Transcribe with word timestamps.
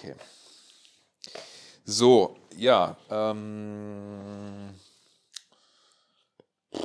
Okay. 0.00 0.14
So, 1.84 2.36
ja. 2.56 2.96
Ähm, 3.10 4.70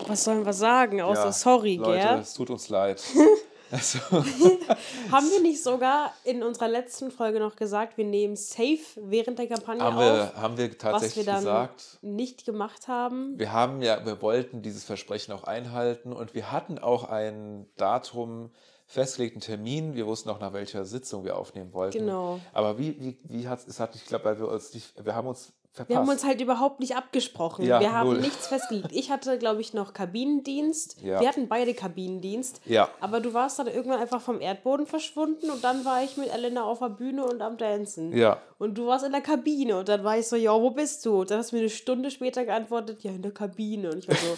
Was 0.08 0.26
sollen 0.26 0.46
wir 0.46 0.54
sagen? 0.54 1.02
Außer 1.02 1.26
ja, 1.26 1.32
sorry, 1.32 1.78
Leute, 1.78 2.08
gell? 2.08 2.20
es 2.20 2.34
tut 2.34 2.50
uns 2.50 2.68
leid. 2.68 3.02
also, 3.72 4.00
Haben 5.12 5.30
wir 5.32 5.42
nicht 5.42 5.64
sogar 5.64 6.14
in 6.26 6.44
unserer 6.44 6.68
letzten 6.68 7.10
Folge 7.10 7.40
noch 7.40 7.56
gesagt, 7.56 7.98
wir 7.98 8.06
nehmen 8.06 8.36
safe 8.36 8.80
während 8.98 9.40
der 9.40 9.48
Kampagne 9.48 9.82
haben, 9.82 9.96
auf, 9.96 10.02
wir, 10.02 10.34
haben 10.36 10.58
wir 10.58 10.66
was 10.66 10.72
wir 10.72 10.78
tatsächlich 10.78 11.26
dann 11.26 11.38
gesagt. 11.38 12.00
nicht 12.02 12.46
gemacht 12.46 12.90
haben? 12.90 13.40
Wir 13.40 13.54
haben 13.54 13.82
ja, 13.82 14.06
wir 14.06 14.22
wollten 14.22 14.62
dieses 14.62 14.84
Versprechen 14.84 15.32
auch 15.32 15.46
einhalten 15.46 16.12
und 16.12 16.34
wir 16.34 16.52
hatten 16.52 16.80
auch 16.80 17.06
ein 17.06 17.68
Datum 17.78 18.52
festgelegten 18.96 19.42
Termin. 19.42 19.94
Wir 19.94 20.08
wussten 20.08 20.30
auch, 20.30 20.40
nach 20.40 20.54
welcher 20.54 20.86
Sitzung 20.86 21.26
wir 21.26 21.38
aufnehmen 21.38 21.74
wollten. 21.74 22.00
Genau. 22.00 22.40
Aber 22.54 22.80
wie, 22.80 22.96
wie, 23.00 23.18
wie 23.26 23.48
hat 23.48 23.68
es 23.68 23.80
hat, 23.80 23.94
ich 23.94 24.06
glaube, 24.06 24.26
weil 24.26 24.40
wir 24.40 24.48
uns 24.48 24.74
nicht, 24.74 24.94
wir 25.04 25.14
haben 25.14 25.28
uns 25.28 25.52
verpasst. 25.74 25.90
Wir 25.90 25.98
haben 25.98 26.08
uns 26.08 26.24
halt 26.24 26.40
überhaupt 26.40 26.80
nicht 26.80 26.96
abgesprochen. 26.96 27.66
Ja, 27.66 27.82
wir 27.82 27.92
haben 27.92 28.12
null. 28.12 28.22
nichts 28.22 28.48
festgelegt. 28.48 28.94
Ich 28.94 29.12
hatte, 29.12 29.38
glaube 29.38 29.60
ich, 29.60 29.74
noch 29.74 29.92
Kabinendienst. 29.92 31.02
Ja. 31.02 31.20
Wir 31.20 31.28
hatten 31.28 31.50
beide 31.50 31.74
Kabinendienst. 31.74 32.62
Ja. 32.64 32.90
Aber 33.02 33.20
du 33.20 33.34
warst 33.34 33.60
dann 33.60 33.68
irgendwann 33.68 34.00
einfach 34.00 34.22
vom 34.22 34.40
Erdboden 34.40 34.88
verschwunden 34.88 35.50
und 35.50 35.62
dann 35.66 35.84
war 35.84 36.02
ich 36.02 36.16
mit 36.16 36.34
Elena 36.34 36.64
auf 36.64 36.80
der 36.80 36.90
Bühne 36.90 37.26
und 37.26 37.42
am 37.42 37.58
Dancen. 37.58 38.16
Ja. 38.16 38.38
Und 38.60 38.78
du 38.78 38.88
warst 38.88 39.06
in 39.06 39.12
der 39.12 39.22
Kabine 39.22 39.78
und 39.78 39.90
dann 39.90 40.06
war 40.06 40.18
ich 40.18 40.30
so, 40.30 40.38
ja, 40.38 40.54
wo 40.54 40.70
bist 40.70 41.06
du? 41.06 41.20
Und 41.20 41.32
dann 41.32 41.40
hast 41.40 41.52
du 41.52 41.58
mir 41.58 41.64
eine 41.64 41.70
Stunde 41.70 42.12
später 42.12 42.46
geantwortet, 42.46 43.04
ja, 43.04 43.12
in 43.12 43.22
der 43.22 43.34
Kabine. 43.34 43.92
Und 43.92 43.98
ich 43.98 44.08
war 44.08 44.16
so, 44.16 44.38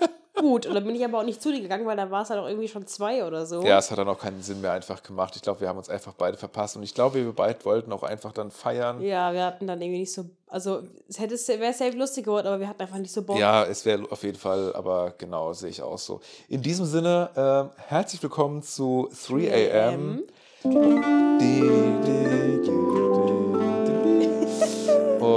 gut. 0.42 0.66
Und 0.66 0.74
dann 0.74 0.84
bin 0.84 0.94
ich 0.94 1.04
aber 1.04 1.18
auch 1.18 1.24
nicht 1.24 1.42
zu 1.42 1.52
dir 1.52 1.60
gegangen, 1.60 1.86
weil 1.86 1.96
dann 1.96 2.10
war 2.10 2.22
es 2.22 2.30
halt 2.30 2.40
auch 2.40 2.46
irgendwie 2.46 2.68
schon 2.68 2.86
zwei 2.86 3.24
oder 3.24 3.46
so. 3.46 3.62
Ja, 3.62 3.78
es 3.78 3.90
hat 3.90 3.98
dann 3.98 4.08
auch 4.08 4.18
keinen 4.18 4.42
Sinn 4.42 4.60
mehr 4.60 4.72
einfach 4.72 5.02
gemacht. 5.02 5.34
Ich 5.36 5.42
glaube, 5.42 5.60
wir 5.60 5.68
haben 5.68 5.78
uns 5.78 5.88
einfach 5.88 6.12
beide 6.12 6.36
verpasst. 6.36 6.76
Und 6.76 6.82
ich 6.82 6.94
glaube, 6.94 7.16
wir 7.24 7.32
beide 7.32 7.64
wollten 7.64 7.92
auch 7.92 8.02
einfach 8.02 8.32
dann 8.32 8.50
feiern. 8.50 9.00
Ja, 9.00 9.32
wir 9.32 9.44
hatten 9.44 9.66
dann 9.66 9.80
irgendwie 9.80 10.00
nicht 10.00 10.12
so, 10.12 10.26
also 10.48 10.82
es 11.08 11.18
hätte 11.18 11.34
wäre 11.60 11.72
safe 11.72 11.96
lustig 11.96 12.24
geworden, 12.24 12.46
aber 12.46 12.60
wir 12.60 12.68
hatten 12.68 12.82
einfach 12.82 12.98
nicht 12.98 13.12
so 13.12 13.22
Bock. 13.22 13.38
Ja, 13.38 13.64
es 13.64 13.84
wäre 13.84 14.04
auf 14.10 14.22
jeden 14.22 14.38
Fall, 14.38 14.74
aber 14.74 15.14
genau, 15.18 15.52
sehe 15.52 15.70
ich 15.70 15.82
auch 15.82 15.98
so. 15.98 16.20
In 16.48 16.62
diesem 16.62 16.86
Sinne, 16.86 17.70
äh, 17.76 17.80
herzlich 17.88 18.22
willkommen 18.22 18.62
zu 18.62 19.08
3 19.28 19.90
AM. 19.90 20.22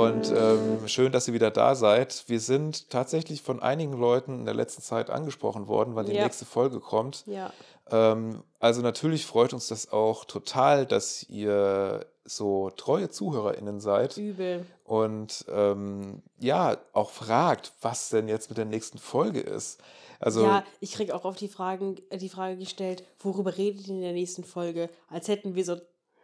Und 0.06 0.32
ähm, 0.36 0.88
schön, 0.88 1.12
dass 1.12 1.28
ihr 1.28 1.34
wieder 1.34 1.52
da 1.52 1.76
seid. 1.76 2.24
Wir 2.28 2.40
sind 2.40 2.90
tatsächlich 2.90 3.42
von 3.42 3.62
einigen 3.62 3.94
Leuten 3.94 4.40
in 4.40 4.46
der 4.46 4.54
letzten 4.54 4.82
Zeit 4.82 5.10
angesprochen 5.10 5.68
worden, 5.68 5.96
wann 5.96 6.06
die 6.06 6.14
Ja. 6.14 6.24
nächste 6.24 6.46
Folge 6.46 6.80
kommt. 6.80 7.24
Ja. 7.26 7.52
Ähm, 7.90 8.44
also 8.60 8.82
natürlich 8.82 9.26
freut 9.26 9.54
uns 9.54 9.68
das 9.68 9.92
auch 9.92 10.26
total, 10.26 10.86
dass 10.86 11.24
ihr 11.30 12.06
so 12.26 12.70
treue 12.72 13.10
ZuhörerInnen 13.10 13.80
seid 13.80 14.18
Übel. 14.18 14.66
und 14.84 15.46
ähm, 15.50 16.22
ja, 16.40 16.78
auch 16.92 17.10
fragt, 17.12 17.72
was 17.82 18.10
denn 18.10 18.28
jetzt 18.28 18.50
mit 18.50 18.58
der 18.58 18.66
nächsten 18.66 18.98
Folge 18.98 19.40
ist. 19.40 19.80
Also 20.20 20.44
ja, 20.44 20.64
ich 20.80 20.92
krieg 20.94 21.12
auch 21.12 21.24
auf 21.26 21.38
die 21.38 21.48
Fragen, 21.48 21.96
äh, 22.10 22.18
die 22.18 22.28
Frage 22.30 22.58
gestellt, 22.58 23.04
worüber 23.20 23.56
redet 23.58 23.88
ihr 23.88 23.94
in 23.96 24.02
der 24.02 24.14
nächsten 24.14 24.44
Folge? 24.44 24.90
Als 25.10 25.28
hätten 25.30 25.56
wir 25.56 25.64
so 25.64 25.78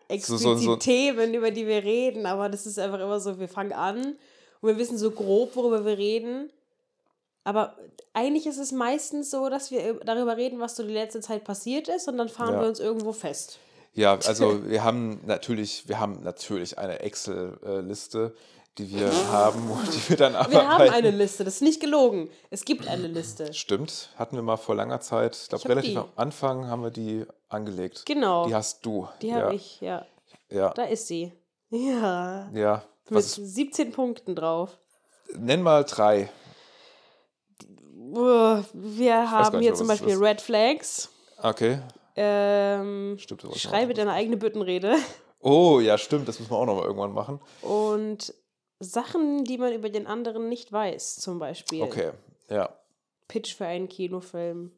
explizit 0.07 0.41
so- 0.43 0.55
so- 0.57 0.75
Themen, 0.75 1.33
über 1.33 1.51
die 1.51 1.67
wir 1.67 1.83
reden, 1.83 2.25
aber 2.25 2.49
das 2.49 2.65
ist 2.65 2.79
einfach 2.79 2.99
immer 2.99 3.19
so, 3.19 3.39
wir 3.39 3.47
fangen 3.49 3.73
an 3.73 4.15
und 4.61 4.69
wir 4.69 4.77
wissen 4.77 4.97
so 4.97 5.11
grob, 5.11 5.55
worüber 5.55 5.85
wir 5.85 5.97
reden. 5.97 6.51
Aber 7.45 7.75
eigentlich 8.13 8.45
ist 8.45 8.57
es 8.57 8.71
meistens 8.71 9.29
so, 9.29 9.49
dass 9.49 9.69
wir 9.69 9.95
darüber 10.05 10.37
reden, 10.37 10.59
was 10.59 10.75
so 10.77 10.83
die 10.83 10.93
letzte 10.93 11.19
Zeit 11.19 11.43
passiert 11.43 11.89
ist 11.89 12.07
und 12.07 12.17
dann 12.17 12.29
fahren 12.29 12.53
Ja. 12.55 12.61
wir 12.61 12.67
uns 12.69 12.79
irgendwo 12.79 13.11
fest. 13.11 13.59
Ja, 13.93 14.13
also 14.27 14.65
wir 14.69 14.83
haben 14.83 15.19
natürlich, 15.25 15.87
wir 15.89 15.99
haben 15.99 16.21
natürlich 16.23 16.77
eine 16.77 16.99
Excel-Liste, 17.01 18.33
die 18.77 18.91
wir 18.91 19.11
haben 19.31 19.69
und 19.69 19.93
die 19.93 20.09
wir 20.09 20.17
dann 20.17 20.33
Wir 20.33 20.39
haben 20.39 20.55
abarbeiten. 20.55 20.93
eine 20.93 21.11
Liste, 21.11 21.43
das 21.43 21.55
ist 21.55 21.61
nicht 21.61 21.79
gelogen. 21.79 22.29
Es 22.49 22.65
gibt 22.65 22.87
eine 22.87 23.07
Liste. 23.07 23.53
Stimmt, 23.53 24.09
hatten 24.17 24.35
wir 24.35 24.41
mal 24.43 24.57
vor 24.57 24.75
langer 24.75 24.99
Zeit, 24.99 25.37
ich 25.43 25.49
glaube 25.49 25.69
relativ 25.69 25.91
die. 25.91 25.97
am 25.97 26.09
Anfang 26.15 26.67
haben 26.67 26.81
wir 26.81 26.89
die 26.91 27.25
angelegt. 27.53 28.05
Genau. 28.05 28.47
Die 28.47 28.55
hast 28.55 28.85
du. 28.85 29.07
Die 29.21 29.27
ja. 29.27 29.35
habe 29.35 29.55
ich, 29.55 29.81
ja. 29.81 30.05
Ja, 30.49 30.69
Da 30.69 30.83
ist 30.83 31.07
sie. 31.07 31.31
Ja. 31.69 32.49
ja. 32.53 32.83
Mit 33.09 33.17
Was 33.17 33.37
ist, 33.37 33.55
17 33.55 33.91
Punkten 33.91 34.35
drauf. 34.35 34.77
nenn 35.35 35.61
mal 35.61 35.83
drei. 35.83 36.29
Wir 38.73 39.31
haben 39.31 39.57
nicht 39.57 39.67
hier 39.67 39.73
zum 39.73 39.87
Beispiel. 39.87 40.15
Red 40.15 40.41
Flags. 40.41 41.09
Okay. 41.41 41.79
Ähm, 42.15 43.17
Stimmt, 43.19 43.43
schreibe 43.55 43.93
deine 43.93 44.13
eigene 44.13 44.37
Büttenrede. 44.37 44.97
Oh, 45.39 45.79
ja, 45.79 45.97
stimmt, 45.97 46.27
das 46.27 46.39
müssen 46.39 46.51
wir 46.51 46.57
auch 46.57 46.65
noch 46.65 46.75
mal 46.75 46.85
irgendwann 46.85 47.11
machen. 47.11 47.41
Und 47.61 48.33
Sachen, 48.79 49.43
die 49.43 49.57
man 49.57 49.73
über 49.73 49.89
den 49.89 50.07
anderen 50.07 50.47
nicht 50.47 50.71
weiß, 50.71 51.17
zum 51.17 51.39
Beispiel. 51.39 51.81
Okay, 51.81 52.11
ja. 52.49 52.69
Pitch 53.27 53.55
für 53.55 53.65
einen 53.65 53.89
Kinofilm. 53.89 54.71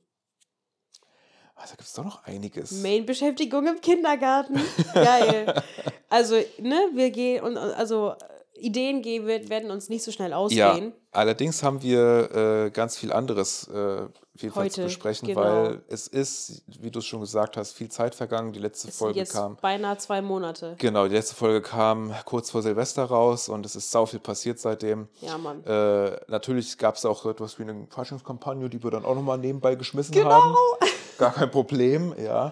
Also, 1.56 1.72
da 1.72 1.76
gibt 1.78 1.88
es 1.88 1.94
doch 1.94 2.04
noch 2.04 2.24
einiges. 2.26 2.72
Main-Beschäftigung 2.72 3.68
im 3.68 3.82
Kindergarten. 3.82 4.60
Geil. 4.94 5.64
Also, 6.10 6.36
ne, 6.60 6.90
wir 6.94 7.12
gehen 7.12 7.44
und 7.44 7.58
also 7.58 8.16
Ideen 8.58 9.02
gehen, 9.02 9.26
wird- 9.28 9.50
werden 9.50 9.70
uns 9.72 9.90
nicht 9.90 10.04
so 10.04 10.12
schnell 10.12 10.32
Ja, 10.32 10.38
ausgehen. 10.38 10.94
allerdings 11.12 11.62
haben 11.64 11.82
wir 11.82 12.32
äh, 12.66 12.70
ganz 12.72 12.98
viel 12.98 13.12
anderes 13.12 13.68
äh, 13.68 14.08
jeden 14.38 14.54
Fall 14.54 14.70
zu 14.70 14.82
Heute, 14.82 14.84
besprechen, 14.84 15.28
genau. 15.30 15.42
weil 15.42 15.82
es 15.88 16.08
ist, 16.08 16.64
wie 16.80 16.92
du 16.92 17.00
es 17.00 17.06
schon 17.06 17.22
gesagt 17.22 17.56
hast, 17.58 17.72
viel 17.74 17.90
Zeit 17.90 18.16
vergangen. 18.16 18.52
Die 18.54 18.60
letzte 18.60 18.90
Es 18.90 18.98
Folge 18.98 19.20
jetzt 19.20 19.32
kam. 19.34 19.56
beinahe 19.62 19.98
zwei 19.98 20.22
Monate. 20.22 20.76
Genau, 20.78 21.08
die 21.08 21.14
letzte 21.16 21.36
Folge 21.36 21.62
kam 21.62 22.14
kurz 22.26 22.52
vor 22.52 22.62
Silvester 22.62 23.06
raus 23.06 23.48
und 23.50 23.66
es 23.66 23.76
ist 23.78 23.92
sau 23.92 24.06
viel 24.06 24.20
passiert 24.20 24.60
seitdem. 24.60 25.08
Ja, 25.22 25.38
Mann. 25.38 25.64
Äh, 25.66 26.18
natürlich 26.28 26.78
gab 26.78 26.96
es 26.96 27.06
auch 27.06 27.26
etwas 27.26 27.58
wie 27.60 27.64
eine 27.64 27.88
Faschingskampagne, 27.90 28.70
die 28.70 28.84
wir 28.84 28.92
dann 28.92 29.06
auch 29.06 29.16
nochmal 29.16 29.38
nebenbei 29.38 29.76
geschmissen 29.76 30.14
Genau. 30.14 30.32
haben. 30.32 30.56
Gar 31.18 31.32
kein 31.34 31.52
Problem, 31.52 32.14
ja. 32.22 32.52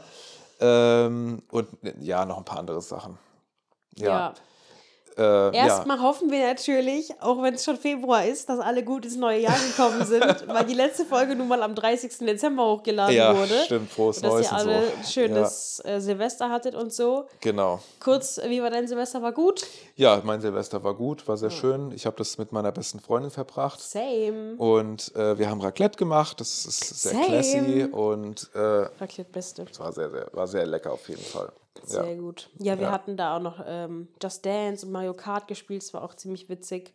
Ähm, 0.61 1.41
und 1.51 1.67
ja, 1.99 2.25
noch 2.25 2.37
ein 2.37 2.45
paar 2.45 2.59
andere 2.59 2.81
Sachen. 2.81 3.17
Ja. 3.97 4.07
ja. 4.07 4.33
Äh, 5.17 5.21
ja. 5.21 5.51
Erstmal 5.51 6.01
hoffen 6.01 6.31
wir 6.31 6.45
natürlich, 6.45 7.13
auch 7.21 7.41
wenn 7.41 7.55
es 7.55 7.63
schon 7.63 7.77
Februar 7.77 8.25
ist, 8.25 8.49
dass 8.49 8.59
alle 8.59 8.83
gut 8.83 9.05
ins 9.05 9.15
neue 9.15 9.39
Jahr 9.39 9.57
gekommen 9.57 10.05
sind, 10.05 10.23
weil 10.47 10.65
die 10.65 10.73
letzte 10.73 11.05
Folge 11.05 11.35
nun 11.35 11.47
mal 11.47 11.61
am 11.61 11.75
30. 11.75 12.17
Dezember 12.19 12.65
hochgeladen 12.65 13.15
ja, 13.15 13.35
wurde. 13.37 13.61
stimmt, 13.65 13.91
frohes 13.91 14.17
Und 14.17 14.23
dass 14.23 14.33
Neues 14.33 14.47
ihr 14.47 14.51
und 14.51 14.57
alle 14.57 14.85
so. 14.85 14.93
ein 14.97 15.03
schönes 15.05 15.81
äh, 15.85 15.99
Silvester 15.99 16.49
hattet 16.49 16.75
und 16.75 16.93
so. 16.93 17.25
Ja, 17.29 17.37
genau. 17.41 17.79
Kurz, 17.99 18.39
wie 18.47 18.61
war 18.61 18.69
dein 18.69 18.87
Silvester? 18.87 19.21
War 19.21 19.31
gut? 19.31 19.65
Ja, 19.95 20.21
mein 20.23 20.41
Silvester 20.41 20.83
war 20.83 20.93
gut, 20.93 21.27
war 21.27 21.37
sehr 21.37 21.51
schön. 21.51 21.91
Ich 21.91 22.05
habe 22.05 22.17
das 22.17 22.37
mit 22.37 22.51
meiner 22.51 22.71
besten 22.71 22.99
Freundin 22.99 23.31
verbracht. 23.31 23.79
Same. 23.79 24.55
Und 24.57 25.15
äh, 25.15 25.37
wir 25.37 25.49
haben 25.49 25.61
Raclette 25.61 25.97
gemacht. 25.97 26.39
Das 26.39 26.65
ist 26.65 27.01
sehr 27.01 27.13
Same. 27.13 27.25
classy 27.25 27.83
und 27.91 28.49
äh, 28.53 28.59
Raclette 28.59 29.31
Beste. 29.31 29.65
es 29.69 29.79
war 29.79 29.91
sehr, 29.91 30.09
sehr, 30.09 30.27
war 30.31 30.47
sehr 30.47 30.65
lecker 30.65 30.91
auf 30.91 31.07
jeden 31.09 31.23
Fall. 31.23 31.51
Ja. 31.79 32.03
Sehr 32.03 32.15
gut. 32.17 32.49
Ja, 32.59 32.77
wir 32.79 32.87
Ja. 32.87 32.91
hatten 32.91 33.17
da 33.17 33.35
auch 33.37 33.41
noch 33.41 33.63
ähm, 33.65 34.07
Just 34.21 34.45
Dance 34.45 34.85
und 34.85 34.91
Mario 34.91 35.13
Kart 35.13 35.47
gespielt. 35.47 35.81
Das 35.83 35.93
war 35.93 36.03
auch 36.03 36.13
ziemlich 36.13 36.47
witzig. 36.49 36.93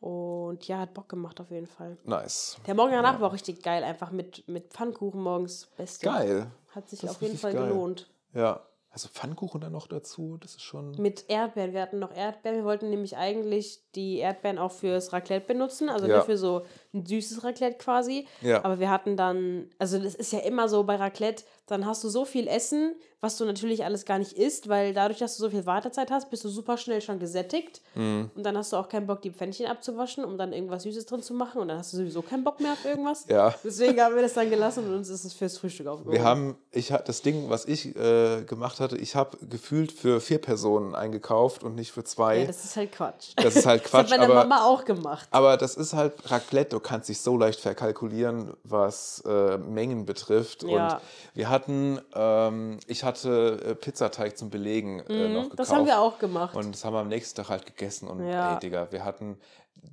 Und 0.00 0.66
ja, 0.68 0.78
hat 0.80 0.92
Bock 0.92 1.08
gemacht 1.08 1.40
auf 1.40 1.50
jeden 1.50 1.66
Fall. 1.66 1.96
Nice. 2.04 2.58
Der 2.66 2.74
Morgen 2.74 2.92
danach 2.92 3.20
war 3.20 3.28
auch 3.28 3.32
richtig 3.32 3.62
geil, 3.62 3.82
einfach 3.84 4.10
mit, 4.10 4.46
mit 4.48 4.72
Pfannkuchen 4.72 5.22
morgens. 5.22 5.66
Beste. 5.76 6.04
Geil. 6.06 6.50
Hat 6.74 6.90
sich 6.90 7.00
Das 7.00 7.12
auf 7.12 7.22
jeden 7.22 7.38
Fall 7.38 7.54
geil. 7.54 7.68
gelohnt. 7.68 8.10
Ja. 8.34 8.60
Also 8.90 9.08
Pfannkuchen 9.08 9.60
dann 9.60 9.72
noch 9.72 9.88
dazu, 9.88 10.36
das 10.36 10.52
ist 10.52 10.62
schon. 10.62 10.92
Mit 11.02 11.24
Erdbeeren. 11.28 11.72
Wir 11.72 11.82
hatten 11.82 11.98
noch 11.98 12.14
Erdbeeren. 12.14 12.58
Wir 12.58 12.64
wollten 12.64 12.90
nämlich 12.90 13.16
eigentlich 13.16 13.80
die 13.96 14.18
Erdbeeren 14.18 14.56
auch 14.58 14.70
fürs 14.70 15.12
Raclette 15.12 15.46
benutzen. 15.48 15.88
Also 15.88 16.06
Ja. 16.06 16.20
für 16.20 16.36
so 16.38 16.64
ein 16.92 17.04
süßes 17.04 17.42
Raclette 17.42 17.76
quasi. 17.78 18.28
Ja. 18.40 18.62
Aber 18.64 18.78
wir 18.78 18.90
hatten 18.90 19.16
dann, 19.16 19.68
also 19.80 19.98
das 19.98 20.14
ist 20.14 20.32
ja 20.32 20.38
immer 20.40 20.68
so 20.68 20.84
bei 20.84 20.94
Raclette, 20.94 21.42
dann 21.66 21.86
hast 21.86 22.04
du 22.04 22.08
so 22.08 22.24
viel 22.24 22.46
Essen, 22.46 22.94
was 23.20 23.38
du 23.38 23.46
natürlich 23.46 23.86
alles 23.86 24.04
gar 24.04 24.18
nicht 24.18 24.32
isst, 24.34 24.68
weil 24.68 24.92
dadurch, 24.92 25.18
dass 25.18 25.38
du 25.38 25.44
so 25.44 25.48
viel 25.50 25.64
Wartezeit 25.64 26.10
hast, 26.10 26.28
bist 26.28 26.44
du 26.44 26.50
super 26.50 26.76
schnell 26.76 27.00
schon 27.00 27.18
gesättigt. 27.18 27.80
Mhm. 27.94 28.30
Und 28.34 28.42
dann 28.44 28.54
hast 28.58 28.74
du 28.74 28.76
auch 28.76 28.86
keinen 28.90 29.06
Bock, 29.06 29.22
die 29.22 29.30
Pfännchen 29.30 29.64
abzuwaschen, 29.64 30.26
um 30.26 30.36
dann 30.36 30.52
irgendwas 30.52 30.82
Süßes 30.82 31.06
drin 31.06 31.22
zu 31.22 31.32
machen. 31.32 31.62
Und 31.62 31.68
dann 31.68 31.78
hast 31.78 31.94
du 31.94 31.96
sowieso 31.96 32.20
keinen 32.20 32.44
Bock 32.44 32.60
mehr 32.60 32.72
auf 32.72 32.84
irgendwas. 32.84 33.24
Ja. 33.30 33.54
Deswegen 33.64 33.98
haben 34.02 34.14
wir 34.14 34.20
das 34.20 34.34
dann 34.34 34.50
gelassen 34.50 34.86
und 34.86 34.94
uns 34.94 35.08
ist 35.08 35.24
es 35.24 35.32
fürs 35.32 35.56
Frühstück 35.56 35.86
aufgehoben. 35.86 36.12
Wir 36.12 36.22
haben, 36.22 36.58
ich 36.70 36.88
das 37.06 37.22
Ding, 37.22 37.48
was 37.48 37.64
ich 37.64 37.96
äh, 37.96 38.42
gemacht 38.42 38.78
hatte, 38.80 38.98
ich 38.98 39.16
habe 39.16 39.38
gefühlt 39.48 39.90
für 39.90 40.20
vier 40.20 40.38
Personen 40.38 40.94
eingekauft 40.94 41.64
und 41.64 41.76
nicht 41.76 41.92
für 41.92 42.04
zwei. 42.04 42.40
ja, 42.40 42.46
das 42.46 42.62
ist 42.62 42.76
halt 42.76 42.92
Quatsch. 42.92 43.30
Das 43.36 43.56
ist 43.56 43.64
halt 43.64 43.82
Das 43.84 43.90
Quatsch, 43.90 44.10
hat 44.10 44.18
meine 44.18 44.24
aber- 44.24 44.46
Mama 44.46 44.64
auch 44.66 44.84
gemacht. 44.84 45.28
Aber 45.30 45.56
das 45.56 45.76
ist 45.76 45.94
halt 45.94 46.12
Raclette, 46.30 46.70
du 46.76 46.80
kannst 46.80 47.08
dich 47.08 47.20
so 47.22 47.38
leicht 47.38 47.60
verkalkulieren, 47.60 48.52
was 48.64 49.22
äh, 49.26 49.56
Mengen 49.56 50.04
betrifft. 50.04 50.62
Ja. 50.64 50.96
Und 50.96 51.00
wir 51.32 51.48
hatten, 51.54 51.98
ähm, 52.14 52.78
ich 52.86 53.02
hatte 53.04 53.62
äh, 53.64 53.74
Pizzateig 53.74 54.36
zum 54.36 54.50
Belegen 54.50 55.00
äh, 55.00 55.28
noch 55.28 55.44
gekauft. 55.44 55.52
Mhm, 55.52 55.56
Das 55.56 55.72
haben 55.72 55.86
wir 55.86 55.98
auch 56.00 56.18
gemacht. 56.18 56.54
Und 56.54 56.72
das 56.74 56.84
haben 56.84 56.92
wir 56.92 57.00
am 57.00 57.08
nächsten 57.08 57.36
Tag 57.36 57.48
halt 57.48 57.64
gegessen. 57.64 58.08
Und 58.08 58.26
Ja. 58.28 58.52
ey, 58.54 58.58
Digga, 58.60 58.88
wir 58.92 59.04
hatten, 59.04 59.38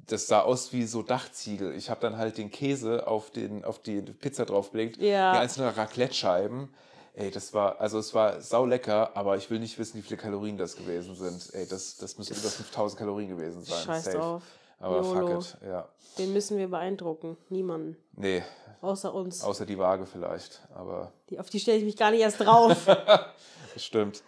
das 0.07 0.27
sah 0.27 0.41
aus 0.41 0.73
wie 0.73 0.83
so 0.85 1.01
Dachziegel. 1.03 1.73
Ich 1.75 1.89
habe 1.89 2.01
dann 2.01 2.17
halt 2.17 2.37
den 2.37 2.51
Käse 2.51 3.07
auf, 3.07 3.29
den, 3.31 3.63
auf 3.63 3.79
die 3.79 4.01
Pizza 4.01 4.45
draufgelegt, 4.45 4.97
Ja. 5.01 5.31
die 5.33 5.37
einzelnen 5.39 5.69
Raclette-Scheiben. 5.69 6.73
Ey, 7.13 7.29
das 7.29 7.53
war, 7.53 7.79
also 7.81 7.99
es 7.99 8.13
war 8.13 8.41
sau 8.41 8.65
lecker, 8.65 9.11
aber 9.15 9.35
ich 9.37 9.49
will 9.49 9.59
nicht 9.59 9.77
wissen, 9.77 9.97
wie 9.97 10.01
viele 10.01 10.15
Kalorien 10.17 10.57
das 10.57 10.75
gewesen 10.77 11.15
sind. 11.15 11.53
Ey, 11.53 11.67
das, 11.67 11.97
das 11.97 12.17
müssen 12.17 12.35
über 12.37 12.49
5000 12.49 12.97
Kalorien 12.99 13.29
gewesen 13.29 13.63
sein. 13.63 13.83
Scheiß 13.85 14.03
safe. 14.05 14.17
drauf. 14.17 14.43
Aber 14.81 15.01
YOLO. 15.01 15.41
fuck 15.41 15.61
it, 15.61 15.67
ja. 15.67 15.87
Den 16.17 16.33
müssen 16.33 16.57
wir 16.57 16.67
beeindrucken. 16.69 17.37
Niemanden. 17.49 17.95
Nee, 18.13 18.43
Außer 18.81 19.13
uns. 19.13 19.43
außer 19.43 19.65
die 19.65 19.77
Waage 19.77 20.05
vielleicht, 20.07 20.61
aber 20.73 21.11
Die, 21.29 21.39
auf 21.39 21.49
die 21.49 21.59
stelle 21.59 21.77
ich 21.77 21.83
mich 21.85 21.95
gar 21.97 22.11
nicht 22.11 22.21
erst 22.21 22.39
drauf. 22.41 22.87
Stimmt. 23.77 24.23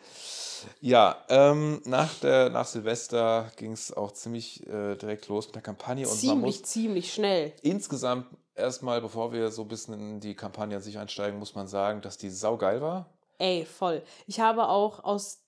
Ja, 0.79 1.17
ähm, 1.27 1.81
nach, 1.85 2.13
der, 2.21 2.49
nach 2.49 2.65
Silvester 2.65 3.51
ging 3.57 3.73
es 3.73 3.91
auch 3.91 4.11
ziemlich 4.11 4.65
äh, 4.67 4.95
direkt 4.95 5.27
los 5.27 5.47
mit 5.47 5.55
der 5.55 5.61
Kampagne 5.61 6.05
und 6.05 6.11
man 6.11 6.19
ziemlich, 6.19 6.41
muss 6.61 6.63
ziemlich 6.63 7.13
schnell. 7.13 7.51
insgesamt 7.63 8.27
erstmal, 8.55 9.01
bevor 9.01 9.33
wir 9.33 9.51
so 9.51 9.63
ein 9.63 9.67
bisschen 9.67 9.93
in 9.95 10.19
die 10.21 10.35
Kampagne 10.35 10.77
an 10.77 10.81
sich 10.81 10.97
einsteigen, 10.97 11.37
muss 11.39 11.55
man 11.55 11.67
sagen, 11.67 12.01
dass 12.01 12.17
die 12.17 12.29
saugeil 12.29 12.81
war. 12.81 13.09
Ey, 13.39 13.65
voll. 13.65 14.03
Ich 14.27 14.39
habe 14.39 14.69
auch 14.69 15.03
aus 15.03 15.42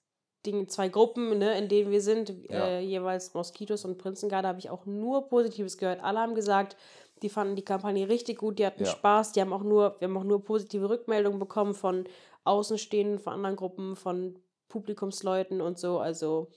den 0.45 0.67
zwei 0.69 0.89
Gruppen, 0.89 1.37
ne, 1.37 1.57
in 1.57 1.67
denen 1.69 1.91
wir 1.91 2.01
sind, 2.01 2.29
Ja. 2.49 2.67
äh, 2.67 2.79
jeweils 2.81 3.33
Moskitos 3.33 3.85
und 3.85 3.97
Prinzengarde, 3.97 4.47
habe 4.47 4.59
ich 4.59 4.69
auch 4.69 4.85
nur 4.85 5.27
Positives 5.27 5.77
gehört. 5.77 6.03
Alle 6.03 6.19
haben 6.19 6.35
gesagt, 6.35 6.75
die 7.21 7.29
fanden 7.29 7.55
die 7.55 7.63
Kampagne 7.65 8.07
richtig 8.09 8.37
gut, 8.37 8.59
die 8.59 8.65
hatten 8.65 8.83
Ja. 8.83 8.89
Spaß, 8.91 9.31
die 9.31 9.41
haben 9.41 9.53
auch 9.53 9.63
nur, 9.63 9.95
wir 9.99 10.07
haben 10.07 10.17
auch 10.17 10.23
nur 10.23 10.43
positive 10.43 10.89
Rückmeldungen 10.89 11.39
bekommen 11.39 11.73
von 11.73 12.05
Außenstehenden, 12.43 13.19
von 13.19 13.33
anderen 13.33 13.55
Gruppen, 13.55 13.95
von 13.95 14.35
Publikumsleuten 14.69 15.61
und 15.61 15.79
so. 15.79 15.99
Also 15.99 16.47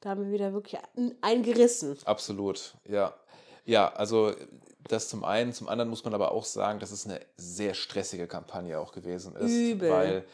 da 0.00 0.10
haben 0.10 0.24
wir 0.26 0.32
wieder 0.32 0.52
wirklich 0.52 0.80
ein- 0.96 1.14
eingerissen. 1.20 1.96
Absolut, 2.04 2.74
ja. 2.88 3.14
Ja, 3.64 3.92
also 3.92 4.32
das 4.88 5.08
zum 5.08 5.22
einen, 5.24 5.52
zum 5.52 5.68
anderen 5.68 5.90
muss 5.90 6.04
man 6.04 6.14
aber 6.14 6.32
auch 6.32 6.44
sagen, 6.44 6.80
dass 6.80 6.90
es 6.90 7.06
eine 7.06 7.20
sehr 7.36 7.74
stressige 7.74 8.26
Kampagne 8.26 8.78
auch 8.80 8.92
gewesen 8.92 9.36
ist, 9.36 9.52
Übel. 9.52 9.90
weil 9.90 10.24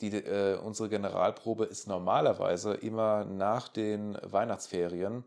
die, 0.00 0.08
äh, 0.16 0.58
unsere 0.58 0.88
Generalprobe 0.88 1.64
ist 1.64 1.86
normalerweise 1.86 2.74
immer 2.74 3.24
nach 3.24 3.68
den 3.68 4.18
Weihnachtsferien 4.22 5.24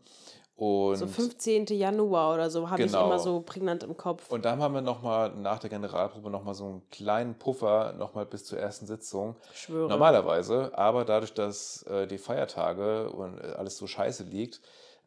und 0.56 0.96
So 0.96 1.06
15. 1.08 1.66
Januar 1.66 2.34
oder 2.34 2.48
so 2.48 2.70
habe 2.70 2.82
ich 2.82 2.92
Genau. 2.92 3.06
immer 3.06 3.18
so 3.18 3.40
prägnant 3.40 3.82
im 3.82 3.96
Kopf. 3.96 4.30
Und 4.30 4.44
dann 4.44 4.62
haben 4.62 4.72
wir 4.74 4.82
nochmal 4.82 5.34
nach 5.34 5.58
der 5.58 5.68
Generalprobe 5.70 6.30
nochmal 6.30 6.54
so 6.54 6.64
einen 6.66 6.90
kleinen 6.90 7.34
Puffer, 7.36 7.92
nochmal 7.94 8.24
bis 8.24 8.44
zur 8.44 8.58
ersten 8.58 8.86
Sitzung. 8.86 9.34
Ich 9.52 9.62
schwöre. 9.62 9.88
Normalerweise, 9.88 10.70
aber 10.78 11.04
dadurch, 11.04 11.34
dass 11.34 11.82
äh, 11.84 12.06
die 12.06 12.18
Feiertage 12.18 13.10
und 13.10 13.38
äh, 13.38 13.54
alles 13.56 13.76
so 13.76 13.88
scheiße 13.88 14.22
liegt, 14.24 14.60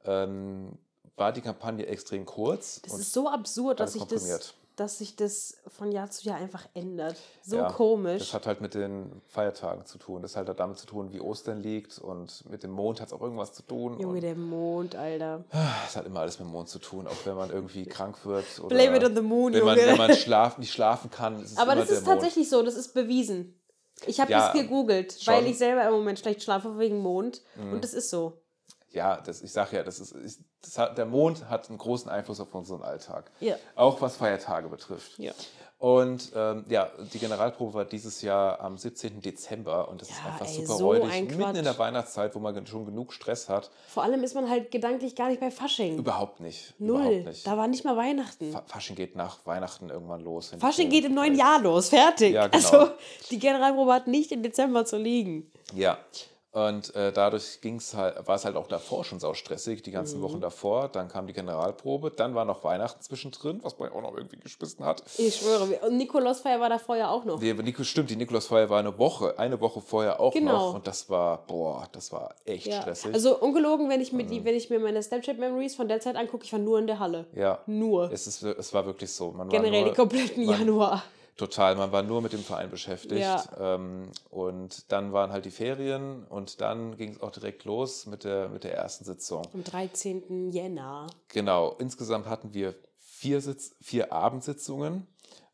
ähm, 0.04 0.78
war 1.16 1.32
die 1.32 1.42
Kampagne 1.42 1.86
extrem 1.86 2.26
kurz. 2.26 2.82
Das 2.82 3.00
ist 3.00 3.14
so 3.14 3.30
absurd, 3.30 3.80
dass 3.80 3.94
sich 3.94 4.04
das. 4.04 4.54
Dass 4.78 5.00
sich 5.00 5.16
das 5.16 5.58
von 5.68 5.92
Jahr 5.92 6.10
zu 6.10 6.26
Jahr 6.28 6.38
einfach 6.38 6.66
ändert. 6.74 7.18
So 7.44 7.58
Ja, 7.58 7.72
komisch. 7.72 8.20
Das 8.20 8.34
hat 8.34 8.46
halt 8.48 8.62
mit 8.62 8.74
den 8.76 9.22
Feiertagen 9.28 9.86
zu 9.86 9.98
tun. 9.98 10.22
Das 10.22 10.36
hat 10.36 10.48
halt 10.48 10.60
damit 10.60 10.78
zu 10.78 10.86
tun, 10.86 11.12
wie 11.12 11.20
Ostern 11.20 11.62
liegt 11.62 11.98
und 12.00 12.50
mit 12.50 12.64
dem 12.64 12.72
Mond 12.72 13.02
hat 13.02 13.08
es 13.08 13.14
auch 13.14 13.22
irgendwas 13.22 13.54
zu 13.54 13.64
tun. 13.64 14.00
Junge, 14.00 14.22
der 14.22 14.36
Mond, 14.36 14.96
Alter. 14.96 15.44
es 15.88 15.96
hat 15.98 16.06
immer 16.06 16.22
alles 16.22 16.40
mit 16.40 16.48
dem 16.48 16.52
Mond 16.52 16.70
zu 16.70 16.80
tun, 16.80 17.08
auch 17.08 17.26
wenn 17.26 17.36
man 17.36 17.50
irgendwie 17.50 17.86
krank 17.86 18.24
wird. 18.26 18.46
Oder 18.60 18.76
Blame 18.76 18.98
it 18.98 19.04
on 19.04 19.16
the 19.16 19.22
moon, 19.22 19.52
wenn 19.54 19.66
man, 19.66 19.78
Junge. 19.78 19.90
wenn 19.92 19.98
man 19.98 20.14
schlaf, 20.16 20.58
nicht 20.60 20.72
schlafen 20.72 21.10
kann, 21.12 21.44
Aber 21.58 21.76
das 21.76 21.90
ist 21.90 22.06
Mond. 22.06 22.20
tatsächlich 22.22 22.48
so, 22.50 22.62
das 22.64 22.76
ist 22.76 22.94
bewiesen. 22.94 23.60
Ich 24.06 24.20
habe 24.20 24.32
Ja, 24.32 24.52
das 24.52 24.54
gegoogelt, 24.54 25.14
schon. 25.20 25.34
weil 25.34 25.48
ich 25.48 25.58
selber 25.58 25.84
im 25.88 25.94
Moment 25.94 26.20
schlecht 26.20 26.44
schlafe 26.44 26.78
wegen 26.78 27.00
Mond. 27.00 27.42
Mhm. 27.56 27.74
Und 27.74 27.84
das 27.84 27.94
ist 27.96 28.12
so. 28.12 28.34
Ja, 28.92 29.20
das, 29.22 29.42
ich 29.42 29.52
sage 29.52 29.76
ja, 29.78 29.84
das 29.84 30.00
ist, 30.00 30.14
ist 30.14 30.42
das 30.62 30.78
hat, 30.78 30.98
der 30.98 31.06
Mond 31.06 31.50
hat 31.50 31.70
einen 31.70 31.78
großen 31.78 32.10
Einfluss 32.10 32.40
auf 32.40 32.54
unseren 32.56 32.82
Alltag. 32.82 33.30
Ja. 33.40 33.56
Auch 33.76 34.02
was 34.02 34.16
Feiertage 34.18 34.70
betrifft. 34.70 35.18
Ja. 35.20 35.34
Und 35.80 36.32
ähm, 36.36 36.66
ja, 36.70 36.90
die 37.14 37.20
Generalprobe 37.20 37.74
war 37.76 37.86
dieses 37.86 38.24
Jahr 38.24 38.60
am 38.62 38.80
17. 38.80 39.22
Dezember 39.22 39.88
und 39.90 40.02
das 40.02 40.10
ist 40.10 40.18
Ja, 40.26 40.32
einfach 40.32 40.48
ey, 40.48 40.54
super 40.66 40.74
so 40.78 40.88
räudig. 40.88 41.12
ein 41.12 41.28
Mitten 41.28 41.56
in 41.58 41.64
der 41.66 41.78
Weihnachtszeit, 41.78 42.34
wo 42.34 42.40
man 42.40 42.66
schon 42.66 42.86
genug 42.88 43.14
Stress 43.14 43.48
hat. 43.48 43.70
Vor 43.88 44.02
allem 44.02 44.24
ist 44.24 44.34
man 44.34 44.50
halt 44.50 44.72
gedanklich 44.72 45.16
gar 45.16 45.30
nicht 45.30 45.40
bei 45.40 45.52
Fasching. 45.52 46.00
Überhaupt 46.00 46.40
nicht. 46.40 46.74
Null. 46.80 47.02
Überhaupt 47.02 47.26
nicht. 47.28 47.46
Da 47.46 47.58
war 47.58 47.68
nicht 47.68 47.86
mal 47.86 47.96
Weihnachten. 47.96 48.52
Fa- 48.52 48.64
Fasching 48.66 48.96
geht 48.96 49.16
nach 49.16 49.46
Weihnachten 49.46 49.92
irgendwann 49.92 50.22
los. 50.22 50.52
Fasching 50.58 50.90
geht 50.90 51.06
im 51.06 51.14
neuen 51.14 51.36
Jahr 51.36 51.62
los. 51.62 51.90
Fertig. 51.90 52.34
Ja, 52.34 52.48
genau. 52.48 52.56
Also, 52.80 52.92
die 53.30 53.38
Generalprobe 53.38 53.94
hat 53.94 54.08
nicht 54.08 54.32
im 54.32 54.42
Dezember 54.42 54.84
zu 54.86 54.98
liegen. 54.98 55.52
Ja. 55.76 56.00
Und 56.58 56.96
äh, 56.96 57.12
dadurch 57.14 57.62
ging's 57.62 57.94
halt, 57.94 58.28
war 58.28 58.36
es 58.36 58.44
halt 58.44 58.56
auch 58.56 58.66
davor 58.68 59.04
schon 59.06 59.20
sau 59.20 59.36
stressig, 59.36 59.84
die 59.84 59.92
Mhm. 59.92 59.96
ganzen 59.96 60.22
Wochen 60.24 60.42
davor. 60.42 60.88
Dann 60.88 61.08
kam 61.08 61.28
die 61.28 61.34
Generalprobe, 61.34 62.10
dann 62.10 62.34
war 62.34 62.46
noch 62.46 62.64
Weihnachten 62.64 63.00
zwischendrin, 63.02 63.60
was 63.62 63.78
man 63.78 63.92
auch 63.92 64.02
noch 64.02 64.16
irgendwie 64.18 64.38
geschmissen 64.38 64.84
hat. 64.84 65.04
Ich 65.20 65.36
schwöre. 65.36 65.66
Und 65.88 65.98
Nikolausfeier 65.98 66.60
war 66.60 66.70
da 66.70 66.80
vorher 66.80 67.12
auch 67.12 67.26
noch. 67.26 67.40
Nico, 67.40 67.84
stimmt, 67.84 68.10
die 68.10 68.16
Nikolausfeier 68.16 68.70
war 68.72 68.80
eine 68.80 68.98
Woche, 68.98 69.38
eine 69.38 69.62
Woche 69.62 69.82
vorher 69.82 70.20
auch 70.20 70.34
Genau. 70.34 70.52
noch. 70.70 70.74
Und 70.76 70.88
das 70.88 71.10
war, 71.12 71.46
boah, 71.46 71.88
das 71.92 72.12
war 72.12 72.34
echt 72.46 72.66
Ja. 72.66 72.82
stressig. 72.82 73.14
Also 73.14 73.38
ungelogen, 73.40 73.88
wenn 73.90 74.02
ich, 74.02 74.12
mir 74.12 74.26
die, 74.26 74.44
wenn 74.44 74.56
ich 74.56 74.72
mir 74.72 74.80
meine 74.80 75.04
Snapchat-Memories 75.04 75.76
von 75.76 75.88
der 75.88 76.00
Zeit 76.00 76.16
angucke, 76.16 76.44
ich 76.44 76.52
war 76.54 76.60
nur 76.60 76.80
in 76.80 76.88
der 76.88 76.98
Halle. 76.98 77.28
ja, 77.36 77.60
Nur. 77.68 78.12
es, 78.12 78.26
ist, 78.26 78.42
es 78.42 78.74
war 78.74 78.86
wirklich 78.88 79.12
so. 79.12 79.30
Man 79.32 79.50
Generell 79.50 79.84
den 79.84 79.94
kompletten 79.94 80.46
man- 80.46 80.58
Januar. 80.60 81.04
Total, 81.38 81.76
man 81.76 81.92
war 81.92 82.02
nur 82.02 82.22
mit 82.24 82.34
dem 82.34 82.44
Verein 82.44 82.72
beschäftigt. 82.72 83.22
Ja. 83.22 83.44
Ähm, 83.60 84.12
und 84.32 84.92
dann 84.92 85.14
waren 85.14 85.32
halt 85.32 85.46
die 85.46 85.52
Ferien 85.52 86.24
und 86.24 86.62
dann 86.62 86.98
ging 86.98 87.12
es 87.12 87.22
auch 87.22 87.30
direkt 87.32 87.64
los 87.64 88.08
mit 88.08 88.24
der, 88.24 88.50
mit 88.50 88.64
der 88.64 88.74
ersten 88.74 89.06
Sitzung. 89.06 89.44
Am 89.54 89.64
13. 89.64 90.50
Jänner. 90.50 91.06
Genau, 91.28 91.76
insgesamt 91.78 92.26
hatten 92.26 92.56
wir 92.56 92.74
vier, 93.00 93.40
Sitz, 93.42 93.76
vier 93.82 94.12
Abendsitzungen. 94.12 95.08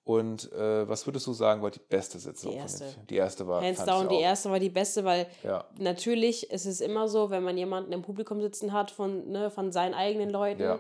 Und 0.05 0.51
äh, 0.51 0.87
was 0.87 1.05
würdest 1.07 1.27
du 1.27 1.33
sagen, 1.33 1.61
war 1.61 1.71
die 1.71 1.79
beste 1.79 2.19
Sitzung? 2.19 2.51
Die 2.51 2.57
von 2.57 2.63
erste. 2.63 2.85
Die 3.09 3.15
erste 3.15 3.47
war. 3.47 3.61
Hands 3.61 3.85
down, 3.85 4.09
die 4.09 4.19
erste 4.19 4.51
war 4.51 4.59
die 4.59 4.69
beste, 4.69 5.05
weil 5.05 5.27
Ja, 5.43 5.65
natürlich 5.77 6.49
ist 6.51 6.65
es 6.65 6.81
immer 6.81 7.07
so, 7.07 7.29
wenn 7.29 7.43
man 7.43 7.57
jemanden 7.57 7.93
im 7.93 8.01
Publikum 8.01 8.41
sitzen 8.41 8.73
hat 8.73 8.91
von, 8.91 9.29
ne, 9.31 9.49
von 9.49 9.71
seinen 9.71 9.93
eigenen 9.93 10.29
Leuten, 10.29 10.61
Ja. 10.61 10.79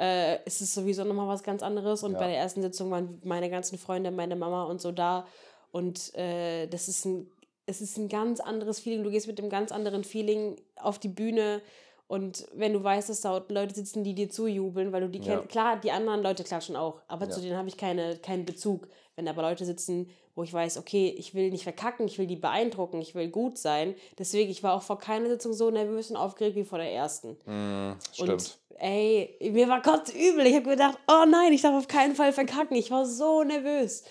Äh, 0.00 0.42
ist 0.44 0.60
es 0.60 0.74
sowieso 0.74 1.04
nochmal 1.04 1.28
was 1.28 1.42
ganz 1.42 1.62
anderes. 1.62 2.02
Und 2.02 2.12
Ja. 2.12 2.18
bei 2.20 2.28
der 2.28 2.38
ersten 2.38 2.62
Sitzung 2.62 2.90
waren 2.90 3.20
meine 3.24 3.50
ganzen 3.50 3.78
Freunde, 3.78 4.10
meine 4.10 4.36
Mama 4.36 4.64
und 4.64 4.80
so 4.80 4.92
da. 4.92 5.26
Und 5.72 6.14
äh, 6.14 6.66
das 6.68 6.88
ist 6.88 7.04
ein, 7.04 7.30
es 7.66 7.80
ist 7.80 7.98
ein 7.98 8.08
ganz 8.08 8.40
anderes 8.40 8.80
Feeling. 8.80 9.02
Du 9.04 9.10
gehst 9.10 9.26
mit 9.26 9.38
einem 9.40 9.50
ganz 9.50 9.72
anderen 9.72 10.04
Feeling 10.04 10.56
auf 10.76 10.98
die 10.98 11.08
Bühne. 11.08 11.60
Und 12.06 12.46
wenn 12.54 12.72
du 12.72 12.82
weißt, 12.82 13.10
dass 13.10 13.20
da 13.20 13.44
Leute 13.48 13.74
sitzen, 13.74 14.02
die 14.02 14.14
dir 14.14 14.30
zujubeln, 14.30 14.92
weil 14.92 15.02
du 15.02 15.08
die 15.10 15.18
Ja. 15.18 15.36
kennst, 15.36 15.50
klar, 15.50 15.78
die 15.78 15.90
anderen 15.90 16.22
Leute 16.22 16.42
klatschen 16.42 16.74
auch, 16.74 17.02
aber 17.06 17.26
Ja. 17.26 17.30
zu 17.32 17.40
denen 17.42 17.56
habe 17.58 17.68
ich 17.68 17.76
keine, 17.76 18.16
keinen 18.16 18.46
Bezug. 18.46 18.88
Wenn 19.16 19.28
aber 19.28 19.42
Leute 19.42 19.64
sitzen, 19.66 20.08
wo 20.38 20.44
ich 20.44 20.52
weiß, 20.52 20.78
okay, 20.78 21.12
ich 21.18 21.34
will 21.34 21.50
nicht 21.50 21.64
verkacken, 21.64 22.06
ich 22.06 22.16
will 22.16 22.28
die 22.28 22.36
beeindrucken, 22.36 23.00
ich 23.00 23.16
will 23.16 23.28
gut 23.28 23.58
sein. 23.58 23.96
Deswegen, 24.20 24.52
ich 24.52 24.62
war 24.62 24.74
auch 24.74 24.82
vor 24.82 25.00
keiner 25.00 25.28
Sitzung 25.28 25.52
so 25.52 25.68
nervös 25.68 26.10
und 26.10 26.16
aufgeregt 26.16 26.54
wie 26.54 26.62
vor 26.62 26.78
der 26.78 26.92
ersten. 26.92 27.36
mm, 27.44 27.96
stimmt. 28.12 28.30
Und 28.30 28.58
ey, 28.78 29.36
mir 29.52 29.68
war 29.68 29.82
kotzübel. 29.82 30.46
Ich 30.46 30.54
habe 30.54 30.70
gedacht, 30.70 30.96
oh 31.08 31.24
nein, 31.28 31.52
ich 31.52 31.62
darf 31.62 31.74
auf 31.74 31.88
keinen 31.88 32.14
Fall 32.14 32.32
verkacken. 32.32 32.76
Ich 32.76 32.92
war 32.92 33.04
so 33.04 33.42
nervös. 33.42 34.04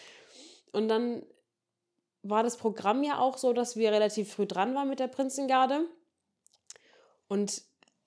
Und 0.74 0.90
dann 0.90 1.24
war 2.24 2.44
das 2.44 2.58
Programm 2.58 3.06
ja 3.06 3.20
auch 3.20 3.38
so, 3.38 3.54
dass 3.54 3.78
wir 3.78 3.94
relativ 3.94 4.34
früh 4.34 4.46
dran 4.46 4.76
waren 4.76 4.90
mit 4.90 5.00
der 5.00 5.08
Prinzengarde. 5.08 5.86
Und 7.30 7.62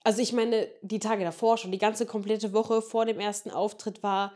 also 0.05 0.21
ich 0.21 0.35
meine, 0.35 0.69
die 0.83 0.99
Tage 0.99 1.25
davor 1.25 1.57
schon, 1.57 1.73
die 1.73 1.79
ganze 1.79 2.05
komplette 2.05 2.53
Woche 2.53 2.83
vor 2.83 3.07
dem 3.07 3.19
ersten 3.19 3.51
Auftritt 3.51 4.03
war, 4.03 4.35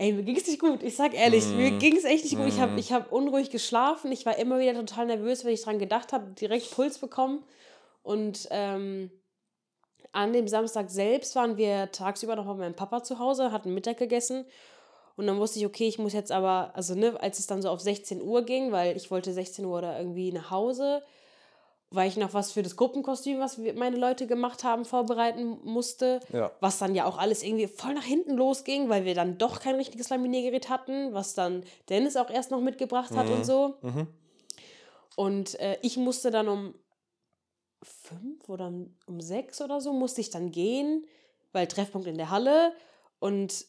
ey, 0.00 0.14
mir 0.14 0.22
ging 0.22 0.36
es 0.36 0.46
nicht 0.46 0.60
gut. 0.60 0.82
Ich 0.82 0.96
sag 0.96 1.12
ehrlich, 1.12 1.46
mir 1.48 1.72
ging 1.72 1.94
es 1.94 2.04
echt 2.04 2.24
nicht 2.24 2.36
gut. 2.36 2.48
Ich 2.48 2.58
habe 2.58 2.80
ich 2.80 2.90
hab 2.90 3.12
unruhig 3.12 3.50
geschlafen. 3.50 4.10
Ich 4.10 4.24
war 4.24 4.38
immer 4.38 4.58
wieder 4.58 4.72
total 4.72 5.06
nervös, 5.06 5.44
wenn 5.44 5.52
ich 5.52 5.62
dran 5.62 5.78
gedacht 5.78 6.14
habe, 6.14 6.32
direkt 6.32 6.70
Puls 6.70 6.98
bekommen. 6.98 7.44
Und 8.02 8.48
ähm, 8.50 9.10
an 10.12 10.32
dem 10.32 10.48
Samstag 10.48 10.88
selbst 10.90 11.36
waren 11.36 11.58
wir 11.58 11.92
tagsüber 11.92 12.34
noch 12.34 12.46
bei 12.46 12.54
meinem 12.54 12.74
Papa 12.74 13.02
zu 13.02 13.18
Hause, 13.18 13.52
hatten 13.52 13.74
Mittag 13.74 13.98
gegessen. 13.98 14.46
Und 15.16 15.26
dann 15.26 15.38
wusste 15.38 15.58
ich, 15.58 15.66
okay, 15.66 15.86
ich 15.86 15.98
muss 15.98 16.14
jetzt 16.14 16.32
aber, 16.32 16.72
also 16.74 16.94
ne, 16.94 17.20
als 17.20 17.38
es 17.38 17.46
dann 17.46 17.60
so 17.60 17.68
auf 17.68 17.80
16 17.80 18.22
Uhr 18.22 18.42
ging, 18.46 18.72
weil 18.72 18.96
ich 18.96 19.10
wollte 19.10 19.34
16 19.34 19.66
Uhr 19.66 19.82
da 19.82 19.98
irgendwie 19.98 20.32
nach 20.32 20.50
Hause, 20.50 21.02
weil 21.90 22.08
ich 22.08 22.16
noch 22.16 22.34
was 22.34 22.52
für 22.52 22.62
das 22.62 22.76
Gruppenkostüm, 22.76 23.40
was 23.40 23.58
meine 23.58 23.96
Leute 23.96 24.28
gemacht 24.28 24.62
haben, 24.62 24.84
vorbereiten 24.84 25.58
musste. 25.64 26.20
Ja. 26.32 26.52
Was 26.60 26.78
dann 26.78 26.94
ja 26.94 27.04
auch 27.04 27.18
alles 27.18 27.42
irgendwie 27.42 27.66
voll 27.66 27.94
nach 27.94 28.04
hinten 28.04 28.36
losging, 28.36 28.88
weil 28.88 29.04
wir 29.04 29.14
dann 29.14 29.38
doch 29.38 29.60
kein 29.60 29.74
richtiges 29.74 30.08
Laminiergerät 30.08 30.68
hatten, 30.68 31.12
was 31.12 31.34
dann 31.34 31.64
Dennis 31.88 32.16
auch 32.16 32.30
erst 32.30 32.52
noch 32.52 32.60
mitgebracht 32.60 33.10
hat 33.10 33.28
und 33.28 33.44
so. 33.44 33.74
Mhm. 33.82 34.06
Und 35.16 35.58
äh, 35.58 35.78
ich 35.82 35.96
musste 35.96 36.30
dann 36.30 36.48
um 36.48 36.74
fünf 37.82 38.48
oder 38.48 38.68
um, 38.68 38.96
um 39.06 39.20
sechs 39.20 39.60
oder 39.60 39.80
so, 39.80 39.92
musste 39.92 40.20
ich 40.20 40.30
dann 40.30 40.52
gehen, 40.52 41.04
weil 41.52 41.66
Treffpunkt 41.66 42.06
in 42.06 42.18
der 42.18 42.30
Halle. 42.30 42.72
Und 43.18 43.66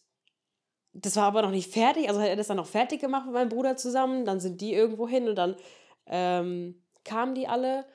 das 0.93 1.15
war 1.15 1.23
aber 1.23 1.41
noch 1.41 1.51
nicht 1.51 1.71
fertig. 1.71 2.07
Also 2.07 2.21
hat 2.21 2.27
er 2.27 2.35
das 2.35 2.47
dann 2.47 2.57
noch 2.57 2.67
fertig 2.67 3.01
gemacht 3.01 3.25
mit 3.25 3.33
meinem 3.33 3.49
Bruder 3.49 3.77
zusammen. 3.77 4.25
Dann 4.25 4.39
sind 4.39 4.61
die 4.61 4.73
irgendwo 4.73 5.07
hin 5.07 5.27
und 5.27 5.35
dann 5.35 5.55
ähm, 6.05 6.83
kamen 7.03 7.33
die 7.33 7.47
alle 7.47 7.85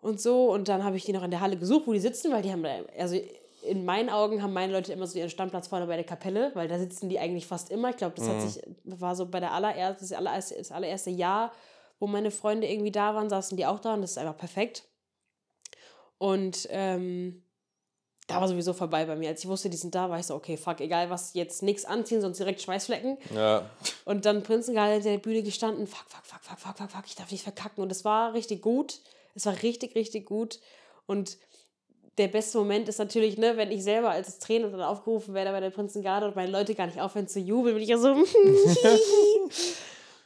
und 0.00 0.20
so. 0.20 0.50
Und 0.52 0.68
dann 0.68 0.84
habe 0.84 0.96
ich 0.96 1.04
die 1.04 1.12
noch 1.12 1.22
in 1.22 1.30
der 1.30 1.40
Halle 1.40 1.56
gesucht, 1.56 1.86
wo 1.86 1.92
die 1.92 2.00
sitzen, 2.00 2.32
weil 2.32 2.42
die 2.42 2.52
haben 2.52 2.62
da, 2.62 2.70
also 2.98 3.16
in 3.64 3.84
meinen 3.84 4.08
Augen 4.08 4.42
haben 4.42 4.52
meine 4.52 4.72
Leute 4.72 4.92
immer 4.92 5.06
so 5.06 5.18
ihren 5.18 5.30
Standplatz 5.30 5.66
vorne 5.68 5.86
bei 5.86 5.96
der 5.96 6.04
Kapelle, 6.04 6.52
weil 6.54 6.68
da 6.68 6.78
sitzen 6.78 7.08
die 7.08 7.18
eigentlich 7.18 7.46
fast 7.46 7.70
immer. 7.70 7.90
Ich 7.90 7.96
glaube, 7.96 8.14
das 8.16 8.28
hat 8.28 8.36
Mhm. 8.36 8.48
sich, 8.48 8.62
war 8.84 9.14
so 9.16 9.26
bei 9.26 9.40
der 9.40 9.52
allerersten, 9.52 10.04
das 10.04 10.12
allererste, 10.12 10.54
das 10.56 10.70
allererste 10.72 11.10
Jahr, 11.10 11.52
wo 11.98 12.06
meine 12.06 12.30
Freunde 12.30 12.68
irgendwie 12.68 12.92
da 12.92 13.14
waren, 13.14 13.28
saßen 13.28 13.56
die 13.56 13.66
auch 13.66 13.80
da 13.80 13.94
und 13.94 14.02
das 14.02 14.12
ist 14.12 14.18
einfach 14.18 14.36
perfekt. 14.36 14.84
Und 16.18 16.66
ähm, 16.70 17.42
da 18.26 18.40
war 18.40 18.48
sowieso 18.48 18.72
vorbei 18.72 19.04
bei 19.06 19.16
mir. 19.16 19.28
Als 19.30 19.42
ich 19.42 19.48
wusste, 19.48 19.70
die 19.70 19.76
sind 19.76 19.94
da, 19.94 20.10
war 20.10 20.18
ich 20.18 20.26
so, 20.26 20.34
okay, 20.34 20.56
fuck, 20.56 20.80
egal 20.80 21.10
was, 21.10 21.34
jetzt 21.34 21.62
nichts 21.62 21.84
anziehen, 21.84 22.20
sonst 22.20 22.38
direkt 22.38 22.60
Schweißflecken. 22.60 23.18
Ja, 23.34 23.68
Und 24.04 24.24
dann 24.26 24.42
Prinzengal 24.42 24.92
hinter 24.94 25.10
der 25.10 25.18
Bühne 25.18 25.42
gestanden, 25.42 25.86
fuck, 25.86 26.04
fuck, 26.08 26.24
fuck, 26.26 26.40
fuck, 26.42 26.58
fuck, 26.58 26.76
fuck, 26.78 26.90
fuck, 26.90 27.04
ich 27.06 27.14
darf 27.16 27.30
nicht 27.30 27.42
verkacken. 27.42 27.82
Und 27.82 27.90
es 27.90 28.04
war 28.04 28.34
richtig 28.34 28.62
gut. 28.62 29.00
Es 29.38 29.46
war 29.46 29.62
richtig, 29.62 29.94
richtig 29.94 30.26
gut. 30.26 30.58
Und 31.06 31.38
der 32.18 32.26
beste 32.26 32.58
Moment 32.58 32.88
ist 32.88 32.98
natürlich, 32.98 33.38
ne, 33.38 33.56
wenn 33.56 33.70
ich 33.70 33.84
selber 33.84 34.10
als 34.10 34.40
Trainer 34.40 34.68
dann 34.68 34.82
aufgerufen 34.82 35.32
werde 35.32 35.52
bei 35.52 35.60
der 35.60 35.70
Prinzengarde 35.70 36.26
und 36.26 36.34
meine 36.34 36.50
Leute 36.50 36.74
gar 36.74 36.86
nicht 36.86 37.00
aufhören 37.00 37.28
zu 37.28 37.38
jubeln, 37.38 37.76
bin 37.76 37.84
ich 37.84 37.88
ja 37.88 37.98
so. 37.98 38.14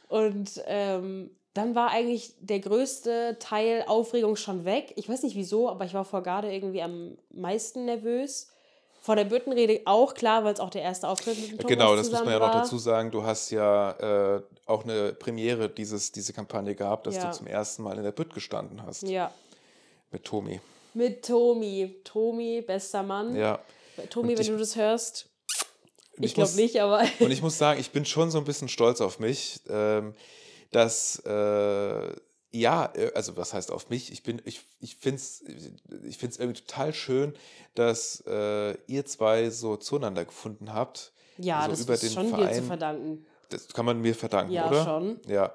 und 0.09 0.63
ähm, 0.65 1.29
dann 1.53 1.75
war 1.75 1.91
eigentlich 1.91 2.33
der 2.39 2.59
größte 2.59 3.37
Teil 3.39 3.83
Aufregung 3.85 4.35
schon 4.35 4.65
weg. 4.65 4.93
Ich 4.95 5.07
weiß 5.07 5.21
nicht 5.21 5.35
wieso, 5.35 5.69
aber 5.69 5.85
ich 5.85 5.93
war 5.93 6.05
vor 6.05 6.23
Garde 6.23 6.51
irgendwie 6.51 6.81
am 6.81 7.15
meisten 7.29 7.85
nervös. 7.85 8.47
Vor 9.05 9.17
der 9.17 9.25
Büttenrede 9.25 9.81
auch 9.83 10.13
klar, 10.13 10.45
weil 10.45 10.53
es 10.53 10.61
auch 10.61 10.69
der 10.69 10.81
erste 10.81 11.09
Auftritt 11.09 11.37
mit 11.37 11.49
dem 11.51 11.57
Thomas 11.57 11.67
genau, 11.69 11.95
das 11.97 12.09
muss 12.09 12.23
man 12.23 12.29
ja 12.31 12.39
noch 12.39 12.51
dazu 12.53 12.77
sagen. 12.77 13.11
Du 13.11 13.23
hast 13.23 13.49
ja 13.51 14.37
äh, 14.37 14.41
auch 14.65 14.85
eine 14.85 15.11
Premiere 15.11 15.67
dieses, 15.67 16.13
diese 16.13 16.31
Kampagne 16.31 16.73
gehabt, 16.73 17.05
dass 17.05 17.15
Ja. 17.17 17.25
du 17.29 17.31
zum 17.35 17.47
ersten 17.47 17.83
Mal 17.83 17.97
in 17.97 18.03
der 18.03 18.13
Bütt 18.13 18.33
gestanden 18.33 18.81
hast. 18.85 19.03
Ja, 19.03 19.29
Mit 20.11 20.23
Tomi. 20.23 20.61
mit 20.93 21.25
Tomi. 21.25 21.95
Tomi, 22.05 22.61
bester 22.65 23.03
Mann. 23.03 23.35
Ja. 23.35 23.59
Tomi, 24.09 24.29
Und 24.31 24.37
wenn 24.37 24.41
ich- 24.41 24.47
du 24.51 24.57
das 24.57 24.77
hörst. 24.77 25.25
Ich 26.19 26.33
glaube 26.35 26.51
nicht, 26.55 26.79
aber. 26.79 27.01
Und 27.19 27.31
ich 27.31 27.41
muss 27.41 27.57
sagen, 27.57 27.81
ich 27.81 27.91
bin 27.91 28.05
schon 28.05 28.31
so 28.31 28.37
ein 28.37 28.45
bisschen 28.45 28.69
stolz 28.69 29.01
auf 29.01 29.19
mich, 29.19 29.59
ähm, 29.69 30.13
dass, 30.71 31.19
äh, 31.25 32.13
ja, 32.53 32.91
äh, 32.95 33.11
also 33.15 33.35
was 33.35 33.53
heißt 33.53 33.71
auf 33.71 33.89
mich? 33.89 34.11
Ich 34.11 34.23
bin, 34.23 34.41
ich, 34.45 34.61
ich 34.79 34.95
finde 34.95 35.17
es 35.17 35.43
ich 36.07 36.17
find's 36.17 36.37
irgendwie 36.37 36.61
total 36.61 36.93
schön, 36.93 37.33
dass 37.75 38.23
äh, 38.27 38.75
ihr 38.87 39.05
zwei 39.05 39.49
so 39.49 39.75
zueinander 39.75 40.23
gefunden 40.25 40.73
habt. 40.73 41.11
ja, 41.37 41.63
so 41.63 41.71
das 41.71 41.81
über 41.81 41.93
ist 41.95 42.03
den 42.03 42.11
schon 42.11 42.25
dir 42.27 42.31
zu 42.31 42.37
Verein. 42.37 42.63
verdanken. 42.63 43.25
Das 43.49 43.67
kann 43.67 43.85
man 43.85 43.99
mir 43.99 44.15
verdanken, 44.15 44.51
Ja, 44.53 44.67
oder? 44.69 44.83
schon. 44.83 45.19
Ja. 45.27 45.53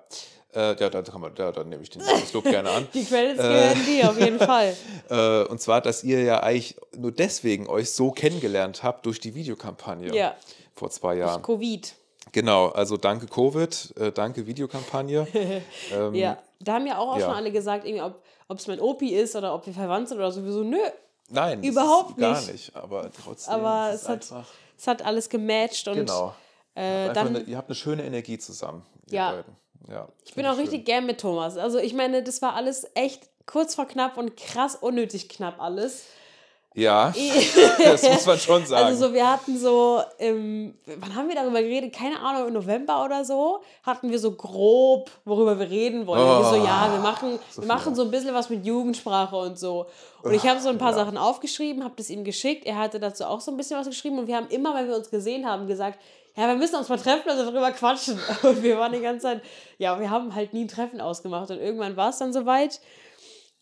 Äh, 0.54 0.80
ja, 0.80 0.88
dann, 0.88 1.04
kann 1.04 1.20
man, 1.20 1.34
ja, 1.36 1.52
dann 1.52 1.68
nehme 1.68 1.82
ich 1.82 1.90
den, 1.90 2.00
das 2.00 2.32
Lob 2.32 2.44
gerne 2.44 2.70
an. 2.70 2.88
Die 2.94 3.04
Credits 3.04 3.38
Äh. 3.38 3.42
gehören 3.42 3.86
dir, 3.86 4.10
auf 4.10 4.18
jeden 4.18 4.38
Fall. 4.38 4.76
Äh, 5.10 5.44
und 5.44 5.58
zwar, 5.60 5.80
dass 5.80 6.04
ihr 6.04 6.22
ja 6.22 6.40
eigentlich 6.42 6.76
nur 6.96 7.12
deswegen 7.12 7.66
euch 7.66 7.90
so 7.92 8.10
kennengelernt 8.10 8.82
habt 8.82 9.06
durch 9.06 9.20
die 9.20 9.34
Videokampagne 9.34 10.14
Ja, 10.14 10.36
vor 10.74 10.90
zwei 10.90 11.14
Jahren. 11.16 11.42
Covid. 11.42 11.94
Genau, 12.32 12.68
also 12.68 12.98
danke 12.98 13.26
Covid, 13.26 13.94
äh, 13.96 14.12
danke 14.12 14.46
Videokampagne. 14.46 15.26
ähm, 15.92 16.14
Ja, 16.14 16.36
da 16.60 16.74
haben 16.74 16.86
ja 16.86 16.98
auch, 16.98 17.12
auch 17.12 17.18
ja. 17.18 17.26
schon 17.26 17.34
alle 17.34 17.52
gesagt, 17.52 17.86
irgendwie, 17.86 18.02
ob 18.02 18.58
es 18.58 18.66
mein 18.66 18.80
Opi 18.80 19.14
ist 19.14 19.36
oder 19.36 19.54
ob 19.54 19.66
wir 19.66 19.72
verwandt 19.72 20.08
sind 20.08 20.18
oder 20.18 20.32
sowieso. 20.32 20.62
Nö, 20.62 20.78
Nein, 21.30 21.62
Überhaupt 21.62 22.10
ist 22.10 22.18
gar 22.18 22.40
nicht. 22.40 22.52
nicht. 22.52 22.76
Aber 22.76 23.10
trotzdem. 23.12 23.54
aber 23.54 23.90
es 23.92 24.08
hat, 24.08 24.22
einfach, 24.22 24.46
es 24.76 24.86
hat 24.86 25.02
alles 25.02 25.28
gematcht 25.28 25.86
und 25.88 25.96
genau. 25.96 26.34
äh, 26.74 27.12
dann. 27.12 27.28
eine, 27.28 27.40
ihr 27.40 27.56
habt 27.56 27.68
eine 27.68 27.74
schöne 27.74 28.04
Energie 28.04 28.38
zusammen. 28.38 28.84
Ja. 29.10 29.32
Beiden. 29.32 29.56
ja 29.88 30.08
Ich 30.24 30.34
bin 30.34 30.46
auch 30.46 30.56
richtig 30.56 30.86
gern 30.86 31.06
mit 31.06 31.20
Thomas. 31.20 31.56
Also 31.58 31.78
ich 31.78 31.92
meine, 31.92 32.22
das 32.22 32.40
war 32.40 32.54
alles 32.54 32.86
echt 32.94 33.28
kurz 33.46 33.74
vor 33.74 33.86
knapp 33.86 34.16
und 34.16 34.36
krass 34.36 34.74
unnötig 34.74 35.28
knapp 35.28 35.60
alles. 35.60 36.06
Ja, 36.74 37.12
das 37.84 38.02
muss 38.02 38.26
man 38.26 38.38
schon 38.38 38.66
sagen. 38.66 38.86
Also 38.86 39.08
so, 39.08 39.14
wir 39.14 39.30
hatten 39.30 39.58
so, 39.58 40.02
im, 40.18 40.74
wann 40.86 41.14
haben 41.14 41.28
wir 41.28 41.34
darüber 41.34 41.60
geredet? 41.60 41.92
Keine 41.94 42.20
Ahnung, 42.20 42.48
im 42.48 42.54
November 42.54 43.04
oder 43.04 43.24
so, 43.24 43.62
hatten 43.82 44.10
wir 44.10 44.18
so 44.18 44.32
grob, 44.32 45.10
worüber 45.24 45.58
wir 45.58 45.68
reden 45.68 46.06
wollen. 46.06 46.20
wir 46.20 46.44
so, 46.44 46.56
Oh, 46.56 46.64
ja, 46.64 46.88
wir 46.92 47.00
machen, 47.00 47.38
so 47.50 47.62
wir 47.62 47.68
machen 47.68 47.94
so 47.94 48.02
ein 48.02 48.10
bisschen 48.10 48.34
was 48.34 48.48
mit 48.50 48.64
Jugendsprache 48.64 49.34
und 49.36 49.58
so. 49.58 49.86
Und 50.22 50.34
ich 50.34 50.46
habe 50.46 50.60
so 50.60 50.68
ein 50.68 50.78
paar 50.78 50.92
ja. 50.92 50.98
Sachen 50.98 51.16
aufgeschrieben, 51.16 51.82
habe 51.84 51.94
das 51.96 52.10
ihm 52.10 52.22
geschickt. 52.24 52.66
Er 52.66 52.78
hatte 52.78 53.00
dazu 53.00 53.24
auch 53.24 53.40
so 53.40 53.50
ein 53.50 53.56
bisschen 53.56 53.78
was 53.78 53.86
geschrieben 53.86 54.18
und 54.18 54.26
wir 54.26 54.36
haben 54.36 54.48
immer, 54.48 54.74
wenn 54.74 54.88
wir 54.88 54.96
uns 54.96 55.10
gesehen 55.10 55.46
haben, 55.46 55.66
gesagt, 55.66 55.98
ja, 56.36 56.46
wir 56.46 56.54
müssen 56.54 56.76
uns 56.76 56.88
mal 56.88 56.98
treffen 56.98 57.28
und 57.30 57.36
darüber 57.36 57.72
quatschen. 57.72 58.16
Und 58.44 58.62
wir 58.62 58.78
waren 58.78 58.92
die 58.92 59.00
ganze 59.00 59.22
Zeit, 59.22 59.42
ja, 59.78 59.98
wir 59.98 60.08
haben 60.08 60.36
halt 60.36 60.52
nie 60.52 60.66
ein 60.66 60.68
Treffen 60.68 61.00
ausgemacht. 61.00 61.50
Und 61.50 61.58
irgendwann 61.58 61.96
war 61.96 62.10
es 62.10 62.18
dann 62.18 62.32
soweit. 62.32 62.80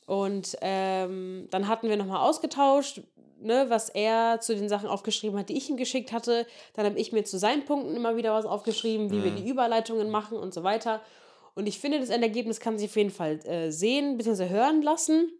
Und 0.06 0.56
ähm, 0.60 1.48
dann 1.50 1.68
hatten 1.68 1.88
wir 1.88 1.96
nochmal 1.96 2.28
ausgetauscht, 2.28 3.02
ne, 3.40 3.66
was 3.68 3.88
er 3.88 4.40
zu 4.40 4.54
den 4.54 4.68
Sachen 4.68 4.88
aufgeschrieben 4.88 5.38
hat, 5.38 5.48
die 5.48 5.56
ich 5.56 5.68
ihm 5.68 5.76
geschickt 5.76 6.12
hatte. 6.12 6.46
Dann 6.75 6.86
habe 6.86 6.98
ich 6.98 7.12
mir 7.12 7.25
zu 7.25 7.38
seinen 7.38 7.64
Punkten 7.64 7.94
immer 7.96 8.16
wieder 8.16 8.32
was 8.32 8.46
aufgeschrieben, 8.46 9.10
wie 9.10 9.25
wir 9.25 9.32
die 9.32 9.48
Überleitungen 9.48 10.10
machen 10.10 10.38
und 10.38 10.54
so 10.54 10.62
weiter. 10.62 11.00
Und 11.54 11.66
ich 11.66 11.78
finde, 11.78 11.98
das 11.98 12.10
Endergebnis 12.10 12.60
kann 12.60 12.78
sich 12.78 12.90
auf 12.90 12.96
jeden 12.96 13.10
Fall 13.10 13.40
äh, 13.46 13.70
sehen 13.70 14.16
bzw. 14.16 14.48
hören 14.48 14.82
lassen. 14.82 15.32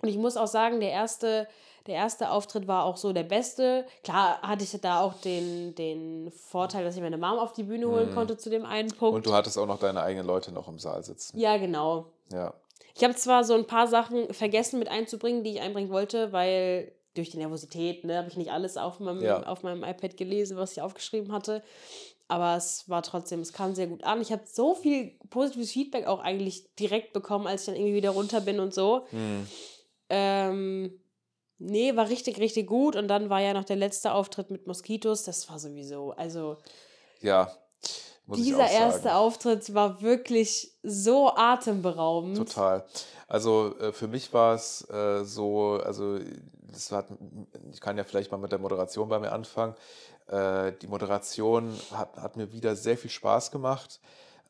Und 0.00 0.08
ich 0.08 0.16
muss 0.16 0.36
auch 0.36 0.46
sagen, 0.46 0.80
der 0.80 0.90
erste, 0.90 1.48
der 1.86 1.96
erste 1.96 2.30
Auftritt 2.30 2.68
war 2.68 2.84
auch 2.84 2.96
so 2.96 3.12
der 3.12 3.24
beste. 3.24 3.84
Klar 4.04 4.40
hatte 4.40 4.62
ich 4.62 4.70
da 4.80 5.00
auch 5.00 5.14
den, 5.14 5.74
den 5.74 6.30
Vorteil, 6.30 6.84
dass 6.84 6.94
ich 6.94 7.02
meine 7.02 7.18
Mom 7.18 7.38
auf 7.38 7.52
die 7.52 7.64
Bühne 7.64 7.88
holen 7.88 8.14
konnte 8.14 8.36
zu 8.36 8.50
dem 8.50 8.64
einen 8.64 8.90
Punkt. 8.90 9.16
Und 9.16 9.26
du 9.26 9.32
hattest 9.32 9.58
auch 9.58 9.66
noch 9.66 9.80
deine 9.80 10.00
eigenen 10.00 10.26
Leute 10.26 10.52
noch 10.52 10.68
im 10.68 10.78
Saal 10.78 11.02
sitzen. 11.02 11.38
ja, 11.38 11.56
genau. 11.56 12.06
Ja. 12.32 12.54
Ich 12.98 13.04
habe 13.04 13.14
zwar 13.14 13.44
so 13.44 13.54
ein 13.54 13.66
paar 13.66 13.86
Sachen 13.86 14.34
vergessen 14.34 14.80
mit 14.80 14.88
einzubringen, 14.88 15.44
die 15.44 15.52
ich 15.52 15.60
einbringen 15.60 15.90
wollte, 15.90 16.32
weil 16.32 16.92
durch 17.14 17.30
die 17.30 17.36
Nervosität, 17.36 18.04
ne, 18.04 18.18
habe 18.18 18.28
ich 18.28 18.36
nicht 18.36 18.50
alles 18.50 18.76
auf 18.76 18.98
meinem, 18.98 19.22
Ja. 19.22 19.42
auf 19.44 19.62
meinem 19.62 19.84
iPad 19.84 20.16
gelesen, 20.16 20.56
was 20.56 20.72
ich 20.72 20.82
aufgeschrieben 20.82 21.32
hatte. 21.32 21.62
Aber 22.26 22.56
es 22.56 22.88
war 22.88 23.02
trotzdem, 23.02 23.40
es 23.40 23.52
kam 23.52 23.74
sehr 23.76 23.86
gut 23.86 24.02
an. 24.02 24.20
Ich 24.20 24.32
habe 24.32 24.42
so 24.46 24.74
viel 24.74 25.12
positives 25.30 25.70
Feedback 25.70 26.06
auch 26.06 26.18
eigentlich 26.20 26.74
direkt 26.74 27.12
bekommen, 27.12 27.46
als 27.46 27.62
ich 27.62 27.66
dann 27.66 27.76
irgendwie 27.76 27.94
wieder 27.94 28.10
runter 28.10 28.40
bin 28.40 28.58
und 28.60 28.74
so. 28.74 29.06
Hm. 29.10 29.46
Ähm, 30.10 31.00
nee, 31.58 31.94
war 31.96 32.08
richtig, 32.08 32.38
richtig 32.38 32.66
gut. 32.66 32.96
Und 32.96 33.08
dann 33.08 33.30
war 33.30 33.40
ja 33.40 33.54
noch 33.54 33.64
der 33.64 33.76
letzte 33.76 34.12
Auftritt 34.12 34.50
mit 34.50 34.66
Moskitos. 34.66 35.22
Das 35.24 35.48
war 35.48 35.58
sowieso, 35.60 36.10
also 36.12 36.56
Ja. 37.20 37.50
Dieser 38.36 38.70
erste 38.70 39.14
Auftritt 39.14 39.72
war 39.74 40.02
wirklich 40.02 40.72
so 40.82 41.32
atemberaubend. 41.34 42.36
Total. 42.36 42.84
Also 43.26 43.74
äh, 43.78 43.92
für 43.92 44.08
mich 44.08 44.32
war 44.32 44.54
es 44.54 44.88
äh, 44.90 45.24
so, 45.24 45.80
also 45.84 46.18
das 46.70 46.92
hat, 46.92 47.06
ich 47.72 47.80
kann 47.80 47.96
ja 47.96 48.04
vielleicht 48.04 48.30
mal 48.30 48.38
mit 48.38 48.52
der 48.52 48.58
Moderation 48.58 49.08
bei 49.08 49.18
mir 49.18 49.32
anfangen. 49.32 49.74
Äh, 50.26 50.72
die 50.82 50.86
Moderation 50.86 51.72
hat, 51.92 52.16
hat 52.16 52.36
mir 52.36 52.52
wieder 52.52 52.76
sehr 52.76 52.98
viel 52.98 53.10
Spaß 53.10 53.50
gemacht. 53.50 54.00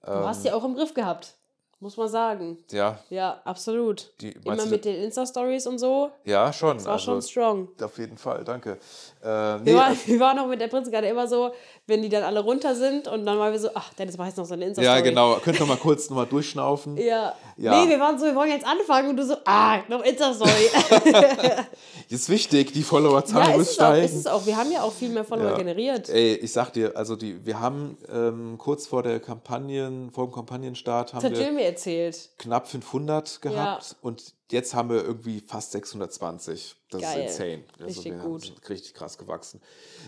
Du 0.04 0.12
hast 0.12 0.44
ja 0.44 0.54
auch 0.54 0.64
im 0.64 0.74
Griff 0.74 0.94
gehabt, 0.94 1.34
muss 1.80 1.96
man 1.96 2.08
sagen. 2.08 2.58
Ja, 2.70 2.98
Ja, 3.10 3.40
absolut. 3.44 4.12
die, 4.20 4.30
Immer 4.30 4.64
mit 4.66 4.84
den 4.84 4.94
Insta-Stories 5.02 5.66
und 5.66 5.78
so. 5.78 6.10
ja 6.24 6.52
schon. 6.52 6.76
Das 6.76 6.86
war 6.86 6.98
schon 6.98 7.16
also, 7.16 7.28
strong. 7.28 7.68
auf 7.82 7.98
jeden 7.98 8.16
Fall, 8.16 8.44
danke. 8.44 8.78
Äh, 9.20 9.26
Wir, 9.26 9.60
nee, 9.64 9.74
waren, 9.74 9.98
wir 10.06 10.20
waren 10.20 10.38
auch 10.38 10.46
mit 10.46 10.60
der 10.60 10.68
Prinzengarde 10.68 11.08
immer 11.08 11.26
so, 11.26 11.52
wenn 11.88 12.02
die 12.02 12.08
dann 12.08 12.22
alle 12.22 12.40
runter 12.40 12.74
sind 12.76 13.08
und 13.08 13.24
dann 13.26 13.38
waren 13.38 13.50
wir 13.52 13.58
so, 13.58 13.70
ach, 13.74 13.92
Dennis 13.94 14.16
macht 14.16 14.28
jetzt 14.28 14.36
noch 14.36 14.44
so 14.44 14.54
eine 14.54 14.66
Insta-Story. 14.66 14.96
ja, 14.98 15.02
genau. 15.02 15.34
Könnt 15.42 15.58
ihr 15.58 15.66
mal 15.66 15.76
kurz 15.76 16.08
nochmal 16.10 16.26
durchschnaufen? 16.26 16.96
Ja. 16.98 17.34
Ja. 17.56 17.82
Nee, 17.82 17.88
wir 17.90 17.98
waren 17.98 18.18
so, 18.18 18.26
wir 18.26 18.34
wollen 18.36 18.50
jetzt 18.50 18.66
anfangen 18.66 19.08
und 19.10 19.16
du 19.16 19.24
so, 19.26 19.36
ah, 19.46 19.78
noch 19.88 20.04
Insta-Story. 20.04 20.50
Ist 22.08 22.28
wichtig, 22.28 22.72
die 22.72 22.82
Followerzahl 22.82 23.50
ja, 23.50 23.56
muss 23.56 23.62
ist 23.68 23.72
es, 23.72 23.78
auch, 23.78 23.84
steigen. 23.88 24.04
ist 24.06 24.14
es 24.14 24.26
auch. 24.26 24.46
Wir 24.46 24.56
haben 24.56 24.70
ja 24.70 24.82
auch 24.82 24.92
viel 24.92 25.08
mehr 25.10 25.24
Follower 25.24 25.50
Ja. 25.50 25.56
generiert. 25.56 26.08
Ey, 26.08 26.34
ich 26.36 26.52
sag 26.52 26.72
dir, 26.72 26.96
also 26.96 27.16
die, 27.16 27.44
wir 27.44 27.60
haben 27.60 27.98
ähm, 28.12 28.56
kurz 28.58 28.86
vor 28.86 29.02
der 29.02 29.20
Kampagnen, 29.20 30.10
vor 30.12 30.26
dem 30.26 30.32
Kampagnenstart 30.32 31.12
haben 31.12 31.22
Das 31.22 31.30
hat 31.32 31.38
wir 31.38 31.44
Jill 31.46 31.54
mir 31.54 31.64
erzählt. 31.66 32.30
knapp 32.38 32.68
500 32.68 33.42
gehabt 33.42 33.96
und 34.02 34.34
jetzt 34.50 34.74
haben 34.74 34.90
wir 34.90 35.04
irgendwie 35.04 35.40
fast 35.40 35.72
620. 35.72 36.76
Das 36.90 37.02
Geil. 37.02 37.24
ist 37.24 37.32
insane. 37.32 37.64
Also 37.80 37.84
Richtig 38.00 38.12
wir 38.12 38.18
gut. 38.18 38.52
richtig 38.68 38.94
krass 38.94 39.18
gewachsen. 39.18 39.60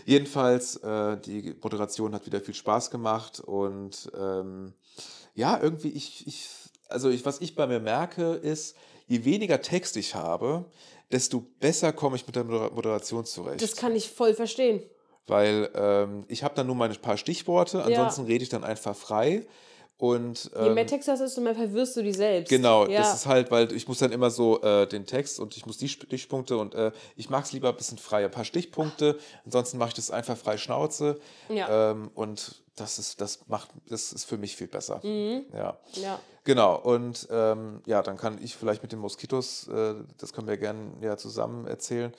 Jedenfalls, 0.05 0.77
äh, 0.77 1.17
die 1.17 1.55
Moderation 1.61 2.13
hat 2.13 2.25
wieder 2.25 2.41
viel 2.41 2.53
Spaß 2.55 2.89
gemacht 2.91 3.39
und 3.39 4.11
ähm, 4.17 4.73
ja, 5.35 5.59
irgendwie, 5.61 5.89
ich, 5.89 6.27
ich, 6.27 6.47
also 6.89 7.09
ich, 7.09 7.25
was 7.25 7.39
ich 7.41 7.55
bei 7.55 7.67
mir 7.67 7.79
merke, 7.79 8.33
ist, 8.33 8.75
je 9.07 9.23
weniger 9.25 9.61
Text 9.61 9.95
ich 9.97 10.15
habe, 10.15 10.65
desto 11.11 11.41
besser 11.59 11.93
komme 11.93 12.15
ich 12.15 12.25
mit 12.25 12.35
der 12.35 12.43
Moder- 12.43 12.71
Moderation 12.71 13.25
zurecht. 13.25 13.61
Das 13.61 13.75
kann 13.75 13.95
ich 13.95 14.09
voll 14.09 14.33
verstehen. 14.33 14.81
Weil 15.27 15.69
ähm, 15.75 16.25
ich 16.27 16.43
habe 16.43 16.55
dann 16.55 16.65
nur 16.67 16.75
meine 16.75 16.95
paar 16.95 17.15
Stichworte, 17.17 17.83
ansonsten 17.83 18.25
rede 18.25 18.43
ich 18.43 18.49
dann 18.49 18.63
einfach 18.63 18.95
frei. 18.95 19.45
Und 20.01 20.49
Je 20.59 20.65
ähm, 20.65 20.73
mehr 20.73 20.87
Text 20.87 21.07
du 21.07 21.11
hast, 21.11 21.19
desto 21.19 21.41
mehr 21.41 21.53
verwirrst 21.53 21.95
du 21.95 22.01
dich 22.01 22.17
selbst. 22.17 22.49
Genau, 22.49 22.87
ja. 22.87 23.01
das 23.01 23.13
ist 23.13 23.27
halt, 23.27 23.51
weil 23.51 23.71
ich 23.71 23.87
muss 23.87 23.99
dann 23.99 24.11
immer 24.11 24.31
so 24.31 24.59
äh, 24.63 24.87
den 24.87 25.05
Text 25.05 25.39
und 25.39 25.55
ich 25.55 25.67
muss 25.67 25.77
die 25.77 25.89
Stichpunkte 25.89 26.57
und 26.57 26.73
äh, 26.73 26.91
ich 27.15 27.29
mag 27.29 27.45
es 27.45 27.51
lieber 27.51 27.69
ein 27.69 27.75
bisschen 27.75 27.99
frei, 27.99 28.25
ein 28.25 28.31
paar 28.31 28.43
Stichpunkte, 28.43 29.19
ansonsten 29.45 29.77
mache 29.77 29.89
ich 29.89 29.93
das 29.93 30.09
einfach 30.09 30.35
frei 30.35 30.57
Schnauze 30.57 31.19
Ja. 31.49 31.91
ähm, 31.91 32.09
und 32.15 32.63
das 32.75 32.97
ist, 32.97 33.21
das 33.21 33.41
macht, 33.45 33.69
das 33.89 34.11
ist 34.11 34.25
für 34.25 34.39
mich 34.39 34.55
viel 34.55 34.65
besser. 34.65 35.01
Mhm. 35.03 35.45
Ja, 35.53 35.77
ja. 35.93 36.19
genau 36.45 36.79
und 36.79 37.27
ähm, 37.29 37.83
ja, 37.85 38.01
dann 38.01 38.17
kann 38.17 38.39
ich 38.41 38.55
vielleicht 38.55 38.81
mit 38.81 38.91
den 38.91 38.97
Moskitos, 38.97 39.67
äh, 39.67 39.93
das 40.17 40.33
können 40.33 40.47
wir 40.47 40.57
gerne 40.57 40.93
ja 41.01 41.15
zusammen 41.15 41.67
erzählen, 41.67 42.11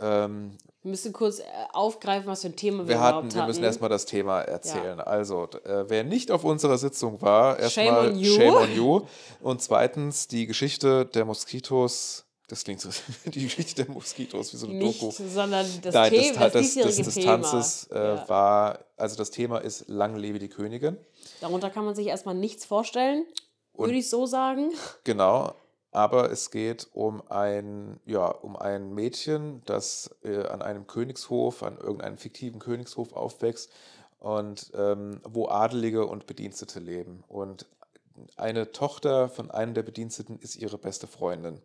Ähm, 0.00 0.56
Wir 0.82 0.90
müssen 0.90 1.12
kurz 1.12 1.40
äh, 1.40 1.44
aufgreifen, 1.72 2.26
was 2.26 2.42
für 2.42 2.48
ein 2.48 2.56
Thema 2.56 2.78
wir, 2.84 2.88
wir, 2.88 2.94
überhaupt 2.96 3.14
hatten, 3.16 3.34
wir 3.34 3.42
müssen 3.46 3.56
hatten. 3.58 3.64
erstmal 3.64 3.90
das 3.90 4.06
Thema 4.06 4.40
erzählen. 4.42 5.00
Also, 5.00 5.46
d- 5.46 5.58
äh, 5.58 5.84
wer 5.88 6.04
nicht 6.04 6.30
auf 6.30 6.44
unserer 6.44 6.78
Sitzung 6.78 7.20
war, 7.20 7.56
Shame 7.68 7.86
erstmal 7.86 8.16
you. 8.16 8.34
Shame 8.34 8.54
on 8.54 8.74
you. 8.76 9.00
Und 9.40 9.62
zweitens 9.62 10.26
die 10.28 10.46
Geschichte 10.46 11.04
der 11.06 11.24
Moskitos. 11.26 12.24
Das 12.48 12.64
klingt 12.64 12.80
so, 12.80 12.88
die 13.26 13.42
Geschichte 13.44 13.84
der 13.84 13.94
Moskitos, 13.94 14.52
wie 14.52 14.56
so 14.56 14.66
eine 14.66 14.74
Nicht, 14.76 15.00
Doku. 15.02 15.12
sondern 15.12 15.66
das 15.82 15.94
Nein, 15.94 16.10
Thema, 16.10 16.40
das, 16.48 16.52
das, 16.52 16.74
das, 16.74 16.96
das, 17.06 17.14
Thema. 17.14 17.26
Tanzes 17.42 17.88
äh, 17.92 17.98
Ja. 17.98 18.28
war, 18.28 18.78
also 18.96 19.16
das 19.16 19.30
Thema 19.30 19.58
ist 19.58 19.88
Lang 19.88 20.16
lebe 20.16 20.38
die 20.40 20.48
Königin. 20.48 20.96
Darunter 21.40 21.70
kann 21.70 21.84
man 21.84 21.94
sich 21.94 22.06
erstmal 22.08 22.34
nichts 22.34 22.64
vorstellen, 22.64 23.24
würde 23.76 23.94
ich 23.94 24.10
so 24.10 24.26
sagen. 24.26 24.70
Genau, 25.04 25.54
aber 25.92 26.30
es 26.30 26.50
geht 26.50 26.88
um 26.92 27.22
ein, 27.28 27.98
ja, 28.06 28.26
um 28.26 28.56
ein 28.56 28.94
Mädchen, 28.94 29.62
das 29.66 30.14
äh, 30.22 30.46
an 30.46 30.62
einem 30.62 30.86
Königshof, 30.86 31.62
an 31.62 31.78
irgendeinem 31.78 32.18
fiktiven 32.18 32.60
Königshof 32.60 33.12
aufwächst 33.12 33.70
und 34.20 34.70
ähm, 34.74 35.20
wo 35.24 35.48
Adelige 35.48 36.06
und 36.06 36.26
Bedienstete 36.26 36.78
leben. 36.78 37.24
Und 37.26 37.66
eine 38.36 38.70
Tochter 38.72 39.28
von 39.28 39.50
einem 39.50 39.74
der 39.74 39.82
Bediensteten 39.82 40.38
ist 40.38 40.56
ihre 40.56 40.78
beste 40.78 41.06
Freundin. 41.06 41.60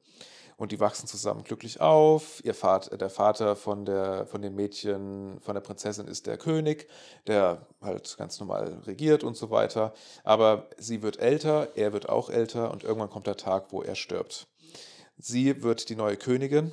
Und 0.57 0.71
die 0.71 0.79
wachsen 0.79 1.07
zusammen 1.07 1.43
glücklich 1.43 1.81
auf. 1.81 2.41
Ihr 2.45 2.53
Vater, 2.53 2.97
der 2.97 3.09
Vater 3.09 3.55
von, 3.55 3.85
der, 3.85 4.25
von 4.25 4.41
dem 4.41 4.55
Mädchen, 4.55 5.39
von 5.41 5.53
der 5.53 5.61
Prinzessin 5.61 6.07
ist 6.07 6.27
der 6.27 6.37
König, 6.37 6.87
der 7.27 7.67
halt 7.81 8.15
ganz 8.17 8.39
normal 8.39 8.81
regiert 8.85 9.23
und 9.23 9.35
so 9.35 9.49
weiter. 9.49 9.93
Aber 10.23 10.69
sie 10.77 11.01
wird 11.01 11.19
älter, 11.19 11.69
er 11.75 11.91
wird 11.91 12.07
auch 12.07 12.29
älter 12.29 12.71
und 12.71 12.83
irgendwann 12.83 13.09
kommt 13.09 13.27
der 13.27 13.37
Tag, 13.37 13.71
wo 13.71 13.81
er 13.81 13.95
stirbt. 13.95 14.47
Sie 15.17 15.61
wird 15.61 15.89
die 15.89 15.95
neue 15.95 16.17
Königin, 16.17 16.71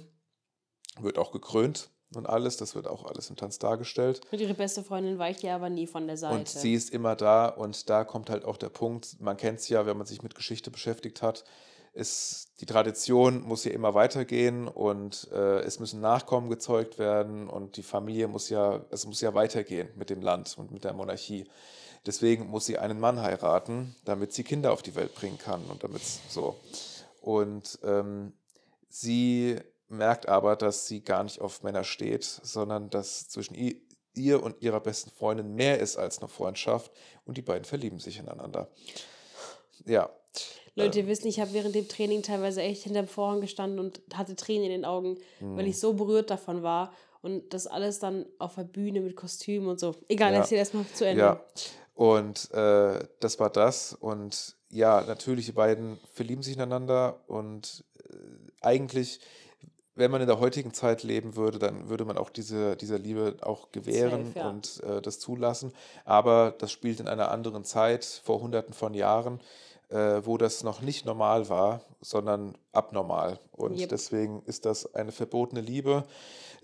wird 1.01 1.19
auch 1.19 1.33
gekrönt 1.33 1.91
und 2.15 2.29
alles. 2.29 2.57
Das 2.57 2.75
wird 2.75 2.87
auch 2.87 3.05
alles 3.05 3.31
im 3.31 3.37
Tanz 3.37 3.59
dargestellt. 3.59 4.21
Und 4.31 4.41
ihre 4.41 4.55
beste 4.55 4.83
Freundin 4.83 5.19
weicht 5.19 5.43
ja 5.43 5.55
aber 5.55 5.71
nie 5.71 5.87
von 5.87 6.07
der 6.07 6.17
Seite. 6.17 6.35
Und 6.35 6.49
sie 6.49 6.75
ist 6.75 6.91
immer 6.91 7.17
da 7.17 7.49
und 7.49 7.89
da 7.91 8.05
kommt 8.05 8.31
halt 8.31 8.45
auch 8.45 8.57
der 8.57 8.69
Punkt, 8.69 9.21
man 9.21 9.37
kennt 9.37 9.61
es 9.61 9.69
ja, 9.69 9.87
wenn 9.87 9.97
man 9.97 10.07
sich 10.07 10.23
mit 10.23 10.35
Geschichte 10.35 10.71
beschäftigt 10.71 11.23
hat, 11.23 11.45
ist, 11.93 12.53
die 12.61 12.67
Tradition 12.67 13.43
muss 13.43 13.65
ja 13.65 13.73
immer 13.73 13.95
weitergehen 13.95 14.67
und 14.67 15.29
äh, 15.33 15.61
es 15.61 15.79
müssen 15.79 16.01
Nachkommen 16.01 16.49
gezeugt 16.49 16.99
werden 16.99 17.49
und 17.49 17.77
die 17.77 17.83
Familie 17.83 18.29
muss 18.29 18.49
ja, 18.49 18.85
es 18.91 19.07
muss 19.07 19.21
ja 19.21 19.35
weitergehen 19.35 19.89
mit 19.97 20.11
dem 20.11 20.23
Land 20.23 20.57
und 20.57 20.71
mit 20.71 20.85
der 20.85 20.95
Monarchie. 20.95 21.47
Deswegen 22.07 22.47
muss 22.47 22.67
sie 22.67 22.79
einen 22.79 22.99
Mann 22.99 23.21
heiraten, 23.21 23.95
damit 24.05 24.33
sie 24.33 24.43
Kinder 24.43 24.73
auf 24.73 24.83
die 24.83 24.95
Welt 24.95 25.15
bringen 25.15 25.39
kann 25.39 25.65
und 25.67 25.85
damit 25.85 26.03
so. 26.29 26.59
Und 27.21 27.79
ähm, 27.85 28.33
sie 28.89 29.61
merkt 29.89 30.29
aber, 30.29 30.57
dass 30.57 30.87
sie 30.87 31.03
gar 31.03 31.23
nicht 31.23 31.41
auf 31.41 31.63
Männer 31.63 31.85
steht, 31.85 32.25
sondern 32.25 32.91
dass 32.91 33.29
zwischen 33.29 33.55
ihr 34.15 34.43
und 34.43 34.61
ihrer 34.63 34.81
besten 34.81 35.11
Freundin 35.11 35.55
mehr 35.55 35.79
ist 35.79 35.97
als 35.97 36.19
eine 36.19 36.29
Freundschaft 36.29 36.91
und 37.25 37.37
die 37.37 37.43
beiden 37.43 37.65
verlieben 37.65 37.99
sich 37.99 38.19
ineinander. 38.19 38.69
Ja, 39.85 40.11
Leute, 40.75 41.01
ihr 41.01 41.07
wisst 41.07 41.25
nicht, 41.25 41.37
ich 41.37 41.41
habe 41.43 41.53
während 41.53 41.75
dem 41.75 41.87
Training 41.89 42.23
teilweise 42.23 42.63
echt 42.63 42.85
hinterm 42.85 43.07
Vorhang 43.07 43.41
gestanden 43.41 43.79
und 43.79 44.01
hatte 44.15 44.35
Tränen 44.37 44.65
in 44.65 44.71
den 44.71 44.85
Augen, 44.85 45.19
Mhm. 45.41 45.57
weil 45.57 45.67
ich 45.67 45.79
so 45.79 45.93
berührt 45.93 46.31
davon 46.31 46.63
war. 46.63 46.93
Und 47.21 47.55
das 47.55 47.67
alles 47.69 47.99
dann 48.01 48.27
auf 48.39 48.57
der 48.57 48.65
Bühne 48.65 49.01
mit 49.01 49.15
Kostüm 49.15 49.69
und 49.69 49.79
so. 49.79 49.95
Egal, 50.09 50.33
Ja. 50.33 50.39
erzähl 50.41 50.59
erstmal 50.59 50.85
zu 50.93 51.07
Ende. 51.07 51.23
Ja, 51.23 51.41
und 51.95 52.51
äh, 52.53 52.99
das 53.21 53.39
war 53.39 53.51
das. 53.51 53.93
Und 53.93 54.57
ja, 54.71 55.03
natürlich, 55.03 55.47
die 55.47 55.53
beiden 55.53 55.99
verlieben 56.15 56.43
sich 56.43 56.55
ineinander. 56.57 57.21
Und 57.29 57.85
äh, 58.11 58.17
eigentlich, 58.63 59.21
wenn 59.95 60.11
man 60.11 60.21
in 60.23 60.27
der 60.27 60.41
heutigen 60.41 60.73
Zeit 60.75 61.03
leben 61.05 61.37
würde, 61.37 61.59
dann 61.61 61.89
würde 61.91 62.05
man 62.07 62.17
auch 62.17 62.31
diese, 62.31 62.77
dieser 62.77 62.99
Liebe 62.99 63.37
auch 63.43 63.71
gewähren 63.71 64.29
Safe, 64.29 64.39
ja. 64.39 64.49
und 64.49 64.83
äh, 64.83 65.01
das 65.03 65.21
zulassen. 65.21 65.73
Aber 66.05 66.55
das 66.59 66.73
spielt 66.73 66.99
in 66.99 67.07
einer 67.09 67.31
anderen 67.31 67.63
Zeit, 67.65 68.05
vor 68.05 68.41
hunderten 68.41 68.73
von 68.73 68.95
Jahren, 68.95 69.41
äh, 69.93 70.25
wo 70.25 70.39
das 70.39 70.63
noch 70.63 70.81
nicht 70.81 71.05
normal 71.05 71.49
war, 71.49 71.83
sondern 72.01 72.57
abnormal. 72.73 73.39
Und 73.53 73.79
Yep. 73.79 73.91
deswegen 73.91 74.43
ist 74.47 74.65
das 74.65 74.95
eine 74.95 75.13
verbotene 75.13 75.61
Liebe. 75.61 76.05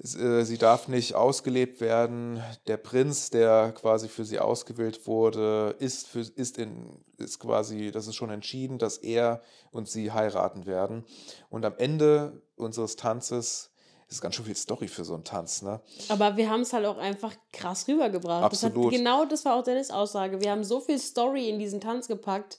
Äh, 0.02 0.44
Sie 0.44 0.56
darf 0.58 0.88
nicht 0.88 1.14
ausgelebt 1.14 1.80
werden. 1.80 2.43
Der 2.67 2.78
Prinz, 2.78 3.30
der 3.30 3.73
quasi 3.73 4.08
für 4.08 4.25
sie 4.25 4.38
ausgewählt 4.38 5.06
wurde, 5.06 5.76
ist, 5.78 6.08
für, 6.08 6.21
ist, 6.21 6.56
in, 6.58 7.04
ist 7.19 7.38
quasi, 7.38 7.91
das 7.91 8.06
ist 8.06 8.17
schon 8.17 8.30
entschieden, 8.30 8.78
dass 8.78 8.97
er 8.97 9.43
und 9.73 9.88
sie 9.88 10.10
heiraten 10.12 10.64
werden. 10.67 11.04
Und 11.50 11.64
am 11.67 11.75
Ende 11.76 12.41
unseres 12.56 12.97
Tanzes, 12.97 13.71
das 14.06 14.17
ist 14.17 14.21
ganz 14.23 14.36
schön 14.36 14.47
viel 14.47 14.56
Story 14.56 14.88
für 14.88 15.04
so 15.04 15.12
einen 15.12 15.25
Tanz, 15.25 15.60
ne? 15.60 15.80
Aber 16.08 16.38
wir 16.38 16.49
haben 16.49 16.62
es 16.62 16.73
halt 16.73 16.86
auch 16.86 16.97
einfach 16.97 17.34
krass 17.52 17.86
rübergebracht. 17.88 18.50
Das 18.52 18.64
Absolut. 18.64 18.86
hat, 18.86 18.99
genau 18.99 19.26
das 19.26 19.45
war 19.45 19.56
auch 19.56 19.62
Dennis 19.64 19.91
Aussage. 19.91 20.41
Wir 20.41 20.50
haben 20.50 20.64
so 20.64 20.80
viel 20.80 20.99
Story 20.99 21.50
in 21.50 21.58
diesen 21.58 21.82
Tanz 21.82 22.08
gepackt. 22.08 22.58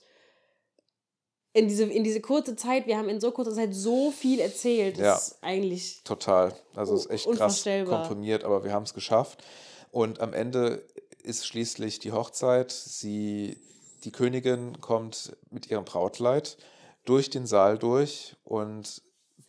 In 1.52 1.66
diese, 1.66 1.84
in 1.84 2.04
diese 2.04 2.20
kurze 2.20 2.54
Zeit, 2.54 2.86
wir 2.86 2.96
haben 2.96 3.08
in 3.08 3.20
so 3.20 3.32
kurzer 3.32 3.52
Zeit 3.52 3.74
so 3.74 4.12
viel 4.12 4.38
erzählt. 4.38 4.96
Das 4.98 5.02
Ja. 5.04 5.14
ist 5.16 5.38
eigentlich. 5.40 6.00
Total. 6.04 6.54
Also 6.74 6.94
es 6.94 7.06
ist 7.06 7.10
echt 7.10 7.30
krass 7.32 7.64
komprimiert, 7.64 8.44
aber 8.44 8.62
wir 8.62 8.72
haben 8.72 8.84
es 8.84 8.94
geschafft. 8.94 9.42
Und 9.90 10.20
am 10.20 10.32
Ende 10.32 10.86
ist 11.24 11.46
schließlich 11.46 11.98
die 11.98 12.12
Hochzeit. 12.12 12.70
Sie, 12.70 13.58
die 14.04 14.12
Königin 14.12 14.80
kommt 14.80 15.36
mit 15.50 15.70
ihrem 15.70 15.84
Brautkleid 15.84 16.56
durch 17.04 17.30
den 17.30 17.46
Saal 17.46 17.78
durch 17.78 18.36
und 18.44 19.02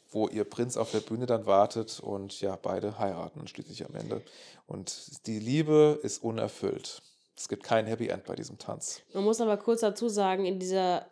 wo 0.10 0.28
ihr 0.28 0.44
Prinz 0.44 0.78
auf 0.78 0.92
der 0.92 1.00
Bühne 1.00 1.26
dann 1.26 1.46
wartet 1.46 2.00
und 2.02 2.42
ja, 2.42 2.58
beide 2.62 2.98
heiraten 3.00 3.48
schließlich 3.48 3.86
am 3.86 3.96
Ende. 3.96 4.22
Und 4.68 5.26
die 5.28 5.40
Liebe 5.40 6.00
ist 6.04 6.22
unerfüllt. 6.24 7.02
Es 7.38 7.48
gibt 7.48 7.64
kein 7.64 7.86
Happy 7.86 8.08
End 8.08 8.26
bei 8.26 8.36
diesem 8.36 8.58
Tanz. 8.58 9.02
Man 9.14 9.24
muss 9.24 9.40
aber 9.40 9.56
kurz 9.58 9.82
dazu 9.82 10.10
sagen, 10.10 10.46
in 10.46 10.60
dieser 10.60 11.06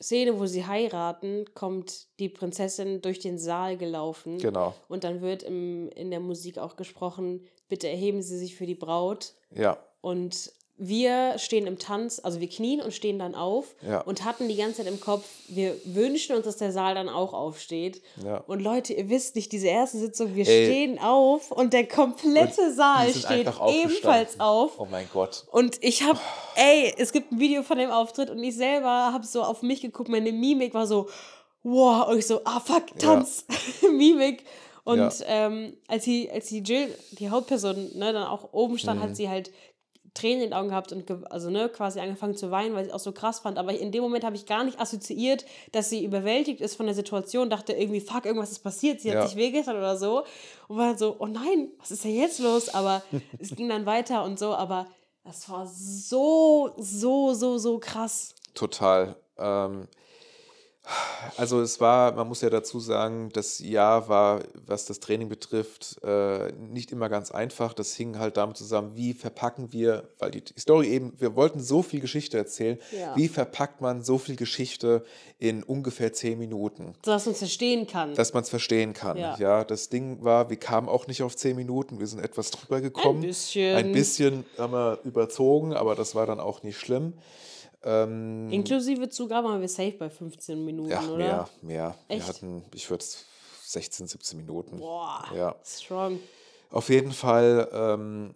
Szene, 0.00 0.38
wo 0.38 0.46
sie 0.46 0.66
heiraten, 0.66 1.46
kommt 1.54 2.06
die 2.18 2.28
Prinzessin 2.28 3.00
durch 3.00 3.20
den 3.20 3.38
Saal 3.38 3.76
gelaufen. 3.76 4.38
Genau. 4.38 4.74
Und 4.88 5.04
dann 5.04 5.20
wird 5.20 5.42
im, 5.42 5.88
in 5.90 6.10
der 6.10 6.20
Musik 6.20 6.58
auch 6.58 6.76
gesprochen, 6.76 7.46
bitte 7.68 7.88
erheben 7.88 8.22
Sie 8.22 8.38
sich 8.38 8.56
für 8.56 8.66
die 8.66 8.74
Braut. 8.74 9.34
Ja, 9.54 9.78
Und 10.00 10.52
wir 10.76 11.38
stehen 11.38 11.68
im 11.68 11.78
Tanz, 11.78 12.20
also 12.22 12.40
wir 12.40 12.48
knien 12.48 12.80
und 12.80 12.92
stehen 12.92 13.18
dann 13.18 13.36
auf 13.36 13.76
Ja. 13.80 14.00
und 14.00 14.24
hatten 14.24 14.48
die 14.48 14.56
ganze 14.56 14.78
Zeit 14.78 14.86
im 14.92 14.98
Kopf, 15.00 15.24
wir 15.48 15.76
wünschen 15.84 16.34
uns, 16.34 16.44
dass 16.46 16.56
der 16.56 16.72
Saal 16.72 16.94
dann 16.96 17.08
auch 17.08 17.32
aufsteht. 17.32 18.02
Ja. 18.24 18.38
Und 18.48 18.60
Leute, 18.60 18.92
ihr 18.92 19.08
wisst 19.08 19.36
nicht, 19.36 19.52
diese 19.52 19.68
erste 19.68 19.98
Sitzung, 19.98 20.34
wir 20.34 20.46
Ey. 20.48 20.66
stehen 20.66 20.98
auf 20.98 21.52
und 21.52 21.72
der 21.72 21.86
komplette 21.86 22.72
Saal 22.74 23.06
die 23.06 23.12
sind 23.12 23.24
steht 23.24 23.48
ebenfalls 23.68 24.40
auf. 24.40 24.78
Oh 24.80 24.88
mein 24.90 25.08
Gott. 25.12 25.44
Und 25.52 25.78
ich 25.80 26.02
hab, 26.02 26.18
ey, 26.56 26.92
es 26.98 27.12
gibt 27.12 27.30
ein 27.30 27.38
Video 27.38 27.62
von 27.62 27.78
dem 27.78 27.90
Auftritt 27.90 28.28
und 28.30 28.42
ich 28.42 28.56
selber 28.56 29.12
habe 29.12 29.24
so 29.24 29.42
auf 29.44 29.62
mich 29.62 29.80
geguckt, 29.80 30.08
meine 30.08 30.32
Mimik 30.32 30.74
war 30.74 30.88
so, 30.88 31.08
wow, 31.62 32.08
und 32.08 32.18
ich 32.18 32.26
so, 32.26 32.40
ah 32.44 32.58
fuck, 32.60 32.98
Tanz, 32.98 33.46
Mimik. 33.92 34.44
Und 34.82 34.98
Ja. 34.98 35.10
ähm, 35.26 35.76
als 35.88 36.04
sie, 36.04 36.30
als 36.30 36.48
die 36.48 36.58
Jill, 36.62 36.94
die 37.12 37.30
Hauptperson, 37.30 37.96
ne, 37.96 38.12
dann 38.12 38.24
auch 38.26 38.52
oben 38.52 38.76
stand, 38.76 38.98
Mhm. 39.00 39.04
hat 39.04 39.16
sie 39.16 39.28
halt 39.30 39.50
Tränen 40.14 40.42
in 40.44 40.50
den 40.50 40.54
Augen 40.54 40.68
gehabt 40.68 40.92
und 40.92 41.10
also 41.30 41.50
ne, 41.50 41.68
quasi 41.68 41.98
angefangen 41.98 42.36
zu 42.36 42.50
weinen, 42.50 42.74
weil 42.74 42.84
sie 42.84 42.90
es 42.90 42.94
auch 42.94 43.00
so 43.00 43.12
krass 43.12 43.40
fand. 43.40 43.58
Aber 43.58 43.72
in 43.72 43.90
dem 43.90 44.02
Moment 44.02 44.24
habe 44.24 44.36
ich 44.36 44.46
gar 44.46 44.62
nicht 44.64 44.80
assoziiert, 44.80 45.44
dass 45.72 45.90
sie 45.90 46.04
überwältigt 46.04 46.60
ist 46.60 46.76
von 46.76 46.86
der 46.86 46.94
Situation, 46.94 47.50
dachte 47.50 47.72
irgendwie, 47.72 48.00
fuck, 48.00 48.24
irgendwas 48.24 48.52
ist 48.52 48.60
passiert, 48.60 49.00
sie 49.00 49.08
Ja. 49.08 49.20
hat 49.20 49.28
sich 49.28 49.36
wehgetan 49.36 49.76
oder 49.76 49.96
so. 49.96 50.24
Und 50.68 50.76
war 50.78 50.96
so, 50.96 51.16
oh 51.18 51.26
nein, 51.26 51.68
was 51.78 51.90
ist 51.90 52.04
denn 52.04 52.14
jetzt 52.14 52.38
los? 52.38 52.68
Aber 52.68 53.02
es 53.38 53.54
ging 53.56 53.68
dann 53.68 53.86
weiter 53.86 54.24
und 54.24 54.38
so, 54.38 54.54
aber 54.54 54.86
das 55.24 55.48
war 55.50 55.66
so, 55.66 56.70
so, 56.78 57.34
so, 57.34 57.58
so 57.58 57.78
krass. 57.78 58.34
Total. 58.54 59.16
Ähm, 59.36 59.88
also 61.36 61.60
es 61.62 61.80
war, 61.80 62.12
man 62.12 62.28
muss 62.28 62.42
ja 62.42 62.50
dazu 62.50 62.78
sagen, 62.78 63.30
das 63.32 63.58
Jahr 63.58 64.08
war, 64.08 64.40
was 64.66 64.84
das 64.84 65.00
Training 65.00 65.28
betrifft, 65.28 65.96
äh, 66.04 66.52
nicht 66.52 66.92
immer 66.92 67.08
ganz 67.08 67.30
einfach. 67.30 67.72
Das 67.72 67.94
hing 67.94 68.18
halt 68.18 68.36
damit 68.36 68.56
zusammen, 68.56 68.92
wie 68.94 69.14
verpacken 69.14 69.72
wir, 69.72 70.10
weil 70.18 70.30
die 70.30 70.42
Story 70.58 70.88
eben, 70.88 71.14
wir 71.18 71.34
wollten 71.36 71.60
so 71.60 71.82
viel 71.82 72.00
Geschichte 72.00 72.36
erzählen, 72.36 72.78
Ja. 72.92 73.16
wie 73.16 73.28
verpackt 73.28 73.80
man 73.80 74.02
so 74.02 74.18
viel 74.18 74.36
Geschichte 74.36 75.04
in 75.38 75.62
ungefähr 75.62 76.12
zehn 76.12 76.38
Minuten? 76.38 76.94
Dass 77.02 77.24
man 77.26 77.32
es 77.32 77.38
verstehen 77.38 77.86
kann. 77.86 78.14
Dass 78.14 78.34
man 78.34 78.42
es 78.42 78.50
verstehen 78.50 78.92
kann. 78.92 79.16
Ja. 79.16 79.36
Ja. 79.38 79.64
das 79.64 79.88
Ding 79.88 80.22
war, 80.22 80.50
wir 80.50 80.58
kamen 80.58 80.88
auch 80.88 81.06
nicht 81.06 81.22
auf 81.22 81.34
zehn 81.36 81.56
Minuten, 81.56 81.98
wir 81.98 82.06
sind 82.06 82.20
etwas 82.20 82.50
drüber 82.50 82.80
gekommen. 82.80 83.22
bisschen. 83.22 83.76
Ein 83.76 83.92
bisschen 83.92 84.44
haben 84.58 84.72
wir 84.72 84.98
überzogen, 85.04 85.72
aber 85.72 85.94
das 85.94 86.14
war 86.14 86.26
dann 86.26 86.40
auch 86.40 86.62
nicht 86.62 86.78
schlimm. 86.78 87.14
Ähm, 87.84 88.50
Inklusive 88.50 89.08
Zugabe 89.10 89.48
waren 89.48 89.60
wir 89.60 89.68
safe 89.68 89.92
bei 89.92 90.10
15 90.10 90.64
Minuten, 90.64 90.90
ja, 90.90 91.00
oder? 91.00 91.16
mehr, 91.16 91.48
mehr. 91.62 91.94
Echt? 92.08 92.20
Wir 92.22 92.26
hatten, 92.28 92.64
ich 92.74 92.88
würde 92.90 93.04
16, 93.64 94.06
17 94.06 94.38
Minuten. 94.38 94.78
Boah, 94.78 95.24
Ja. 95.34 95.54
strong. 95.64 96.18
Auf 96.70 96.88
jeden 96.88 97.12
Fall 97.12 97.68
ähm, 97.72 98.34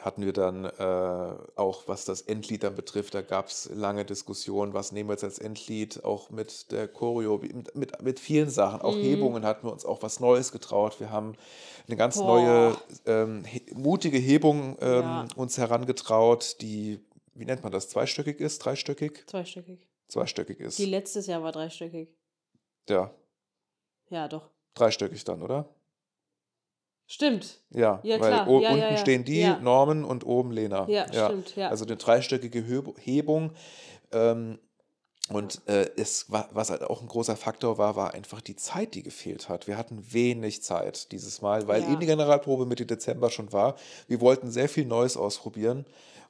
hatten 0.00 0.24
wir 0.24 0.32
dann 0.32 0.64
äh, 0.64 1.34
auch, 1.56 1.88
was 1.88 2.04
das 2.04 2.20
Endlied 2.20 2.62
dann 2.62 2.74
betrifft, 2.74 3.14
da 3.14 3.22
gab 3.22 3.48
es 3.48 3.68
lange 3.74 4.04
Diskussionen, 4.04 4.74
was 4.74 4.92
nehmen 4.92 5.08
wir 5.08 5.14
jetzt 5.14 5.24
als 5.24 5.38
Endlied, 5.38 6.04
auch 6.04 6.30
mit 6.30 6.70
der 6.70 6.86
Choreo, 6.88 7.38
mit, 7.38 7.74
mit, 7.74 8.02
mit 8.02 8.20
vielen 8.20 8.50
Sachen. 8.50 8.80
Auch 8.80 8.96
Mhm. 8.96 9.00
Hebungen 9.02 9.44
hatten 9.44 9.66
wir 9.66 9.72
uns 9.72 9.84
auch 9.84 10.02
was 10.02 10.20
Neues 10.20 10.52
getraut. 10.52 11.00
Wir 11.00 11.10
haben 11.10 11.34
eine 11.86 11.96
ganz 11.96 12.16
Boah. 12.16 12.26
neue, 12.26 12.76
ähm, 13.06 13.44
he 13.44 13.62
mutige 13.74 14.18
Hebung 14.18 14.76
ähm, 14.80 15.00
Ja. 15.02 15.26
uns 15.36 15.58
herangetraut, 15.58 16.56
die, 16.60 17.00
wie 17.38 17.44
nennt 17.44 17.62
man 17.62 17.72
das, 17.72 17.88
zweistöckig 17.88 18.40
ist, 18.40 18.58
dreistöckig? 18.64 19.24
Zweistöckig. 19.26 19.86
Zweistöckig 20.08 20.60
ist. 20.60 20.78
Die 20.78 20.86
letztes 20.86 21.26
Jahr 21.26 21.42
war 21.42 21.52
dreistöckig. 21.52 22.08
Ja, 22.88 23.10
Ja, 24.08 24.28
doch. 24.28 24.50
dreistöckig 24.74 25.22
dann, 25.24 25.42
oder? 25.42 25.68
Stimmt. 27.06 27.60
Ja, 27.70 28.00
Ja, 28.02 28.20
weil 28.20 28.32
klar. 28.32 28.48
Ja, 28.60 28.70
unten 28.70 28.78
ja, 28.78 28.96
stehen 28.98 29.24
die. 29.24 29.46
Normen 29.62 30.04
und 30.04 30.26
oben 30.26 30.50
Lena. 30.52 30.86
Ja, 30.88 31.06
stimmt, 31.08 31.56
ja. 31.56 31.68
Also 31.70 31.86
eine 31.86 31.96
dreistöckige 31.96 32.62
Hebung. 32.98 33.52
Ähm, 34.12 34.58
und 35.30 35.60
äh, 35.66 35.90
es 35.96 36.30
war, 36.30 36.48
was 36.52 36.70
halt 36.70 36.82
auch 36.82 37.02
ein 37.02 37.08
großer 37.08 37.36
Faktor 37.36 37.76
war, 37.76 37.96
war 37.96 38.14
einfach 38.14 38.40
die 38.40 38.56
Zeit, 38.56 38.94
die 38.94 39.02
gefehlt 39.02 39.48
hat. 39.48 39.66
Wir 39.66 39.76
hatten 39.76 40.12
wenig 40.12 40.62
Zeit 40.62 41.12
dieses 41.12 41.42
Mal, 41.42 41.68
weil 41.68 41.82
eben 41.82 42.00
die 42.00 42.06
Generalprobe 42.06 42.64
Mitte 42.64 42.86
Dezember 42.86 43.30
schon 43.30 43.52
war. 43.52 43.76
Wir 44.06 44.20
wollten 44.22 44.50
sehr 44.50 44.70
viel 44.70 44.86
Neues 44.86 45.18
ausprobieren 45.18 45.84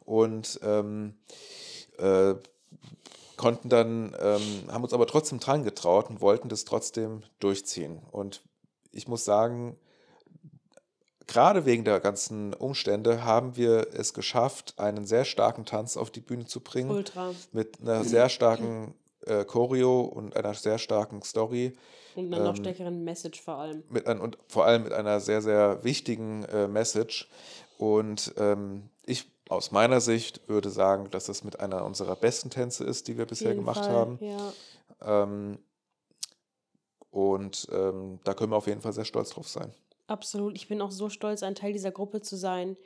und 0.09 0.59
ähm, 0.63 1.15
äh, 1.99 2.35
konnten 3.37 3.69
dann, 3.69 4.17
ähm, 4.19 4.73
haben 4.73 4.83
uns 4.83 4.93
aber 4.93 5.07
trotzdem 5.07 5.39
dran 5.39 5.65
getraut 5.65 6.09
und 6.11 6.21
wollten 6.21 6.49
das 6.49 6.65
trotzdem 6.65 7.23
durchziehen. 7.39 8.01
Und 8.11 8.43
ich 8.91 9.07
muss 9.07 9.25
sagen, 9.25 9.77
gerade 11.27 11.67
wegen 11.67 11.85
der 11.85 12.01
ganzen 12.01 12.55
Umstände 12.55 13.23
haben 13.23 13.57
wir 13.57 13.89
es 13.95 14.15
geschafft, 14.15 14.75
einen 14.79 15.07
sehr 15.07 15.25
starken 15.25 15.67
Tanz 15.67 15.97
auf 15.97 16.11
die 16.11 16.21
Bühne 16.21 16.47
zu 16.47 16.61
bringen. 16.61 16.91
Ultra. 16.91 17.33
Mit 17.53 17.81
einer 17.81 18.03
sehr 18.03 18.31
starken 18.31 18.95
äh, 19.27 19.45
Choreo 19.45 20.01
und 20.01 20.35
einer 20.37 20.55
sehr 20.55 20.79
starken 20.79 21.23
Story. 21.23 21.75
Und 22.17 22.33
einer 22.33 22.45
noch 22.45 22.57
Ähm, 22.57 22.65
stärkeren 22.65 23.05
Message 23.05 23.41
vor 23.41 23.59
allem. 23.59 23.85
Mit 23.91 24.07
ein, 24.07 24.21
und 24.21 24.39
vor 24.49 24.65
allem 24.65 24.85
mit 24.85 24.93
einer 24.93 25.21
sehr, 25.21 25.43
sehr 25.43 25.85
wichtigen 25.85 26.45
äh, 26.45 26.67
Message. 26.67 27.29
Und 27.77 28.33
ähm, 28.39 28.89
ich 29.07 29.27
aus 29.49 29.71
meiner 29.71 30.01
Sicht 30.01 30.49
würde 30.49 30.71
sagen, 30.71 31.11
dass 31.11 31.27
das 31.27 31.45
mit 31.45 31.61
einer 31.61 31.85
unserer 31.85 32.17
besten 32.17 32.51
Tänze 32.51 32.85
ist, 32.85 33.09
die 33.09 33.17
wir 33.17 33.27
bisher 33.27 33.55
gemacht 33.55 33.85
Fall, 33.85 33.93
haben. 33.93 34.19
Ja. 34.21 34.53
Ähm, 35.03 35.59
und 37.11 37.67
ähm, 37.73 38.21
da 38.25 38.35
können 38.35 38.53
wir 38.53 38.57
auf 38.57 38.67
jeden 38.67 38.83
Fall 38.83 38.93
sehr 38.93 39.05
stolz 39.05 39.31
drauf 39.31 39.49
sein. 39.49 39.73
Absolut. 40.07 40.55
Ich 40.57 40.69
bin 40.69 40.81
auch 40.81 40.91
so 40.91 41.09
stolz, 41.09 41.43
ein 41.43 41.55
Teil 41.55 41.73
dieser 41.73 41.91
Gruppe 41.91 42.21
zu 42.21 42.37
sein, 42.37 42.77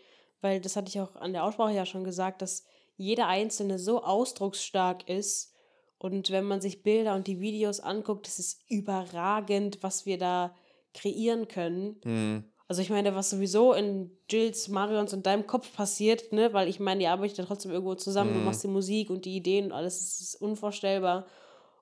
weil 0.41 0.61
das 0.61 0.77
hatte 0.77 0.89
ich 0.89 1.01
auch 1.01 1.17
an 1.17 1.33
der 1.33 1.45
Aussprache 1.45 1.73
ja 1.73 1.87
schon 1.87 2.05
gesagt, 2.05 2.43
dass 2.43 2.65
jeder 2.97 3.27
Einzelne 3.27 3.79
so 3.79 4.03
ausdrucksstark 4.03 5.09
ist. 5.09 5.53
Und 5.99 6.31
wenn 6.31 6.45
man 6.45 6.61
sich 6.61 6.83
Bilder 6.83 7.15
und 7.15 7.27
die 7.27 7.41
Videos 7.41 7.81
anguckt, 7.81 8.27
das 8.27 8.39
ist 8.39 8.61
überragend, 8.69 9.83
was 9.83 10.05
wir 10.05 10.19
da 10.19 10.55
kreieren 10.95 11.49
können. 11.49 12.01
Hm. 12.03 12.45
Also 12.73 12.81
ich 12.81 12.89
meine, 12.89 13.15
was 13.15 13.29
sowieso 13.29 13.75
in 13.75 14.11
Jills, 14.31 14.69
Marions 14.69 15.13
und 15.13 15.27
deinem 15.27 15.47
Kopf 15.47 15.71
passiert, 15.77 16.33
ne, 16.33 16.55
weil 16.55 16.69
ich 16.69 16.81
meine, 16.81 17.03
ihr 17.03 17.11
arbeitet 17.11 17.37
ja 17.37 17.45
trotzdem 17.45 17.71
irgendwo 17.71 17.95
zusammen, 17.97 18.33
du 18.33 18.39
Mhm. 18.39 18.47
machst 18.47 18.65
die 18.65 18.69
Musik 18.69 19.11
und 19.11 19.27
die 19.27 19.37
Ideen 19.37 19.67
und 19.67 19.73
alles, 19.73 19.99
das 19.99 20.21
ist 20.23 20.41
unvorstellbar. 20.41 21.27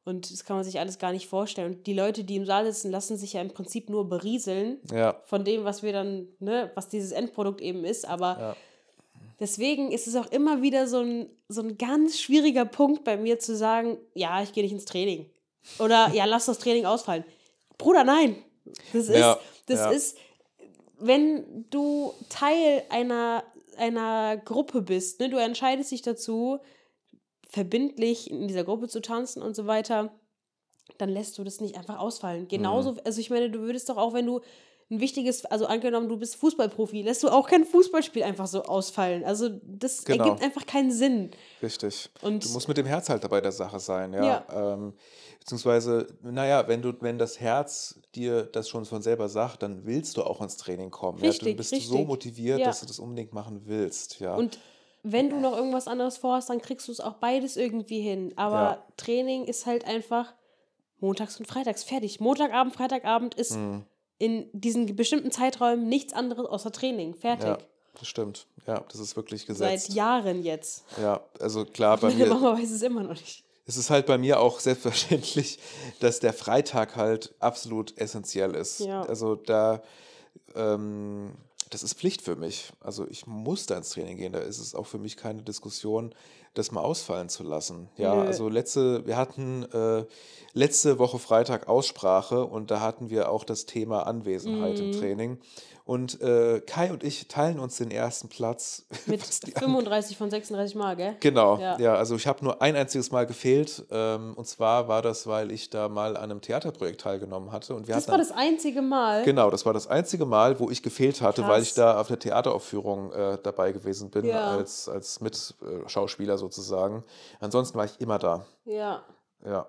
Und 0.05 0.33
das 0.33 0.44
kann 0.44 0.57
man 0.57 0.64
sich 0.64 0.81
alles 0.81 0.98
gar 0.98 1.12
nicht 1.12 1.29
vorstellen. 1.29 1.74
Und 1.76 1.87
die 1.87 1.92
Leute, 1.94 2.24
die 2.24 2.35
im 2.35 2.44
Saal 2.44 2.64
sitzen, 2.66 2.90
lassen 2.90 3.16
sich 3.16 3.35
ja 3.35 3.40
im 3.40 3.50
Prinzip 3.53 3.88
nur 3.88 4.09
berieseln 4.09 4.81
Ja, 4.92 5.14
von 5.26 5.44
dem, 5.44 5.62
was 5.62 5.85
wir 5.85 5.92
dann, 5.92 6.26
ne, 6.40 6.72
was 6.74 6.88
dieses 6.88 7.12
Endprodukt 7.12 7.61
eben 7.61 7.85
ist. 7.85 8.05
Aber 8.09 8.37
ja. 8.40 8.57
deswegen 9.38 9.92
ist 9.92 10.09
es 10.09 10.16
auch 10.16 10.26
immer 10.33 10.61
wieder 10.61 10.88
so 10.88 10.98
ein, 10.98 11.31
so 11.46 11.61
ein 11.62 11.79
ganz 11.79 12.18
schwieriger 12.18 12.64
Punkt 12.64 13.05
bei 13.05 13.16
mir 13.16 13.38
zu 13.38 13.55
sagen, 13.57 13.96
ja, 14.14 14.42
ich 14.42 14.53
gehe 14.53 14.64
nicht 14.64 14.72
ins 14.72 14.87
Training. 14.87 15.31
Oder 15.79 16.11
ja, 16.14 16.24
lass 16.24 16.46
das 16.46 16.59
Training 16.59 16.85
ausfallen. 16.85 17.22
Bruder, 17.79 18.03
nein. 18.03 18.35
Das 18.92 19.05
ist, 19.09 19.16
Ja, 19.16 19.38
das 19.66 19.92
ist, 19.94 20.16
wenn 21.00 21.66
du 21.70 22.12
Teil 22.28 22.82
einer, 22.90 23.44
einer 23.76 24.36
Gruppe 24.36 24.82
bist, 24.82 25.20
ne, 25.20 25.28
du 25.28 25.38
entscheidest 25.38 25.90
dich 25.90 26.02
dazu, 26.02 26.58
verbindlich 27.48 28.30
in 28.30 28.46
dieser 28.46 28.64
Gruppe 28.64 28.88
zu 28.88 29.00
tanzen 29.00 29.42
und 29.42 29.56
so 29.56 29.66
weiter, 29.66 30.12
dann 30.98 31.08
lässt 31.08 31.38
du 31.38 31.44
das 31.44 31.60
nicht 31.60 31.76
einfach 31.76 31.98
ausfallen. 31.98 32.46
Genauso, 32.48 32.92
Mhm. 32.92 33.00
also 33.04 33.20
ich 33.20 33.30
meine, 33.30 33.50
du 33.50 33.60
würdest 33.60 33.88
doch 33.88 33.96
auch, 33.96 34.12
wenn 34.12 34.26
du 34.26 34.40
ein 34.90 34.98
wichtiges, 35.00 35.44
also 35.44 35.66
angenommen, 35.66 36.09
du 36.09 36.16
bist 36.16 36.35
Fußballprofi, 36.37 37.03
lässt 37.03 37.22
du 37.22 37.29
auch 37.29 37.46
kein 37.48 37.64
Fußballspiel 37.64 38.24
einfach 38.24 38.48
so 38.48 38.64
ausfallen. 38.64 39.24
Also 39.24 39.48
das 39.64 40.05
Genau. 40.05 40.24
ergibt 40.24 40.42
einfach 40.42 40.66
keinen 40.66 40.90
Sinn. 40.90 41.31
Richtig. 41.62 42.11
Und 42.22 42.44
Du 42.44 42.48
musst 42.50 42.66
mit 42.66 42.76
dem 42.76 42.87
Herz 42.87 43.09
halt 43.09 43.22
dabei 43.22 43.40
der 43.40 43.53
Sache 43.53 43.79
sein, 43.79 44.12
ja. 44.12 44.24
Ja. 44.50 44.74
Ähm, 44.74 44.94
beziehungsweise, 45.38 46.09
naja, 46.22 46.66
wenn 46.66 46.83
du, 46.83 46.92
wenn 47.00 47.18
das 47.18 47.38
Herz 47.38 48.00
dir 48.14 48.42
das 48.42 48.68
schon 48.68 48.85
von 48.85 49.00
selber 49.00 49.29
sagt, 49.29 49.62
dann 49.62 49.87
willst 49.87 50.16
du 50.16 50.24
auch 50.24 50.40
ins 50.42 50.57
Training 50.57 50.90
kommen. 50.90 51.18
ja. 51.18 51.24
Du 51.24 51.29
Richtig, 51.29 51.57
bist 51.57 51.70
so 51.70 51.76
richtig. 51.76 52.07
motiviert, 52.09 52.59
Ja. 52.59 52.66
dass 52.66 52.81
du 52.81 52.87
das 52.87 52.98
unbedingt 52.98 53.33
machen 53.33 53.62
willst, 53.66 54.18
ja. 54.18 54.35
Und 54.35 54.59
wenn 55.05 55.31
du 55.31 55.38
noch 55.38 55.57
irgendwas 55.57 55.87
anderes 55.87 56.18
vorhast, 56.18 56.50
dann 56.50 56.61
kriegst 56.61 56.88
du 56.88 56.92
es 56.92 57.00
auch 57.00 57.14
beides 57.14 57.57
irgendwie 57.57 58.00
hin. 58.00 58.33
Aber 58.37 58.55
Ja. 58.62 58.85
Training 58.96 59.44
ist 59.44 59.66
halt 59.66 59.87
einfach 59.87 60.35
montags 60.98 61.38
und 61.38 61.46
freitags 61.46 61.85
fertig. 61.85 62.20
Montagabend, 62.20 62.74
Freitagabend 62.74 63.35
ist 63.35 63.55
Hm, 63.55 63.85
in 64.20 64.48
diesen 64.52 64.94
bestimmten 64.94 65.33
Zeiträumen 65.33 65.88
nichts 65.88 66.12
anderes 66.12 66.46
außer 66.46 66.70
Training. 66.70 67.14
Fertig. 67.14 67.46
ja, 67.48 67.59
das 67.98 68.06
stimmt. 68.06 68.46
Ja, 68.66 68.85
das 68.92 69.00
ist 69.00 69.16
wirklich 69.16 69.40
Seit 69.46 69.48
gesetzt. 69.48 69.94
Jahren 69.94 70.44
jetzt. 70.44 70.85
Ja, 71.00 71.20
also 71.40 71.64
klar, 71.64 71.96
bei 71.96 72.09
Meine 72.12 72.24
mir, 72.26 72.35
Mama 72.35 72.52
weiß 72.56 72.70
es 72.70 72.83
immer 72.83 73.02
noch 73.02 73.11
nicht. 73.14 73.42
es 73.66 73.78
ist 73.78 73.88
halt 73.88 74.04
bei 74.04 74.18
mir 74.18 74.38
auch 74.38 74.61
selbstverständlich, 74.61 75.59
dass 76.00 76.20
der 76.20 76.35
Freitag 76.35 76.96
halt 76.96 77.35
absolut 77.40 77.96
essentiell 77.96 78.54
ist. 78.54 78.80
Ja. 78.80 79.02
Also 79.04 79.37
da, 79.37 79.83
ähm, 80.54 81.33
das 81.70 81.83
ist 81.83 81.94
Pflicht 81.94 82.20
für 82.20 82.37
mich. 82.37 82.70
Also 82.80 83.09
ich 83.09 83.26
muss 83.26 83.64
da 83.64 83.78
ins 83.78 83.88
Training 83.88 84.18
gehen. 84.18 84.35
Da 84.35 84.40
ist 84.40 84.59
es 84.59 84.74
auch 84.74 84.87
für 84.87 84.98
mich 84.98 85.16
keine 85.16 85.42
Diskussion, 85.42 86.14
das 86.54 86.72
mal 86.72 86.80
ausfallen 86.80 87.28
zu 87.28 87.42
lassen. 87.44 87.88
Ja, 87.96 88.14
Nö. 88.14 88.22
also 88.26 88.48
letzte, 88.48 89.06
wir 89.06 89.16
hatten 89.16 89.64
äh, 89.72 90.04
letzte 90.52 90.98
Woche 90.98 91.18
Freitag 91.18 91.68
Aussprache 91.68 92.44
und 92.44 92.70
da 92.70 92.80
hatten 92.80 93.08
wir 93.10 93.30
auch 93.30 93.44
das 93.44 93.66
Thema 93.66 94.06
Anwesenheit 94.06 94.78
im 94.80 94.88
Mhm. 94.88 94.92
Training. 94.92 95.38
Und 95.86 96.20
äh, 96.20 96.60
Kai 96.60 96.92
und 96.92 97.02
ich 97.02 97.26
teilen 97.26 97.58
uns 97.58 97.78
den 97.78 97.90
ersten 97.90 98.28
Platz. 98.28 98.84
Mit 99.06 99.26
was 99.26 99.40
die 99.40 99.50
35 99.50 100.16
von 100.16 100.30
36 100.30 100.76
Mal, 100.76 100.94
gell? 100.94 101.16
Genau, 101.18 101.58
ja, 101.58 101.78
Ja. 101.80 101.94
also 101.96 102.14
ich 102.14 102.28
habe 102.28 102.44
nur 102.44 102.62
ein 102.62 102.76
einziges 102.76 103.10
Mal 103.10 103.26
gefehlt. 103.26 103.84
Ähm, 103.90 104.34
und 104.36 104.46
zwar 104.46 104.86
war 104.86 105.02
das, 105.02 105.26
weil 105.26 105.50
ich 105.50 105.68
da 105.70 105.88
mal 105.88 106.16
an 106.16 106.24
einem 106.30 106.40
Theaterprojekt 106.42 107.00
teilgenommen 107.00 107.50
hatte. 107.50 107.74
Und 107.74 107.88
wir 107.88 107.94
Das 107.96 108.06
war 108.06 108.18
dann- 108.18 108.28
das 108.28 108.36
einzige 108.36 108.82
Mal. 108.82 109.24
Genau, 109.24 109.50
das 109.50 109.66
war 109.66 109.72
das 109.72 109.88
einzige 109.88 110.26
Mal, 110.26 110.60
wo 110.60 110.70
ich 110.70 110.84
gefehlt 110.84 111.20
hatte, 111.22 111.42
weil 111.48 111.62
ich 111.62 111.68
Krass. 111.70 111.74
da 111.76 112.00
auf 112.00 112.06
der 112.06 112.20
Theateraufführung 112.20 113.12
äh, 113.12 113.38
dabei 113.42 113.72
gewesen 113.72 114.10
bin, 114.10 114.26
Ja. 114.26 114.48
als, 114.52 114.88
als 114.88 115.20
Mitschauspieler 115.20 116.38
sozusagen. 116.40 117.05
Ansonsten 117.38 117.79
war 117.79 117.85
ich 117.85 118.00
immer 118.00 118.18
da. 118.18 118.44
Ja. 118.64 119.05
Ja. 119.44 119.68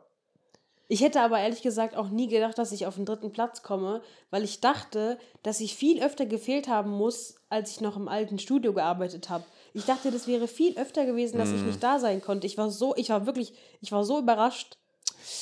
Ich 0.87 1.01
hätte 1.01 1.21
aber 1.21 1.39
ehrlich 1.39 1.61
gesagt 1.61 1.95
auch 1.95 2.09
nie 2.09 2.27
gedacht, 2.27 2.57
dass 2.57 2.71
ich 2.73 2.85
auf 2.85 2.95
den 2.95 3.05
dritten 3.05 3.31
Platz 3.31 3.63
komme, 3.63 4.01
weil 4.29 4.43
ich 4.43 4.59
dachte, 4.59 5.17
dass 5.43 5.61
ich 5.61 5.75
viel 5.75 6.03
öfter 6.03 6.25
gefehlt 6.25 6.67
haben 6.67 6.89
muss, 6.91 7.35
als 7.47 7.71
ich 7.71 7.79
noch 7.81 7.95
im 7.95 8.09
alten 8.09 8.39
Studio 8.39 8.73
gearbeitet 8.73 9.29
habe. 9.29 9.45
Ich 9.73 9.85
dachte, 9.85 10.11
das 10.11 10.27
wäre 10.27 10.49
viel 10.49 10.77
öfter 10.77 11.05
gewesen, 11.05 11.37
dass 11.37 11.47
Mhm. 11.49 11.55
ich 11.55 11.61
nicht 11.61 11.83
da 11.83 11.97
sein 11.99 12.21
konnte. 12.21 12.45
Ich 12.45 12.57
war 12.57 12.69
so, 12.69 12.93
ich 12.97 13.09
war 13.09 13.25
wirklich, 13.25 13.53
ich 13.79 13.93
war 13.93 14.03
so 14.03 14.19
überrascht. 14.19 14.77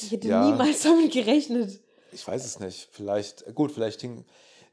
Ich 0.04 0.12
hätte 0.12 0.28
Ja. 0.28 0.46
niemals 0.46 0.84
damit 0.84 1.12
gerechnet. 1.14 1.80
Ich 2.12 2.28
weiß 2.28 2.46
es 2.46 2.60
nicht. 2.60 2.88
Vielleicht, 2.92 3.56
gut, 3.56 3.72
vielleicht 3.72 4.02
hing, 4.02 4.26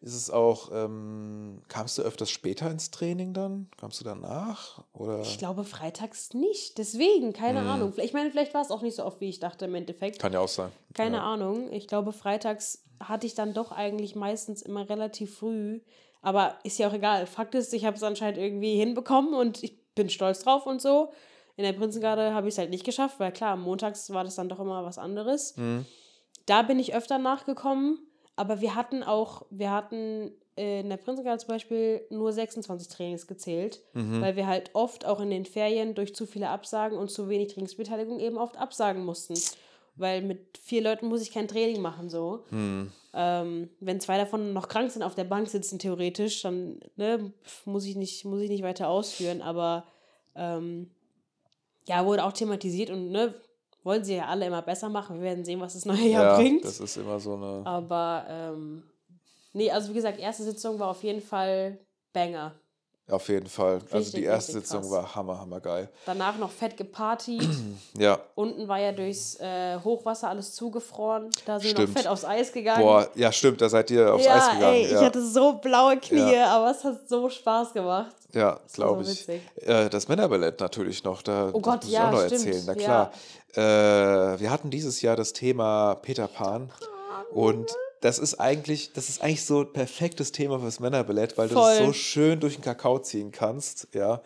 ist 0.07 0.15
es 0.15 0.31
auch, 0.31 0.71
ähm, 0.73 1.61
kamst 1.67 1.99
du 1.99 2.03
öfters 2.03 2.31
später 2.31 2.71
ins 2.71 2.93
Training 2.93 3.35
dann? 3.35 3.69
Kamst 3.77 3.99
du 4.01 4.05
danach? 4.05 4.85
Oder? 4.93 5.21
Ich 5.23 5.37
glaube 5.39 5.65
freitags 5.65 6.33
nicht. 6.33 6.79
Deswegen, 6.79 7.33
keine 7.33 7.63
Mhm. 7.63 7.69
Ahnung. 7.69 7.93
Ich 7.97 8.13
meine, 8.13 8.31
vielleicht 8.31 8.55
war 8.55 8.63
es 8.63 8.71
auch 8.71 8.83
nicht 8.83 8.95
so 8.95 9.05
oft, 9.05 9.21
wie 9.21 9.29
ich 9.29 9.41
dachte 9.41 9.65
im 9.65 9.75
Endeffekt. 9.75 10.21
Kann 10.21 10.33
ja 10.33 10.39
auch 10.39 10.49
sein. 10.49 10.71
Keine 10.95 11.17
ja. 11.17 11.23
Ahnung. 11.25 11.73
Ich 11.73 11.89
glaube, 11.89 12.13
freitags 12.13 12.85
hatte 13.01 13.27
ich 13.27 13.35
dann 13.35 13.53
doch 13.53 13.73
eigentlich 13.73 14.15
meistens 14.15 14.63
immer 14.63 14.89
relativ 14.89 15.39
früh. 15.39 15.81
Aber 16.23 16.57
ist 16.63 16.79
ja 16.79 16.89
auch 16.89 16.93
egal. 16.95 17.27
Fakt 17.27 17.57
ist, 17.57 17.75
ich 17.75 17.85
habe 17.85 17.97
es 17.97 18.03
anscheinend 18.05 18.39
irgendwie 18.39 18.77
hinbekommen 18.77 19.35
und 19.35 19.65
ich 19.65 19.77
bin 19.97 20.09
stolz 20.09 20.45
drauf 20.45 20.67
und 20.67 20.81
so. 20.81 21.13
In 21.57 21.65
der 21.65 21.73
Prinzengarde 21.73 22.33
habe 22.33 22.47
ich 22.47 22.55
es 22.55 22.59
halt 22.59 22.71
nicht 22.71 22.85
geschafft, 22.85 23.19
weil 23.19 23.33
klar, 23.33 23.57
montags 23.57 24.11
war 24.11 24.23
das 24.23 24.37
dann 24.37 24.49
doch 24.49 24.61
immer 24.61 24.85
was 24.85 24.99
anderes. 24.99 25.57
Mhm. 25.57 25.85
Da 26.47 26.63
bin 26.63 26.79
ich 26.79 26.95
öfter 26.95 27.19
nachgekommen, 27.19 27.99
aber 28.37 28.61
wir 28.61 28.75
hatten 28.75 29.03
auch, 29.03 29.47
wir 29.51 29.71
hatten 29.73 30.31
äh, 30.57 30.81
in 30.81 30.89
der 30.89 30.97
Prinzengarde 30.99 31.39
zum 31.39 31.49
Beispiel 31.49 32.03
nur 32.11 32.33
26 32.33 32.89
Trainings 32.89 33.27
gezählt, 33.27 33.81
Mhm. 33.95 34.21
weil 34.21 34.37
wir 34.37 34.47
halt 34.47 34.71
oft 34.75 35.05
auch 35.07 35.21
in 35.21 35.31
den 35.31 35.45
Ferien 35.47 35.95
durch 35.95 36.15
zu 36.15 36.27
viele 36.27 36.49
Absagen 36.51 36.97
und 36.99 37.11
zu 37.11 37.29
wenig 37.29 37.53
Trainingsbeteiligung 37.55 38.21
eben 38.21 38.39
oft 38.39 38.57
absagen 38.57 39.05
mussten. 39.05 39.35
weil 39.99 40.21
mit 40.21 40.59
vier 40.63 40.83
Leuten 40.83 41.07
muss 41.07 41.23
ich 41.23 41.33
kein 41.33 41.49
Training 41.49 41.81
machen, 41.81 42.11
so. 42.11 42.45
Hm. 42.51 42.93
Ähm, 43.15 43.71
wenn 43.81 43.99
zwei 43.99 44.19
davon 44.19 44.53
noch 44.53 44.69
krank 44.69 44.91
sind, 44.91 45.03
auf 45.03 45.15
der 45.15 45.25
Bank 45.25 45.49
sitzen, 45.49 45.79
theoretisch, 45.79 46.43
dann 46.43 46.81
ne, 46.97 47.33
muss, 47.65 47.87
ich 47.87 47.97
nicht, 47.97 48.27
muss 48.27 48.43
ich 48.43 48.51
nicht 48.51 48.63
weiter 48.63 48.89
ausführen. 48.91 49.41
Aber 49.41 49.87
ähm, 50.35 50.91
ja, 51.89 52.05
wurde 52.05 52.25
auch 52.25 52.33
thematisiert 52.35 52.91
und 52.91 53.11
ne, 53.11 53.33
wollen 53.87 54.05
sie 54.05 54.17
ja 54.17 54.27
alle 54.27 54.47
immer 54.47 54.61
besser 54.63 54.89
machen. 54.89 55.17
Wir 55.17 55.23
werden 55.23 55.45
sehen, 55.45 55.61
was 55.61 55.75
das 55.75 55.85
neue 55.87 56.09
Jahr 56.09 56.25
Ja, 56.25 56.37
bringt. 56.37 56.65
das 56.65 56.81
ist 56.81 56.97
immer 56.97 57.19
so 57.21 57.35
eine. 57.35 57.63
Aber 57.65 58.27
ähm, 58.29 58.83
nee, 59.53 59.71
also 59.71 59.91
wie 59.91 59.95
gesagt, 59.95 60.19
erste 60.19 60.43
Sitzung 60.43 60.79
war 60.79 60.89
auf 60.89 61.03
jeden 61.05 61.23
Fall 61.23 61.79
Banger. 62.13 62.55
Auf 63.09 63.29
jeden 63.29 63.47
Fall. 63.47 63.75
Also 63.93 63.97
Richtig, 63.99 64.15
die 64.15 64.25
erste 64.25 64.53
Sitzung 64.53 64.81
krass. 64.81 64.91
war 64.91 65.15
hammer, 65.15 65.39
hammer 65.39 65.61
geil. 65.61 65.89
Danach 66.07 66.37
noch 66.39 66.51
fett 66.51 66.77
gepartyt. 66.77 67.49
Ja, 67.99 68.19
Unten 68.35 68.67
war 68.69 68.79
ja 68.81 68.91
durchs 68.93 69.37
äh, 69.41 69.79
Hochwasser 69.83 70.29
alles 70.29 70.55
zugefroren. 70.55 71.31
Da 71.47 71.59
sind 71.61 71.69
wir 71.69 71.73
noch 71.75 71.81
Stimmt. 71.83 71.99
fett 71.99 72.07
aufs 72.09 72.25
Eis 72.25 72.53
gegangen. 72.53 72.83
boah, 72.83 73.09
ja, 73.15 73.31
stimmt, 73.33 73.61
da 73.61 73.69
seid 73.69 73.91
ihr 73.93 74.13
aufs 74.13 74.25
ja, 74.25 74.35
Eis 74.35 74.51
gegangen. 74.55 74.75
ey, 74.75 74.91
ja, 74.91 74.99
ich 75.01 75.05
hatte 75.07 75.25
so 75.25 75.53
blaue 75.55 75.97
Knie, 75.99 76.33
Ja. 76.35 76.49
aber 76.57 76.71
es 76.73 76.83
hat 76.85 77.09
so 77.09 77.31
Spaß 77.31 77.73
gemacht. 77.73 78.13
ja 78.33 78.59
glaube 78.73 79.05
so 79.05 79.13
ich. 79.13 79.29
Äh, 79.67 79.89
das 79.89 80.09
Männerballett 80.09 80.59
natürlich 80.61 81.05
noch. 81.05 81.23
Da, 81.23 81.51
Oh 81.53 81.61
das 81.61 81.63
Gott, 81.63 81.85
muss 81.85 81.93
ja, 81.93 82.01
ich 82.01 82.07
auch 82.09 82.13
noch 82.21 82.27
stimmt, 82.27 82.47
erzählen. 82.47 82.65
Na 82.67 82.73
ja. 82.75 83.11
klar. 83.55 84.35
Äh, 84.35 84.41
wir 84.41 84.51
hatten 84.51 84.71
dieses 84.71 85.01
Jahr 85.01 85.17
das 85.17 85.33
Thema 85.33 85.95
Peter 85.95 86.27
Pan. 86.29 86.71
Und 87.33 87.75
das 88.07 88.19
ist 88.19 88.41
eigentlich, 88.41 88.93
das 88.93 89.09
ist 89.09 89.21
eigentlich 89.23 89.45
so 89.45 89.61
ein 89.61 89.73
perfektes 89.73 90.33
Thema 90.33 90.59
fürs 90.61 90.81
Männerballett, 90.81 91.37
weil 91.37 91.49
du 91.49 91.55
das 91.57 91.65
Voll. 91.79 91.87
so 91.87 91.93
schön 91.93 92.41
durch 92.41 92.55
den 92.55 92.63
Kakao 92.63 92.99
ziehen 93.01 93.33
kannst, 93.33 93.89
ja. 93.93 94.23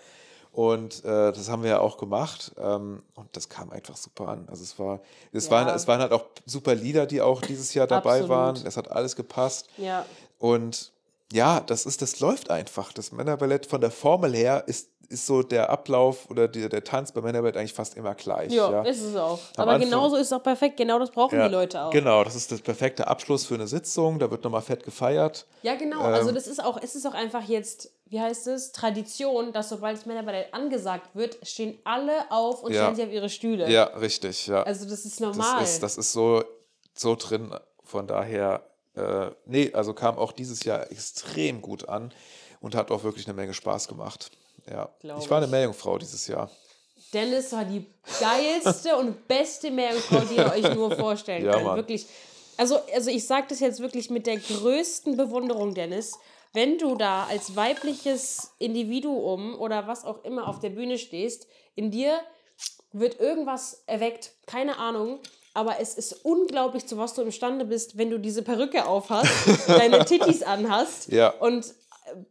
Und 0.53 1.05
äh, 1.05 1.33
das 1.33 1.49
haben 1.49 1.63
wir 1.63 1.71
ja 1.71 1.79
auch 1.81 1.97
gemacht. 1.97 2.53
Ähm, 2.59 3.03
und 3.15 3.29
das 3.37 3.49
kam 3.49 3.71
einfach 3.71 3.97
super 3.97 4.29
an. 4.29 4.49
Also 4.51 4.65
es 4.65 4.79
war, 4.81 5.01
es 5.33 5.45
Ja. 5.47 5.51
waren, 5.53 5.69
es 5.69 5.87
waren 5.87 6.01
halt 6.01 6.13
auch 6.13 6.25
super 6.45 6.75
Lieder, 6.75 7.07
die 7.07 7.21
auch 7.21 7.41
dieses 7.41 7.73
Jahr 7.73 7.87
dabei 7.87 8.15
Absolut. 8.21 8.29
waren. 8.31 8.67
Es 8.67 8.77
hat 8.77 8.91
alles 8.91 9.15
gepasst. 9.17 9.69
Ja, 9.79 10.05
Und 10.39 10.91
ja, 11.33 11.61
das 11.61 11.87
ist, 11.87 12.03
das 12.03 12.19
läuft 12.19 12.51
einfach. 12.51 12.93
Das 12.93 13.13
Männerballett 13.13 13.65
von 13.67 13.81
der 13.81 13.93
Formel 13.93 14.35
her 14.35 14.65
ist, 14.67 14.89
ist 15.11 15.27
so 15.27 15.43
der 15.43 15.69
Ablauf 15.71 16.31
oder 16.31 16.47
die, 16.49 16.69
der 16.69 16.85
Tanz 16.85 17.11
beim 17.13 17.25
Männerballett 17.25 17.57
eigentlich 17.57 17.75
fast 17.75 17.97
immer 17.97 18.15
gleich. 18.15 18.53
ja, 18.53 18.71
ja. 18.71 18.83
ist 18.83 19.03
es 19.03 19.17
auch. 19.17 19.41
Am 19.57 19.63
aber 19.63 19.73
Anfang- 19.73 19.91
genauso 19.91 20.17
ist 20.17 20.29
es 20.29 20.33
auch 20.33 20.43
perfekt. 20.43 20.77
Genau 20.77 20.99
das 21.01 21.11
brauchen 21.11 21.37
Ja, 21.39 21.49
die 21.49 21.53
Leute 21.53 21.83
auch. 21.83 21.91
Genau, 21.91 22.23
das 22.25 22.37
ist 22.37 22.51
der 22.51 22.59
perfekte 22.59 23.09
Abschluss 23.09 23.45
für 23.45 23.55
eine 23.55 23.67
Sitzung. 23.67 24.19
Da 24.21 24.31
wird 24.31 24.45
nochmal 24.45 24.63
fett 24.63 24.85
gefeiert. 24.85 25.47
Ja, 25.63 25.75
genau. 25.75 26.01
also 26.01 26.29
Ähm, 26.29 26.35
das 26.37 26.47
ist 26.47 26.63
auch, 26.65 26.79
es 26.81 26.95
ist 26.95 27.07
auch 27.07 27.15
einfach 27.15 27.43
jetzt, 27.43 27.91
wie 28.07 28.21
heißt 28.21 28.47
es, 28.47 28.71
Tradition, 28.73 29.53
dass 29.53 29.69
sobald 29.69 29.97
das 29.99 30.07
Männerballett 30.07 30.55
angesagt 30.55 31.15
wird, 31.15 31.39
stehen 31.43 31.79
alle 31.85 32.31
auf 32.31 32.63
und 32.63 32.73
Ja. 32.73 32.83
stellen 32.83 32.95
sich 32.97 33.05
auf 33.07 33.13
ihre 33.13 33.29
Stühle. 33.29 33.69
Ja, 33.69 33.85
richtig. 33.85 34.47
Ja. 34.47 34.63
Also 34.63 34.85
das 34.89 35.05
ist 35.05 35.21
das, 35.21 35.21
normal. 35.21 35.63
ist, 35.65 35.83
das 35.83 35.99
ist 35.99 36.13
so, 36.13 36.45
so 36.95 37.17
drin. 37.17 37.53
Von 37.83 38.07
daher, 38.07 38.63
äh, 38.95 39.31
nee, 39.47 39.73
also 39.73 39.93
kam 39.93 40.19
auch 40.19 40.31
dieses 40.31 40.63
Jahr 40.63 40.89
extrem 40.93 41.61
gut 41.63 41.89
an 41.89 42.13
und 42.61 42.77
hat 42.77 42.93
auch 42.93 43.03
wirklich 43.03 43.27
eine 43.27 43.35
Menge 43.35 43.55
Spaß 43.55 43.89
gemacht. 43.89 44.31
Ja. 44.71 44.89
Ich 45.19 45.31
war 45.31 45.39
eine. 45.39 45.47
Meerjungfrau 45.47 45.99
dieses 45.99 46.27
Jahr. 46.27 46.51
Dennis 47.13 47.53
war 47.53 47.65
die 47.65 47.85
geilste 48.21 48.97
und 48.97 49.27
beste 49.27 49.71
Meerjungfrau, 49.71 50.21
die 50.21 50.37
ihr 50.37 50.53
euch 50.53 50.75
nur 50.75 50.95
vorstellen 50.97 51.45
Ja, 51.45 51.53
könnt. 51.53 51.65
Mann. 51.65 51.77
Wirklich. 51.77 52.07
Also, 52.57 52.79
also 52.95 53.11
ich 53.11 53.27
sage 53.27 53.47
das 53.49 53.61
jetzt 53.61 53.81
wirklich 53.81 54.11
mit 54.11 54.27
der 54.27 54.37
größten 54.39 55.17
Bewunderung, 55.17 55.75
Dennis. 55.75 56.13
Wenn 56.53 56.79
du 56.79 56.97
da 56.97 57.25
als 57.31 57.55
weibliches 57.57 58.51
Individuum 58.59 59.59
oder 59.59 59.87
was 59.87 60.05
auch 60.05 60.25
immer 60.25 60.49
auf 60.49 60.59
der 60.61 60.71
Bühne 60.71 60.99
stehst, 60.99 61.47
in 61.75 61.91
dir 61.91 62.19
wird 62.93 63.21
irgendwas 63.21 63.83
erweckt, 63.87 64.33
keine 64.47 64.79
Ahnung. 64.79 65.21
Aber 65.55 65.81
es 65.81 65.95
ist 65.95 66.25
unglaublich, 66.25 66.87
zu 66.87 66.97
was 66.99 67.15
du 67.15 67.23
imstande 67.23 67.65
bist, 67.65 67.99
wenn 67.99 68.11
du 68.11 68.19
diese 68.19 68.43
Perücke 68.43 68.87
aufhast, 68.87 69.31
deine 69.69 70.05
Tittis 70.05 70.43
anhast 70.43 71.09
Ja. 71.11 71.31
und 71.31 71.67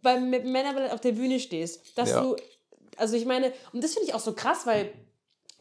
beim 0.02 0.30
Männerballett 0.30 0.92
auf 0.92 1.02
der 1.02 1.12
Bühne 1.14 1.40
stehst. 1.40 1.98
Dass 1.98 2.10
Ja. 2.12 2.22
du, 2.22 2.36
also 2.98 3.16
ich 3.16 3.26
meine, 3.26 3.54
und 3.74 3.84
das 3.84 3.94
finde 3.94 4.08
ich 4.10 4.14
auch 4.14 4.20
so 4.20 4.34
krass, 4.34 4.66
weil 4.66 4.94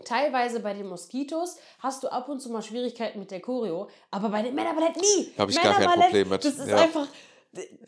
teilweise 0.05 0.61
bei 0.61 0.75
den 0.75 0.87
Moskitos 0.87 1.57
hast 1.81 2.03
du 2.03 2.09
ab 2.09 2.29
und 2.29 2.41
zu 2.41 2.51
mal 2.51 2.63
Schwierigkeiten 2.63 3.19
mit 3.19 3.31
der 3.31 3.41
Choreo, 3.41 3.89
aber 4.11 4.29
bei 4.29 4.43
den 4.43 4.55
Männerballett 4.55 4.97
nie. 4.97 5.33
Hab 5.37 5.49
ich 5.49 5.61
gar 5.61 5.75
kein 5.75 6.01
Problem 6.01 6.29
mit, 6.29 6.45
Das 6.45 6.59
ist 6.59 6.69
ja. 6.69 6.77
einfach. 6.77 7.07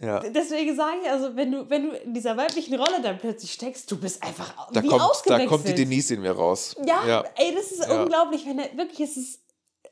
Ja. 0.00 0.20
Deswegen 0.20 0.74
sage 0.74 0.96
ich, 1.02 1.10
also 1.10 1.36
wenn 1.36 1.52
du, 1.52 1.68
wenn 1.68 1.90
du 1.90 1.96
in 1.96 2.14
dieser 2.14 2.36
weiblichen 2.36 2.74
Rolle 2.74 3.00
dann 3.02 3.18
plötzlich 3.18 3.52
steckst, 3.52 3.90
du 3.90 4.00
bist 4.00 4.22
einfach 4.22 4.70
Da 4.72 4.82
wie 4.82 4.88
kommt, 4.88 5.02
da 5.26 5.46
kommt 5.46 5.68
die 5.68 5.74
Denise 5.74 6.14
in 6.14 6.22
mir 6.22 6.32
raus. 6.32 6.74
Ja, 6.84 7.06
ja. 7.06 7.24
ey, 7.36 7.54
das 7.54 7.70
ist 7.70 7.88
unglaublich, 7.88 8.46
wenn 8.46 8.58
er 8.58 8.76
wirklich, 8.76 9.00
es 9.00 9.16
ist, 9.16 9.40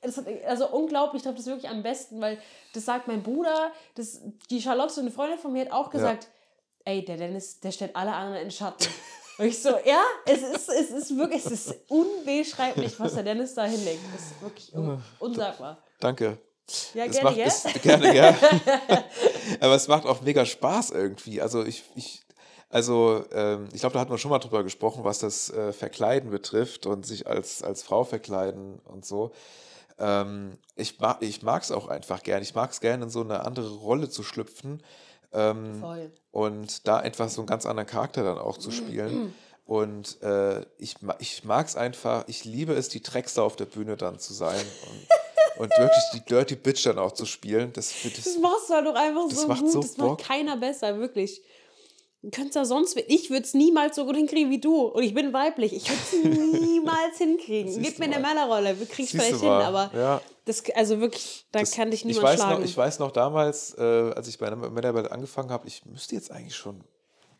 hat, 0.02 0.26
also 0.46 0.68
unglaublich, 0.68 1.20
ich 1.20 1.22
glaube, 1.22 1.36
das 1.36 1.46
ist 1.46 1.52
wirklich 1.52 1.70
am 1.70 1.82
besten, 1.82 2.20
weil 2.20 2.38
das 2.74 2.84
sagt 2.84 3.08
mein 3.08 3.22
Bruder, 3.22 3.72
das, 3.94 4.20
die 4.50 4.60
Charlotte, 4.60 5.00
eine 5.00 5.10
Freundin 5.10 5.38
von 5.38 5.52
mir, 5.52 5.66
hat 5.66 5.72
auch 5.72 5.90
gesagt, 5.90 6.28
ey, 6.84 7.04
der 7.04 7.16
Dennis, 7.16 7.60
der 7.60 7.72
stellt 7.72 7.94
alle 7.96 8.12
anderen 8.12 8.44
in 8.44 8.50
Schatten. 8.50 8.86
Und 9.38 9.46
ich 9.46 9.62
so, 9.62 9.70
ja, 9.84 10.02
es 10.26 10.42
ist, 10.42 10.68
es 10.68 10.90
ist 10.90 11.16
wirklich, 11.16 11.44
es 11.46 11.52
ist 11.52 11.74
unbeschreiblich, 11.88 12.98
was 12.98 13.14
der 13.14 13.22
Dennis 13.22 13.54
da 13.54 13.64
hinlegt. 13.64 14.00
Das 14.12 14.22
ist 14.22 14.42
wirklich 14.42 14.74
un 14.74 15.02
unsagbar. 15.20 15.78
Danke. 16.00 16.38
Ja, 16.92 17.04
Es 17.04 17.12
gerne, 17.12 17.24
macht, 17.24 17.36
gell? 17.36 17.46
es, 17.46 17.82
gerne, 17.82 18.12
gell? 18.12 18.34
Aber 19.60 19.74
es 19.74 19.88
macht 19.88 20.06
auch 20.06 20.20
mega 20.22 20.44
Spaß 20.44 20.90
irgendwie. 20.90 21.40
Also 21.40 21.64
ich, 21.64 21.84
ich 21.94 22.22
also 22.68 23.24
ähm, 23.32 23.68
ich 23.72 23.80
glaube, 23.80 23.94
da 23.94 24.00
hatten 24.00 24.10
wir 24.10 24.18
schon 24.18 24.30
mal 24.30 24.38
drüber 24.38 24.62
gesprochen, 24.62 25.04
was 25.04 25.20
das 25.20 25.50
äh, 25.50 25.72
Verkleiden 25.72 26.30
betrifft 26.30 26.86
und 26.86 27.06
sich 27.06 27.26
als, 27.26 27.62
als 27.62 27.82
Frau 27.82 28.04
verkleiden 28.04 28.80
und 28.84 29.06
so. 29.06 29.32
Ähm, 29.98 30.58
ich 30.76 30.98
mag 31.00 31.22
ich 31.22 31.42
es 31.42 31.72
auch 31.72 31.88
einfach 31.88 32.22
gern. 32.22 32.42
Ich 32.42 32.54
mag 32.54 32.70
es 32.70 32.80
gerne, 32.80 33.04
in 33.04 33.10
so 33.10 33.20
eine 33.20 33.44
andere 33.44 33.70
Rolle 33.76 34.08
zu 34.08 34.22
schlüpfen. 34.22 34.82
Ähm, 35.30 35.80
Voll. 35.80 36.10
und 36.30 36.88
da 36.88 36.96
einfach 36.98 37.28
so 37.28 37.42
einen 37.42 37.48
ganz 37.48 37.66
anderen 37.66 37.86
Charakter 37.86 38.24
dann 38.24 38.38
auch 38.38 38.56
zu 38.56 38.70
spielen. 38.70 39.34
Und 39.66 40.22
äh, 40.22 40.60
ich, 40.78 40.96
ich 41.18 41.44
mag 41.44 41.66
es 41.66 41.76
einfach, 41.76 42.24
ich 42.26 42.46
liebe 42.46 42.72
es, 42.72 42.88
die 42.88 43.02
Drecksau 43.02 43.44
auf 43.44 43.56
der 43.56 43.66
Bühne 43.66 43.98
dann 43.98 44.18
zu 44.18 44.32
sein 44.32 44.64
und, 44.86 45.60
und 45.60 45.78
wirklich 45.78 46.02
die 46.14 46.20
Dirty 46.20 46.56
Bitch 46.56 46.86
dann 46.86 46.98
auch 46.98 47.12
zu 47.12 47.26
spielen. 47.26 47.74
Das, 47.74 47.92
das, 48.02 48.14
Das 48.14 48.38
machst 48.38 48.70
du 48.70 48.74
halt 48.74 48.86
doch 48.86 48.94
einfach 48.94 49.30
so 49.30 49.46
gut. 49.46 49.70
so 49.70 49.80
das 49.82 49.94
Bock. 49.96 50.18
macht 50.20 50.26
keiner 50.26 50.56
besser, 50.56 50.98
wirklich. 50.98 51.42
Ja 52.22 52.64
sonst, 52.64 52.96
ich 53.06 53.30
würde 53.30 53.44
es 53.44 53.54
niemals 53.54 53.94
so 53.96 54.04
gut 54.04 54.16
hinkriegen 54.16 54.50
wie 54.50 54.60
du. 54.60 54.86
Und 54.86 55.02
ich 55.02 55.14
bin 55.14 55.32
weiblich. 55.32 55.72
Ich 55.72 55.88
würde 55.88 56.02
es 56.02 56.60
niemals 56.60 57.18
hinkriegen. 57.18 57.80
Gib 57.82 57.98
mir 57.98 58.06
eine. 58.06 58.18
Männerrolle. 58.18 58.78
Wir 58.78 58.86
kriegen 58.86 59.04
es 59.04 59.10
vielleicht 59.10 59.40
hin, 59.40 59.48
aber 59.48 59.90
Ja. 59.94 60.20
das, 60.44 60.64
also 60.74 61.00
wirklich, 61.00 61.46
da 61.52 61.60
das, 61.60 61.70
kann 61.72 61.90
dich 61.90 62.00
ich 62.00 62.06
niemand 62.06 62.24
weiß 62.26 62.40
schlagen. 62.40 62.60
noch, 62.60 62.68
Ich 62.68 62.76
weiß 62.76 62.98
noch 62.98 63.12
damals, 63.12 63.74
äh, 63.78 64.12
als 64.16 64.26
ich 64.26 64.36
bei 64.38 64.48
einem 64.48 64.60
Männerballett 64.74 65.12
angefangen 65.12 65.50
habe, 65.50 65.68
ich 65.68 65.84
müsste 65.86 66.16
jetzt 66.16 66.32
eigentlich 66.32 66.56
schon 66.56 66.82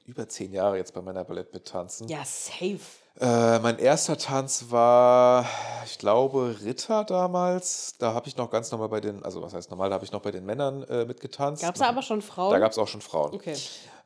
über 0.07 0.29
zehn 0.29 0.53
Jahre 0.53 0.77
jetzt 0.79 0.95
bei 0.95 1.03
Männerballett 1.03 1.53
mittanzen. 1.53 2.09
ja, 2.09 2.25
safe. 2.25 2.79
Äh, 3.21 3.59
mein 3.59 3.81
erster 3.81 4.17
Tanz 4.17 4.67
war, 4.69 5.45
ich 5.85 5.99
glaube, 5.99 6.57
Ritter 6.65 7.03
damals. 7.03 7.95
Da 7.99 8.15
habe 8.15 8.29
ich 8.29 8.37
noch 8.37 8.49
ganz 8.49 8.71
normal 8.71 8.89
bei 8.91 9.01
den, 9.01 9.25
also 9.25 9.43
was 9.43 9.53
heißt 9.55 9.71
normal, 9.71 9.89
da 9.91 9.97
habe 9.97 10.05
ich 10.05 10.13
noch 10.13 10.23
bei 10.23 10.31
den 10.31 10.47
Männern 10.47 10.85
äh, 10.85 11.05
mitgetanzt. 11.05 11.63
Gab 11.63 11.75
es 11.75 11.81
da 11.81 11.89
aber 11.89 12.03
schon 12.03 12.23
Frauen? 12.23 12.53
Da 12.53 12.61
gab 12.61 12.71
es 12.71 12.79
auch 12.79 12.87
schon 12.87 13.01
Frauen. 13.01 13.35
Okay. 13.35 13.57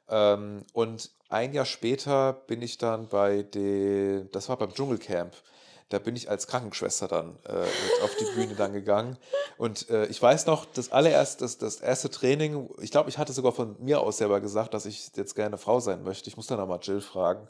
Ähm, 0.09 0.65
und 0.73 1.11
ein 1.29 1.53
Jahr 1.53 1.65
später 1.65 2.35
bin 2.47 2.63
ich 2.63 2.79
dann 2.79 3.09
bei 3.09 3.43
den, 3.43 4.31
das 4.33 4.49
war 4.49 4.57
beim 4.57 4.75
Dschungelcamp. 4.75 5.35
Da 5.89 5.99
bin 5.99 6.17
ich 6.17 6.31
als 6.31 6.47
Krankenschwester 6.47 7.07
dann 7.07 7.39
äh, 7.45 8.05
auf 8.05 8.17
die 8.19 8.25
Bühne 8.35 8.55
dann 8.55 8.73
gegangen. 8.73 9.19
Und 9.59 9.91
äh, 9.91 10.07
ich 10.07 10.21
weiß 10.23 10.47
noch, 10.47 10.65
das 10.65 10.91
allererste, 10.91 11.45
das, 11.45 11.59
das 11.59 11.81
erste 11.81 12.11
Training, 12.11 12.71
ich 12.81 12.91
glaube, 12.91 13.11
ich 13.11 13.19
hatte 13.19 13.35
sogar 13.35 13.53
von 13.53 13.77
mir 13.79 14.01
aus 14.01 14.17
selber 14.17 14.41
gesagt, 14.41 14.73
dass 14.73 14.87
ich 14.87 15.11
jetzt 15.17 15.35
gerne 15.35 15.59
Frau 15.59 15.81
sein 15.81 16.03
möchte. 16.03 16.31
Ich 16.31 16.37
muss 16.37 16.47
dann 16.47 16.59
nochmal 16.59 16.79
Jill 16.81 17.03
fragen. 17.03 17.47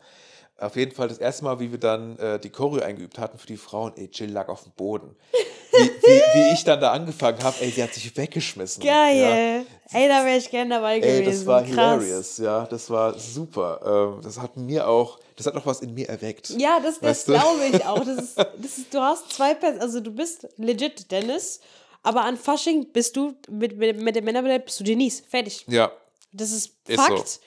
Auf 0.62 0.77
jeden 0.77 0.92
Fall 0.92 1.09
das 1.09 1.18
erste 1.18 1.44
Mal, 1.44 1.59
wie 1.61 1.70
wir 1.72 1.79
dann 1.79 2.16
äh, 2.18 2.38
die 2.38 2.51
Choreo 2.51 2.83
eingeübt 2.83 3.18
hatten 3.18 3.37
für 3.38 3.46
die 3.46 3.57
Frauen, 3.57 3.92
ey, 3.96 4.09
Jill 4.12 4.31
lag 4.31 4.48
auf 4.48 4.62
dem 4.62 4.72
Boden. 4.72 5.16
Wie, 5.75 5.88
wie, 5.88 6.20
wie 6.35 6.53
ich 6.53 6.64
dann 6.64 6.79
da 6.83 6.92
angefangen 6.92 7.42
habe, 7.42 7.57
ey, 7.62 7.70
sie 7.70 7.83
hat 7.83 7.94
sich 7.94 8.14
weggeschmissen. 8.14 8.83
Ja. 8.85 8.92
Geil. 8.92 9.64
Ey, 9.90 10.07
da 10.07 10.22
wäre 10.22 10.37
ich 10.37 10.51
gern 10.51 10.68
dabei 10.68 10.98
gewesen. 11.01 11.20
Ey, 11.20 11.25
das 11.25 11.46
war 11.46 11.62
Krass. 11.62 11.70
hilarious, 11.70 12.38
ja, 12.38 12.66
das 12.66 12.90
war 12.90 13.18
super. 13.18 14.12
Ähm, 14.14 14.20
das 14.22 14.38
hat 14.38 14.55
mir 14.59 14.87
auch, 14.87 15.18
das 15.35 15.46
hat 15.46 15.55
noch 15.55 15.64
was 15.64 15.81
in 15.81 15.94
mir 15.94 16.11
erweckt. 16.11 16.51
Ja, 16.59 16.79
das, 16.79 17.01
das 17.01 17.25
glaube 17.25 17.64
ich 17.72 17.87
auch. 17.87 18.05
Das 18.05 18.18
ist, 18.22 18.37
das 18.62 18.77
ist, 18.79 18.92
du 18.92 19.01
hast 19.01 19.33
zwei 19.33 19.55
Personen, 19.55 19.81
also 19.81 20.01
du 20.01 20.11
bist 20.11 20.46
legit 20.59 21.11
Dennis, 21.11 21.61
aber 22.03 22.25
an 22.25 22.37
Fasching 22.37 22.92
bist 22.92 23.16
du, 23.16 23.33
mit, 23.48 23.75
mit, 23.79 23.96
mit 23.98 24.14
dem 24.14 24.27
Männerballett 24.27 24.66
bist 24.66 24.79
du 24.79 24.85
Denise. 24.85 25.22
Fertig. 25.27 25.64
Ja, 25.68 25.90
Das 26.33 26.53
ist 26.53 26.70
Ist 26.87 27.01
Fakt. 27.01 27.29
so. 27.29 27.40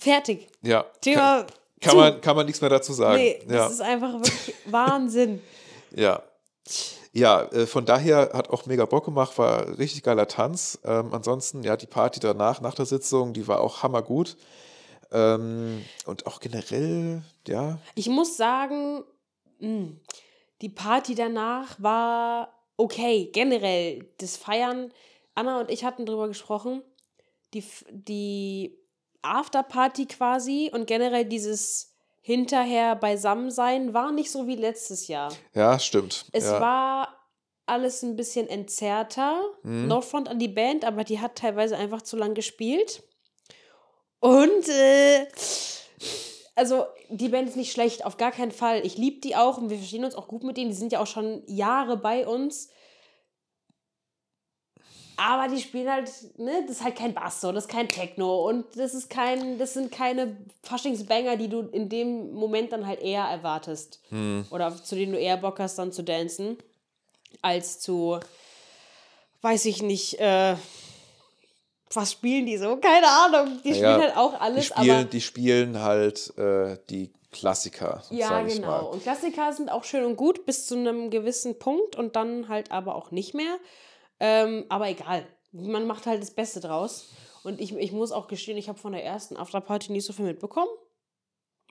Fertig. 0.00 0.48
ja. 0.62 0.84
Thema 1.00 1.46
kann, 1.80 1.90
zu. 1.92 1.96
man, 1.96 2.20
kann 2.20 2.36
man 2.36 2.46
nichts 2.46 2.60
mehr 2.60 2.70
dazu 2.70 2.92
sagen. 2.92 3.18
Nee, 3.18 3.40
das 3.46 3.56
ja, 3.56 3.66
ist 3.66 3.80
einfach 3.80 4.12
wirklich 4.14 4.54
Wahnsinn. 4.66 5.42
ja. 5.94 6.22
Ja, 7.12 7.44
äh, 7.44 7.64
von 7.66 7.86
daher 7.86 8.32
hat 8.34 8.50
auch 8.50 8.66
mega 8.66 8.84
Bock 8.84 9.06
gemacht, 9.06 9.38
war 9.38 9.78
richtig 9.78 10.02
geiler 10.02 10.28
Tanz. 10.28 10.78
Ähm, 10.84 11.14
ansonsten, 11.14 11.62
ja, 11.62 11.74
die 11.74 11.86
Party 11.86 12.20
danach, 12.20 12.60
nach 12.60 12.74
der 12.74 12.84
Sitzung, 12.84 13.32
die 13.32 13.48
war 13.48 13.60
auch 13.62 13.82
hammergut. 13.82 14.36
Ähm, 15.10 15.82
und 16.04 16.26
auch 16.26 16.40
generell, 16.40 17.22
ja, 17.48 17.78
Ich 17.94 18.10
muss 18.10 18.36
sagen, 18.36 19.02
mh, 19.60 19.92
die 20.60 20.68
Party 20.68 21.14
danach 21.14 21.80
war 21.80 22.52
okay, 22.76 23.30
generell, 23.32 24.10
das 24.18 24.36
Feiern, 24.36 24.92
Anna 25.34 25.60
und 25.60 25.70
ich 25.70 25.84
hatten 25.84 26.06
drüber 26.06 26.28
gesprochen, 26.28 26.82
die, 27.54 27.64
die 27.90 28.76
Afterparty 29.26 30.06
quasi 30.06 30.70
und 30.72 30.86
generell 30.86 31.24
dieses 31.24 31.94
hinterher 32.20 32.96
Beisammensein 32.96 33.94
war 33.94 34.10
nicht 34.12 34.30
so 34.30 34.46
wie 34.46 34.56
letztes 34.56 35.06
Jahr. 35.06 35.32
Ja, 35.54 35.78
stimmt. 35.78 36.26
Es 36.32 36.46
ja. 36.46 36.60
war 36.60 37.16
alles 37.66 38.02
ein 38.02 38.16
bisschen 38.16 38.48
entzerrter. 38.48 39.42
Mhm. 39.62 39.88
No 39.88 40.00
front 40.00 40.28
an 40.28 40.38
die 40.38 40.48
Band, 40.48 40.84
aber 40.84 41.04
die 41.04 41.20
hat 41.20 41.36
teilweise 41.36 41.76
einfach 41.76 42.02
zu 42.02 42.16
lang 42.16 42.34
gespielt. 42.34 43.02
Und 44.20 44.68
äh, 44.68 45.26
also 46.54 46.86
die 47.10 47.28
Band 47.28 47.48
ist 47.48 47.56
nicht 47.56 47.72
schlecht, 47.72 48.04
auf 48.04 48.16
gar 48.16 48.32
keinen 48.32 48.50
Fall. 48.50 48.84
Ich 48.84 48.96
liebe 48.96 49.20
die 49.20 49.36
auch 49.36 49.58
und 49.58 49.70
wir 49.70 49.76
verstehen 49.76 50.04
uns 50.04 50.14
auch 50.14 50.26
gut 50.26 50.42
mit 50.42 50.56
denen. 50.56 50.70
Die 50.70 50.76
sind 50.76 50.92
ja 50.92 51.00
auch 51.00 51.06
schon 51.06 51.42
Jahre 51.46 51.96
bei 51.96 52.26
uns. 52.26 52.70
Aber 55.16 55.48
die 55.48 55.60
spielen 55.60 55.90
halt, 55.90 56.10
ne, 56.38 56.62
das 56.66 56.76
ist 56.76 56.84
halt 56.84 56.96
kein 56.96 57.14
Bass 57.14 57.40
so, 57.40 57.50
das 57.50 57.64
ist 57.64 57.70
kein 57.70 57.88
Techno 57.88 58.48
und 58.48 58.64
das 58.76 58.92
ist 58.92 59.08
kein, 59.08 59.58
das 59.58 59.72
sind 59.72 59.90
keine 59.90 60.36
Faschingsbanger, 60.62 61.36
die 61.36 61.48
du 61.48 61.60
in 61.60 61.88
dem 61.88 62.34
Moment 62.34 62.72
dann 62.72 62.86
halt 62.86 63.00
eher 63.00 63.24
erwartest. 63.24 64.00
Hm. 64.10 64.44
Oder 64.50 64.76
zu 64.76 64.94
denen 64.94 65.12
du 65.12 65.18
eher 65.18 65.38
Bock 65.38 65.58
hast, 65.58 65.78
dann 65.78 65.90
zu 65.92 66.02
dancen, 66.02 66.58
als 67.40 67.80
zu, 67.80 68.20
weiß 69.40 69.64
ich 69.64 69.82
nicht, 69.82 70.20
äh, 70.20 70.56
was 71.92 72.12
spielen 72.12 72.44
die 72.46 72.58
so? 72.58 72.76
Keine 72.76 73.08
Ahnung. 73.08 73.60
Die 73.64 73.70
Ja, 73.70 73.74
spielen 73.74 74.00
halt 74.00 74.16
auch 74.16 74.38
alles, 74.40 74.66
die 74.66 74.74
spielen, 74.74 74.90
aber. 74.90 75.04
die 75.04 75.20
spielen 75.20 75.82
halt 75.82 76.36
äh, 76.36 76.76
die 76.90 77.10
Klassiker, 77.32 78.02
Ja, 78.10 78.42
genau. 78.42 78.90
Und 78.92 79.02
Klassiker 79.02 79.52
sind 79.52 79.70
auch 79.70 79.84
schön 79.84 80.04
und 80.04 80.16
gut 80.16 80.46
bis 80.46 80.66
zu 80.66 80.74
einem 80.74 81.10
gewissen 81.10 81.58
Punkt 81.58 81.94
und 81.94 82.16
dann 82.16 82.48
halt 82.48 82.70
aber 82.70 82.94
auch 82.94 83.10
nicht 83.10 83.34
mehr. 83.34 83.58
Ähm, 84.20 84.64
aber 84.68 84.88
egal. 84.88 85.26
Man 85.52 85.86
macht 85.86 86.06
halt 86.06 86.20
das 86.22 86.30
Beste 86.32 86.60
draus. 86.60 87.10
Und 87.44 87.60
ich, 87.60 87.74
ich 87.76 87.92
muss 87.92 88.12
auch 88.12 88.26
gestehen, 88.28 88.56
ich 88.58 88.68
habe 88.68 88.78
von 88.78 88.92
der 88.92 89.04
ersten 89.04 89.36
Afterparty 89.36 89.92
nicht 89.92 90.04
so 90.06 90.12
viel 90.12 90.24
mitbekommen. 90.24 90.70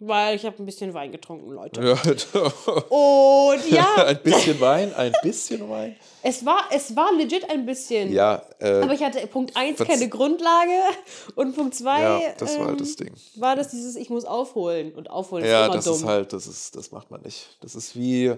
Weil 0.02 0.36
ich 0.36 0.46
habe 0.46 0.62
ein 0.62 0.66
bisschen 0.66 0.94
Wein 0.94 1.14
getrunken, 1.14 1.52
Leute. 1.52 1.82
Ja, 1.82 1.94
Und 2.90 3.70
ja, 3.72 3.94
ein 4.08 4.22
bisschen 4.22 4.60
Wein, 4.60 4.94
ein 4.94 5.14
bisschen 5.24 5.70
Wein. 5.70 5.96
es 6.22 6.46
war, 6.46 6.66
es 6.72 6.94
war 6.98 7.14
legit 7.14 7.50
ein 7.50 7.66
bisschen. 7.66 8.12
Ja, 8.12 8.42
äh, 8.60 8.82
Aber 8.82 8.92
ich 8.94 9.02
hatte 9.02 9.26
Punkt 9.28 9.56
1 9.56 9.78
Verz- 9.78 9.88
keine 9.88 10.10
Grundlage 10.10 10.72
und 11.36 11.56
Punkt 11.56 11.76
2 11.76 12.02
ja 12.02 12.20
das 12.38 12.58
war 12.60 12.66
halt 12.66 12.72
ähm, 12.72 12.78
das 12.80 12.96
Ding. 12.98 13.14
war 13.36 13.56
das 13.56 13.70
dieses, 13.70 13.96
ich 13.96 14.10
muss 14.10 14.26
aufholen. 14.26 14.94
Und 14.94 15.10
aufholen 15.10 15.46
Ja, 15.46 15.62
ist 15.62 15.66
immer 15.68 15.76
das 15.78 15.86
dumm. 15.86 15.94
ist 15.96 16.04
halt, 16.04 16.34
das 16.34 16.48
ist, 16.48 16.76
das 16.76 16.92
macht 16.92 17.10
man 17.10 17.22
nicht. 17.22 17.58
Das 17.62 17.74
ist 17.76 17.96
wie, 17.96 18.34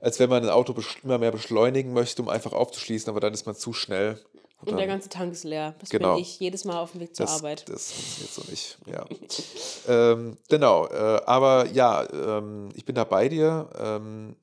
als 0.00 0.18
wenn 0.18 0.30
man 0.30 0.42
ein 0.42 0.50
Auto 0.50 0.74
immer 1.02 1.18
mehr 1.18 1.32
beschleunigen 1.32 1.92
möchte, 1.92 2.22
um 2.22 2.28
einfach 2.28 2.52
aufzuschließen, 2.52 3.08
aber 3.10 3.20
dann 3.20 3.34
ist 3.34 3.46
man 3.46 3.54
zu 3.54 3.72
schnell. 3.72 4.20
Und 4.62 4.72
und 4.72 4.76
der 4.78 4.86
ganze 4.86 5.08
Tank 5.08 5.32
ist 5.32 5.44
leer. 5.44 5.74
Das 5.78 5.88
Genau. 5.88 6.14
bin 6.14 6.22
ich 6.22 6.38
jedes 6.38 6.64
Mal 6.66 6.78
auf 6.78 6.92
dem 6.92 7.00
Weg 7.00 7.16
zur 7.16 7.26
das, 7.26 7.36
Arbeit. 7.36 7.68
Das 7.68 7.92
funktioniert 7.92 8.32
so 8.32 8.42
nicht, 8.50 8.78
ja. 8.86 9.06
ähm, 10.12 10.36
genau, 10.48 10.86
äh, 10.86 11.20
aber 11.24 11.66
ja, 11.72 12.06
ähm, 12.12 12.68
ich 12.74 12.84
bin 12.84 12.94
da 12.94 13.04
bei 13.04 13.28
dir. 13.28 13.70
Ähm, 13.78 14.36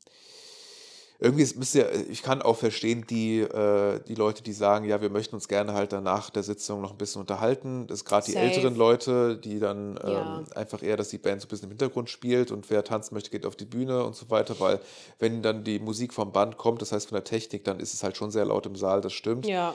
irgendwie 1.19 1.43
ist, 1.43 1.73
ihr, 1.75 1.91
ich 2.10 2.21
kann 2.21 2.43
auch 2.43 2.58
verstehen, 2.58 3.06
die, 3.10 3.39
äh, 3.39 3.99
die 4.08 4.13
Leute, 4.13 4.43
die 4.43 4.53
sagen, 4.53 4.86
ja, 4.86 5.01
wir 5.01 5.10
möchten 5.10 5.34
uns 5.36 5.47
gerne 5.47 5.73
halt 5.73 5.91
danach 5.91 6.30
der 6.30 6.43
Sitzung 6.43 6.80
noch 6.82 6.91
ein 6.91 6.97
bisschen 6.97 7.21
unterhalten. 7.21 7.88
Das 7.88 7.99
ist 7.99 8.06
gerade 8.06 8.25
die 8.27 8.36
älteren 8.36 8.75
Leute, 8.75 9.38
die 9.38 9.60
dann 9.60 9.99
ähm, 10.03 10.12
Ja. 10.12 10.43
einfach 10.56 10.84
eher, 10.84 10.95
dass 10.95 11.10
die 11.10 11.17
Band 11.17 11.41
so 11.41 11.47
ein 11.47 11.49
bisschen 11.49 11.65
im 11.65 11.71
Hintergrund 11.71 12.10
spielt 12.12 12.51
und 12.51 12.69
wer 12.69 12.84
tanzen 12.84 13.15
möchte, 13.15 13.32
geht 13.32 13.45
auf 13.47 13.56
die 13.56 13.65
Bühne 13.65 14.03
und 14.03 14.15
so 14.15 14.30
weiter, 14.30 14.60
weil 14.60 14.80
wenn 15.17 15.41
dann 15.41 15.63
die 15.63 15.80
Musik 15.80 16.13
vom 16.13 16.32
Band 16.32 16.58
kommt, 16.58 16.82
das 16.84 16.91
heißt 16.91 17.08
von 17.10 17.15
der 17.15 17.23
Technik, 17.23 17.63
dann 17.63 17.80
ist 17.80 17.95
es 17.95 18.03
halt 18.03 18.15
schon 18.15 18.30
sehr 18.30 18.45
laut 18.45 18.67
im 18.67 18.75
Saal, 18.75 19.01
das 19.01 19.13
stimmt. 19.13 19.47
Ja. 19.47 19.73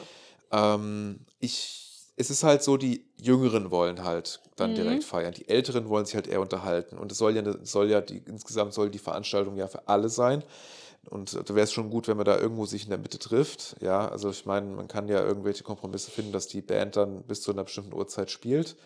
Ähm, 0.52 1.20
ich, 1.40 1.78
es 2.16 2.30
ist 2.30 2.44
halt 2.44 2.62
so, 2.62 2.76
die 2.76 3.04
Jüngeren 3.20 3.70
wollen 3.70 4.04
halt 4.04 4.40
dann 4.56 4.70
Mhm. 4.70 4.74
direkt 4.76 5.04
feiern. 5.04 5.32
Die 5.34 5.48
Älteren 5.48 5.88
wollen 5.88 6.04
sich 6.04 6.14
halt 6.14 6.26
eher 6.28 6.40
unterhalten. 6.40 6.98
Und 6.98 7.10
es 7.10 7.18
soll 7.18 7.34
ja, 7.34 7.42
soll 7.64 7.90
ja 7.90 8.00
die, 8.00 8.18
insgesamt 8.18 8.74
soll 8.74 8.90
die 8.90 8.98
Veranstaltung 8.98 9.56
ja 9.56 9.66
für 9.66 9.88
alle 9.88 10.08
sein. 10.08 10.44
Und 11.10 11.34
da 11.34 11.54
wäre 11.54 11.64
es 11.64 11.72
schon 11.72 11.90
gut, 11.90 12.06
wenn 12.08 12.16
man 12.16 12.24
da 12.24 12.38
irgendwo 12.38 12.64
sich 12.64 12.84
in 12.84 12.90
der 12.90 12.98
Mitte 12.98 13.18
trifft. 13.18 13.74
Ja, 13.80 14.08
also 14.08 14.30
ich 14.30 14.46
meine, 14.46 14.66
man 14.68 14.86
kann 14.88 15.08
ja 15.08 15.20
irgendwelche 15.22 15.64
Kompromisse 15.64 16.10
finden, 16.10 16.32
dass 16.32 16.46
die 16.46 16.62
Band 16.62 16.96
dann 16.96 17.22
bis 17.24 17.42
zu 17.42 17.50
einer 17.52 17.64
bestimmten 17.64 17.92
Uhrzeit 17.92 18.30
spielt. 18.30 18.76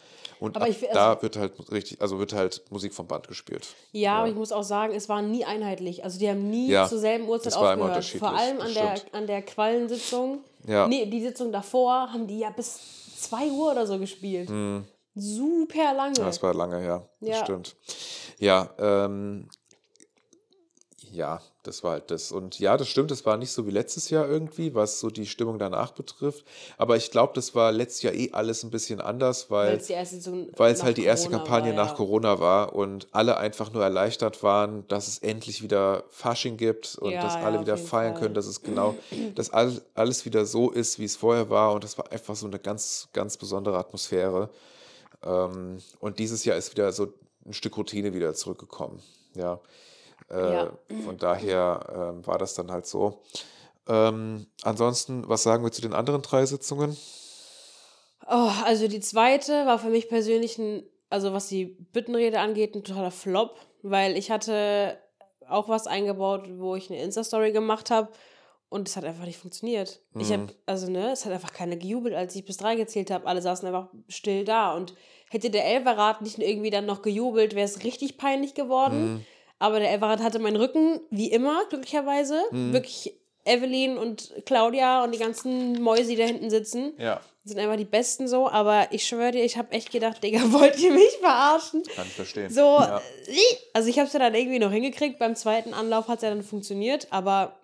Und 0.40 0.56
ich 0.66 0.78
fi- 0.78 0.88
da 0.92 1.10
also- 1.10 1.22
wird 1.22 1.36
halt 1.36 1.52
richtig, 1.70 2.00
also 2.00 2.18
wird 2.18 2.32
halt 2.32 2.64
Musik 2.70 2.94
vom 2.94 3.06
Band 3.06 3.28
gespielt. 3.28 3.68
Ja, 3.92 4.18
aber 4.18 4.28
ich 4.28 4.34
muss 4.34 4.50
auch 4.50 4.62
sagen, 4.64 4.94
es 4.94 5.08
war 5.08 5.20
nie 5.22 5.44
einheitlich. 5.44 6.04
Also 6.04 6.18
die 6.18 6.28
haben 6.28 6.48
nie 6.50 6.68
Ja, 6.70 6.88
zur 6.88 6.98
selben 6.98 7.28
Uhrzeit 7.28 7.52
das 7.52 7.56
aufgehört. 7.56 8.04
Vor 8.04 8.34
allem 8.34 8.58
das 8.58 8.66
an 8.68 8.74
der, 8.74 8.94
an 9.12 9.26
der 9.26 9.42
Quallensitzung. 9.42 10.40
Ja. 10.66 10.88
Nee, 10.88 11.06
die 11.06 11.22
Sitzung 11.22 11.52
davor 11.52 12.12
haben 12.12 12.26
die 12.26 12.38
ja 12.40 12.50
bis 12.50 12.78
2 13.20 13.46
Uhr 13.50 13.72
oder 13.72 13.86
so 13.86 13.98
gespielt. 13.98 14.50
Super 15.14 15.94
lange. 15.94 16.16
Ja, 16.18 16.24
das 16.24 16.42
war 16.42 16.52
lange 16.54 16.78
her. 16.78 17.08
Das 17.20 17.28
Ja. 17.30 17.44
stimmt. 17.44 17.76
Ja, 18.38 18.70
ähm, 18.78 19.48
ja, 21.12 21.40
das 21.62 21.82
war 21.82 21.92
halt 21.92 22.10
das. 22.10 22.32
Und 22.32 22.58
ja, 22.58 22.76
das 22.76 22.88
stimmt, 22.88 23.10
das 23.10 23.26
war 23.26 23.36
nicht 23.36 23.50
so 23.50 23.66
wie 23.66 23.70
letztes 23.70 24.10
Jahr 24.10 24.28
irgendwie, 24.28 24.74
was 24.74 25.00
so 25.00 25.10
die 25.10 25.26
Stimmung 25.26 25.58
danach 25.58 25.92
betrifft. 25.92 26.44
Aber 26.78 26.96
ich 26.96 27.10
glaube, 27.10 27.32
das 27.34 27.54
war 27.54 27.72
letztes 27.72 28.02
Jahr 28.02 28.14
eh 28.14 28.30
alles 28.32 28.62
ein 28.62 28.70
bisschen 28.70 29.00
anders, 29.00 29.50
weil 29.50 29.76
es 29.76 29.88
nach 29.88 30.84
halt 30.84 30.96
die 30.96 31.04
erste 31.04 31.28
Corona 31.28 31.44
Kampagne 31.44 31.70
war, 31.70 31.84
nach 31.84 31.90
ja. 31.90 31.96
Corona 31.96 32.40
war 32.40 32.74
und 32.74 33.08
alle 33.12 33.36
einfach 33.36 33.72
nur 33.72 33.82
erleichtert 33.82 34.42
waren, 34.42 34.86
dass 34.88 35.08
es 35.08 35.18
endlich 35.18 35.62
wieder 35.62 36.04
Fasching 36.10 36.56
gibt 36.56 36.96
und 36.96 37.12
Ja, 37.12 37.22
dass 37.22 37.34
ja, 37.34 37.42
alle 37.42 37.58
auf 37.58 37.62
wieder 37.62 37.76
feiern 37.76 38.12
Fall. 38.12 38.22
können, 38.22 38.34
dass 38.34 38.46
es 38.46 38.62
genau, 38.62 38.94
dass 39.34 39.50
all, 39.50 39.80
alles 39.94 40.24
wieder 40.24 40.46
so 40.46 40.70
ist, 40.70 40.98
wie 40.98 41.04
es 41.04 41.16
vorher 41.16 41.50
war 41.50 41.72
und 41.72 41.84
das 41.84 41.98
war 41.98 42.10
einfach 42.12 42.36
so 42.36 42.46
eine 42.46 42.58
ganz, 42.58 43.08
ganz 43.12 43.36
besondere 43.36 43.78
Atmosphäre. 43.78 44.50
Ähm, 45.24 45.78
und 46.00 46.18
dieses 46.18 46.44
Jahr 46.44 46.56
ist 46.56 46.72
wieder 46.72 46.92
so 46.92 47.12
ein 47.44 47.52
Stück 47.52 47.76
Routine 47.76 48.14
wieder 48.14 48.34
zurückgekommen. 48.34 49.00
Ja. 49.34 49.60
Äh, 50.30 50.52
Ja. 50.52 50.72
Von 51.04 51.16
daher 51.18 52.12
ähm, 52.14 52.26
war 52.26 52.38
das 52.38 52.54
dann 52.54 52.70
halt 52.70 52.86
so. 52.86 53.22
Ähm, 53.88 54.46
ansonsten, 54.62 55.28
was 55.28 55.42
sagen 55.44 55.62
wir 55.64 55.70
zu 55.72 55.80
den 55.82 55.92
anderen 55.94 56.22
drei 56.22 56.44
Sitzungen? 56.46 56.96
Oh, 58.28 58.50
also 58.64 58.88
die 58.88 59.00
zweite 59.00 59.66
war 59.66 59.78
für 59.78 59.88
mich 59.90 60.08
persönlich 60.08 60.58
ein, 60.58 60.82
also 61.10 61.32
was 61.32 61.46
die 61.48 61.66
Bittenrede 61.66 62.40
angeht, 62.40 62.74
ein 62.74 62.82
totaler 62.82 63.12
Flop, 63.12 63.56
weil 63.82 64.16
ich 64.16 64.30
hatte 64.32 64.98
auch 65.48 65.68
was 65.68 65.86
eingebaut, 65.86 66.48
wo 66.56 66.74
ich 66.74 66.90
eine 66.90 67.00
Insta-Story 67.00 67.52
gemacht 67.52 67.90
habe 67.90 68.08
und 68.68 68.88
es 68.88 68.96
hat 68.96 69.04
einfach 69.04 69.24
nicht 69.26 69.38
funktioniert. 69.38 70.00
Ich 70.18 70.32
habe, 70.32 70.48
also 70.66 70.90
ne, 70.90 71.12
es 71.12 71.24
hat 71.24 71.32
einfach 71.32 71.52
keiner 71.52 71.76
gejubelt, 71.76 72.16
als 72.16 72.34
ich 72.34 72.44
bis 72.44 72.56
drei 72.56 72.74
gezählt 72.74 73.12
habe. 73.12 73.28
Alle 73.28 73.40
saßen 73.40 73.68
einfach 73.68 73.88
still 74.08 74.44
da 74.44 74.74
und 74.74 74.94
hätte 75.30 75.50
der 75.50 75.64
Elferrat 75.64 76.20
nicht 76.22 76.40
irgendwie 76.40 76.70
dann 76.70 76.84
noch 76.86 77.02
gejubelt, 77.02 77.54
wäre 77.54 77.64
es 77.64 77.84
richtig 77.84 78.18
peinlich 78.18 78.54
geworden. 78.54 79.24
Aber 79.58 79.78
der 79.80 79.90
Elferrat 79.90 80.20
hatte 80.22 80.38
meinen 80.38 80.56
Rücken, 80.56 81.00
wie 81.10 81.30
immer, 81.30 81.64
glücklicherweise. 81.70 82.42
Wirklich 82.50 83.14
Evelyn 83.44 83.96
und 83.96 84.32
Claudia 84.44 85.04
und 85.04 85.12
die 85.12 85.18
ganzen 85.18 85.80
Mäuse, 85.82 86.10
die 86.10 86.16
da 86.16 86.24
hinten 86.24 86.50
sitzen 86.50 86.92
Ja. 86.98 87.20
sind 87.44 87.58
einfach 87.60 87.76
die 87.76 87.84
Besten 87.84 88.26
so, 88.26 88.48
aber 88.48 88.88
ich 88.90 89.06
schwöre 89.06 89.30
dir, 89.30 89.44
ich 89.44 89.56
habe 89.56 89.70
echt 89.72 89.92
gedacht, 89.92 90.22
Digga, 90.22 90.40
wollt 90.52 90.78
ihr 90.80 90.92
mich 90.92 91.16
verarschen? 91.20 91.84
Kann 91.94 92.06
ich 92.08 92.14
verstehen. 92.14 92.50
So, 92.50 92.60
Ja. 92.60 92.98
äh, 93.28 93.36
also 93.72 93.88
ich 93.88 93.98
habe 93.98 94.08
es 94.08 94.12
ja 94.12 94.18
dann 94.18 94.34
irgendwie 94.34 94.58
noch 94.58 94.72
hingekriegt, 94.72 95.18
beim 95.20 95.36
zweiten 95.36 95.74
Anlauf 95.74 96.08
hat 96.08 96.16
es 96.16 96.22
ja 96.22 96.30
dann 96.30 96.42
funktioniert, 96.42 97.06
aber 97.10 97.56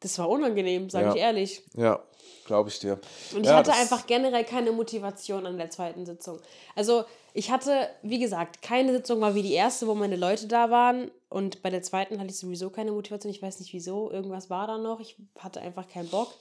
das 0.00 0.18
war 0.18 0.28
unangenehm, 0.28 0.88
sage 0.88 1.06
Ja. 1.06 1.14
ich 1.14 1.20
ehrlich. 1.20 1.62
Ja, 1.76 2.00
glaube 2.46 2.68
ich 2.70 2.78
dir. 2.78 3.00
Und 3.34 3.44
ich 3.44 3.52
hatte 3.52 3.72
einfach 3.72 4.06
generell 4.06 4.44
keine 4.44 4.70
Motivation 4.72 5.46
an 5.46 5.58
der 5.58 5.70
zweiten 5.70 6.06
Sitzung. 6.06 6.38
Also 6.76 7.04
ich 7.34 7.50
hatte, 7.50 7.88
wie 8.02 8.18
gesagt, 8.18 8.62
keine 8.62 8.92
Sitzung 8.92 9.20
war 9.20 9.34
wie 9.34 9.42
die 9.42 9.54
erste, 9.54 9.86
wo 9.86 9.94
meine 9.94 10.16
Leute 10.16 10.46
da 10.46 10.70
waren. 10.70 11.10
Und 11.28 11.62
bei 11.62 11.70
der 11.70 11.82
zweiten 11.82 12.18
hatte 12.18 12.30
ich 12.30 12.38
sowieso 12.38 12.68
keine 12.70 12.92
Motivation. 12.92 13.30
Ich 13.30 13.40
weiß 13.40 13.58
nicht 13.60 13.72
wieso. 13.72 14.10
Irgendwas 14.10 14.50
war 14.50 14.66
da 14.66 14.76
noch. 14.76 15.00
Ich 15.00 15.16
hatte 15.38 15.60
einfach 15.60 15.88
keinen 15.88 16.10
Bock. 16.10 16.34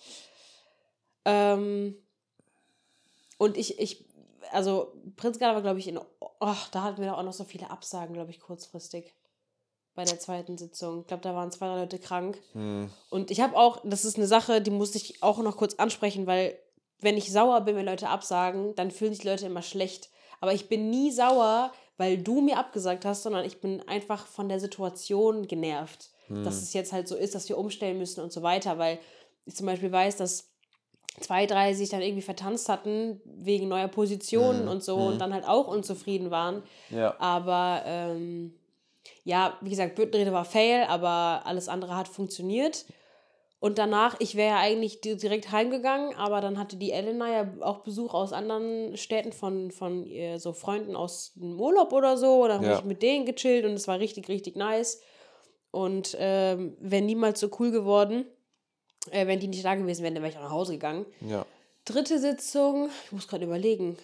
Ähm, 1.24 1.96
und 3.38 3.58
ich, 3.58 3.80
ich, 3.80 4.06
also 4.52 4.94
Prinzgala 5.16 5.54
war, 5.54 5.62
glaube 5.62 5.80
ich, 5.80 5.88
in, 5.88 5.98
oh, 5.98 6.56
da 6.72 6.84
hatten 6.84 7.02
wir 7.02 7.10
doch 7.10 7.20
auch 7.20 7.24
noch 7.24 7.34
so 7.34 7.46
viele 7.46 7.70
Absagen, 7.70 8.14
glaube 8.14 8.32
ich, 8.32 8.42
kurzfristig. 8.42 9.14
Bei 9.94 10.04
der 10.04 10.20
zweiten 10.20 10.58
Sitzung. 10.58 11.02
Ich 11.02 11.08
glaube, 11.08 11.24
da 11.24 11.36
waren 11.36 11.52
zwei, 11.52 11.68
drei 11.68 11.80
Leute 11.80 12.00
krank. 12.00 12.42
Hm. 12.54 12.90
Und 13.10 13.32
ich 13.32 13.42
habe 13.42 13.58
auch, 13.58 13.82
das 13.84 14.06
ist 14.06 14.18
eine 14.18 14.28
Sache, 14.28 14.62
die 14.62 14.72
musste 14.72 14.98
ich 14.98 15.22
auch 15.22 15.40
noch 15.40 15.58
kurz 15.58 15.76
ansprechen, 15.76 16.28
weil 16.28 16.58
wenn 17.00 17.18
ich 17.18 17.32
sauer 17.32 17.62
bin, 17.62 17.76
wenn 17.76 17.86
Leute 17.86 18.10
absagen, 18.10 18.76
dann 18.76 18.92
fühlen 18.92 19.14
sich 19.14 19.24
Leute 19.24 19.48
immer 19.48 19.62
schlecht. 19.62 20.10
Aber 20.42 20.54
ich 20.54 20.68
bin 20.68 20.90
nie 20.90 21.12
sauer, 21.12 21.72
weil 21.98 22.18
du 22.18 22.42
mir 22.42 22.58
abgesagt 22.58 23.06
hast, 23.06 23.24
sondern 23.24 23.46
ich 23.46 23.62
bin 23.62 23.88
einfach 23.88 24.28
von 24.28 24.50
der 24.50 24.60
Situation 24.60 25.48
genervt. 25.48 26.10
Dass 26.44 26.62
es 26.62 26.74
jetzt 26.74 26.94
halt 26.94 27.10
so 27.10 27.16
ist, 27.16 27.36
dass 27.36 27.50
wir 27.50 27.58
umstellen 27.58 27.98
müssen 27.98 28.22
und 28.22 28.32
so 28.32 28.42
weiter, 28.42 28.78
weil 28.78 29.00
ich 29.46 29.56
zum 29.56 29.66
Beispiel 29.66 29.92
weiß, 29.92 30.16
dass 30.16 30.50
zwei, 31.20 31.46
drei 31.46 31.74
sich 31.74 31.90
dann 31.90 32.02
irgendwie 32.02 32.22
vertanzt 32.22 32.70
hatten 32.70 33.20
wegen 33.26 33.68
neuer 33.68 33.90
Positionen 33.90 34.68
und 34.68 34.84
so 34.84 34.96
und 34.96 35.20
dann 35.20 35.34
halt 35.34 35.46
auch 35.46 35.68
unzufrieden 35.68 36.32
waren. 36.32 36.64
Ja. 36.90 37.20
Aber 37.20 37.84
ähm, 37.86 38.54
ja, 39.24 39.58
wie 39.62 39.72
gesagt, 39.72 39.96
Büttenrede 39.96 40.32
war 40.32 40.46
fail, 40.46 40.86
aber 40.88 41.42
alles 41.46 41.68
andere 41.68 41.98
hat 41.98 42.08
funktioniert. 42.08 42.86
Und 43.64 43.78
danach, 43.78 44.16
ich 44.20 44.34
wäre 44.36 44.50
ja 44.56 44.60
eigentlich 44.60 45.02
di- 45.02 45.16
direkt 45.16 45.52
heimgegangen, 45.52 46.16
aber 46.16 46.42
dann 46.42 46.58
hatte 46.58 46.78
die 46.78 46.92
Elena 46.92 47.32
ja 47.32 47.48
auch 47.62 47.84
Besuch 47.84 48.16
aus 48.16 48.34
anderen 48.34 48.98
Städten 48.98 49.32
von, 49.34 49.70
von 49.70 50.10
so 50.38 50.52
Freunden 50.52 50.96
aus 50.96 51.34
dem 51.36 51.62
Urlaub 51.62 51.94
oder 51.94 52.18
so. 52.18 52.42
Und 52.44 52.50
dann 52.50 52.64
Ja. 52.64 52.70
habe 52.70 52.80
ich 52.80 52.86
mit 52.86 53.04
denen 53.04 53.26
gechillt 53.28 53.64
und 53.66 53.74
es 53.74 53.88
war 53.88 54.00
richtig, 54.00 54.28
richtig 54.30 54.56
nice. 54.56 55.00
Und 55.70 56.18
ähm, 56.20 56.76
wäre 56.80 57.04
niemals 57.04 57.40
so 57.40 57.50
cool 57.60 57.70
geworden. 57.70 58.26
Äh, 59.12 59.28
wenn 59.28 59.40
die 59.40 59.48
nicht 59.48 59.64
da 59.64 59.76
gewesen 59.76 60.02
wären, 60.04 60.16
dann 60.16 60.24
wäre 60.24 60.32
ich 60.34 60.38
auch 60.40 60.44
nach 60.44 60.52
Hause 60.52 60.74
gegangen. 60.74 61.06
Ja. 61.22 61.46
Dritte 61.86 62.18
Sitzung, 62.20 62.90
ich 63.06 63.12
muss 63.12 63.28
gerade 63.28 63.46
überlegen. 63.46 63.96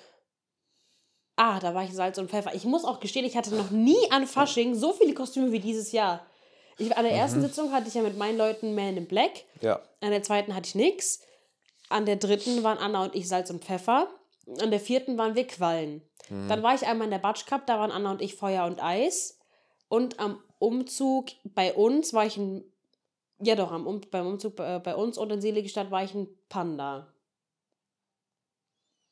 Ah, 1.36 1.60
da 1.60 1.74
war 1.74 1.84
ich 1.84 1.94
Salz 1.94 2.18
und 2.20 2.30
Pfeffer. 2.30 2.54
Ich 2.56 2.66
muss 2.66 2.86
auch 2.86 3.00
gestehen, 3.00 3.26
ich 3.26 3.36
hatte 3.38 3.54
noch 3.56 3.72
nie 3.72 4.10
an 4.12 4.28
Fasching 4.28 4.76
so 4.76 4.94
viele 4.94 5.14
Kostüme 5.16 5.52
wie 5.52 5.60
dieses 5.60 5.92
Jahr. 5.92 6.26
Ich, 6.78 6.96
an 6.96 7.04
der 7.04 7.14
ersten 7.14 7.42
Sitzung 7.42 7.72
hatte 7.72 7.88
ich 7.88 7.94
ja 7.96 8.02
mit 8.02 8.18
meinen 8.18 8.38
Leuten 8.38 8.76
Man 8.76 8.98
in 8.98 9.08
Black. 9.08 9.46
Ja. 9.62 9.82
An 10.02 10.12
der 10.12 10.24
zweiten 10.24 10.54
hatte 10.56 10.68
ich 10.68 10.76
nix. 10.76 11.22
An 11.90 12.06
der 12.06 12.18
dritten 12.18 12.64
waren 12.64 12.78
Anna 12.78 13.04
und 13.04 13.16
ich 13.16 13.28
Salz 13.28 13.50
und 13.50 13.64
Pfeffer. 13.64 14.08
An 14.62 14.72
der 14.72 14.80
vierten 14.80 15.18
waren 15.18 15.36
wir 15.36 15.48
Quallen. 15.48 16.02
Dann 16.30 16.62
war 16.62 16.76
ich 16.76 16.86
einmal 16.86 17.06
in 17.06 17.12
der 17.12 17.20
Batsch 17.20 17.46
Cup, 17.46 17.66
da 17.68 17.80
waren 17.80 17.92
Anna 17.92 18.12
und 18.12 18.22
ich 18.22 18.36
Feuer 18.36 18.66
und 18.66 18.84
Eis. 18.84 19.40
Und 19.88 20.20
am 20.20 20.44
Umzug 20.60 21.28
bei 21.46 21.74
uns 21.74 22.14
war 22.14 22.26
ich 22.26 22.36
ein. 22.38 22.64
Ja, 23.40 23.56
doch, 23.56 23.72
am 23.72 23.88
um, 23.88 24.02
beim 24.12 24.28
Umzug 24.28 24.56
bei, 24.58 24.80
bei 24.80 24.96
uns 24.96 25.18
und 25.18 25.32
in 25.32 25.42
Selige 25.42 25.70
Stadt 25.70 25.90
war 25.90 26.04
ich 26.04 26.14
ein 26.14 26.28
Panda. 26.50 27.08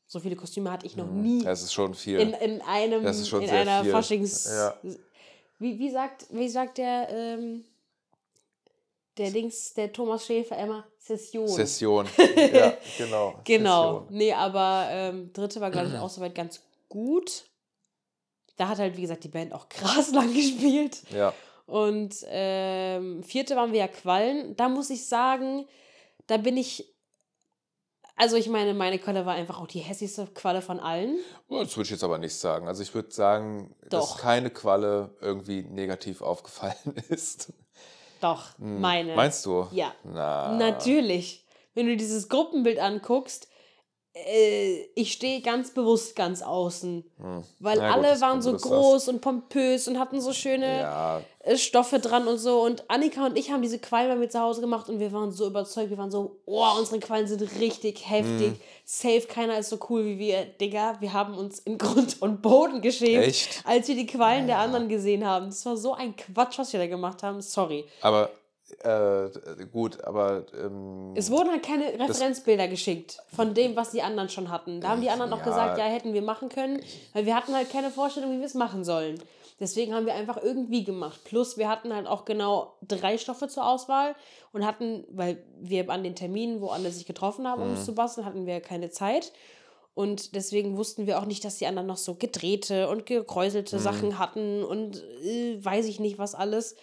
So 0.07 0.19
viele 0.19 0.35
Kostüme 0.35 0.71
hatte 0.71 0.85
ich 0.85 0.95
noch 0.97 1.07
nie 1.07 1.43
Das 1.43 1.63
ist 1.63 1.73
schon 1.73 1.93
viel. 1.93 2.19
in, 2.19 2.33
in 2.33 2.61
einem 2.61 3.03
Das 3.03 3.19
ist 3.19 3.29
schon 3.29 3.41
in 3.43 3.49
sehr 3.49 3.61
einer 3.61 3.83
viel. 3.83 3.91
Faschings. 3.91 4.45
Ja. 4.45 4.75
Wie, 5.59 5.79
wie 5.79 5.89
sagt 5.89 6.27
wie 6.31 6.49
sagt 6.49 6.77
der 6.77 7.09
ähm, 7.09 7.65
der 9.17 9.31
Dings 9.31 9.73
der 9.73 9.93
Thomas 9.93 10.25
Schäfer 10.25 10.57
immer 10.57 10.85
Session. 10.99 11.47
Session. 11.47 12.07
ja, 12.53 12.73
genau. 12.97 13.39
Genau. 13.43 13.99
Session. 13.99 14.17
Nee, 14.17 14.33
aber 14.33 14.87
ähm, 14.89 15.31
dritte 15.33 15.61
war 15.61 15.71
glaube 15.71 15.89
ich 15.89 15.97
auch 15.97 16.09
soweit 16.09 16.35
ganz 16.35 16.61
gut. 16.89 17.45
Da 18.57 18.69
hat 18.69 18.79
halt 18.79 18.97
wie 18.97 19.01
gesagt 19.01 19.23
die 19.23 19.29
Band 19.29 19.53
auch 19.53 19.69
krass 19.69 20.11
lang 20.11 20.33
gespielt. 20.33 21.03
Ja. 21.11 21.33
Und 21.65 22.15
ähm, 22.27 23.23
vierte 23.23 23.55
waren 23.55 23.71
wir 23.71 23.79
ja 23.79 23.87
Quallen. 23.87 24.55
Da 24.55 24.69
muss 24.69 24.89
ich 24.89 25.05
sagen, 25.07 25.65
da 26.27 26.37
bin 26.37 26.57
ich. 26.57 26.94
Also 28.17 28.37
ich 28.37 28.47
meine, 28.47 28.73
meine 28.73 28.97
Qualle 28.97 29.25
war 29.25 29.33
einfach 29.33 29.59
auch 29.59 29.67
die 29.67 29.79
hässlichste 29.79 30.27
Qualle 30.27 30.61
von 30.61 30.79
allen. 30.79 31.19
Das 31.49 31.75
würde 31.75 31.83
ich 31.83 31.89
jetzt 31.91 32.03
aber 32.03 32.17
nicht 32.17 32.35
sagen. 32.35 32.67
Also 32.67 32.81
ich 32.81 32.93
würde 32.95 33.11
sagen, 33.11 33.75
dass 33.89 34.09
Doch. 34.09 34.17
keine 34.19 34.49
Qualle 34.49 35.13
irgendwie 35.19 35.63
negativ 35.63 36.21
aufgefallen 36.21 36.95
ist. 37.09 37.51
Doch, 38.21 38.57
meine. 38.57 39.09
Hm. 39.09 39.15
Meinst 39.17 39.45
du? 39.45 39.67
Ja. 39.71 39.93
Na. 40.03 40.53
Natürlich. 40.57 41.45
Wenn 41.73 41.87
du 41.87 41.97
dieses 41.97 42.29
Gruppenbild 42.29 42.79
anguckst, 42.79 43.49
äh, 44.15 44.85
ich 44.95 45.11
stehe 45.11 45.41
ganz 45.41 45.71
bewusst 45.71 46.15
ganz 46.15 46.41
außen. 46.41 47.03
Weil 47.17 47.25
Hm. 47.25 47.43
Na 47.59 47.73
gut, 47.73 47.81
alle 47.81 48.07
das 48.07 48.21
waren 48.21 48.41
so 48.41 48.53
groß 48.53 49.09
und 49.09 49.19
pompös 49.19 49.87
und 49.89 49.99
hatten 49.99 50.21
so 50.21 50.31
schöne 50.31 50.79
Ja, 50.79 51.21
äh, 51.39 51.57
Stoffe 51.57 51.99
dran 51.99 52.27
und 52.27 52.37
so. 52.37 52.61
Und 52.61 52.89
Annika 52.89 53.25
und 53.25 53.37
ich 53.37 53.51
haben 53.51 53.61
diese 53.61 53.77
Quallen 53.77 54.07
bei 54.07 54.15
mir 54.15 54.29
zu 54.29 54.39
Hause 54.39 54.61
gemacht 54.61 54.87
und 54.87 54.99
wir 54.99 55.11
waren 55.11 55.31
so 55.31 55.45
überzeugt. 55.45 55.89
Wir 55.89 55.97
waren 55.97 56.11
so, 56.11 56.37
oh, 56.45 56.65
unsere 56.79 56.99
Quallen 56.99 57.27
sind 57.27 57.41
richtig 57.59 58.09
heftig. 58.09 58.47
Hm. 58.47 58.59
Safe, 58.85 59.21
keiner 59.27 59.59
ist 59.59 59.69
so 59.69 59.79
cool 59.89 60.05
wie 60.05 60.17
wir. 60.17 60.45
Digga, 60.45 60.95
wir 61.01 61.11
haben 61.11 61.35
uns 61.35 61.59
in 61.59 61.77
Grund 61.77 62.21
und 62.21 62.41
Boden 62.41 62.81
geschämt, 62.81 63.25
Echt? 63.25 63.63
als 63.65 63.89
wir 63.89 63.95
die 63.95 64.07
Quallen 64.07 64.47
der 64.47 64.59
anderen 64.59 64.87
gesehen 64.87 65.25
haben. 65.25 65.47
Das 65.47 65.65
war 65.65 65.75
so 65.75 65.93
ein 65.93 66.15
Quatsch, 66.15 66.57
was 66.57 66.71
wir 66.71 66.79
da 66.79 66.87
gemacht 66.87 67.21
haben. 67.21 67.41
Sorry. 67.41 67.85
aber 68.01 68.29
äh, 68.83 69.29
gut, 69.71 70.03
aber 70.03 70.45
ähm, 70.59 71.13
Es 71.15 71.31
wurden 71.31 71.49
halt 71.51 71.63
keine 71.63 71.97
Referenzbilder 71.99 72.67
geschickt 72.67 73.19
von 73.35 73.53
dem, 73.53 73.75
was 73.75 73.91
die 73.91 74.01
anderen 74.01 74.29
schon 74.29 74.49
hatten. 74.51 74.81
Da 74.81 74.89
haben 74.89 75.01
die 75.01 75.09
anderen 75.09 75.31
auch 75.33 75.39
Ja. 75.39 75.43
gesagt, 75.45 75.77
ja, 75.77 75.85
hätten 75.85 76.13
wir 76.13 76.21
machen 76.21 76.49
können, 76.49 76.81
weil 77.13 77.25
wir 77.25 77.35
hatten 77.35 77.53
halt 77.55 77.69
keine 77.71 77.89
Vorstellung, 77.91 78.31
wie 78.33 78.39
wir 78.39 78.45
es 78.45 78.53
machen 78.53 78.83
sollen. 78.83 79.21
Deswegen 79.59 79.93
haben 79.95 80.05
wir 80.05 80.13
einfach 80.13 80.35
irgendwie 80.43 80.83
gemacht. 80.83 81.21
Plus, 81.23 81.57
wir 81.57 81.69
hatten 81.69 81.93
halt 81.93 82.07
auch 82.07 82.25
genau 82.25 82.73
drei 82.85 83.17
Stoffe 83.17 83.47
zur 83.47 83.65
Auswahl 83.65 84.13
und 84.51 84.65
hatten, 84.65 85.05
weil 85.09 85.41
wir 85.61 85.89
an 85.89 86.03
den 86.03 86.15
Terminen, 86.15 86.59
wo 86.59 86.67
alle 86.67 86.91
sich 86.91 87.05
getroffen 87.05 87.47
haben, 87.47 87.61
um 87.61 87.69
Mhm. 87.69 87.73
es 87.75 87.85
zu 87.85 87.95
basteln, 87.95 88.25
hatten 88.25 88.45
wir 88.45 88.59
keine 88.59 88.89
Zeit. 88.89 89.31
Und 89.93 90.35
deswegen 90.35 90.75
wussten 90.75 91.07
wir 91.07 91.17
auch 91.19 91.25
nicht, 91.25 91.45
dass 91.45 91.57
die 91.57 91.67
anderen 91.67 91.87
noch 91.87 91.95
so 91.95 92.15
gedrehte 92.15 92.89
und 92.89 92.97
Mhm. 92.99 93.05
gekräuselte 93.05 93.79
Sachen 93.79 94.19
hatten 94.19 94.61
und 94.61 95.01
äh, 95.23 95.57
weiß 95.63 95.85
ich 95.85 96.01
nicht 96.01 96.19
was 96.19 96.35
alles. 96.35 96.75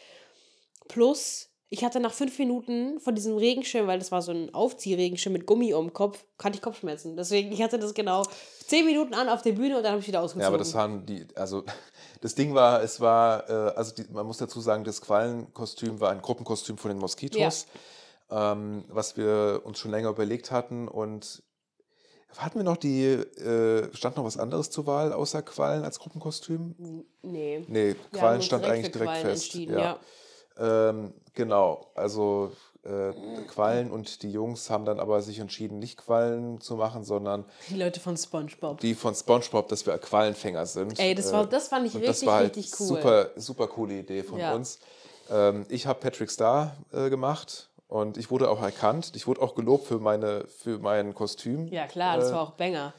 Plus, 0.89 1.49
ich 1.73 1.83
hatte 1.83 2.01
nach 2.01 2.13
fünf 2.13 2.39
Minuten 2.39 3.01
von 3.01 3.15
diesem 3.15 3.39
Regenschirm, 3.39 3.87
weil 3.87 3.99
das 3.99 4.13
war 4.13 4.21
so 4.21 4.31
ein 4.31 4.53
Aufziehregenschirm 4.53 5.33
mit 5.33 5.47
Gummi 5.47 5.73
um 5.73 5.87
den 5.87 5.95
Kopf, 5.95 6.23
hatte 6.43 6.57
ich 6.57 6.61
Kopfschmerzen. 6.61 7.17
Deswegen, 7.17 7.51
ich 7.51 7.63
hatte 7.63 7.79
das 7.79 7.95
genau 7.95 8.25
zehn 8.67 8.85
Minuten 8.85 9.15
an 9.15 9.31
auf 9.31 9.41
der 9.41 9.53
Bühne 9.53 9.79
und 9.79 9.83
dann 9.83 9.93
habe 9.93 10.03
ich 10.03 10.07
wieder 10.07 10.21
ausgezogen. 10.21 10.43
Ja, 10.43 10.49
aber 10.49 10.59
das 10.59 10.75
waren 10.75 11.07
die, 11.07 11.27
also 11.35 11.65
das 12.21 12.35
Ding 12.35 12.55
war, 12.55 12.83
es 12.83 13.01
war, 13.01 13.49
äh, 13.49 13.53
also 13.75 13.95
die, 13.95 14.05
man 14.13 14.27
muss 14.27 14.37
dazu 14.37 14.61
sagen, 14.61 14.85
das 14.85 15.01
Quallenkostüm 15.01 15.99
war 15.99 16.11
ein 16.11 16.21
Gruppenkostüm 16.21 16.77
von 16.77 16.91
den 16.91 16.99
Moskitos, 16.99 17.67
ähm, 18.31 18.85
was 18.89 19.17
wir 19.17 19.63
uns 19.65 19.79
schon 19.79 19.93
länger 19.93 20.11
überlegt 20.11 20.51
hatten 20.51 20.89
und 20.89 21.43
hatten 22.37 22.59
wir 22.59 22.65
noch 22.65 22.77
die, 22.77 23.05
äh, 23.05 23.89
stand 23.97 24.19
noch 24.19 24.25
was 24.25 24.37
anderes 24.37 24.69
zur 24.69 24.87
Wahl 24.87 25.15
außer 25.15 25.41
Quallen 25.41 25.85
als 25.85 25.99
Gruppenkostüm? 25.99 27.07
nee. 27.23 27.65
Nee, 27.67 27.97
uns 28.13 28.45
stand 28.45 28.65
direkt 28.65 28.67
eigentlich 28.67 28.93
direkt 28.93 29.11
Quallen 29.11 29.27
fest. 29.27 29.45
entschieden, 29.45 29.79
ja. 29.79 29.99
Ähm, 30.59 31.15
genau, 31.35 31.87
also 31.95 32.53
äh, 32.85 33.13
Quallen 33.49 33.91
und 33.91 34.23
die 34.23 34.31
Jungs 34.33 34.69
haben 34.71 34.85
dann 34.85 34.99
aber 35.01 35.23
sich 35.23 35.39
entschieden, 35.39 35.79
nicht 35.79 35.97
Quallen 35.99 36.61
zu 36.61 36.77
machen, 36.77 37.05
sondern 37.05 37.45
Die 37.69 37.77
Leute 37.77 38.01
von 38.01 38.17
SpongeBob. 38.17 38.81
die 38.81 38.95
von 38.95 39.15
SpongeBob, 39.15 39.69
dass 39.69 39.87
wir 39.87 39.97
Quallenfänger 39.99 40.67
sind. 40.67 40.99
Ey, 40.99 41.15
das, 41.15 41.33
war, 41.33 41.47
das 41.47 41.69
fand 41.69 41.87
ich 41.87 41.95
und 41.95 42.01
richtig, 42.01 42.21
das 42.21 42.27
war 42.27 42.35
halt 42.37 42.57
richtig 42.57 42.81
cool. 42.81 42.87
super, 42.89 43.31
super 43.37 43.69
coole 43.69 43.95
Idee 44.01 44.23
von 44.23 44.39
Ja. 44.41 44.55
uns. 44.55 44.81
Ähm, 45.31 45.65
ich 45.69 45.87
habe 45.87 46.01
Patrick 46.01 46.31
Star 46.31 46.77
äh, 46.93 47.09
gemacht 47.09 47.71
und 47.89 48.17
ich 48.17 48.31
wurde 48.31 48.51
auch 48.51 48.61
erkannt. 48.61 49.13
Ich 49.15 49.27
wurde 49.29 49.41
auch 49.43 49.55
gelobt 49.55 49.87
für, 49.87 49.99
meine, 50.01 50.47
für 50.49 50.79
mein 50.79 51.15
Kostüm. 51.15 51.69
Ja, 51.69 51.87
klar, 51.87 52.17
das 52.19 52.31
Äh, 52.31 52.33
war 52.33 52.41
auch 52.43 52.51
Banger. 52.53 52.93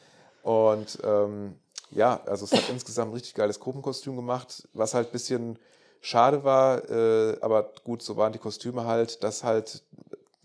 Und 0.44 1.00
ähm, 1.04 1.58
ja, 1.92 2.22
also 2.26 2.46
es 2.46 2.54
hat 2.54 2.64
insgesamt 2.70 3.12
ein 3.12 3.14
richtig 3.16 3.34
geiles 3.34 3.60
Gruppenkostüm 3.60 4.16
gemacht, 4.16 4.68
was 4.74 4.94
halt 4.94 5.10
ein 5.10 5.12
bisschen 5.12 5.60
schade 6.04 6.44
war, 6.44 6.88
äh, 6.90 7.38
aber 7.42 7.72
gut, 7.84 8.04
so 8.04 8.18
waren 8.18 8.34
die 8.34 8.40
Kostüme 8.40 8.86
halt, 8.86 9.24
dass 9.24 9.44
halt, 9.44 9.82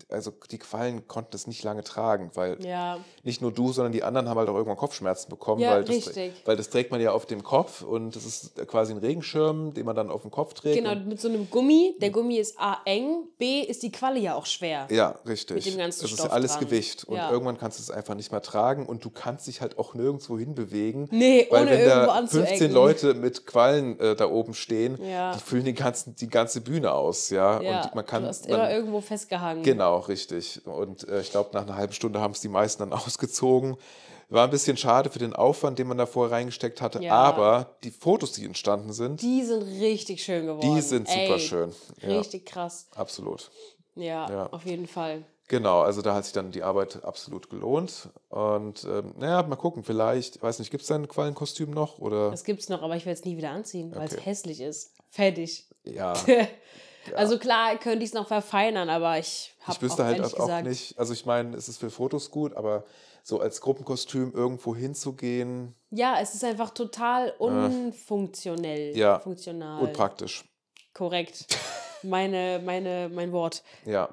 also 0.09 0.31
die 0.51 0.57
Quallen 0.57 1.07
konnten 1.07 1.29
das 1.31 1.45
nicht 1.47 1.63
lange 1.63 1.83
tragen, 1.83 2.31
weil 2.33 2.57
Ja, 2.65 2.97
nicht 3.23 3.41
nur 3.41 3.51
du, 3.51 3.71
sondern 3.71 3.91
die 3.91 4.03
anderen 4.03 4.27
haben 4.27 4.37
halt 4.37 4.49
auch 4.49 4.55
irgendwann 4.55 4.77
Kopfschmerzen 4.77 5.29
bekommen, 5.29 5.61
Ja, 5.61 5.71
weil, 5.71 5.83
das, 5.83 5.95
richtig. 5.95 6.33
weil 6.45 6.57
das 6.57 6.69
trägt 6.69 6.91
man 6.91 6.99
ja 6.99 7.11
auf 7.11 7.25
dem 7.25 7.43
Kopf 7.43 7.81
und 7.81 8.15
das 8.15 8.25
ist 8.25 8.55
quasi 8.67 8.91
ein 8.93 8.97
Regenschirm, 8.99 9.73
den 9.73 9.85
man 9.85 9.95
dann 9.95 10.09
auf 10.09 10.23
dem 10.23 10.31
Kopf 10.31 10.53
trägt. 10.55 10.77
genau, 10.83 10.95
mit 10.95 11.21
so 11.21 11.27
einem 11.27 11.49
Gummi. 11.49 11.95
Der 12.01 12.09
Gummi 12.09 12.37
ist 12.37 12.59
A, 12.59 12.77
eng, 12.85 13.27
B, 13.37 13.61
ist 13.61 13.83
die 13.83 13.91
Qualle 13.91 14.19
ja 14.19 14.35
auch 14.35 14.45
schwer. 14.45 14.87
ja, 14.89 15.15
richtig. 15.27 15.57
Mit 15.57 15.65
dem 15.73 15.77
ganzen 15.77 16.01
das 16.01 16.11
ist 16.11 16.19
Stoff 16.19 16.31
alles 16.33 16.53
dran. 16.53 16.65
Gewicht 16.65 17.03
und 17.03 17.15
Ja. 17.17 17.31
irgendwann 17.31 17.57
kannst 17.57 17.77
du 17.79 17.83
es 17.83 17.91
einfach 17.91 18.15
nicht 18.15 18.31
mehr 18.31 18.41
tragen 18.41 18.85
und 18.87 19.05
du 19.05 19.09
kannst 19.09 19.47
dich 19.47 19.61
halt 19.61 19.77
auch 19.77 19.93
nirgendwo 19.93 20.37
hinbewegen. 20.37 21.07
Nee, 21.11 21.47
Weil 21.49 21.61
ohne 21.63 21.71
wenn 21.71 21.79
irgendwo 21.81 22.05
da 22.07 22.11
anzuecken. 22.13 22.47
15 22.47 22.71
Leute 22.71 23.13
mit 23.13 23.45
Quallen 23.45 23.99
äh, 23.99 24.15
da 24.15 24.29
oben 24.29 24.53
stehen, 24.53 24.97
die 24.97 25.39
füllen 25.39 25.65
die, 25.65 25.73
ganzen, 25.73 26.15
die 26.15 26.27
ganze 26.29 26.61
Bühne 26.61 26.91
aus, 26.93 27.29
ja. 27.29 27.61
Ja, 27.61 27.83
und 27.83 27.95
man 27.95 28.05
kann. 28.05 28.23
du 28.23 28.29
hast 28.29 28.49
man, 28.49 28.59
immer 28.59 28.71
irgendwo 28.71 29.01
festgehangen. 29.01 29.63
Genau, 29.63 29.98
richtig. 30.07 30.65
Und 30.65 31.07
äh, 31.07 31.21
ich 31.21 31.31
glaube, 31.31 31.49
nach 31.53 31.63
einer 31.63 31.75
halben 31.75 31.93
Stunde 31.93 32.21
haben 32.21 32.31
es 32.31 32.39
die 32.41 32.47
meisten 32.47 32.81
dann 32.87 32.93
ausgezogen. 32.99 33.75
War 34.31 34.43
ein 34.43 34.51
bisschen 34.51 34.77
schade 34.77 35.09
für 35.09 35.17
den 35.19 35.33
Aufwand, 35.33 35.79
den 35.79 35.87
man 35.87 35.97
da 35.97 36.05
vorher 36.05 36.35
reingesteckt 36.37 36.81
hatte. 36.81 37.01
Ja. 37.03 37.13
Aber 37.15 37.75
die 37.83 37.89
Fotos, 37.89 38.31
die 38.33 38.45
entstanden 38.45 38.93
sind, 38.93 39.21
Die 39.23 39.43
sind 39.43 39.63
richtig 39.63 40.23
schön 40.23 40.45
geworden. 40.45 40.75
die 40.75 40.81
sind 40.81 41.07
super 41.07 41.33
Ey, 41.33 41.39
schön. 41.39 41.73
Ja, 42.01 42.19
Richtig 42.19 42.45
krass. 42.45 42.87
absolut. 42.95 43.49
Ja, 43.95 44.29
Ja. 44.29 44.45
auf 44.51 44.65
jeden 44.65 44.87
Fall. 44.87 45.25
Genau, 45.47 45.81
also 45.81 46.03
da 46.03 46.13
hat 46.13 46.25
sich 46.25 46.33
dann 46.33 46.51
die 46.51 46.61
Arbeit 46.61 47.03
absolut 47.03 47.49
gelohnt. 47.49 48.09
Und 48.29 48.83
ähm, 48.83 49.15
naja, 49.17 49.41
mal 49.41 49.55
gucken, 49.55 49.83
vielleicht, 49.83 50.39
weiß 50.43 50.59
nicht, 50.59 50.69
gibt 50.69 50.83
es 50.83 50.89
dein 50.89 51.07
Quallenkostüm 51.07 51.71
noch? 51.71 51.97
Oder? 51.97 52.29
Das 52.29 52.43
gibt's 52.43 52.69
noch, 52.69 52.83
aber 52.83 52.95
ich 52.97 53.07
werde 53.07 53.17
es 53.19 53.25
nie 53.25 53.35
wieder 53.35 53.49
anziehen, 53.49 53.91
weil 53.95 54.05
es 54.07 54.13
Okay. 54.13 54.21
hässlich 54.25 54.61
ist. 54.61 54.91
Fertig. 55.09 55.67
Ja, 55.85 56.13
Also 57.15 57.37
klar 57.39 57.77
könnte 57.77 58.03
ich 58.03 58.09
es 58.09 58.13
noch 58.13 58.27
verfeinern, 58.27 58.89
aber 58.89 59.17
ich 59.17 59.53
habe 59.61 59.73
ich 59.77 59.81
wüsste 59.81 60.03
auch 60.03 60.07
halt 60.07 60.23
auch 60.23 60.35
gesagt, 60.35 60.67
nicht, 60.67 60.97
also 60.99 61.13
ich 61.13 61.25
meine, 61.25 61.55
es 61.55 61.67
ist 61.69 61.77
für 61.79 61.89
Fotos 61.89 62.31
gut, 62.31 62.55
aber 62.55 62.85
so 63.23 63.39
als 63.39 63.61
Gruppenkostüm 63.61 64.33
irgendwo 64.33 64.75
hinzugehen, 64.75 65.75
Ja, 65.91 66.19
es 66.19 66.33
ist 66.33 66.43
einfach 66.43 66.71
total 66.71 67.33
unfunktionell. 67.37 68.95
Äh. 68.95 68.97
Ja, 68.97 69.19
Funktional. 69.19 69.81
unpraktisch. 69.81 70.45
Korrekt. 70.93 71.45
meine, 72.03 72.61
meine, 72.63 73.09
mein 73.13 73.31
Wort. 73.31 73.63
Ja, 73.85 74.09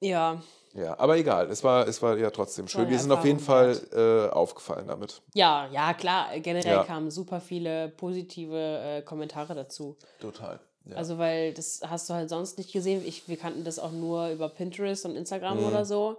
Ja. 0.00 0.42
ja, 0.74 0.98
aber 0.98 1.16
egal, 1.16 1.50
es 1.50 1.62
war, 1.62 1.86
es 1.86 2.02
war 2.02 2.16
ja 2.18 2.30
trotzdem 2.30 2.68
schön. 2.68 2.88
Wir 2.88 2.98
sind 2.98 3.12
auf 3.12 3.24
jeden 3.24 3.40
Fall 3.40 3.80
äh, 3.92 4.32
aufgefallen 4.32 4.88
damit. 4.88 5.22
Ja, 5.34 5.68
ja, 5.68 5.94
klar. 5.94 6.38
Generell 6.40 6.72
Ja. 6.72 6.84
kamen 6.84 7.10
super 7.10 7.40
viele 7.40 7.88
positive 7.90 8.56
äh, 8.56 9.02
Kommentare 9.02 9.54
dazu. 9.54 9.96
Total. 10.20 10.58
Ja. 10.84 10.96
Also, 10.96 11.18
weil 11.18 11.52
das 11.54 11.80
hast 11.86 12.10
du 12.10 12.14
halt 12.14 12.28
sonst 12.28 12.58
nicht 12.58 12.72
gesehen. 12.72 13.02
Ich, 13.06 13.28
wir 13.28 13.36
kannten 13.36 13.64
das 13.64 13.78
auch 13.78 13.92
nur 13.92 14.28
über 14.30 14.48
Pinterest 14.48 15.04
und 15.04 15.16
Instagram 15.16 15.58
Mhm. 15.60 15.66
oder 15.66 15.84
so. 15.84 16.16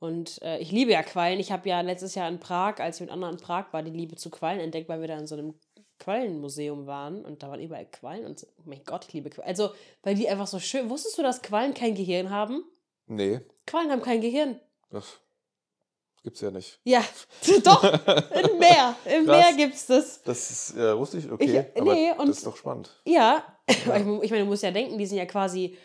Und 0.00 0.40
äh, 0.42 0.58
ich 0.58 0.72
liebe 0.72 0.90
ja 0.92 1.02
Quallen. 1.02 1.38
Ich 1.40 1.52
habe 1.52 1.68
ja 1.68 1.80
letztes 1.82 2.14
Jahr 2.14 2.28
in 2.28 2.40
Prag, 2.40 2.78
als 2.80 2.96
ich 2.96 3.00
mit 3.02 3.10
anderen 3.10 3.34
in 3.36 3.40
Prag 3.40 3.66
war, 3.72 3.82
die 3.82 3.90
Liebe 3.90 4.16
zu 4.16 4.30
Quallen 4.30 4.58
entdeckt, 4.60 4.88
weil 4.88 5.00
wir 5.00 5.08
da 5.08 5.18
in 5.18 5.26
so 5.26 5.34
einem 5.36 5.54
Quallenmuseum 5.98 6.86
waren 6.86 7.24
und 7.24 7.42
da 7.42 7.50
waren 7.50 7.60
überall 7.60 7.84
Quallen 7.86 8.24
und 8.24 8.46
oh 8.58 8.62
mein 8.64 8.82
Gott, 8.84 9.04
ich 9.06 9.12
liebe 9.12 9.28
Quallen. 9.30 9.48
Also, 9.48 9.70
weil 10.02 10.14
die 10.14 10.28
einfach 10.28 10.46
so 10.46 10.58
schön. 10.58 10.88
Wusstest 10.90 11.18
du, 11.18 11.22
dass 11.22 11.42
Quallen 11.42 11.74
kein 11.74 11.94
Gehirn 11.94 12.30
haben? 12.30 12.64
Nee, 13.06 13.40
Quallen 13.66 13.90
haben 13.90 14.02
kein 14.02 14.20
Gehirn. 14.20 14.58
das 14.90 15.18
gibt's 16.22 16.40
ja 16.40 16.50
nicht. 16.50 16.78
Ja, 16.84 17.02
doch, 17.64 17.82
im 17.84 18.58
Meer. 18.58 18.94
Im 19.06 19.26
Krass. 19.26 19.36
Meer 19.36 19.52
gibt's 19.56 19.86
das. 19.86 20.22
Das 20.22 20.50
ist, 20.50 20.76
äh, 20.76 20.96
wusste 20.96 21.18
ich, 21.18 21.30
okay. 21.30 21.66
Ich- 21.74 21.80
aber 21.80 21.94
nee, 21.94 22.10
und- 22.16 22.28
das 22.28 22.38
ist 22.38 22.46
doch 22.46 22.56
spannend. 22.56 22.90
Ja, 23.04 23.42
ich, 23.66 23.84
mu- 24.04 24.22
ich 24.22 24.30
meine, 24.30 24.44
du 24.44 24.48
musst 24.50 24.62
ja 24.62 24.70
denken, 24.70 24.98
die 24.98 25.06
sind 25.06 25.18
ja 25.18 25.26
quasi 25.26 25.76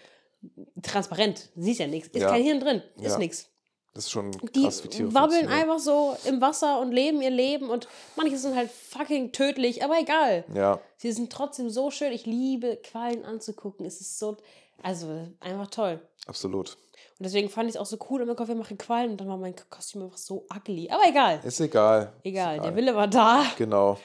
transparent. 0.82 1.50
Siehst 1.56 1.80
ja 1.80 1.88
nichts. 1.88 2.10
Ist 2.10 2.22
Ja. 2.22 2.30
kein 2.30 2.44
Hirn 2.44 2.60
drin. 2.60 2.82
Ist 2.98 3.14
Ja. 3.14 3.18
nichts. 3.18 3.48
Das 3.94 4.04
ist 4.06 4.12
schon 4.12 4.32
Die 4.54 4.64
krass, 4.64 4.84
wie 4.84 4.90
Tiere 4.90 5.14
wabbeln 5.14 5.48
einfach 5.48 5.80
so 5.80 6.18
im 6.26 6.42
Wasser 6.42 6.82
und 6.82 6.92
leben 6.92 7.22
ihr 7.22 7.30
Leben 7.30 7.70
und 7.70 7.88
manche 8.18 8.38
sind 8.38 8.54
halt 8.54 8.70
fucking 8.70 9.32
tödlich, 9.32 9.86
aber 9.86 9.98
egal. 9.98 10.44
Ja, 10.54 10.82
Sie 10.98 11.14
sind 11.14 11.32
trotzdem 11.32 11.70
so 11.70 11.92
schön. 11.92 12.12
Ich 12.12 12.26
liebe 12.26 12.76
Quallen 12.84 13.24
anzugucken. 13.24 13.86
Es 13.86 14.02
ist 14.02 14.20
so, 14.20 14.36
also 14.82 15.28
einfach 15.39 15.67
toll. 15.67 15.99
absolut. 16.28 16.78
Und 17.17 17.23
deswegen 17.23 17.49
fand 17.49 17.69
ich 17.69 17.76
es 17.76 17.82
auch 17.82 17.86
so 17.86 17.97
cool, 18.09 18.21
immer 18.21 18.36
Gott, 18.36 18.49
wir 18.49 18.55
machen 18.55 18.78
Quallen 18.78 19.11
und 19.11 19.21
dann 19.21 19.30
war 19.30 19.38
mein 19.38 19.55
Kostüm 19.69 20.03
einfach 20.03 20.17
so 20.17 20.45
ugly. 20.53 20.89
Aber 20.89 21.03
egal. 21.07 21.39
Ist 21.45 21.61
egal. 21.61 22.11
Egal, 22.23 22.57
Ist 22.57 22.65
der 22.65 22.76
Wille 22.76 22.93
war 22.93 23.07
da. 23.07 23.45
Genau. 23.57 23.97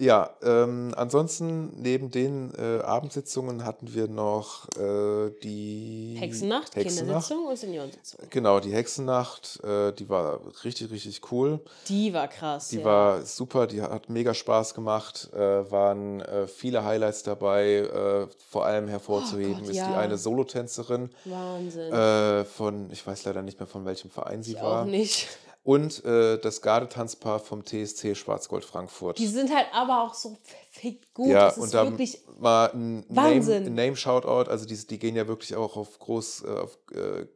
Ja, 0.00 0.30
ähm, 0.42 0.94
ansonsten 0.96 1.78
neben 1.78 2.10
den 2.10 2.54
äh, 2.54 2.80
Abendsitzungen 2.80 3.66
hatten 3.66 3.92
wir 3.92 4.08
noch 4.08 4.66
äh, 4.78 5.30
die 5.42 6.16
Hexennacht, 6.18 6.74
Hexennacht. 6.74 7.28
Kindersitzung 7.28 7.46
und 7.46 7.58
Seniorensitzung. 7.58 8.20
Genau, 8.30 8.60
die 8.60 8.72
Hexennacht, 8.72 9.62
äh, 9.62 9.92
die 9.92 10.08
war 10.08 10.40
richtig, 10.64 10.90
richtig 10.90 11.30
cool. 11.30 11.60
Die 11.88 12.14
war 12.14 12.28
krass. 12.28 12.68
Die 12.68 12.78
ja. 12.78 12.84
war 12.86 13.22
super, 13.26 13.66
die 13.66 13.82
hat 13.82 14.08
mega 14.08 14.32
Spaß 14.32 14.72
gemacht, 14.72 15.28
äh, 15.34 15.70
waren 15.70 16.22
äh, 16.22 16.46
viele 16.46 16.82
Highlights 16.82 17.22
dabei. 17.22 17.80
Äh, 17.80 18.26
vor 18.48 18.64
allem 18.64 18.88
hervorzuheben 18.88 19.52
Oh 19.52 19.58
Gott, 19.58 19.68
ist 19.68 19.72
die 19.72 19.76
ja. 19.76 19.98
eine 19.98 20.16
Solotänzerin 20.16 21.10
Wahnsinn. 21.26 22.46
von, 22.46 22.90
ich 22.90 23.06
weiß 23.06 23.26
leider 23.26 23.42
nicht 23.42 23.60
mehr 23.60 23.66
von 23.66 23.84
welchem 23.84 24.10
Verein 24.10 24.42
sie 24.42 24.52
ich 24.52 24.62
war. 24.62 24.82
auch 24.82 24.86
nicht. 24.86 25.28
Und 25.62 26.04
äh, 26.04 26.38
das 26.38 26.62
Gardetanzpaar 26.62 27.38
vom 27.38 27.64
TSC 27.64 28.14
Schwarzgold 28.14 28.64
Frankfurt. 28.64 29.18
Die 29.18 29.26
sind 29.26 29.54
halt 29.54 29.66
aber 29.72 30.02
auch 30.02 30.14
so 30.14 30.38
verfickt 30.42 31.12
gut. 31.12 31.28
ja, 31.28 31.46
das 31.46 31.58
ist 31.58 31.62
und 31.64 31.74
da 31.74 31.84
wirklich. 31.84 32.18
mal 32.38 32.70
ein 32.72 33.04
Wahnsinn. 33.08 33.64
Name, 33.64 33.76
Name 33.76 33.96
Shoutout, 33.96 34.50
also 34.50 34.64
die, 34.64 34.74
die 34.86 34.98
gehen 34.98 35.16
ja 35.16 35.28
wirklich 35.28 35.54
auch 35.56 35.76
auf 35.76 35.98
groß, 35.98 36.44
äh, 36.44 36.60
auf 36.60 36.78
äh, 36.94 37.26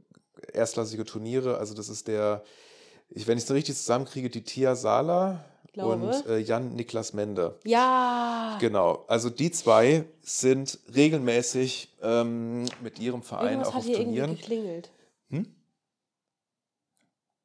erstklassige 0.53 1.05
Turniere. 1.05 1.59
Also 1.59 1.75
das 1.75 1.91
ist 1.91 2.09
der, 2.09 2.43
ich, 3.11 3.27
wenn 3.27 3.37
ich 3.37 3.45
es 3.45 3.51
richtig 3.51 3.77
zusammenkriege, 3.77 4.31
die 4.31 4.43
Tia 4.43 4.75
Sala 4.75 5.45
und 5.77 6.27
äh, 6.27 6.39
Jan 6.39 6.75
Niklas 6.75 7.13
Mende. 7.13 7.59
Ja. 7.65 8.57
Genau, 8.61 9.05
also 9.09 9.31
die 9.31 9.51
zwei 9.51 10.05
sind 10.23 10.79
regelmäßig 10.95 11.95
ähm, 12.03 12.65
mit 12.83 12.99
ihrem 12.99 13.23
Verein 13.23 13.61
Irgendwas 13.61 13.69
auch 13.69 13.75
hat 13.75 13.81
auf 13.81 13.87
hier 13.87 13.99
irgendwie 13.99 14.43
Turnieren. 14.43 14.83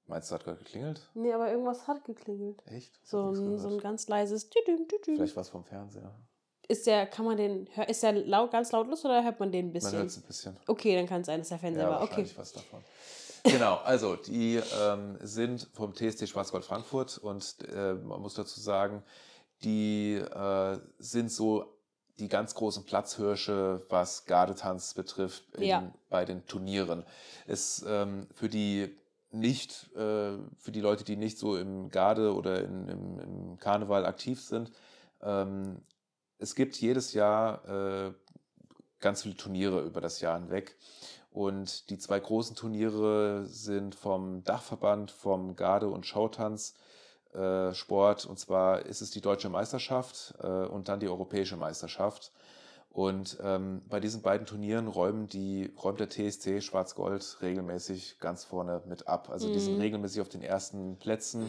Meinst 0.10 0.30
du, 0.32 0.36
hat 0.36 0.44
gerade 0.44 0.58
geklingelt? 0.58 1.02
Nee, 1.14 1.32
aber 1.34 1.50
irgendwas 1.52 1.88
hat 1.88 2.04
geklingelt. 2.04 2.62
Echt? 2.66 3.00
So 3.08 3.30
ein, 3.32 3.58
so 3.60 3.70
ein 3.70 3.78
ganz 3.80 4.08
leises 4.08 4.50
Tüdüm, 4.50 4.88
Tüdüm. 4.88 5.16
Vielleicht 5.18 5.36
war 5.36 5.42
es 5.42 5.50
vom 5.50 5.64
Fernseher. 5.64 6.14
Ist 6.68 6.86
der, 6.88 7.06
kann 7.08 7.26
man 7.26 7.38
den, 7.38 7.68
ist 7.88 8.04
der 8.04 8.14
laut, 8.14 8.52
ganz 8.52 8.72
lautlos 8.72 9.04
oder 9.06 9.24
hört 9.24 9.40
man 9.40 9.52
den 9.52 9.68
ein 9.68 9.74
Man 9.74 9.82
hört 9.82 9.92
bisschen? 9.92 10.06
es 10.08 10.18
ein 10.18 10.24
bisschen. 10.24 10.58
Okay, 10.68 10.96
dann 10.96 11.08
kann 11.08 11.22
es 11.22 11.28
sein, 11.28 11.40
dass 11.40 11.50
der 11.50 11.60
Fernseher 11.60 11.84
Ja, 11.84 11.90
war. 11.92 12.04
Okay. 12.04 12.28
was 12.36 12.54
davon. 12.54 12.84
Genau, 13.44 13.76
also 13.78 14.16
die 14.18 14.60
ähm, 14.82 15.18
sind 15.22 15.68
vom 15.74 15.94
TSC 15.96 16.28
Schwarzgold 16.28 16.66
Frankfurt 16.66 17.18
und 17.20 17.56
äh, 17.74 17.94
man 17.94 18.22
muss 18.22 18.34
dazu 18.34 18.60
sagen, 18.60 19.02
die 19.64 20.16
äh, 20.16 20.80
sind 20.98 21.32
so 21.32 21.76
die 22.20 22.28
ganz 22.28 22.54
großen 22.54 22.84
Platzhirsche, 22.84 23.86
was 23.90 24.26
Gardetanz 24.26 24.94
betrifft 24.94 25.56
in, 25.56 25.64
Ja. 25.64 25.94
bei 26.10 26.26
den 26.26 26.46
Turnieren. 26.48 27.06
Es 27.48 27.84
ähm, 27.88 28.28
für 28.34 28.50
die 28.50 28.96
nicht, 29.32 29.92
äh, 29.96 30.38
für 30.58 30.72
die 30.72 30.82
Leute, 30.82 31.04
die 31.04 31.16
nicht 31.16 31.38
so 31.38 31.58
im 31.58 31.90
Garde 31.90 32.34
oder 32.34 32.64
in, 32.64 32.88
im, 32.88 33.20
im 33.20 33.58
Karneval 33.58 34.06
aktiv 34.06 34.42
sind, 34.42 34.72
ähm, 35.22 35.82
es 36.38 36.56
gibt 36.56 36.78
jedes 36.78 37.14
Jahr 37.14 37.68
äh, 37.68 38.14
ganz 39.00 39.24
viele 39.24 39.36
Turniere 39.36 39.82
über 39.82 40.02
das 40.02 40.22
Jahr 40.22 40.40
hinweg. 40.40 40.78
Und 41.32 41.90
die 41.90 41.98
zwei 41.98 42.20
großen 42.20 42.56
Turniere 42.56 43.46
sind 43.46 43.94
vom 43.94 44.44
Dachverband, 44.44 45.12
vom 45.12 45.56
Garde- 45.56 45.90
und 45.90 46.06
Showtanz 46.06 46.74
äh. 47.34 47.70
Und 48.26 48.40
zwar 48.40 48.86
ist 48.86 49.02
es 49.02 49.12
die 49.12 49.22
Deutsche 49.22 49.50
Meisterschaft 49.50 50.34
äh, 50.42 50.48
und 50.48 50.90
dann 50.90 51.00
die 51.00 51.08
Europäische 51.08 51.58
Meisterschaft. 51.58 52.32
Und 52.92 53.38
ähm, 53.44 53.84
bei 53.88 54.00
diesen 54.00 54.22
beiden 54.24 54.48
Turnieren 54.48 54.88
räumen 54.88 55.28
die, 55.28 55.72
räumt 55.82 56.00
der 56.00 56.10
TSC 56.10 56.60
Schwarz-Gold 56.62 57.38
regelmäßig 57.42 58.18
ganz 58.20 58.44
vorne 58.44 58.82
mit 58.88 59.08
ab. 59.08 59.30
Also 59.30 59.54
die 59.54 59.60
sind 59.60 59.76
Mhm. 59.76 59.82
regelmäßig 59.82 60.22
auf 60.22 60.30
den 60.30 60.42
ersten 60.42 60.98
Plätzen. 60.98 61.48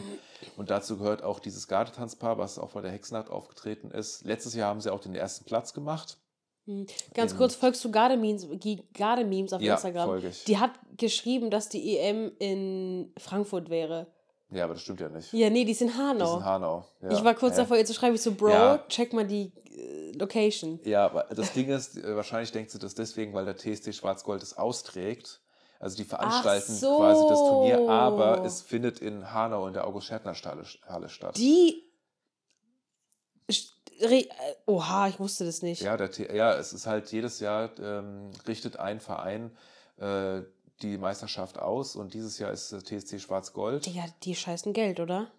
Und 0.55 0.69
dazu 0.69 0.97
gehört 0.97 1.23
auch 1.23 1.39
dieses 1.39 1.67
Gardetanzpaar, 1.67 2.37
was 2.37 2.59
auch 2.59 2.71
bei 2.71 2.81
der 2.81 2.91
Hexennacht 2.91 3.29
aufgetreten 3.31 3.89
ist. 3.89 4.23
Letztes 4.23 4.53
Jahr 4.53 4.69
haben 4.69 4.81
sie 4.81 4.91
auch 4.93 4.99
den 4.99 5.15
ersten 5.15 5.45
Platz 5.45 5.73
gemacht. 5.73 6.17
Hm. 6.67 6.85
Ganz 7.15 7.31
in- 7.31 7.37
kurz, 7.39 7.55
folgst 7.55 7.83
du 7.83 7.89
Garde-Memes 7.91 8.47
Garde 8.93 9.25
auf 9.55 9.61
Ja, 9.61 9.73
Instagram? 9.73 10.07
folge 10.07 10.27
ich. 10.27 10.43
Die 10.43 10.59
hat 10.59 10.71
geschrieben, 10.95 11.49
dass 11.49 11.69
die 11.69 11.97
EM 11.97 12.31
in 12.37 13.11
Frankfurt 13.17 13.69
wäre. 13.71 14.05
Ja, 14.51 14.65
aber 14.65 14.73
das 14.73 14.83
stimmt 14.83 14.99
ja 14.99 15.09
nicht. 15.09 15.33
Ja, 15.33 15.49
nee, 15.49 15.65
die 15.65 15.71
ist 15.71 15.81
in 15.81 15.87
Die 15.87 15.93
Hanau. 15.95 16.33
ist 16.35 16.39
in 16.41 16.45
Hanau. 16.45 16.85
Ja. 17.01 17.11
Ich 17.11 17.23
war 17.23 17.33
kurz 17.33 17.55
ja. 17.57 17.63
davor, 17.63 17.77
ihr 17.77 17.85
zu 17.85 17.93
schreiben, 17.93 18.13
ich 18.15 18.21
so, 18.21 18.33
Bro, 18.35 18.77
check 18.89 19.13
mal 19.13 19.25
die 19.25 19.51
Location. 20.21 20.79
Ja, 20.83 21.05
aber 21.05 21.23
das 21.35 21.51
Ding 21.53 21.69
ist, 21.69 21.97
äh, 21.97 22.15
wahrscheinlich 22.15 22.51
denkt 22.51 22.71
sie 22.71 22.79
das 22.79 22.95
deswegen, 22.95 23.33
weil 23.33 23.45
der 23.45 23.57
TSC 23.57 23.91
Schwarzgold 23.91 24.41
es 24.41 24.57
austrägt. 24.57 25.41
Also 25.79 25.97
die 25.97 26.03
veranstalten 26.03 26.73
so. 26.73 26.97
quasi 26.97 27.23
das 27.27 27.39
Turnier, 27.39 27.89
aber 27.89 28.45
es 28.45 28.61
findet 28.61 28.99
in 28.99 29.33
Hanau 29.33 29.65
in 29.67 29.73
der 29.73 29.87
August-Schärtner-Halle 29.87 31.09
statt. 31.09 31.37
Die. 31.37 31.83
Äh, 33.47 34.25
Oha, 34.67 35.07
ich 35.07 35.19
wusste 35.19 35.43
das 35.43 35.63
nicht. 35.63 35.81
Ja, 35.81 35.97
der 35.97 36.11
ja, 36.35 36.53
es 36.53 36.71
ist 36.71 36.85
halt 36.85 37.11
jedes 37.11 37.39
Jahr 37.39 37.71
ähm, 37.79 38.29
richtet 38.47 38.77
ein 38.77 38.99
Verein 38.99 39.57
äh, 39.97 40.41
die 40.83 40.97
Meisterschaft 40.97 41.59
aus 41.59 41.95
und 41.95 42.13
dieses 42.13 42.37
Jahr 42.37 42.51
ist 42.51 42.71
der 42.71 42.83
TSC 42.83 43.19
Schwarz-Gold. 43.19 43.85
Digga, 43.85 44.05
die 44.23 44.35
scheißen 44.35 44.73
Geld, 44.73 44.99
oder? 44.99 45.31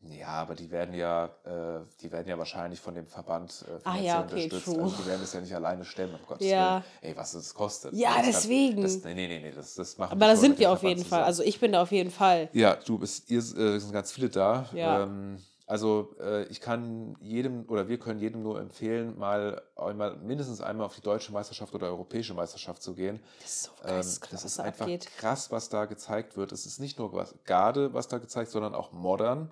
Ja, 0.00 0.28
aber 0.28 0.54
die 0.54 0.70
werden 0.70 0.94
ja, 0.94 1.24
äh, 1.44 1.80
die 2.00 2.12
werden 2.12 2.28
ja 2.28 2.38
wahrscheinlich 2.38 2.80
von 2.80 2.94
dem 2.94 3.06
Verband 3.08 3.64
äh, 3.66 3.72
Ah 3.82 3.94
finanziell 3.94 4.04
ja, 4.06 4.20
okay, 4.20 4.32
unterstützt. 4.44 4.64
true. 4.66 4.82
Also 4.82 4.96
die 4.96 5.06
werden 5.06 5.20
das 5.20 5.32
ja 5.32 5.40
nicht 5.40 5.54
alleine 5.54 5.84
stemmen, 5.84 6.14
um 6.14 6.24
Gottes 6.26 6.46
Ja. 6.46 6.74
Willen. 7.02 7.12
Ey, 7.12 7.16
was 7.16 7.32
das 7.32 7.52
kostet. 7.52 7.92
Ja, 7.94 8.10
Das 8.10 8.16
kann- 8.16 8.26
deswegen. 8.26 8.82
Das, 8.82 9.02
nee, 9.02 9.14
nee, 9.14 9.26
nee, 9.40 9.50
das, 9.50 9.74
das 9.74 9.98
machen 9.98 10.12
Aber 10.12 10.26
da 10.26 10.36
sind 10.36 10.58
wir 10.60 10.70
auf 10.70 10.78
Verband 10.80 10.98
jeden 10.98 11.08
Fall. 11.08 11.18
zusammen. 11.18 11.24
Also 11.26 11.42
ich 11.42 11.58
bin 11.58 11.72
da 11.72 11.82
auf 11.82 11.90
jeden 11.90 12.10
Fall. 12.12 12.48
Ja, 12.52 12.76
du 12.76 12.98
bist, 12.98 13.28
ihr 13.28 13.38
äh, 13.40 13.78
sind 13.80 13.92
ganz 13.92 14.12
viele 14.12 14.28
da. 14.30 14.66
Ja. 14.72 15.02
Ähm, 15.02 15.42
also 15.66 16.14
äh, 16.20 16.44
ich 16.44 16.60
kann 16.62 17.16
jedem 17.20 17.66
oder 17.68 17.88
wir 17.88 17.98
können 17.98 18.20
jedem 18.20 18.42
nur 18.42 18.58
empfehlen, 18.60 19.18
mal 19.18 19.60
einmal 19.76 20.16
mindestens 20.16 20.60
einmal 20.62 20.86
auf 20.86 20.94
die 20.94 21.02
deutsche 21.02 21.32
Meisterschaft 21.32 21.74
oder 21.74 21.88
europäische 21.88 22.32
Meisterschaft 22.34 22.82
zu 22.82 22.94
gehen. 22.94 23.20
Das 23.42 23.50
ist 23.50 23.62
so 23.64 23.70
Ähm, 23.84 23.90
geisteskrank, 23.96 24.30
das 24.30 24.44
ist 24.44 24.60
einfach 24.60 24.80
abgeht. 24.86 25.08
krass, 25.18 25.50
was 25.50 25.68
da 25.68 25.84
gezeigt 25.86 26.36
wird. 26.36 26.52
Es 26.52 26.64
ist 26.66 26.78
nicht 26.78 26.98
nur 27.00 27.12
was 27.12 27.34
Garde, 27.44 27.92
was 27.92 28.06
da 28.08 28.16
gezeigt, 28.18 28.50
sondern 28.52 28.74
auch 28.76 28.92
Modern 28.92 29.50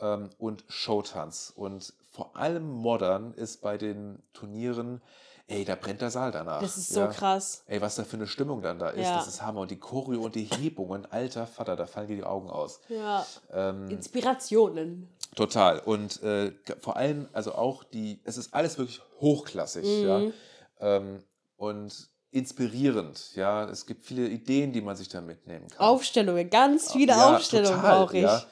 ähm, 0.00 0.30
und 0.38 0.64
Showtanz. 0.68 1.52
Und 1.54 1.92
vor 2.12 2.36
allem 2.36 2.68
Modern 2.70 3.34
ist 3.34 3.60
bei 3.60 3.76
den 3.78 4.22
Turnieren, 4.32 5.00
ey, 5.48 5.64
da 5.64 5.76
brennt 5.76 6.00
der 6.00 6.10
Saal 6.10 6.32
danach. 6.32 6.60
Das 6.60 6.76
ist 6.76 6.88
so 6.88 7.00
ja. 7.00 7.06
krass. 7.08 7.62
Ey, 7.66 7.80
was 7.80 7.96
da 7.96 8.04
für 8.04 8.16
eine 8.16 8.26
Stimmung 8.26 8.62
dann 8.62 8.78
da 8.78 8.88
ist, 8.90 9.04
Ja. 9.04 9.16
das 9.16 9.28
ist 9.28 9.42
Hammer. 9.42 9.60
Und 9.60 9.70
die 9.70 9.78
Choreo 9.78 10.22
und 10.22 10.34
die 10.34 10.44
Hebungen, 10.44 11.06
alter 11.10 11.46
Vater, 11.46 11.76
da 11.76 11.86
fallen 11.86 12.08
dir 12.08 12.16
die 12.16 12.24
Augen 12.24 12.50
aus. 12.50 12.80
Ja. 12.88 13.24
Ähm, 13.52 13.88
Inspirationen. 13.90 15.08
Total. 15.34 15.78
Und 15.80 16.22
äh, 16.22 16.52
vor 16.80 16.96
allem, 16.96 17.28
also 17.32 17.54
auch 17.54 17.84
die, 17.84 18.20
es 18.24 18.38
ist 18.38 18.54
alles 18.54 18.78
wirklich 18.78 19.00
hochklassig, 19.20 19.84
ja. 19.84 20.18
Mhm. 20.18 20.32
Ähm, 20.80 21.22
und 21.56 22.08
inspirierend, 22.30 23.34
ja. 23.34 23.64
Es 23.68 23.86
gibt 23.86 24.04
viele 24.04 24.28
Ideen, 24.28 24.72
die 24.72 24.80
man 24.80 24.96
sich 24.96 25.08
da 25.08 25.20
mitnehmen 25.20 25.68
kann. 25.68 25.86
Aufstellungen, 25.86 26.50
ganz 26.50 26.92
viele 26.92 27.12
Ja, 27.12 27.36
Aufstellungen 27.36 27.80
brauche 27.80 28.16
ich. 28.16 28.22
Ja. 28.24 28.44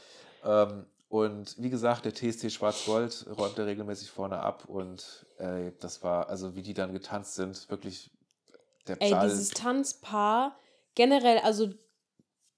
Ähm, 0.44 0.86
und 1.14 1.54
wie 1.58 1.70
gesagt, 1.70 2.04
der 2.06 2.12
TSC 2.12 2.50
Schwarz-Gold 2.50 3.26
räumt 3.38 3.56
da 3.56 3.62
regelmäßig 3.62 4.10
vorne 4.10 4.40
ab 4.40 4.64
und 4.66 5.24
äh, 5.38 5.70
das 5.78 6.02
war, 6.02 6.28
also 6.28 6.56
wie 6.56 6.62
die 6.62 6.74
dann 6.74 6.92
getanzt 6.92 7.36
sind, 7.36 7.70
wirklich 7.70 8.10
der 8.88 9.00
Ey, 9.00 9.10
Saal. 9.10 9.28
dieses 9.28 9.50
Tanzpaar, 9.50 10.56
generell, 10.96 11.38
also 11.38 11.68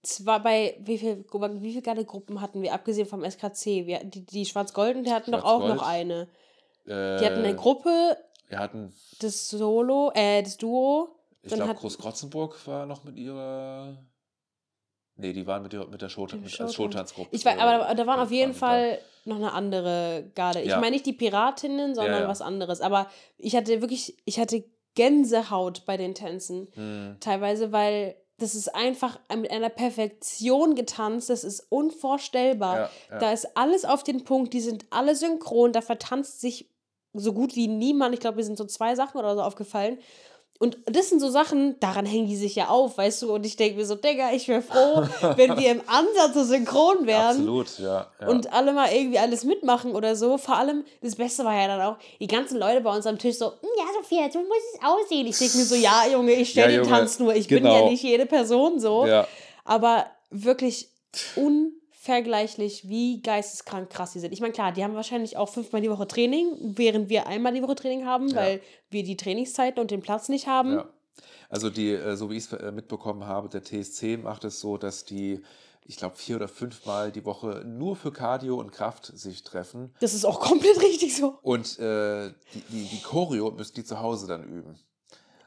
zwar 0.02 0.42
bei, 0.42 0.78
wie 0.80 0.96
viel, 0.96 1.26
wie 1.30 1.72
viel 1.74 1.82
geile 1.82 2.06
Gruppen 2.06 2.40
hatten 2.40 2.62
wir, 2.62 2.72
abgesehen 2.72 3.06
vom 3.06 3.22
SKC? 3.30 3.86
Wir, 3.86 4.02
die, 4.04 4.24
die 4.24 4.46
Schwarz-Golden, 4.46 5.04
die 5.04 5.12
hatten 5.12 5.32
doch 5.32 5.44
auch 5.44 5.68
noch 5.68 5.86
eine. 5.86 6.22
äh, 6.86 7.18
Die 7.18 7.26
hatten 7.26 7.44
eine 7.44 7.56
Gruppe, 7.56 8.16
Wir 8.48 8.58
hatten, 8.58 8.94
Das 9.20 9.50
Solo, 9.50 10.12
äh, 10.14 10.42
das 10.42 10.56
Duo. 10.56 11.10
ich 11.42 11.52
glaube, 11.52 11.74
Groß-Krotzenburg 11.74 12.66
war 12.66 12.86
noch 12.86 13.04
mit 13.04 13.16
ihrer. 13.18 13.98
Nee, 15.16 15.32
die 15.32 15.46
waren 15.46 15.62
mit, 15.62 15.72
ihrer, 15.72 15.86
mit 15.86 16.02
der 16.02 16.08
Showtan 16.08 16.42
mit. 16.42 16.50
Showtanzgruppe. 16.50 17.28
Ich 17.32 17.44
weiß, 17.44 17.58
aber 17.58 17.94
da 17.94 18.06
waren 18.06 18.20
auf 18.20 18.30
jeden 18.30 18.52
Fall 18.54 18.98
noch 19.24 19.36
eine 19.36 19.52
andere 19.52 20.30
Garde. 20.34 20.60
Ich 20.60 20.68
Ja. 20.68 20.78
meine 20.80 20.90
nicht 20.92 21.06
die 21.06 21.12
Piratinnen, 21.14 21.94
sondern 21.94 22.22
ja. 22.22 22.28
was 22.28 22.42
anderes. 22.42 22.80
Aber 22.80 23.08
ich 23.38 23.56
hatte 23.56 23.80
wirklich, 23.80 24.16
ich 24.24 24.38
hatte 24.38 24.64
Gänsehaut 24.94 25.84
bei 25.86 25.96
den 25.96 26.14
Tänzen. 26.14 26.68
Hm, 26.74 27.16
Teilweise, 27.20 27.72
weil 27.72 28.16
das 28.38 28.54
ist 28.54 28.74
einfach 28.74 29.18
mit 29.34 29.50
einer 29.50 29.70
Perfektion 29.70 30.74
getanzt. 30.74 31.30
Das 31.30 31.44
ist 31.44 31.66
unvorstellbar. 31.70 32.76
ja, 32.76 32.90
ja. 33.10 33.18
Da 33.18 33.32
ist 33.32 33.56
alles 33.56 33.84
auf 33.84 34.02
den 34.04 34.24
Punkt. 34.24 34.52
Die 34.52 34.60
sind 34.60 34.84
alle 34.90 35.14
synchron. 35.14 35.72
Da 35.72 35.80
vertanzt 35.80 36.40
sich 36.40 36.70
so 37.14 37.32
gut 37.32 37.56
wie 37.56 37.66
niemand. 37.68 38.14
Ich 38.14 38.20
glaube, 38.20 38.36
mir 38.36 38.44
sind 38.44 38.58
so 38.58 38.64
zwei 38.66 38.94
Sachen 38.94 39.18
oder 39.18 39.34
so 39.34 39.42
aufgefallen. 39.42 39.98
Und 40.58 40.78
das 40.86 41.10
sind 41.10 41.20
so 41.20 41.28
Sachen, 41.28 41.78
daran 41.80 42.06
hängen 42.06 42.28
die 42.28 42.36
sich 42.36 42.54
ja 42.54 42.68
auf, 42.68 42.96
weißt 42.98 43.22
du? 43.22 43.34
Und 43.34 43.44
ich 43.44 43.56
denke 43.56 43.76
mir 43.76 43.84
so, 43.86 43.94
Digga, 43.94 44.32
ich 44.32 44.48
wäre 44.48 44.62
froh, 44.62 45.02
wenn 45.36 45.56
wir 45.58 45.70
im 45.70 45.82
Ansatz 45.86 46.34
so 46.34 46.44
synchron 46.44 47.06
wären. 47.06 47.36
Absolut, 47.36 47.78
ja. 47.78 48.06
ja. 48.20 48.28
Und 48.28 48.52
alle 48.52 48.72
mal 48.72 48.90
irgendwie 48.92 49.18
alles 49.18 49.44
mitmachen 49.44 49.94
oder 49.94 50.16
so. 50.16 50.38
Vor 50.38 50.56
allem, 50.56 50.84
das 51.02 51.16
Beste 51.16 51.44
war 51.44 51.54
ja 51.54 51.66
dann 51.68 51.80
auch, 51.82 51.96
die 52.20 52.26
ganzen 52.26 52.58
Leute 52.58 52.80
bei 52.80 52.94
uns 52.94 53.06
am 53.06 53.18
Tisch 53.18 53.36
so, 53.36 53.46
"Hm, 53.46 53.68
ja, 53.78 53.84
Sophia, 54.00 54.30
so 54.30 54.38
muss 54.38 54.56
es 54.74 54.80
aussehen. 54.82 55.26
Ich 55.26 55.38
denke 55.38 55.58
mir 55.58 55.64
so, 55.64 55.74
ja, 55.74 56.06
Junge, 56.10 56.32
ich 56.32 56.50
stelle 56.50 56.74
Ja, 56.74 56.82
den 56.82 56.88
Tanz 56.88 57.18
nur. 57.18 57.34
Ich 57.34 57.48
bin 57.48 57.62
genau. 57.62 57.84
ja 57.84 57.90
nicht 57.90 58.02
jede 58.02 58.26
Person 58.26 58.80
so. 58.80 59.06
ja. 59.06 59.26
Aber 59.64 60.06
wirklich 60.30 60.88
unvergleichlich, 62.06 62.88
wie 62.88 63.20
geisteskrank 63.20 63.90
krass 63.90 64.12
die 64.12 64.20
sind. 64.20 64.32
Ich 64.32 64.40
meine, 64.40 64.52
klar, 64.52 64.72
die 64.72 64.84
haben 64.84 64.94
wahrscheinlich 64.94 65.36
auch 65.36 65.48
fünfmal 65.48 65.82
die 65.82 65.90
Woche 65.90 66.06
Training, 66.06 66.46
während 66.76 67.08
wir 67.08 67.26
einmal 67.26 67.52
die 67.52 67.62
Woche 67.62 67.74
Training 67.74 68.06
haben, 68.06 68.28
Ja. 68.28 68.36
weil 68.36 68.60
wir 68.90 69.02
die 69.02 69.16
Trainingszeiten 69.16 69.80
und 69.80 69.90
den 69.90 70.00
Platz 70.02 70.28
nicht 70.28 70.46
haben. 70.46 70.74
Ja. 70.74 70.88
Also 71.48 71.70
die, 71.70 71.90
äh, 71.92 72.16
so 72.16 72.30
wie 72.30 72.36
ich 72.36 72.44
es 72.44 72.52
äh, 72.52 72.70
mitbekommen 72.72 73.26
habe, 73.26 73.48
der 73.48 73.62
TSC 73.62 74.16
macht 74.18 74.44
es 74.44 74.60
so, 74.60 74.76
dass 74.78 75.04
die, 75.04 75.42
ich 75.84 75.96
glaube, 75.96 76.16
vier 76.16 76.36
oder 76.36 76.48
fünfmal 76.48 77.10
die 77.12 77.24
Woche 77.24 77.62
nur 77.66 77.96
für 77.96 78.12
Cardio 78.12 78.56
und 78.58 78.72
Kraft 78.72 79.06
sich 79.06 79.42
treffen. 79.42 79.94
Das 80.00 80.14
ist 80.14 80.24
auch 80.24 80.40
komplett 80.48 80.80
richtig 80.82 81.16
so. 81.16 81.38
Und 81.42 81.78
äh, 81.78 82.30
die, 82.54 82.60
die, 82.70 82.84
die 82.84 83.02
Choreo 83.02 83.50
müssen 83.50 83.74
die 83.74 83.84
zu 83.84 84.00
Hause 84.00 84.26
dann 84.26 84.44
üben. 84.44 84.78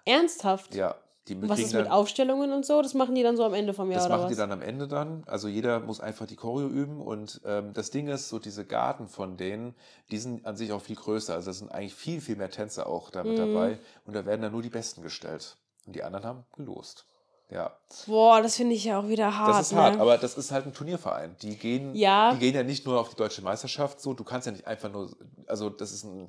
Ernsthaft. 0.06 0.74
Ja, 0.76 0.96
Was 1.42 1.60
ist 1.60 1.74
mit 1.74 1.86
dann- 1.86 1.92
Aufstellungen 1.92 2.52
und 2.52 2.66
so? 2.66 2.82
Das 2.82 2.94
machen 2.94 3.16
die 3.16 3.24
dann 3.24 3.38
so 3.38 3.44
am 3.44 3.54
Ende 3.54 3.74
vom 3.74 3.90
Jahr 3.92 4.00
Das 4.00 4.06
oder 4.06 4.16
machen 4.16 4.26
was? 4.26 4.32
die 4.32 4.38
dann 4.38 4.52
am 4.52 4.62
Ende 4.62 4.88
dann. 4.88 5.24
Also 5.28 5.48
jeder 5.48 5.80
muss 5.80 6.00
einfach 6.00 6.26
die 6.28 6.36
Choreo 6.36 6.68
üben. 6.68 7.02
Und 7.02 7.42
ähm, 7.46 7.74
das 7.74 7.92
Ding 7.92 8.08
ist, 8.08 8.30
so 8.30 8.40
diese 8.40 8.66
Garten 8.66 9.08
von 9.08 9.38
denen, 9.38 9.76
die 10.12 10.18
sind 10.18 10.46
an 10.46 10.56
sich 10.56 10.72
auch 10.72 10.82
viel 10.82 10.96
größer. 10.96 11.34
Also 11.34 11.48
da 11.52 11.54
sind 11.54 11.72
eigentlich 11.72 11.96
viel, 11.96 12.22
viel 12.22 12.36
mehr 12.36 12.50
Tänzer 12.50 12.88
auch 12.88 13.10
damit 13.10 13.34
Mhm. 13.34 13.38
dabei. 13.54 13.80
Und 14.06 14.16
da 14.16 14.26
werden 14.26 14.42
dann 14.42 14.52
nur 14.52 14.62
die 14.62 14.70
Besten 14.70 15.02
gestellt. 15.02 15.58
Und 15.86 15.96
die 15.96 16.04
anderen 16.04 16.26
haben 16.26 16.44
gelost. 16.56 17.06
Ja, 17.52 17.72
Boah, 18.06 18.44
das 18.44 18.58
finde 18.58 18.76
ich 18.76 18.84
ja 18.84 19.00
auch 19.00 19.08
wieder 19.08 19.36
hart. 19.36 19.50
das 19.50 19.72
ist 19.72 19.74
hart, 19.76 19.96
ne? 19.96 20.02
aber 20.02 20.20
das 20.20 20.38
ist 20.38 20.52
halt 20.52 20.68
ein 20.68 20.74
Turnierverein. 20.74 21.36
Die 21.42 21.56
gehen, 21.58 21.96
Ja. 21.96 22.32
die 22.32 22.38
gehen 22.38 22.54
ja 22.54 22.62
nicht 22.62 22.86
nur 22.86 23.00
auf 23.00 23.10
die 23.10 23.16
deutsche 23.16 23.42
Meisterschaft 23.42 24.00
so. 24.02 24.14
Du 24.14 24.24
kannst 24.24 24.46
ja 24.46 24.52
nicht 24.52 24.68
einfach 24.68 24.92
nur, 24.92 25.10
also 25.48 25.72
das 25.72 25.92
ist 25.92 26.04
ein, 26.04 26.28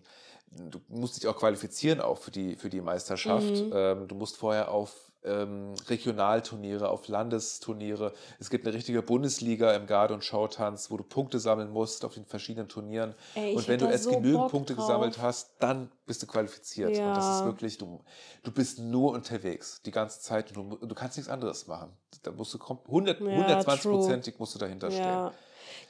du 0.50 0.80
musst 0.88 1.16
dich 1.16 1.28
auch 1.28 1.36
qualifizieren 1.36 2.00
auch 2.00 2.18
für 2.18 2.30
die, 2.30 2.56
für 2.56 2.70
die 2.70 2.80
Meisterschaft. 2.80 3.44
Mhm. 3.46 3.72
Ähm, 3.74 4.08
du 4.08 4.14
musst 4.14 4.36
vorher 4.36 4.70
auf 4.70 4.94
ähm, 5.22 5.74
Regionalturniere, 5.88 6.88
auf 6.88 7.06
Landesturniere. 7.06 8.14
Es 8.38 8.48
gibt 8.48 8.66
eine 8.66 8.74
richtige 8.74 9.02
Bundesliga 9.02 9.74
im 9.74 9.86
Garde- 9.86 10.14
und 10.14 10.24
Schautanz, 10.24 10.90
wo 10.90 10.96
du 10.96 11.04
Punkte 11.04 11.38
sammeln 11.38 11.70
musst 11.70 12.04
auf 12.06 12.14
den 12.14 12.24
verschiedenen 12.24 12.68
Turnieren. 12.68 13.14
Ey, 13.34 13.54
und 13.54 13.68
wenn 13.68 13.78
du 13.78 13.86
erst 13.86 14.04
so 14.04 14.12
genügend 14.12 14.38
Bock 14.44 14.50
Punkte 14.50 14.74
drauf. 14.74 14.86
gesammelt 14.86 15.18
hast, 15.18 15.50
dann 15.58 15.92
bist 16.06 16.22
du 16.22 16.26
qualifiziert. 16.26 16.88
Und 16.98 17.14
das 17.14 17.34
ist 17.34 17.40
Ja. 17.40 17.44
wirklich, 17.44 17.76
du, 17.76 18.00
du 18.42 18.50
bist 18.50 18.78
nur 18.78 19.12
unterwegs 19.12 19.82
die 19.84 19.90
ganze 19.90 20.20
Zeit 20.20 20.56
und 20.56 20.70
du, 20.80 20.86
du 20.86 20.94
kannst 20.94 21.18
nichts 21.18 21.30
anderes 21.30 21.66
machen. 21.66 21.92
Da 22.22 22.32
musst 22.32 22.54
du 22.54 22.58
kom- 22.58 22.82
100, 22.86 23.20
Ja, 23.20 23.26
120-prozentig 23.60 24.34
musst 24.38 24.54
du 24.54 24.58
dahinter 24.58 24.90
stehen. 24.90 25.04
Ja. 25.04 25.32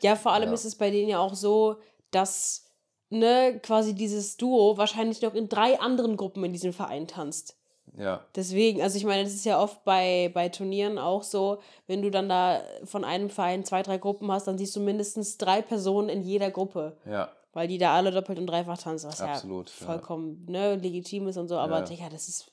ja, 0.00 0.16
vor 0.16 0.32
allem 0.32 0.48
Ja. 0.48 0.54
ist 0.54 0.64
es 0.64 0.74
bei 0.74 0.90
denen 0.90 1.08
ja 1.08 1.18
auch 1.20 1.34
so, 1.34 1.76
dass 2.10 2.66
ne, 3.10 3.58
quasi 3.62 3.94
dieses 3.94 4.36
Duo 4.36 4.76
wahrscheinlich 4.76 5.20
noch 5.22 5.34
in 5.34 5.48
drei 5.48 5.78
anderen 5.78 6.16
Gruppen 6.16 6.44
in 6.44 6.52
diesem 6.52 6.72
Verein 6.72 7.06
tanzt. 7.06 7.56
Ja, 7.98 8.24
Deswegen, 8.36 8.82
also 8.82 8.96
ich 8.96 9.04
meine, 9.04 9.24
das 9.24 9.34
ist 9.34 9.44
ja 9.44 9.60
oft 9.60 9.84
bei, 9.84 10.30
bei 10.32 10.48
Turnieren 10.48 10.96
auch 10.96 11.24
so, 11.24 11.58
wenn 11.88 12.02
du 12.02 12.10
dann 12.10 12.28
da 12.28 12.62
von 12.84 13.04
einem 13.04 13.30
Verein 13.30 13.64
zwei, 13.64 13.82
drei 13.82 13.98
Gruppen 13.98 14.30
hast, 14.30 14.46
dann 14.46 14.58
siehst 14.58 14.76
du 14.76 14.80
mindestens 14.80 15.38
drei 15.38 15.60
Personen 15.60 16.08
in 16.08 16.22
jeder 16.22 16.50
Gruppe, 16.52 16.96
ja, 17.04 17.30
weil 17.52 17.66
die 17.66 17.78
da 17.78 17.94
alle 17.94 18.12
doppelt 18.12 18.38
und 18.38 18.46
dreifach 18.46 18.78
tanzen, 18.78 19.08
was 19.08 19.20
Absolut, 19.20 19.70
ja 19.70 19.74
ja. 19.80 19.86
vollkommen 19.86 20.46
ne, 20.48 20.76
legitim 20.76 21.26
ist 21.26 21.36
und 21.36 21.48
so, 21.48 21.58
aber 21.58 21.80
Ja. 21.80 21.84
Digga, 21.84 22.08
das 22.08 22.28
ist. 22.28 22.52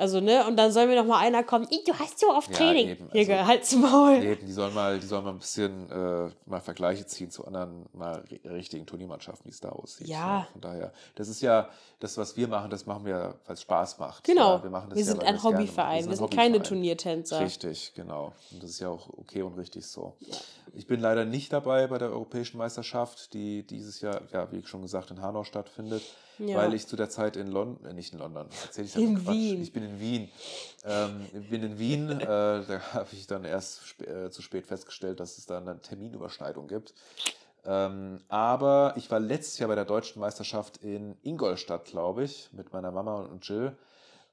Also, 0.00 0.20
ne, 0.20 0.46
und 0.46 0.56
dann 0.56 0.70
soll 0.70 0.86
mir 0.86 0.94
noch 0.94 1.04
mal 1.06 1.18
einer 1.18 1.42
kommen, 1.42 1.66
"Ih, 1.70 1.82
du 1.84 1.92
hast 1.92 2.20
so 2.20 2.28
oft 2.30 2.48
Ja, 2.50 2.56
Training. 2.56 2.88
eben, 2.88 3.10
also- 3.12 3.46
halt's 3.48 3.74
Maul. 3.74 4.22
Eben, 4.22 4.46
die 4.46 4.52
sollen 4.52 4.72
mal, 4.72 5.00
die 5.00 5.06
sollen 5.06 5.24
mal 5.24 5.32
ein 5.32 5.38
bisschen 5.40 5.90
äh, 5.90 6.30
mal 6.46 6.60
Vergleiche 6.60 7.04
ziehen 7.04 7.32
zu 7.32 7.44
anderen 7.44 7.84
mal 7.92 8.22
ri- 8.30 8.48
richtigen 8.48 8.86
Turniermannschaften, 8.86 9.44
wie 9.46 9.50
es 9.52 9.58
da 9.60 9.70
aussieht. 9.70 10.06
Ja. 10.06 10.46
Von 10.52 10.60
daher, 10.60 10.92
das 11.16 11.28
ist 11.28 11.40
ja 11.42 11.68
das, 11.98 12.16
was 12.16 12.36
wir 12.36 12.46
machen, 12.46 12.70
das 12.70 12.86
machen 12.86 13.04
wir, 13.06 13.34
weil 13.44 13.54
es 13.54 13.62
Spaß 13.62 13.98
macht. 13.98 14.22
Genau. 14.22 14.54
Ja, 14.58 14.62
wir 14.62 14.70
machen 14.70 14.90
das 14.90 14.98
wir 14.98 15.04
ja, 15.04 15.10
sind 15.10 15.24
ein. 15.24 15.42
Hobbyverein. 15.42 16.08
Wir 16.08 16.16
sind 16.16 16.30
keine. 16.30 16.62
Turniertänzer. 16.62 17.40
Richtig, 17.40 17.92
genau. 17.94 18.32
Und 18.52 18.62
das 18.62 18.70
ist 18.70 18.78
ja 18.80 18.88
auch 18.90 19.08
okay 19.18 19.42
und 19.42 19.54
richtig 19.58 19.84
so. 19.86 20.16
Ich 20.74 20.86
bin 20.86 21.00
leider 21.00 21.24
nicht 21.24 21.52
dabei 21.52 21.88
bei 21.88 21.98
der 21.98 22.10
Europäischen 22.10 22.58
Meisterschaft, 22.58 23.32
die 23.34 23.66
dieses 23.66 24.00
Jahr, 24.00 24.20
ja, 24.32 24.50
wie 24.52 24.64
schon 24.64 24.82
gesagt, 24.82 25.10
in 25.10 25.20
Hanau 25.22 25.42
stattfindet, 25.42 26.02
Ja. 26.38 26.56
weil 26.58 26.74
ich 26.74 26.86
zu 26.86 26.96
der 26.96 27.10
Zeit 27.10 27.36
in 27.36 27.48
London, 27.48 27.84
äh, 27.84 27.92
nicht 27.92 28.12
in 28.12 28.18
London, 28.18 28.46
erzähl 28.64 28.84
ich 28.84 28.96
In 28.96 29.08
einfach 29.10 29.24
Quatsch. 29.24 29.34
Wien. 29.34 29.62
Ich 29.62 29.72
bin 29.72 29.82
in 29.84 30.00
Wien. 30.00 30.30
Ähm, 30.84 31.26
ich 31.40 31.50
bin 31.50 31.62
in 31.62 31.78
Wien, 31.78 32.10
äh, 32.20 32.24
da 32.26 32.80
habe 32.92 33.08
ich 33.12 33.26
dann 33.26 33.44
erst 33.44 33.82
sp 33.90 34.02
äh, 34.06 34.30
zu 34.30 34.42
spät 34.42 34.66
festgestellt, 34.66 35.20
dass 35.20 35.38
es 35.38 35.46
da 35.46 35.58
eine 35.58 35.80
Terminüberschneidung 35.80 36.68
gibt. 36.68 36.94
Ähm, 37.64 38.20
aber 38.28 38.94
ich 38.96 39.10
war 39.10 39.20
letztes 39.20 39.58
Jahr 39.58 39.68
bei 39.68 39.74
der 39.74 39.84
deutschen 39.84 40.20
Meisterschaft 40.20 40.78
in 40.78 41.16
Ingolstadt, 41.22 41.84
glaube 41.86 42.24
ich, 42.24 42.48
mit 42.52 42.72
meiner 42.72 42.90
Mama 42.90 43.22
und 43.22 43.46
Jill. 43.46 43.76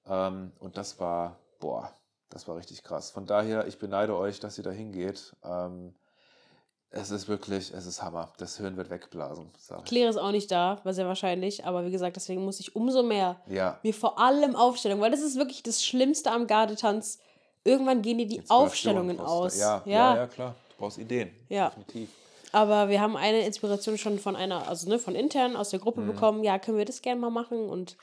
Ähm, 0.07 0.51
und 0.59 0.77
das 0.77 0.99
war, 0.99 1.39
boah, 1.59 1.91
das 2.29 2.47
war 2.47 2.55
richtig 2.55 2.83
krass. 2.83 3.11
Von 3.11 3.25
daher, 3.25 3.67
ich 3.67 3.79
beneide 3.79 4.15
euch, 4.15 4.39
dass 4.39 4.57
ihr 4.57 4.63
da 4.63 4.71
hingeht. 4.71 5.35
Ähm, 5.43 5.95
es 6.95 7.11
ist 7.11 7.27
wirklich, 7.27 7.73
es 7.73 7.85
ist 7.85 8.01
Hammer. 8.01 8.31
Das 8.37 8.57
Hirn 8.57 8.77
wird 8.77 8.89
wegblasen. 8.89 9.49
Claire 9.85 10.09
ist 10.09 10.17
auch 10.17 10.31
nicht 10.31 10.49
da, 10.49 10.79
war 10.83 10.93
sehr 10.93 11.05
wahrscheinlich, 11.07 11.65
aber 11.65 11.85
wie 11.85 11.91
gesagt, 11.91 12.15
deswegen 12.15 12.43
muss 12.45 12.59
ich 12.59 12.75
umso 12.75 13.03
mehr 13.03 13.35
Ja, 13.47 13.79
mir 13.83 13.93
vor 13.93 14.17
allem 14.19 14.55
Aufstellung, 14.55 15.01
weil 15.01 15.11
das 15.11 15.21
ist 15.21 15.35
wirklich 15.35 15.61
das 15.61 15.83
Schlimmste 15.83 16.31
am 16.31 16.47
Gardetanz. 16.47 17.19
Irgendwann 17.63 18.01
gehen 18.01 18.17
dir 18.17 18.27
die 18.27 18.37
Inspiration 18.37 18.65
Aufstellungen 18.67 19.19
aus. 19.19 19.59
Ja, 19.59 19.81
ja, 19.85 20.15
ja, 20.15 20.27
klar. 20.27 20.55
Du 20.69 20.75
brauchst 20.77 20.97
Ideen. 20.97 21.31
Ja. 21.49 21.69
Definitiv. 21.69 22.09
Aber 22.51 22.87
wir 22.89 23.01
haben 23.01 23.17
eine 23.17 23.45
Inspiration 23.45 23.97
schon 23.97 24.17
von 24.17 24.35
einer, 24.37 24.67
also 24.69 24.87
ne, 24.87 24.97
von 24.97 25.15
intern 25.15 25.57
aus 25.57 25.71
der 25.71 25.79
Gruppe 25.79 26.01
Mhm. 26.01 26.07
bekommen. 26.07 26.43
Ja, 26.43 26.57
können 26.59 26.77
wir 26.77 26.85
das 26.85 27.01
gerne 27.01 27.19
mal 27.19 27.29
machen? 27.29 27.67
Und 27.69 27.97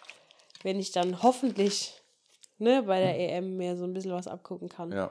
wenn 0.62 0.78
ich 0.78 0.92
dann 0.92 1.22
hoffentlich 1.22 1.94
ne, 2.58 2.82
bei 2.82 3.00
der 3.00 3.18
EM 3.18 3.56
mir 3.56 3.76
so 3.76 3.84
ein 3.84 3.94
bisschen 3.94 4.12
was 4.12 4.26
abgucken 4.28 4.68
kann. 4.68 4.92
Ja. 4.92 5.10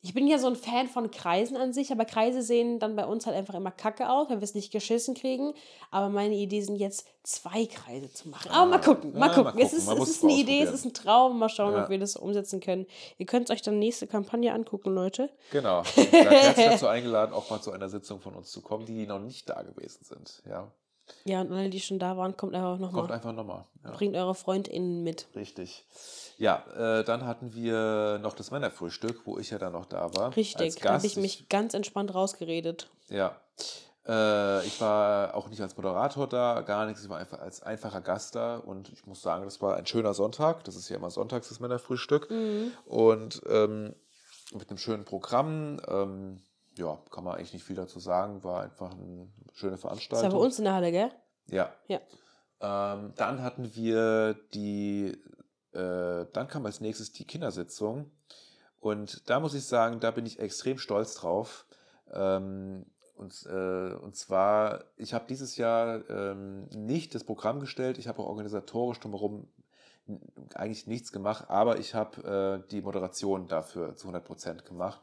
Ich 0.00 0.14
bin 0.14 0.28
ja 0.28 0.38
so 0.38 0.46
ein 0.46 0.54
Fan 0.54 0.86
von 0.86 1.10
Kreisen 1.10 1.56
an 1.56 1.72
sich, 1.72 1.90
aber 1.90 2.04
Kreise 2.04 2.40
sehen 2.40 2.78
dann 2.78 2.94
bei 2.94 3.04
uns 3.04 3.26
halt 3.26 3.36
einfach 3.36 3.54
immer 3.54 3.72
kacke 3.72 4.08
aus, 4.08 4.28
wenn 4.30 4.38
wir 4.38 4.44
es 4.44 4.54
nicht 4.54 4.70
geschissen 4.70 5.14
kriegen. 5.14 5.54
Aber 5.90 6.08
meine 6.08 6.36
Idee 6.36 6.60
sind 6.60 6.76
jetzt 6.76 7.04
zwei 7.24 7.66
Kreise 7.66 8.12
zu 8.12 8.28
machen. 8.28 8.48
Aber 8.52 8.66
mal 8.70 8.78
gucken, 8.80 9.12
mal 9.18 9.28
Ah, 9.28 9.34
gucken. 9.34 9.54
mal 9.56 9.60
Es 9.60 9.70
gucken. 9.72 9.78
ist, 9.78 9.88
es 10.02 10.08
ist 10.08 10.16
es 10.18 10.22
eine 10.22 10.34
Idee, 10.34 10.62
es 10.62 10.70
ist 10.70 10.84
ein 10.84 10.94
Traum. 10.94 11.38
Mal 11.40 11.48
schauen, 11.48 11.74
Ja. 11.74 11.82
ob 11.82 11.90
wir 11.90 11.98
das 11.98 12.14
umsetzen 12.14 12.60
können. 12.60 12.86
Ihr 13.18 13.26
könnt 13.26 13.50
euch 13.50 13.60
dann 13.60 13.80
nächste 13.80 14.06
Kampagne 14.06 14.52
angucken, 14.54 14.94
Leute. 14.94 15.30
Genau. 15.50 15.82
Seid 15.96 16.12
herzlich 16.12 16.66
dazu 16.66 16.86
eingeladen, 16.86 17.34
auch 17.34 17.50
mal 17.50 17.60
zu 17.60 17.72
einer 17.72 17.88
Sitzung 17.88 18.20
von 18.20 18.36
uns 18.36 18.52
zu 18.52 18.62
kommen, 18.62 18.86
die 18.86 19.04
noch 19.04 19.18
nicht 19.18 19.48
da 19.50 19.62
gewesen 19.62 20.04
sind. 20.04 20.42
Ja. 20.48 20.70
Ja, 21.24 21.40
und 21.40 21.52
alle, 21.52 21.70
die 21.70 21.80
schon 21.80 21.98
da 21.98 22.16
waren, 22.16 22.36
kommt 22.36 22.54
einfach 22.54 22.78
Kommt 22.78 22.92
nochmal. 22.92 23.12
einfach 23.12 23.32
nochmal. 23.32 23.64
Ja. 23.84 23.90
Bringt 23.90 24.16
eure 24.16 24.34
FreundInnen 24.34 25.02
mit. 25.02 25.26
Richtig. 25.34 25.84
Ja, 26.38 26.64
äh, 26.76 27.04
dann 27.04 27.26
hatten 27.26 27.54
wir 27.54 28.18
noch 28.22 28.34
das 28.34 28.50
Männerfrühstück, 28.50 29.22
wo 29.26 29.38
ich 29.38 29.50
ja 29.50 29.58
dann 29.58 29.72
noch 29.72 29.86
da 29.86 30.14
war. 30.14 30.34
Richtig, 30.36 30.76
da 30.76 30.94
habe 30.94 31.06
ich 31.06 31.16
mich 31.16 31.48
ganz 31.48 31.74
entspannt 31.74 32.14
rausgeredet. 32.14 32.88
Ja. 33.08 33.36
Äh, 34.06 34.66
ich 34.66 34.80
war 34.80 35.34
auch 35.34 35.48
nicht 35.48 35.60
als 35.60 35.76
Moderator 35.76 36.26
da, 36.26 36.62
gar 36.62 36.86
nichts. 36.86 37.02
Ich 37.02 37.08
war 37.10 37.18
einfach 37.18 37.40
als 37.40 37.62
einfacher 37.62 38.00
Gast 38.00 38.34
da 38.34 38.56
und 38.56 38.88
ich 38.90 39.06
muss 39.06 39.20
sagen, 39.20 39.44
das 39.44 39.60
war 39.60 39.76
ein 39.76 39.86
schöner 39.86 40.14
Sonntag. 40.14 40.64
Das 40.64 40.76
ist 40.76 40.88
ja 40.88 40.96
immer 40.96 41.10
sonntags 41.10 41.48
das 41.48 41.60
Männerfrühstück. 41.60 42.30
Mhm. 42.30 42.72
Und 42.86 43.42
ähm, 43.48 43.94
mit 44.54 44.70
einem 44.70 44.78
schönen 44.78 45.04
Programm. 45.04 45.80
Ähm, 45.86 46.40
ja, 46.78 46.98
kann 47.10 47.24
man 47.24 47.34
eigentlich 47.36 47.52
nicht 47.52 47.64
viel 47.64 47.76
dazu 47.76 47.98
sagen. 48.00 48.42
War 48.44 48.62
einfach 48.62 48.92
eine 48.92 49.28
schöne 49.52 49.72
Das 49.72 49.84
war 49.84 49.90
Veranstaltung. 49.90 50.30
bei 50.30 50.44
uns 50.44 50.58
in 50.58 50.64
der 50.64 50.74
Halle, 50.74 50.90
gell? 50.92 51.10
Ja. 51.50 51.72
Ja. 51.86 52.00
Ähm, 52.60 53.12
dann 53.16 53.42
hatten 53.42 53.74
wir 53.74 54.34
die, 54.54 55.16
äh, 55.72 56.26
dann 56.32 56.48
kam 56.48 56.66
als 56.66 56.80
nächstes 56.80 57.12
die 57.12 57.24
Kindersitzung. 57.26 58.10
Und 58.80 59.28
da 59.28 59.40
muss 59.40 59.54
ich 59.54 59.66
sagen, 59.66 60.00
da 60.00 60.10
bin 60.10 60.26
ich 60.26 60.38
extrem 60.38 60.78
stolz 60.78 61.14
drauf. 61.14 61.66
Ähm, 62.12 62.86
und, 63.16 63.46
äh, 63.46 63.94
und 63.94 64.14
zwar, 64.16 64.84
ich 64.96 65.12
habe 65.12 65.26
dieses 65.28 65.56
Jahr 65.56 66.08
ähm, 66.08 66.68
nicht 66.74 67.14
das 67.14 67.24
Programm 67.24 67.58
gestellt, 67.58 67.98
ich 67.98 68.06
habe 68.06 68.20
auch 68.22 68.26
organisatorisch 68.28 69.00
drumherum 69.00 69.48
eigentlich 70.54 70.86
nichts 70.86 71.12
gemacht, 71.12 71.46
aber 71.48 71.78
ich 71.78 71.94
habe 71.94 72.62
äh, 72.64 72.70
die 72.70 72.80
Moderation 72.80 73.48
dafür 73.48 73.96
zu 73.96 74.06
100 74.06 74.24
Prozent 74.24 74.64
gemacht. 74.64 75.00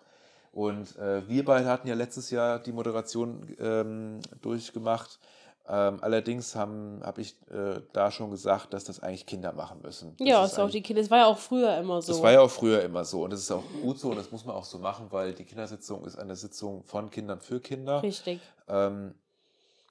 Und 0.56 0.96
äh, 0.96 1.28
wir 1.28 1.44
beide 1.44 1.68
hatten 1.68 1.86
ja 1.86 1.96
letztes 1.96 2.32
Jahr 2.32 2.60
die 2.60 2.72
Moderation 2.72 3.54
ähm, 3.60 4.22
durchgemacht. 4.42 5.20
Ähm, 5.68 5.98
allerdings 6.00 6.56
habe 6.56 7.02
hab 7.04 7.18
ich 7.18 7.36
äh, 7.52 7.82
da 7.92 8.10
schon 8.10 8.32
gesagt, 8.32 8.74
dass 8.74 8.86
das 8.86 9.02
eigentlich 9.02 9.26
Kinder 9.26 9.52
machen 9.52 9.82
müssen. 9.84 10.16
Das 10.18 10.26
ja, 10.26 10.46
ist 10.46 10.58
auch 10.58 10.70
die 10.70 10.82
Kinder. 10.82 11.02
Das 11.02 11.12
war 11.12 11.18
ja 11.18 11.26
auch 11.26 11.40
früher 11.40 11.76
immer 11.78 12.02
so. 12.02 12.14
Das 12.14 12.24
war 12.24 12.32
ja 12.32 12.40
auch 12.40 12.50
früher 12.50 12.82
immer 12.84 13.04
so. 13.04 13.26
Und 13.26 13.34
das 13.34 13.42
ist 13.42 13.52
auch 13.52 13.64
gut 13.82 14.00
so 14.00 14.12
und 14.12 14.16
das 14.16 14.32
muss 14.32 14.46
man 14.46 14.56
auch 14.56 14.64
so 14.64 14.80
machen, 14.80 15.08
weil 15.10 15.34
die 15.34 15.44
Kindersitzung 15.44 16.06
ist 16.06 16.18
eine 16.18 16.38
Sitzung 16.38 16.86
von 16.86 17.12
Kindern 17.12 17.42
für 17.42 17.60
Kinder. 17.60 18.02
Richtig. 18.02 18.40
Ähm, 18.70 19.14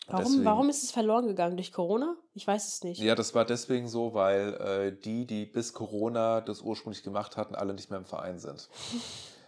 Warum, 0.06 0.24
deswegen- 0.24 0.44
warum 0.46 0.68
ist 0.70 0.82
es 0.82 0.90
verloren 0.92 1.26
gegangen? 1.26 1.56
Durch 1.58 1.72
Corona? 1.74 2.16
Ich 2.32 2.46
weiß 2.46 2.68
es 2.68 2.84
nicht. 2.84 3.00
Ja, 3.02 3.14
das 3.14 3.34
war 3.34 3.44
deswegen 3.44 3.86
so, 3.88 4.14
weil 4.14 4.54
äh, 4.54 4.92
die, 4.98 5.26
die 5.26 5.44
bis 5.44 5.74
Corona 5.74 6.40
das 6.40 6.62
ursprünglich 6.62 7.02
gemacht 7.02 7.36
hatten, 7.36 7.54
alle 7.54 7.74
nicht 7.74 7.90
mehr 7.90 7.98
im 7.98 8.06
Verein 8.06 8.38
sind. 8.38 8.70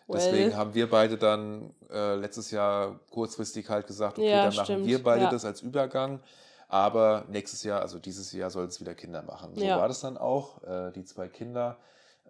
Well. 0.09 0.21
Deswegen 0.21 0.57
haben 0.57 0.75
wir 0.75 0.89
beide 0.89 1.17
dann 1.19 1.75
äh, 1.91 2.15
letztes 2.15 2.51
Jahr 2.51 3.01
kurzfristig 3.11 3.69
halt 3.69 3.87
gesagt, 3.87 4.19
okay, 4.19 4.31
Ja, 4.31 4.45
dann 4.45 4.55
machen 4.55 4.65
stimmt, 4.65 4.87
wir 4.87 5.03
beide 5.03 5.25
ja. 5.25 5.31
das 5.31 5.45
als 5.45 5.63
Übergang. 5.63 6.21
Aber 6.69 7.25
nächstes 7.29 7.63
Jahr, 7.63 7.81
also 7.81 7.99
dieses 7.99 8.33
Jahr, 8.33 8.51
sollen 8.51 8.69
es 8.69 8.81
wieder 8.81 8.95
Kinder 8.95 9.23
machen. 9.23 9.55
So 9.55 9.65
Ja. 9.65 9.79
war 9.79 9.89
das 9.89 10.01
dann 10.01 10.17
auch. 10.17 10.63
Äh, 10.65 10.93
die 10.93 11.05
zwei 11.05 11.29
Kinder, 11.29 11.77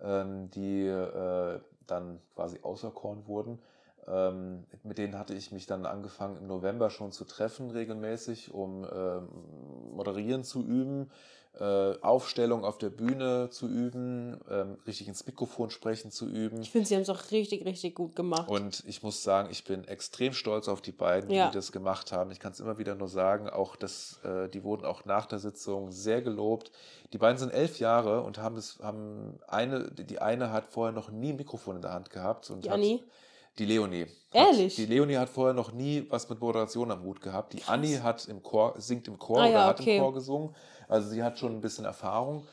ähm, 0.03 0.51
die 0.51 0.87
äh, 0.87 1.61
dann 1.87 2.21
quasi 2.35 2.59
auserkoren 2.63 3.27
wurden, 3.27 3.59
ähm, 4.07 4.65
mit 4.83 4.99
denen 4.99 5.19
hatte 5.19 5.35
ich 5.35 5.53
mich 5.53 5.67
dann 5.67 5.85
angefangen 5.87 6.37
im 6.39 6.47
November 6.47 6.91
schon 6.91 7.13
zu 7.13 7.25
treffen, 7.25 7.71
regelmäßig, 7.71 8.53
um 8.53 8.87
ähm, 8.93 9.29
moderieren 9.95 10.45
zu 10.45 10.63
üben, 10.63 11.11
äh, 11.59 11.95
Aufstellung 12.03 12.65
auf 12.65 12.79
der 12.79 12.91
Bühne 12.91 13.49
zu 13.51 13.67
üben, 13.67 14.39
ähm, 14.51 14.77
richtig 14.87 15.09
ins 15.09 15.25
Mikrofon 15.27 15.71
sprechen 15.71 16.11
zu 16.11 16.27
üben. 16.27 16.61
Ich 16.61 16.71
finde, 16.71 16.87
sie 16.87 16.95
haben 16.95 17.03
es 17.03 17.09
auch 17.11 17.31
richtig, 17.31 17.65
richtig 17.65 17.95
gut 17.95 18.15
gemacht. 18.15 18.49
Und 18.49 18.83
ich 18.87 19.03
muss 19.03 19.23
sagen, 19.23 19.49
ich 19.51 19.65
bin 19.65 19.85
extrem 19.89 20.33
stolz 20.35 20.69
auf 20.69 20.83
die 20.83 20.93
beiden, 20.93 21.31
Ja. 21.31 21.49
die 21.49 21.55
das 21.55 21.73
gemacht 21.73 22.13
haben. 22.13 22.31
Ich 22.31 22.41
kann 22.41 22.53
es 22.53 22.61
immer 22.61 22.79
wieder 22.79 22.95
nur 22.95 23.09
sagen, 23.09 23.49
auch 23.49 23.77
das, 23.77 24.21
äh, 24.25 24.49
die 24.49 24.65
wurden 24.65 24.85
auch 24.85 25.05
nach 25.07 25.27
der 25.27 25.39
Sitzung 25.39 25.93
sehr 25.93 26.21
gelobt. 26.21 26.71
Die 27.13 27.19
beiden 27.19 27.39
sind 27.39 27.53
elf 27.53 27.79
Jahre 27.79 28.23
und 28.23 28.39
haben 28.39 28.57
es, 28.57 28.79
haben 28.83 29.39
eine, 29.49 29.91
die 29.93 30.19
eine 30.19 30.53
hat 30.53 30.67
vorher 30.67 30.93
noch 30.93 31.11
nie 31.11 31.31
ein 31.31 31.37
Mikrofon 31.37 31.77
in 31.77 31.83
der 31.83 31.93
Hand 31.93 32.11
gehabt. 32.11 32.51
Und 32.51 32.65
Die 32.65 32.71
hat? 32.71 32.81
Die 33.59 33.65
Leonie. 33.65 34.03
Hat, 34.03 34.11
Ehrlich? 34.33 34.75
Die 34.77 34.85
Leonie 34.85 35.17
hat 35.17 35.31
vorher 35.31 35.55
noch 35.55 35.73
nie 35.73 36.05
was 36.11 36.29
mit 36.29 36.41
Moderation 36.41 36.91
am 36.91 37.03
Hut 37.03 37.23
gehabt. 37.23 37.55
Die 37.55 37.63
Anni 37.65 37.95
hat 37.95 38.27
im 38.29 38.43
Chor, 38.43 38.75
singt 38.77 39.09
im 39.09 39.19
Chor 39.19 39.39
Ah 39.39 39.45
oder 39.45 39.51
ja, 39.53 39.65
hat 39.67 39.81
okay. 39.81 39.97
im 39.97 40.03
Chor 40.03 40.13
gesungen. 40.13 40.55
Also 40.89 41.09
sie 41.09 41.23
hat 41.23 41.39
schon 41.39 41.53
ein 41.53 41.61
bisschen 41.61 41.85
Erfahrung. 41.85 42.47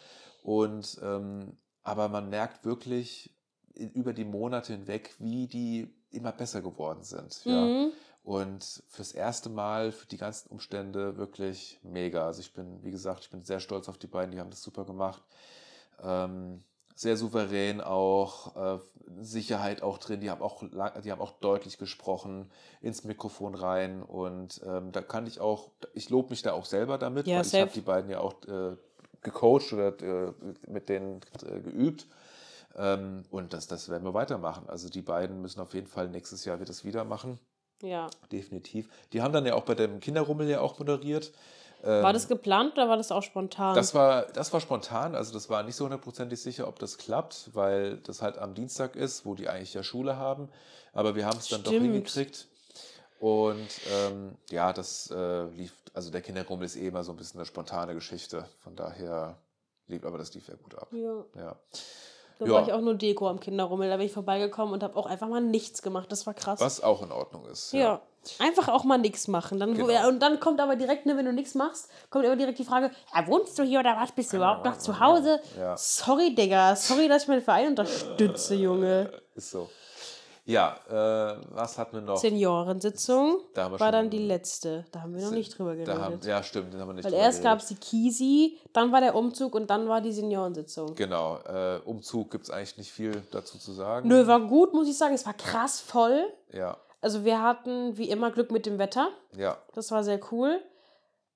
Und 0.44 1.00
ähm, 1.02 1.58
aber 1.84 2.10
man 2.10 2.30
merkt 2.30 2.66
wirklich 2.66 3.34
über 3.76 4.14
die 4.14 4.26
Monate 4.26 4.74
hinweg, 4.74 5.16
wie 5.20 5.48
die 5.48 5.94
immer 6.12 6.32
besser 6.32 6.62
geworden 6.62 7.04
sind. 7.04 7.44
Ja. 7.46 7.62
Mhm. 7.66 7.92
Und 8.24 8.84
fürs 8.88 9.12
erste 9.12 9.50
Mal, 9.50 9.92
für 9.92 10.08
die 10.08 10.18
ganzen 10.18 10.50
Umstände 10.50 11.18
wirklich 11.18 11.80
mega. 11.84 12.26
Also 12.26 12.40
ich 12.40 12.54
bin, 12.54 12.82
wie 12.84 12.92
gesagt, 12.92 13.24
ich 13.24 13.30
bin 13.30 13.44
sehr 13.44 13.60
stolz 13.60 13.90
auf 13.90 13.98
die 13.98 14.08
beiden, 14.08 14.32
die 14.32 14.40
haben 14.40 14.50
das 14.50 14.64
super 14.64 14.86
gemacht. 14.86 15.22
Ähm, 16.02 16.64
sehr 16.96 17.18
souverän 17.18 17.82
auch, 17.82 18.56
äh, 18.56 18.80
Sicherheit 19.22 19.82
auch 19.82 19.98
drin, 19.98 20.22
die 20.22 20.30
haben 20.30 20.42
auch, 20.42 20.64
die 21.04 21.12
haben 21.12 21.22
auch 21.22 21.34
deutlich 21.34 21.78
gesprochen 21.78 22.50
ins 22.82 23.04
Mikrofon 23.04 23.56
rein 23.56 24.02
und 24.02 24.62
ähm, 24.66 24.92
da 24.92 25.02
kann 25.02 25.28
ich 25.28 25.40
auch, 25.40 25.70
ich 25.94 26.10
lobe 26.10 26.30
mich 26.30 26.42
da 26.42 26.54
auch 26.54 26.66
selber 26.66 26.98
damit, 26.98 27.28
Ja, 27.28 27.38
weil 27.38 27.42
ich 27.46 27.52
safe. 27.52 27.62
habe 27.64 27.72
die 27.74 27.82
beiden 27.82 28.10
ja 28.10 28.20
auch 28.20 28.34
äh, 28.48 28.76
gecoacht 29.22 29.74
oder 29.74 30.00
äh, 30.02 30.34
mit 30.68 30.90
denen 30.90 31.22
äh, 31.46 31.60
geübt. 31.60 32.08
Ähm, 32.76 33.24
und 33.30 33.54
das, 33.54 33.68
das 33.68 33.90
werden 33.90 34.04
wir 34.04 34.14
weitermachen. 34.14 34.68
Also 34.68 34.90
die 34.90 35.02
beiden 35.02 35.42
müssen 35.42 35.60
auf 35.62 35.74
jeden 35.74 35.88
Fall 35.88 36.10
nächstes 36.10 36.46
Jahr 36.46 36.60
wird 36.60 36.70
das 36.70 36.84
wieder 36.86 37.04
machen. 37.06 37.40
Ja. 37.82 38.10
Definitiv. 38.32 38.90
Die 39.12 39.22
haben 39.22 39.34
dann 39.34 39.46
ja 39.46 39.56
auch 39.56 39.66
bei 39.66 39.76
dem 39.76 40.00
Kinderrummel 40.00 40.50
ja 40.50 40.62
auch 40.62 40.80
moderiert. 40.80 41.34
War 41.84 42.08
Ähm, 42.08 42.14
das 42.14 42.28
geplant 42.30 42.74
oder 42.74 42.88
war 42.88 42.96
das 42.98 43.12
auch 43.12 43.22
spontan? 43.24 43.76
das 43.76 43.94
war, 43.94 44.24
das 44.28 44.54
war 44.54 44.62
spontan, 44.62 45.16
also 45.16 45.34
das 45.34 45.50
war 45.50 45.64
nicht 45.64 45.76
so 45.76 45.84
hundertprozentig 45.84 46.42
sicher, 46.42 46.68
ob 46.68 46.80
das 46.80 46.98
klappt, 46.98 47.50
weil 47.54 47.98
das 47.98 48.22
halt 48.22 48.38
am 48.38 48.54
Dienstag 48.54 48.96
ist, 48.96 49.26
wo 49.26 49.36
die 49.36 49.50
eigentlich 49.50 49.74
ja 49.74 49.84
Schule 49.84 50.16
haben. 50.18 50.50
Aber 50.94 51.16
wir 51.16 51.26
haben 51.26 51.38
es 51.38 51.50
dann 51.50 51.62
doch 51.64 51.72
hingekriegt. 51.72 52.48
Und 53.20 53.68
ähm, 53.92 54.36
ja, 54.50 54.74
das 54.74 55.10
äh, 55.12 55.44
lief, 55.46 55.74
also 55.94 56.10
der 56.12 56.22
Kinderrummel 56.22 56.66
ist 56.66 56.76
eh 56.76 56.88
immer 56.88 57.04
so 57.04 57.12
ein 57.12 57.18
bisschen 57.18 57.40
eine 57.40 57.46
spontane 57.46 57.94
Geschichte. 57.94 58.46
Von 58.60 58.76
daher 58.76 59.38
lief, 59.88 60.06
aber 60.06 60.18
das 60.18 60.34
lief 60.34 60.48
ja 60.48 60.56
gut 60.56 60.76
ab. 60.76 60.88
ja. 60.92 61.24
Ja. 61.36 61.56
Da 62.40 62.46
Ja. 62.48 62.54
war 62.54 62.64
ich 62.68 62.74
auch 62.74 62.82
nur 62.82 62.96
Deko 62.96 63.30
am 63.30 63.40
Kinderrummel. 63.40 63.90
Da 63.90 63.98
bin 63.98 64.08
ich 64.08 64.12
vorbeigekommen 64.12 64.74
und 64.74 64.84
habe 64.84 64.98
auch 64.98 65.06
einfach 65.06 65.28
mal 65.28 65.40
nichts 65.42 65.82
gemacht. 65.84 66.12
Das 66.12 66.26
war 66.26 66.34
krass. 66.34 66.60
Was 66.60 66.82
auch 66.82 67.02
in 67.04 67.12
Ordnung 67.12 67.46
ist. 67.46 67.72
Ja. 67.74 68.02
Einfach 68.40 68.68
auch 68.70 68.84
mal 68.84 68.98
nichts 68.98 69.28
machen. 69.28 69.60
Dann, 69.60 69.74
Genau. 69.74 70.08
und 70.08 70.20
dann 70.22 70.40
kommt 70.40 70.60
aber 70.62 70.76
direkt, 70.76 71.06
ne, 71.06 71.16
wenn 71.18 71.26
du 71.26 71.34
nichts 71.34 71.56
machst, 71.56 71.90
kommt 72.10 72.26
immer 72.26 72.36
direkt 72.36 72.60
die 72.60 72.64
Frage, 72.66 72.92
ja, 73.14 73.28
wohnst 73.28 73.58
du 73.60 73.64
hier 73.64 73.80
oder 73.80 73.96
was? 73.98 74.12
Bist 74.12 74.32
du 74.34 74.38
überhaupt 74.38 74.66
noch 74.66 74.78
zu 74.78 75.00
Hause? 75.00 75.40
Ja. 75.58 75.76
Sorry, 75.78 76.34
Digga. 76.36 76.76
Sorry, 76.76 77.08
dass 77.08 77.24
ich 77.24 77.28
meinen 77.28 77.42
Verein 77.42 77.68
unterstütze, 77.70 78.56
Junge. 78.56 79.12
Ist 79.36 79.52
so. 79.52 79.70
Ja, 80.46 80.76
äh, 80.90 81.38
was 81.52 81.78
hatten 81.78 81.94
wir 81.96 82.02
noch? 82.02 82.18
Seniorensitzung 82.18 83.38
Da 83.54 83.64
haben 83.64 83.72
wir 83.74 83.80
war 83.80 83.94
dann 83.94 84.10
die 84.10 84.18
letzte. 84.20 84.84
Da 84.92 85.02
haben 85.02 85.16
wir 85.16 85.24
noch 85.24 85.32
nicht 85.32 85.58
drüber 85.58 85.74
Da 85.76 85.94
haben, 85.94 86.02
geredet. 86.20 86.26
ja, 86.26 86.44
stimmt, 86.44 86.74
den 86.74 86.82
haben 86.82 86.90
wir 86.90 86.94
nicht 86.96 87.06
Weil 87.06 87.12
drüber 87.12 87.24
erst 87.24 87.44
gab 87.44 87.60
geredet. 87.60 87.72
es 87.72 87.80
die 87.80 87.86
Kisi, 87.86 88.60
dann 88.74 88.92
war 88.92 89.00
der 89.00 89.16
Umzug 89.16 89.56
und 89.56 89.70
dann 89.70 89.88
war 89.88 90.02
die 90.02 90.12
Seniorensitzung. 90.12 90.96
Genau, 90.96 91.38
äh, 91.48 91.80
Umzug 91.86 92.30
gibt 92.32 92.44
es 92.44 92.50
eigentlich 92.50 92.78
nicht 92.78 92.92
viel 92.92 93.24
dazu 93.32 93.58
zu 93.58 93.72
sagen. 93.72 94.08
Nö, 94.10 94.28
war 94.28 94.42
gut, 94.42 94.74
muss 94.74 94.90
ich 94.90 94.98
sagen. 94.98 95.14
Es 95.14 95.26
war 95.26 95.34
krass 95.34 95.80
voll. 95.80 96.26
Ja, 96.52 96.76
Also 97.04 97.26
wir 97.26 97.42
hatten 97.44 97.98
wie 97.98 98.10
immer 98.10 98.32
Glück 98.32 98.52
mit 98.52 98.66
dem 98.66 98.80
Wetter. 98.80 99.10
ja, 99.36 99.58
Das 99.74 99.92
war 99.92 100.04
sehr 100.04 100.20
cool. 100.32 100.60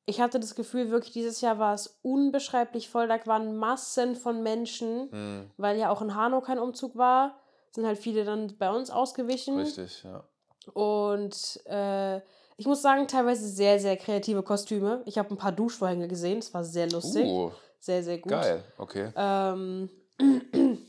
Ich 0.06 0.22
hatte 0.22 0.40
das 0.40 0.56
Gefühl, 0.56 0.90
wirklich 0.90 1.12
dieses 1.12 1.42
Jahr 1.42 1.60
war 1.60 1.74
es 1.74 2.00
unbeschreiblich 2.02 2.90
voll. 2.90 3.08
Da 3.10 3.20
waren 3.26 3.58
Massen 3.58 4.16
von 4.16 4.42
Menschen, 4.42 5.12
hm, 5.12 5.52
weil 5.58 5.78
ja 5.78 5.90
auch 5.90 6.02
in 6.02 6.16
Hanau 6.16 6.40
kein 6.40 6.60
Umzug 6.60 6.96
war. 6.96 7.38
Sind 7.72 7.86
halt 7.86 7.98
viele 7.98 8.24
dann 8.24 8.56
bei 8.58 8.70
uns 8.72 8.90
ausgewichen. 8.90 9.60
richtig, 9.60 10.04
ja. 10.04 10.24
Und 10.74 11.60
äh, 11.66 12.18
ich 12.56 12.66
muss 12.66 12.82
sagen, 12.82 13.08
teilweise 13.08 13.48
sehr, 13.48 13.80
sehr 13.80 13.98
kreative 13.98 14.44
Kostüme. 14.44 15.02
Ich 15.06 15.18
habe 15.18 15.30
ein 15.30 15.38
paar 15.38 15.52
Duschvorhänge 15.52 16.08
gesehen. 16.08 16.40
Das 16.40 16.54
war 16.54 16.64
sehr 16.64 16.90
lustig. 16.90 17.26
Uh, 17.26 17.52
Sehr, 17.80 18.02
sehr 18.02 18.18
gut. 18.18 18.32
geil, 18.32 18.64
okay. 18.78 19.12
Ähm, 19.16 19.90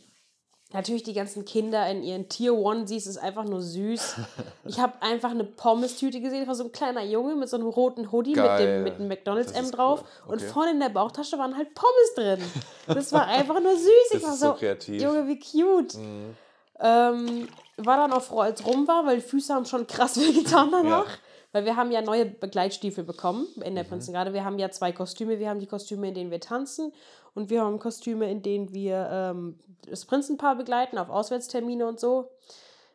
natürlich 0.72 1.02
die 1.02 1.14
ganzen 1.14 1.44
Kinder 1.44 1.88
in 1.90 2.02
ihren 2.02 2.28
Tier 2.28 2.54
Onesies 2.54 3.06
ist 3.06 3.16
einfach 3.18 3.44
nur 3.44 3.60
süß. 3.62 4.16
Ich 4.64 4.78
habe 4.78 5.00
einfach 5.00 5.30
eine 5.30 5.44
Pommes-Tüte 5.44 6.20
gesehen, 6.20 6.46
war 6.46 6.54
so 6.54 6.64
ein 6.64 6.72
kleiner 6.72 7.02
Junge 7.02 7.34
mit 7.36 7.48
so 7.48 7.56
einem 7.56 7.68
roten 7.68 8.12
Hoodie 8.12 8.34
mit 8.34 8.44
Geil. 8.44 8.66
dem, 8.76 8.84
mit 8.84 8.98
dem 8.98 9.08
McDonalds 9.08 9.52
M 9.52 9.70
drauf 9.70 10.04
cool. 10.26 10.32
und 10.34 10.42
Okay. 10.42 10.52
vorne 10.52 10.70
in 10.72 10.80
der 10.80 10.90
Bauchtasche 10.90 11.38
waren 11.38 11.56
halt 11.56 11.74
Pommes 11.74 12.14
drin. 12.16 12.42
Das 12.86 13.12
war 13.12 13.26
einfach 13.26 13.60
nur 13.60 13.72
süß. 13.76 13.86
Ich 14.12 14.20
Das 14.20 14.22
war 14.24 14.32
so 14.36 14.46
so, 14.48 14.52
kreativ. 14.54 15.00
Junge, 15.02 15.26
wie 15.26 15.38
cute. 15.38 15.94
Mhm. 15.94 16.36
Ähm, 16.80 17.48
war 17.78 17.96
dann 17.96 18.12
auch 18.12 18.22
froh, 18.22 18.40
als 18.40 18.64
rum 18.66 18.86
war, 18.86 19.06
weil 19.06 19.16
die 19.16 19.22
Füße 19.22 19.52
haben 19.54 19.64
schon 19.64 19.86
krass 19.86 20.16
wehgetan 20.20 20.70
danach. 20.70 21.06
Ja. 21.06 21.12
Weil 21.52 21.64
wir 21.64 21.76
haben 21.76 21.90
ja 21.90 22.02
neue 22.02 22.26
Begleitstiefel 22.26 23.04
bekommen 23.04 23.46
in 23.64 23.72
Mhm. 23.72 23.76
der 23.76 23.84
Prinzengarde. 23.84 24.34
Wir 24.34 24.44
haben 24.44 24.58
ja 24.58 24.70
zwei 24.70 24.92
Kostüme. 24.92 25.38
Wir 25.38 25.48
haben 25.48 25.60
die 25.60 25.66
Kostüme, 25.66 26.08
in 26.08 26.14
denen 26.14 26.30
wir 26.30 26.40
tanzen 26.40 26.92
und 27.34 27.50
wir 27.50 27.62
haben 27.62 27.78
Kostüme, 27.78 28.30
in 28.30 28.42
denen 28.42 28.72
wir 28.72 29.08
ähm, 29.10 29.58
das 29.86 30.04
Prinzenpaar 30.04 30.56
begleiten 30.56 30.98
auf 30.98 31.08
Auswärtstermine 31.08 31.86
und 31.86 32.00
so. 32.00 32.30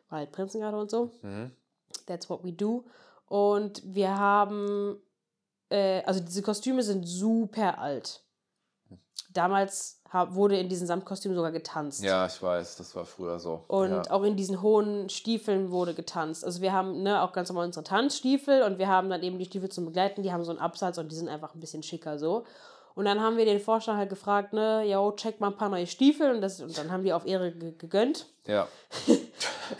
War 0.08 0.18
halt 0.18 0.32
Prinzengarde 0.32 0.78
und 0.78 0.90
so. 0.90 1.10
Mhm. 1.22 1.50
That's 2.06 2.28
what 2.28 2.44
we 2.44 2.52
do. 2.52 2.84
Und 3.26 3.82
wir 3.84 4.16
haben, 4.16 5.00
äh, 5.70 6.02
also 6.02 6.20
diese 6.20 6.42
Kostüme 6.42 6.82
sind 6.82 7.06
super 7.06 7.78
alt. 7.78 8.22
Damals 9.32 10.02
wurde 10.28 10.56
in 10.56 10.68
diesen 10.68 10.86
Samtkostümen 10.86 11.34
sogar 11.34 11.50
getanzt. 11.50 12.04
Ja, 12.04 12.26
ich 12.26 12.40
weiß, 12.40 12.76
das 12.76 12.94
war 12.94 13.04
früher 13.04 13.40
so. 13.40 13.64
Und 13.66 13.90
ja. 13.90 14.10
auch 14.10 14.22
in 14.22 14.36
diesen 14.36 14.62
hohen 14.62 15.08
Stiefeln 15.08 15.72
wurde 15.72 15.92
getanzt. 15.92 16.44
Also 16.44 16.60
wir 16.60 16.72
haben 16.72 17.02
ne, 17.02 17.20
auch 17.20 17.32
ganz 17.32 17.48
normal 17.48 17.66
unsere 17.66 17.82
Tanzstiefel 17.82 18.62
und 18.62 18.78
wir 18.78 18.86
haben 18.86 19.10
dann 19.10 19.24
eben 19.24 19.38
die 19.38 19.44
Stiefel 19.44 19.70
zum 19.70 19.86
Begleiten, 19.86 20.22
die 20.22 20.32
haben 20.32 20.44
so 20.44 20.52
einen 20.52 20.60
Absatz 20.60 20.98
und 20.98 21.10
die 21.10 21.16
sind 21.16 21.28
einfach 21.28 21.54
ein 21.54 21.60
bisschen 21.60 21.82
schicker 21.82 22.18
so. 22.18 22.44
Und 22.94 23.06
dann 23.06 23.20
haben 23.20 23.36
wir 23.36 23.44
den 23.44 23.58
Vorstand 23.58 23.98
halt 23.98 24.08
gefragt, 24.08 24.52
ne, 24.52 24.84
yo, 24.88 25.12
check 25.12 25.40
mal 25.40 25.48
ein 25.48 25.56
paar 25.56 25.68
neue 25.68 25.86
Stiefel 25.86 26.30
und, 26.30 26.40
das, 26.40 26.60
und 26.60 26.78
dann 26.78 26.92
haben 26.92 27.02
die 27.02 27.12
auf 27.12 27.26
Ehre 27.26 27.52
ge 27.52 27.72
gegönnt. 27.76 28.26
ja. 28.46 28.68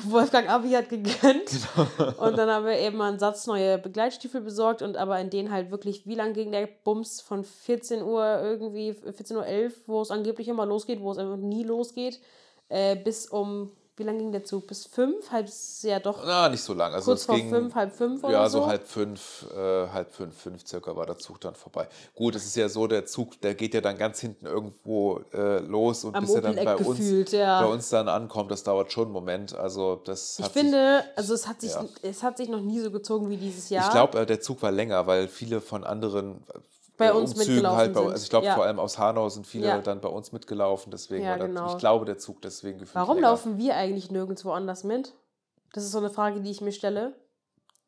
Wolfgang 0.05 0.49
Abi 0.49 0.71
hat 0.71 0.89
gegönnt. 0.89 1.51
Genau. 1.97 2.27
Und 2.27 2.39
dann 2.39 2.49
haben 2.49 2.67
wir 2.67 2.79
eben 2.79 2.97
mal 2.97 3.11
einen 3.11 3.19
Satz 3.19 3.47
neue 3.47 3.79
Begleitstiefel 3.79 4.41
besorgt 4.41 4.83
und 4.83 4.97
aber 4.97 5.21
in 5.21 5.31
denen 5.31 5.53
halt 5.53 5.71
wirklich, 5.71 6.07
wie 6.07 6.15
lang 6.15 6.33
ging 6.33 6.53
der 6.53 6.67
Bums 6.67 7.21
von 7.21 7.45
14 7.45 8.03
Uhr 8.03 8.41
irgendwie, 8.43 8.93
14.11 8.93 9.37
Uhr, 9.37 9.73
wo 9.87 10.01
es 10.01 10.11
angeblich 10.11 10.49
immer 10.49 10.67
losgeht, 10.67 11.01
wo 11.01 11.13
es 11.13 11.19
einfach 11.19 11.37
nie 11.37 11.65
losgeht, 11.65 12.21
äh, 12.69 12.97
bis 12.97 13.29
um 13.29 13.71
wie 13.97 14.03
lange 14.03 14.19
ging 14.19 14.33
der 14.33 14.43
Zug? 14.45 14.67
Bis 14.67 14.87
fünf? 14.87 15.31
Halb, 15.31 15.49
ja 15.83 16.01
doch. 16.01 16.25
Na, 16.27 16.49
nicht 16.49 16.63
so 16.63 16.75
lang. 16.75 16.93
Also 16.93 17.13
kurz 17.13 17.21
es 17.21 17.27
vor 17.27 17.37
ging, 17.37 17.49
fünf, 17.49 17.75
halb 17.75 17.95
fünf 17.95 18.25
oder 18.25 18.33
Ja, 18.33 18.49
so. 18.49 18.61
so 18.63 18.67
halb 18.67 18.87
fünf, 18.89 19.47
äh, 19.57 19.89
halb 19.89 20.13
fünf, 20.13 20.37
fünf 20.37 20.67
circa 20.67 20.97
war 20.97 21.07
der 21.07 21.19
Zug 21.19 21.41
dann 21.41 21.55
vorbei. 21.55 21.89
Gut, 22.15 22.35
es 22.35 22.45
ist 22.45 22.57
ja 22.57 22.69
so, 22.69 22.87
der 22.87 23.07
Zug, 23.07 23.41
der 23.41 23.55
geht 23.55 23.73
ja 23.75 23.81
dann 23.81 23.97
ganz 23.97 24.19
hinten 24.21 24.47
irgendwo 24.47 25.21
äh, 25.33 25.59
los 25.61 26.05
und 26.05 26.15
Am 26.17 26.25
bis 26.25 26.35
er 26.35 26.43
dann 26.43 26.57
bei 26.57 26.77
uns, 26.77 26.99
gefühlt, 26.99 27.33
ja. 27.33 27.63
bei 27.63 27.69
uns 27.69 27.89
dann 27.91 28.09
ankommt, 28.09 28.51
das 28.51 28.65
dauert 28.65 28.91
schon 28.93 29.05
einen 29.05 29.13
Moment. 29.13 29.55
Also 29.55 29.97
das 30.05 30.39
Ich 30.39 30.45
hat 30.45 30.53
sich- 30.53 30.63
finde, 30.63 31.05
also 31.15 31.35
es 31.35 31.47
hat 31.47 31.61
sich, 31.61 31.73
ja. 31.73 31.85
es 32.03 32.23
hat 32.23 32.37
sich 32.37 32.49
noch 32.49 32.61
nie 32.61 32.81
so 32.81 32.91
gezogen 32.91 33.31
wie 33.31 33.37
dieses 33.37 33.69
Jahr. 33.71 33.85
Ich 33.87 33.93
glaube, 33.93 34.19
äh, 34.21 34.27
der 34.27 34.41
Zug 34.41 34.61
war 34.63 34.73
länger, 34.73 35.07
weil 35.07 35.29
viele 35.29 35.61
von 35.61 35.85
anderen 35.85 36.43
Bei 36.97 37.13
uns 37.13 37.33
Umzügen 37.33 37.55
mitgelaufen 37.55 37.77
halt 37.79 37.93
bei, 37.95 38.01
sind. 38.01 38.11
also 38.13 38.23
ich 38.23 38.31
glaube 38.31 38.47
Ja. 38.47 38.55
vor 38.55 38.65
allem 38.65 38.79
aus 38.79 38.99
Hanau 38.99 39.29
sind 39.29 39.47
viele 39.47 39.67
Ja. 39.67 39.79
dann 39.81 40.01
bei 40.01 40.09
uns 40.09 40.31
mitgelaufen, 40.33 40.91
deswegen 40.93 41.25
Ja, 41.25 41.31
war 41.33 41.39
der, 41.39 41.49
genau. 41.49 41.67
ich 41.67 41.79
glaube 41.79 42.05
der 42.05 42.19
Zug 42.19 42.41
deswegen 42.43 42.79
gefühlt 42.79 42.95
Warum 42.95 43.17
länger. 43.17 43.29
laufen 43.29 43.59
wir 43.59 43.77
eigentlich 43.77 44.11
nirgendwo 44.11 44.53
anders 44.53 44.85
mit? 44.85 45.13
Das 45.73 45.83
ist 45.85 45.91
so 45.91 45.99
eine 45.99 46.11
Frage, 46.11 46.41
die 46.41 46.51
ich 46.51 46.61
mir 46.61 46.71
stelle. 46.73 47.15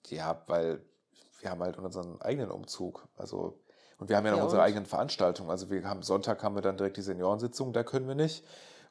Ja, 0.08 0.42
weil 0.48 0.80
wir 1.40 1.50
haben 1.50 1.60
halt 1.62 1.78
unseren 1.78 2.20
eigenen 2.20 2.50
Umzug, 2.50 3.06
also 3.16 3.58
und 3.98 4.08
wir 4.10 4.16
haben 4.16 4.26
ja 4.26 4.32
noch 4.32 4.42
unsere 4.42 4.60
und? 4.60 4.66
eigenen 4.66 4.84
Veranstaltungen. 4.86 5.48
Also 5.50 5.70
wir 5.70 5.88
haben 5.88 6.02
Sonntag 6.02 6.42
haben 6.42 6.54
wir 6.54 6.60
dann 6.62 6.76
direkt 6.76 6.96
die 6.98 7.02
Seniorensitzung, 7.02 7.72
da 7.72 7.82
können 7.82 8.06
wir 8.08 8.14
nicht. 8.14 8.44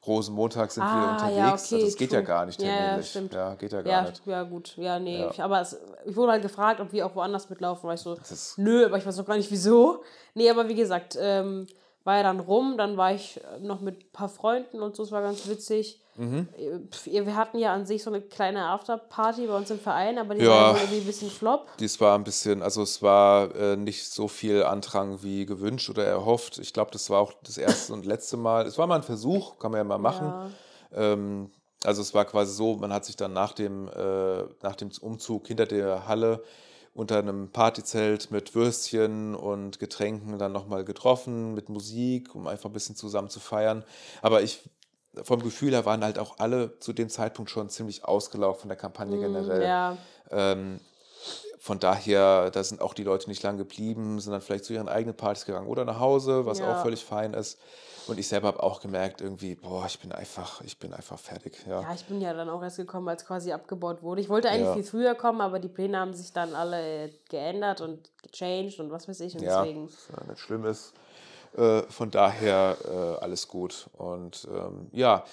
Rosenmontag 0.06 0.70
sind 0.70 0.82
wir 0.84 0.88
Ah, 0.90 1.12
unterwegs. 1.14 1.36
ja, 1.36 1.52
also 1.52 1.76
okay, 1.76 1.84
das 1.84 1.96
geht 1.96 2.12
ja 2.12 2.18
true. 2.20 2.26
gar 2.26 2.46
nicht 2.46 2.62
Ja, 2.62 2.68
ja, 2.68 2.76
terminlich. 2.76 3.10
stimmt. 3.10 3.34
Ja, 3.34 3.54
geht 3.54 3.72
ja 3.72 3.82
gar 3.82 3.92
Ja, 3.92 4.02
nicht. 4.10 4.22
ja, 4.26 4.42
gut. 4.44 4.74
Ja, 4.76 4.98
nee. 4.98 5.20
Ja. 5.20 5.30
Ich, 5.30 5.42
aber 5.42 5.60
es, 5.60 5.78
ich 6.04 6.16
wurde 6.16 6.32
halt 6.32 6.42
gefragt, 6.42 6.80
ob 6.80 6.92
wir 6.92 7.06
auch 7.06 7.14
woanders 7.14 7.50
mitlaufen. 7.50 7.86
War 7.88 7.94
ich 7.94 8.00
so, 8.00 8.16
nö, 8.56 8.84
aber 8.86 8.98
ich 8.98 9.06
weiß 9.06 9.18
auch 9.18 9.26
gar 9.26 9.36
nicht 9.36 9.50
wieso. 9.50 10.02
Nee, 10.34 10.48
aber 10.50 10.68
wie 10.68 10.74
gesagt, 10.74 11.16
ähm, 11.20 11.66
war 12.04 12.16
ja 12.16 12.22
dann 12.22 12.40
rum. 12.40 12.76
Dann 12.78 12.96
war 12.96 13.12
ich 13.14 13.40
noch 13.60 13.80
mit 13.80 14.04
ein 14.04 14.12
paar 14.12 14.28
Freunden 14.28 14.80
und 14.82 14.94
so. 14.96 15.02
Es 15.02 15.12
war 15.12 15.22
ganz 15.22 15.48
witzig. 15.48 16.00
Mhm. 16.16 16.48
Wir 17.04 17.36
hatten 17.36 17.58
ja 17.58 17.74
an 17.74 17.86
sich 17.86 18.02
so 18.02 18.10
eine 18.10 18.20
kleine 18.20 18.66
Afterparty 18.66 19.46
bei 19.46 19.56
uns 19.56 19.70
im 19.70 19.78
Verein, 19.78 20.18
aber 20.18 20.34
die 20.34 20.42
Ja. 20.42 20.50
war 20.50 20.76
irgendwie 20.80 21.00
ein 21.00 21.06
bisschen 21.06 21.30
flop. 21.30 21.68
Dies 21.78 22.00
war 22.00 22.16
ein 22.16 22.24
bisschen, 22.24 22.62
also 22.62 22.82
es 22.82 23.02
war 23.02 23.54
äh, 23.54 23.76
nicht 23.76 24.10
so 24.10 24.28
viel 24.28 24.62
Andrang 24.64 25.22
wie 25.22 25.46
gewünscht 25.46 25.90
oder 25.90 26.04
erhofft. 26.04 26.58
Ich 26.58 26.72
glaube, 26.72 26.90
das 26.90 27.10
war 27.10 27.20
auch 27.20 27.32
das 27.42 27.58
erste 27.58 27.92
und 27.92 28.06
letzte 28.06 28.36
Mal. 28.36 28.66
Es 28.66 28.78
war 28.78 28.86
mal 28.86 28.96
ein 28.96 29.02
Versuch, 29.02 29.58
kann 29.58 29.70
man 29.72 29.78
ja 29.78 29.84
mal 29.84 29.98
machen. 29.98 30.26
Ja. 30.26 31.12
Ähm, 31.12 31.50
also 31.84 32.02
es 32.02 32.14
war 32.14 32.24
quasi 32.24 32.52
so, 32.52 32.76
man 32.76 32.92
hat 32.92 33.04
sich 33.04 33.16
dann 33.16 33.32
nach 33.32 33.52
dem, 33.52 33.88
äh, 33.88 34.42
nach 34.62 34.76
dem 34.76 34.90
Umzug 35.00 35.46
hinter 35.46 35.66
der 35.66 36.06
Halle 36.08 36.42
unter 36.94 37.18
einem 37.18 37.50
Partyzelt 37.52 38.30
mit 38.30 38.54
Würstchen 38.54 39.34
und 39.34 39.78
Getränken 39.78 40.38
dann 40.38 40.52
nochmal 40.52 40.82
getroffen, 40.82 41.52
mit 41.52 41.68
Musik, 41.68 42.34
um 42.34 42.46
einfach 42.46 42.70
ein 42.70 42.72
bisschen 42.72 42.96
zusammen 42.96 43.28
zu 43.28 43.38
feiern. 43.38 43.84
Aber 44.22 44.40
ich, 44.40 44.62
vom 45.22 45.42
Gefühl 45.42 45.72
her 45.72 45.84
waren 45.86 46.02
halt 46.04 46.18
auch 46.18 46.38
alle 46.38 46.78
zu 46.80 46.92
dem 46.92 47.08
Zeitpunkt 47.08 47.50
schon 47.50 47.68
ziemlich 47.68 48.04
ausgelaugt 48.04 48.60
von 48.60 48.68
der 48.68 48.76
Kampagne 48.76 49.18
generell. 49.18 49.60
Mm, 49.60 49.62
Ja, 49.62 49.96
Ähm, 50.30 50.80
von 51.58 51.78
daher, 51.80 52.50
da 52.50 52.62
sind 52.62 52.80
auch 52.80 52.94
die 52.94 53.02
Leute 53.02 53.28
nicht 53.28 53.42
lang 53.42 53.56
geblieben, 53.56 54.20
sind 54.20 54.32
dann 54.32 54.40
vielleicht 54.40 54.64
zu 54.64 54.72
ihren 54.72 54.88
eigenen 54.88 55.16
Partys 55.16 55.44
gegangen 55.46 55.66
oder 55.66 55.84
nach 55.84 55.98
Hause, 55.98 56.46
was 56.46 56.58
Ja. 56.60 56.72
auch 56.72 56.82
völlig 56.82 57.04
fein 57.04 57.34
ist. 57.34 57.58
Und 58.06 58.18
ich 58.20 58.28
selber 58.28 58.46
habe 58.48 58.62
auch 58.62 58.80
gemerkt, 58.80 59.20
irgendwie, 59.20 59.56
boah, 59.56 59.84
ich 59.86 59.98
bin 59.98 60.12
einfach, 60.12 60.60
ich 60.60 60.78
bin 60.78 60.92
einfach 60.94 61.18
fertig. 61.18 61.64
Ja. 61.66 61.80
ja, 61.80 61.92
ich 61.94 62.04
bin 62.04 62.20
ja 62.20 62.32
dann 62.34 62.48
auch 62.48 62.62
erst 62.62 62.76
gekommen, 62.76 63.08
als 63.08 63.26
quasi 63.26 63.52
abgebaut 63.52 64.00
wurde. 64.02 64.20
Ich 64.20 64.28
wollte 64.28 64.48
eigentlich 64.48 64.66
Ja. 64.68 64.74
viel 64.74 64.84
früher 64.84 65.14
kommen, 65.16 65.40
aber 65.40 65.58
die 65.58 65.66
Pläne 65.68 65.98
haben 65.98 66.14
sich 66.14 66.32
dann 66.32 66.54
alle 66.54 67.10
geändert 67.28 67.80
und 67.80 68.08
gechanged 68.22 68.78
und 68.78 68.92
was 68.92 69.08
weiß 69.08 69.18
ich. 69.20 69.34
Und 69.34 69.42
Ja, 69.42 69.62
deswegen. 69.64 69.86
was 69.88 70.08
ja 70.20 70.30
nicht 70.30 70.40
schlimm 70.40 70.64
ist. 70.66 70.92
Äh, 71.56 71.82
von 71.90 72.10
daher 72.10 72.76
äh, 72.84 73.24
alles 73.24 73.48
gut. 73.48 73.88
Und 73.96 74.46
ähm, 74.52 74.88
ja, 74.92 75.24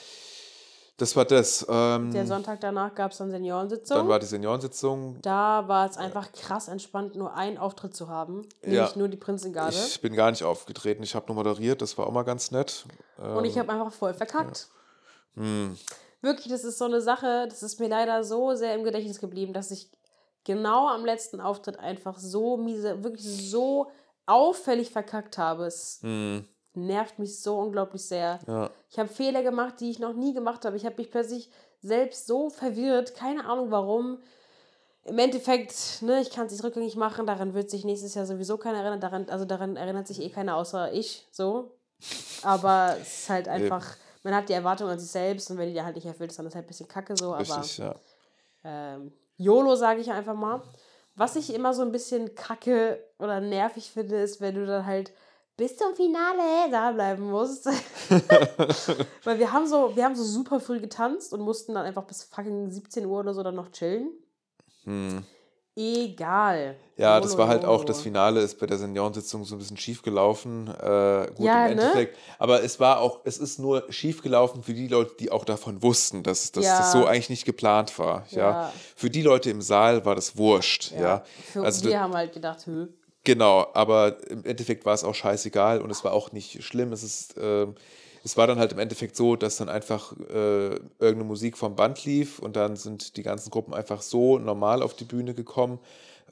das 0.98 1.16
war 1.16 1.26
das. 1.26 1.66
Ähm, 1.68 2.12
Der 2.12 2.26
Sonntag 2.26 2.62
danach 2.62 2.94
gab 2.96 3.12
es 3.12 3.18
dann 3.18 3.32
Seniorensitzung. 3.32 3.98
dann 3.98 4.08
war 4.08 4.20
die 4.20 4.26
Seniorensitzung. 4.28 5.18
Da 5.22 5.68
war 5.68 5.90
es 5.90 5.98
einfach 5.98 6.32
krass 6.32 6.68
entspannt, 6.68 7.16
nur 7.16 7.34
einen 7.34 7.58
Auftritt 7.58 7.96
zu 7.96 8.08
haben. 8.10 8.48
Nämlich 8.62 8.92
Ja. 8.92 8.98
nur 8.98 9.08
die 9.10 9.18
Prinzengarde. 9.18 9.76
Ich 9.76 10.00
bin 10.02 10.14
gar 10.16 10.30
nicht 10.32 10.44
aufgetreten. 10.44 11.04
Ich 11.04 11.16
habe 11.16 11.26
nur 11.28 11.36
moderiert. 11.44 11.82
Das 11.82 11.98
war 11.98 12.08
auch 12.08 12.12
mal 12.12 12.24
ganz 12.24 12.52
nett. 12.52 12.86
und 13.18 13.44
ich 13.46 13.56
Ähm, 13.56 13.62
habe 13.64 13.74
einfach 13.74 13.92
voll 13.92 14.14
verkackt. 14.14 14.68
hm, 15.36 15.76
Wirklich, 16.22 16.48
das 16.48 16.64
ist 16.64 16.78
so 16.78 16.86
eine 16.86 17.02
Sache, 17.02 17.48
das 17.50 17.64
ist 17.64 17.82
mir 17.82 17.90
leider 17.90 18.24
so 18.24 18.56
sehr 18.56 18.74
im 18.76 18.86
Gedächtnis 18.86 19.20
geblieben, 19.20 19.52
dass 19.52 19.72
ich 19.72 19.90
genau 20.46 20.88
am 20.88 21.04
letzten 21.04 21.42
Auftritt 21.42 21.80
einfach 21.80 22.18
so 22.18 22.56
miese, 22.56 23.04
wirklich 23.04 23.26
so 23.50 23.88
auffällig 24.26 24.92
verkackt 24.92 25.38
habe. 25.38 25.66
Es 25.66 26.00
hm, 26.02 26.48
nervt 26.74 27.20
mich 27.20 27.42
so 27.42 27.58
unglaublich 27.60 28.04
sehr. 28.04 28.40
ja. 28.48 28.70
Ich 28.90 29.00
habe 29.00 29.10
Fehler 29.10 29.44
gemacht, 29.44 29.80
die 29.80 29.90
ich 29.90 30.00
noch 30.00 30.14
nie 30.14 30.34
gemacht 30.34 30.66
habe. 30.66 30.78
Ich 30.78 30.86
habe 30.86 30.96
mich 30.98 31.12
plötzlich 31.12 31.50
selbst 31.82 32.28
so 32.28 32.50
verwirrt, 32.50 33.16
keine 33.16 33.46
Ahnung 33.46 33.72
warum. 33.72 34.20
Im 35.06 35.20
Endeffekt, 35.20 36.02
ne, 36.02 36.22
ich 36.22 36.30
kann 36.30 36.46
es 36.46 36.54
nicht 36.54 36.64
rückgängig 36.64 36.96
machen, 36.96 37.26
daran 37.26 37.54
wird 37.54 37.70
sich 37.70 37.84
nächstes 37.84 38.16
Jahr 38.16 38.26
sowieso 38.26 38.58
keiner 38.58 38.80
erinnern, 38.80 39.02
daran, 39.02 39.30
also 39.30 39.44
daran 39.44 39.76
erinnert 39.76 40.08
sich 40.08 40.22
eh 40.22 40.30
keiner 40.30 40.56
außer 40.56 40.94
ich, 40.94 41.28
so. 41.30 41.76
Aber 42.42 42.96
es 43.02 43.20
ist 43.20 43.30
halt 43.30 43.50
einfach, 43.50 43.98
man 44.24 44.34
hat 44.34 44.48
die 44.48 44.54
Erwartung 44.54 44.88
an 44.88 45.00
sich 45.00 45.12
selbst 45.12 45.52
und 45.52 45.58
wenn 45.58 45.68
die 45.68 45.74
dir 45.74 45.84
halt 45.84 45.96
nicht 45.96 46.06
erfüllt 46.06 46.32
ist, 46.32 46.40
dann 46.40 46.46
ist 46.46 46.54
es 46.54 46.56
halt 46.56 46.66
ein 46.66 46.68
bisschen 46.68 46.88
kacke 46.88 47.18
so, 47.18 47.34
aber 47.34 47.40
Richtig, 47.40 47.80
ja. 47.80 47.96
ähm, 48.64 49.12
YOLO 49.38 49.76
sage 49.76 50.00
ich 50.00 50.10
einfach 50.10 50.36
mal. 50.36 50.62
Was 51.16 51.36
ich 51.36 51.54
immer 51.54 51.74
so 51.74 51.84
ein 51.84 51.92
bisschen 51.92 52.34
kacke 52.36 53.04
oder 53.20 53.40
nervig 53.40 53.92
finde, 53.92 54.18
ist, 54.22 54.42
wenn 54.42 54.56
du 54.56 54.66
dann 54.66 54.86
halt 54.86 55.14
bis 55.58 55.78
zum 55.78 55.96
Finale 55.96 56.72
da 56.72 56.92
bleiben 56.92 57.30
musst. 57.30 57.66
Weil 59.24 59.40
wir 59.40 59.52
haben 59.52 59.68
so, 59.68 59.96
wir 59.96 60.04
haben 60.04 60.16
so 60.16 60.24
super 60.24 60.60
früh 60.60 60.80
getanzt 60.80 61.34
und 61.34 61.42
mussten 61.42 61.76
dann 61.76 61.86
einfach 61.86 62.06
bis 62.06 62.24
fucking 62.24 62.72
17 62.72 63.06
Uhr 63.06 63.20
oder 63.20 63.34
so 63.34 63.44
dann 63.44 63.56
noch 63.56 63.72
chillen. 63.72 64.12
Hm. 64.86 65.24
Egal. 65.76 66.76
Ja, 66.98 67.20
das 67.20 67.36
war 67.38 67.48
halt 67.48 67.66
auch, 67.66 67.84
das 67.84 68.02
Finale 68.02 68.42
ist 68.42 68.60
bei 68.60 68.68
der 68.68 68.78
Seniorensitzung 68.78 69.44
so 69.46 69.56
ein 69.56 69.58
bisschen 69.58 69.78
schief 69.78 70.04
gelaufen. 70.04 70.68
Äh, 70.68 71.28
gut, 71.36 71.46
Ja, 71.48 71.66
im 71.68 71.76
ne? 71.78 71.82
Endeffekt. 71.82 72.18
Aber 72.38 72.64
es 72.64 72.80
war 72.80 73.00
auch, 73.00 73.22
es 73.24 73.40
ist 73.40 73.58
nur 73.58 73.84
schief 73.92 74.22
gelaufen 74.22 74.62
für 74.62 74.76
die 74.76 74.88
Leute, 74.88 75.16
die 75.20 75.32
auch 75.32 75.44
davon 75.46 75.82
wussten, 75.82 76.22
dass, 76.22 76.52
dass 76.52 76.66
Ja. 76.66 76.78
das 76.78 76.92
so 76.92 77.06
eigentlich 77.08 77.32
nicht 77.32 77.46
geplant 77.46 77.98
war. 77.98 78.28
Ja. 78.30 78.38
Ja. 78.40 78.74
Für 78.96 79.10
die 79.10 79.24
Leute 79.24 79.50
im 79.50 79.62
Saal 79.64 80.06
war 80.06 80.14
das 80.14 80.38
wurscht. 80.38 80.92
Ja. 80.92 81.24
Für, 81.52 81.64
Also 81.64 81.86
wir 81.90 82.00
haben 82.00 82.14
halt 82.14 82.34
gedacht, 82.34 82.68
hö. 82.68 82.88
Genau, 83.24 83.66
aber 83.74 84.18
im 84.30 84.44
Endeffekt 84.46 84.86
war 84.86 84.94
es 84.94 85.04
auch 85.04 85.16
scheißegal 85.16 85.82
und 85.82 85.90
es 85.90 86.04
war 86.04 86.12
auch 86.14 86.32
nicht 86.34 86.62
schlimm. 86.64 86.92
Es 86.92 87.02
ist, 87.04 87.36
ähm, 87.42 87.74
es 88.24 88.38
war 88.38 88.48
dann 88.48 88.58
halt 88.58 88.72
im 88.72 88.80
Endeffekt 88.80 89.16
so, 89.16 89.36
dass 89.36 89.58
dann 89.58 89.70
einfach 89.70 90.14
äh, 90.30 90.76
irgendeine 90.76 91.26
Musik 91.26 91.58
vom 91.58 91.76
Band 91.76 92.06
lief 92.06 92.40
und 92.40 92.56
dann 92.56 92.76
sind 92.76 93.18
die 93.18 93.24
ganzen 93.24 93.50
Gruppen 93.50 93.74
einfach 93.74 94.02
so 94.02 94.40
normal 94.40 94.82
auf 94.82 94.94
die 94.96 95.04
Bühne 95.04 95.34
gekommen, 95.34 95.80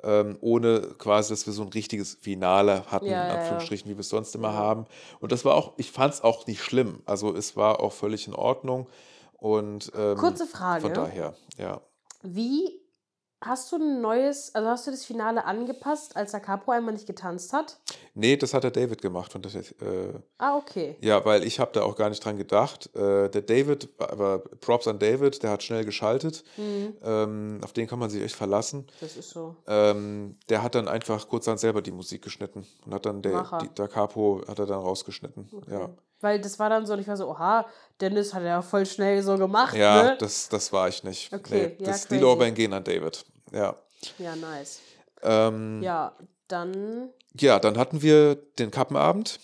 ähm, 0.04 0.38
ohne 0.42 0.82
quasi, 0.98 1.34
dass 1.34 1.46
wir 1.46 1.54
so 1.54 1.62
ein 1.64 1.68
richtiges 1.70 2.18
Finale 2.22 2.86
hatten, 2.88 3.06
Ja, 3.06 3.24
in 3.24 3.28
ja, 3.28 3.34
ja. 3.34 3.39
Anführungsstrichen, 3.42 3.89
wie 3.92 3.96
wir 3.96 4.02
es 4.02 4.10
sonst 4.10 4.34
immer 4.36 4.54
haben. 4.54 4.86
Und 5.20 5.32
das 5.32 5.44
war 5.46 5.56
auch, 5.56 5.74
ich 5.78 5.92
fand 5.92 6.14
es 6.14 6.22
auch 6.22 6.48
nicht 6.48 6.64
schlimm. 6.64 7.02
Also 7.06 7.36
es 7.36 7.56
war 7.58 7.82
auch 7.82 7.94
völlig 7.94 8.28
in 8.28 8.34
Ordnung. 8.34 8.88
Und 9.34 9.92
ähm, 9.96 10.18
Kurze 10.18 10.48
Frage. 10.48 10.82
von 10.82 10.94
daher, 10.94 11.36
ja. 11.58 11.82
Wie 12.24 12.80
hast 13.42 13.72
du 13.72 13.78
ein 13.78 14.02
neues, 14.02 14.54
also 14.54 14.70
hast 14.70 14.88
du 14.88 14.92
das 14.92 15.04
Finale 15.04 15.46
angepasst, 15.46 16.16
als 16.16 16.32
der 16.32 16.39
Capo 16.39 16.72
einmal 16.72 16.94
nicht 16.94 17.08
getanzt 17.08 17.54
hat? 17.54 17.78
Nee, 18.14 18.36
das 18.38 18.54
hat 18.54 18.64
der 18.64 18.72
David 18.72 19.02
gemacht. 19.02 19.34
Und 19.36 19.46
das, 19.46 19.56
äh, 19.56 19.66
Ah, 20.38 20.58
okay. 20.58 20.98
Ja, 21.02 21.24
weil 21.26 21.44
ich 21.44 21.60
habe 21.60 21.72
da 21.74 21.82
auch 21.84 21.96
gar 21.96 22.10
nicht 22.10 22.24
dran 22.24 22.38
gedacht. 22.38 22.94
Äh, 22.96 23.30
der 23.30 23.42
David, 23.42 23.89
aber 23.98 24.39
Props 24.39 24.88
an 24.88 25.00
David, 25.00 25.42
der 25.44 25.52
hat 25.52 25.64
schnell 25.64 25.86
geschaltet. 25.86 26.44
Mhm. 26.58 26.98
Ähm, 27.04 27.62
auf 27.64 27.74
den 27.74 27.88
kann 27.88 28.00
man 28.00 28.10
sich 28.10 28.22
echt 28.22 28.36
verlassen. 28.36 28.88
Das 29.00 29.16
ist 29.18 29.30
so. 29.30 29.56
Ähm, 29.68 30.38
der 30.50 30.62
hat 30.62 30.76
dann 30.76 30.88
einfach 30.88 31.28
kurz 31.28 31.46
dann 31.46 31.58
selber 31.58 31.82
die 31.82 31.92
Musik 31.92 32.22
geschnitten 32.22 32.66
und 32.86 32.94
hat 32.94 33.06
dann 33.06 33.22
der, 33.22 33.60
die, 33.62 33.70
der 33.70 33.88
Capo 33.88 34.42
hat 34.48 34.60
er 34.60 34.66
dann 34.66 34.80
rausgeschnitten. 34.80 35.50
Ja, 35.70 35.89
Weil 36.20 36.42
das 36.42 36.60
war 36.60 36.70
dann 36.70 36.86
so, 36.86 36.96
ich 36.96 37.08
war 37.08 37.18
so, 37.18 37.30
oha, 37.30 37.66
Dennis 38.02 38.34
hat 38.34 38.44
ja 38.44 38.62
voll 38.62 38.86
schnell 38.86 39.24
so 39.24 39.38
gemacht, 39.38 39.76
ja 39.76 40.04
ne? 40.04 40.18
das, 40.20 40.50
das 40.50 40.74
war 40.74 40.89
ich 40.89 41.04
nicht. 41.04 41.34
Okay, 41.34 41.76
nee, 41.80 41.86
ja, 41.86 41.92
das, 41.92 42.08
die. 42.08 42.18
Lorbeeren 42.18 42.54
gehen 42.54 42.74
an 42.74 42.84
David. 42.84 43.26
Ja. 43.52 43.76
Ja, 44.18 44.36
nice. 44.36 44.80
Ähm, 45.24 45.82
Ja, 45.84 46.14
dann. 46.47 47.10
ja, 47.34 47.60
dann 47.60 47.78
hatten 47.78 48.02
wir 48.02 48.36
den 48.36 48.72
Kappenabend. 48.72 49.39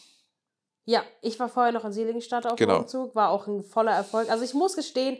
Ja, 0.85 1.03
ich 1.21 1.39
war 1.39 1.49
vorher 1.49 1.71
noch 1.73 1.83
in 1.85 1.91
Seligenstadt 1.91 2.45
auf 2.47 2.55
Genau. 2.55 2.75
dem 2.75 2.81
Umzug, 2.83 3.13
war 3.15 3.29
auch 3.29 3.45
ein 3.47 3.63
voller 3.63 3.91
Erfolg. 3.91 4.29
Also 4.31 4.43
ich 4.45 4.53
muss 4.53 4.75
gestehen, 4.75 5.17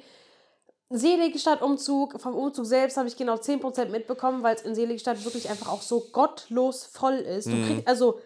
Seligenstadt-Umzug, 0.90 2.20
vom 2.22 2.34
Umzug 2.36 2.66
selbst 2.66 2.96
habe 2.98 3.08
ich 3.10 3.18
genau 3.18 3.36
10% 3.36 3.90
mitbekommen, 3.92 4.42
weil 4.44 4.56
es 4.56 4.62
in 4.62 4.74
Seligenstadt 4.74 5.24
wirklich 5.26 5.50
einfach 5.50 5.68
auch 5.72 5.82
so 5.82 6.00
gottlos 6.12 6.86
voll 6.86 7.16
ist. 7.16 7.48
Du 7.48 7.52
Mhm. 7.52 7.66
kriegst, 7.68 7.88
also, 7.88 8.20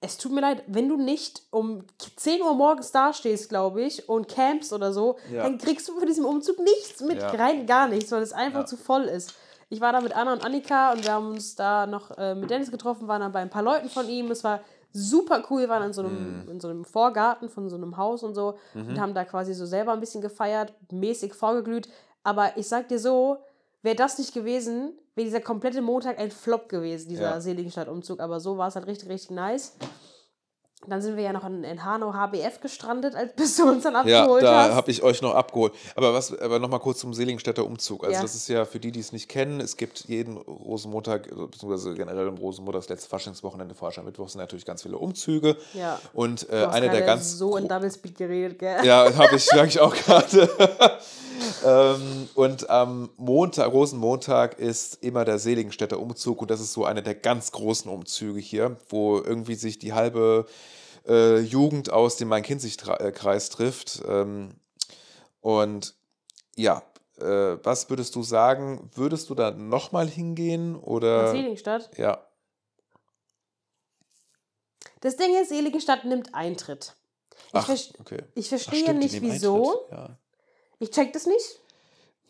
es 0.00 0.16
tut 0.16 0.32
mir 0.32 0.40
leid, 0.40 0.62
wenn 0.66 0.88
du 0.88 0.96
nicht 0.96 1.42
um 1.50 1.84
10 2.16 2.40
Uhr 2.42 2.54
morgens 2.54 2.90
dastehst, 2.92 3.48
glaube 3.50 3.82
ich, 3.82 4.08
und 4.08 4.28
campst 4.28 4.72
oder 4.72 4.92
so, 4.92 5.16
Ja. 5.30 5.42
dann 5.42 5.58
kriegst 5.58 5.88
du 5.88 5.98
für 5.98 6.06
diesen 6.06 6.24
Umzug 6.24 6.58
nichts 6.58 7.00
mit, 7.02 7.18
Ja. 7.20 7.28
rein 7.28 7.66
gar 7.66 7.86
nichts, 7.88 8.10
weil 8.12 8.22
es 8.22 8.32
einfach 8.32 8.60
Ja. 8.60 8.66
zu 8.66 8.76
voll 8.78 9.04
ist. 9.04 9.34
Ich 9.68 9.80
war 9.80 9.92
da 9.92 10.00
mit 10.00 10.14
Anna 10.14 10.32
und 10.32 10.44
Annika 10.44 10.92
und 10.92 11.04
wir 11.04 11.12
haben 11.12 11.30
uns 11.30 11.56
da 11.56 11.86
noch 11.86 12.16
äh, 12.16 12.34
mit 12.34 12.50
Dennis 12.50 12.70
getroffen, 12.70 13.08
waren 13.08 13.20
dann 13.20 13.32
bei 13.32 13.40
ein 13.40 13.50
paar 13.50 13.62
Leuten 13.62 13.88
von 13.88 14.08
ihm. 14.08 14.30
Es 14.30 14.44
war 14.44 14.60
super 14.92 15.42
cool, 15.50 15.62
wir 15.62 15.68
waren 15.68 15.82
in 15.84 15.92
so 15.92 16.02
einem, 16.02 16.44
Mhm. 16.44 16.50
in 16.52 16.60
so 16.60 16.68
einem 16.68 16.84
Vorgarten 16.84 17.48
von 17.48 17.68
so 17.68 17.76
einem 17.76 17.96
Haus 17.96 18.22
und 18.22 18.34
so 18.34 18.56
und 18.74 19.00
haben 19.00 19.12
da 19.14 19.24
quasi 19.24 19.54
so 19.54 19.66
selber 19.66 19.92
ein 19.92 20.00
bisschen 20.00 20.20
gefeiert, 20.22 20.72
mäßig 20.92 21.34
vorgeglüht. 21.34 21.88
Aber 22.22 22.56
ich 22.56 22.68
sag 22.68 22.88
dir 22.88 22.98
so, 22.98 23.38
wäre 23.82 23.96
das 23.96 24.18
nicht 24.18 24.32
gewesen, 24.32 24.92
wäre 25.14 25.24
dieser 25.26 25.40
komplette 25.40 25.82
Montag 25.82 26.18
ein 26.18 26.30
Flop 26.30 26.68
gewesen, 26.68 27.08
dieser 27.08 27.30
Ja. 27.30 27.40
Seligenstadt-Umzug. 27.40 28.20
Aber 28.20 28.38
so 28.40 28.56
war 28.58 28.68
es 28.68 28.76
halt 28.76 28.86
richtig, 28.86 29.08
richtig 29.08 29.30
nice. 29.32 29.76
Dann 30.88 31.02
sind 31.02 31.16
wir 31.16 31.24
ja 31.24 31.32
noch 31.32 31.44
in, 31.46 31.64
in 31.64 31.84
Hanau 31.84 32.12
HBF 32.12 32.60
gestrandet, 32.60 33.14
als 33.14 33.32
bis 33.34 33.56
du 33.56 33.68
uns 33.68 33.82
dann 33.82 33.94
Ja, 34.06 34.20
abgeholt 34.22 34.42
da 34.42 34.64
hast. 34.64 34.74
habe 34.74 34.90
ich 34.90 35.02
euch 35.02 35.20
noch 35.22 35.34
abgeholt. 35.34 35.72
Aber 35.94 36.14
was, 36.14 36.36
aber 36.38 36.58
nochmal 36.58 36.80
kurz 36.80 37.00
zum 37.00 37.12
Seligenstädter 37.14 37.64
Umzug. 37.64 38.04
Also 38.04 38.14
Ja. 38.14 38.22
das 38.22 38.34
ist 38.34 38.48
ja 38.48 38.64
für 38.64 38.78
die, 38.80 38.92
die 38.92 39.00
es 39.00 39.12
nicht 39.12 39.28
kennen, 39.28 39.60
es 39.60 39.76
gibt 39.76 40.04
jeden 40.08 40.36
Rosenmontag, 40.36 41.28
beziehungsweise 41.28 41.94
generell 41.94 42.26
im 42.28 42.36
Rosenmontag, 42.36 42.82
das 42.82 42.88
letzte 42.88 43.08
Faschingswochenende, 43.08 43.74
Faschingmittwoch 43.74 44.28
sind 44.28 44.40
natürlich 44.40 44.64
ganz 44.64 44.82
viele 44.82 44.98
Umzüge. 44.98 45.56
Ja. 45.74 45.98
Und 46.12 46.48
äh, 46.50 46.66
hast 46.66 46.74
eine 46.74 46.90
der 46.90 47.02
ganz 47.02 47.32
so 47.32 47.56
in 47.56 47.64
gro- 47.68 47.74
Doublespeed 47.74 48.16
geredet, 48.16 48.58
gell? 48.58 48.84
Ja, 48.84 49.12
habe 49.16 49.36
ich, 49.36 49.44
sag 49.44 49.66
ich 49.68 49.80
auch 49.80 49.94
gerade. 50.06 50.48
ähm, 51.66 52.28
und 52.34 52.68
am 52.70 53.10
Montag, 53.16 53.72
Rosenmontag 53.72 54.58
ist 54.58 55.02
immer 55.02 55.24
der 55.24 55.38
Seligenstädter 55.38 55.98
Umzug 56.00 56.42
und 56.42 56.50
das 56.50 56.60
ist 56.60 56.72
so 56.72 56.84
einer 56.84 57.02
der 57.02 57.14
ganz 57.14 57.52
großen 57.52 57.90
Umzüge 57.90 58.40
hier, 58.40 58.76
wo 58.88 59.18
irgendwie 59.18 59.54
sich 59.54 59.78
die 59.78 59.92
halbe 59.92 60.46
äh, 61.08 61.38
Jugend 61.40 61.90
aus 61.90 62.16
dem 62.16 62.28
Main-Kinzig-Kreis 62.28 63.50
trifft. 63.50 64.02
Ähm, 64.06 64.54
und 65.40 65.94
ja, 66.56 66.82
äh, 67.18 67.24
was 67.62 67.88
würdest 67.90 68.14
du 68.14 68.22
sagen? 68.22 68.90
Würdest 68.94 69.30
du 69.30 69.34
da 69.34 69.50
nochmal 69.50 70.08
hingehen 70.08 70.74
In 70.74 70.80
oder? 70.80 71.30
Seligenstadt. 71.30 71.90
Ja, 71.96 72.26
Das 75.00 75.16
Ding 75.16 75.40
ist, 75.40 75.50
Seligenstadt 75.50 76.04
nimmt 76.04 76.34
Eintritt. 76.34 76.94
Ich, 77.48 77.50
ach, 77.52 77.68
okay. 78.00 78.22
ich 78.34 78.46
Ach, 78.46 78.48
verstehe 78.48 78.80
stimmt, 78.80 79.02
die 79.02 79.06
nicht, 79.06 79.22
wieso. 79.22 79.86
Ja. 79.90 80.18
Ich 80.78 80.90
check 80.90 81.12
das 81.12 81.26
nicht. 81.26 81.60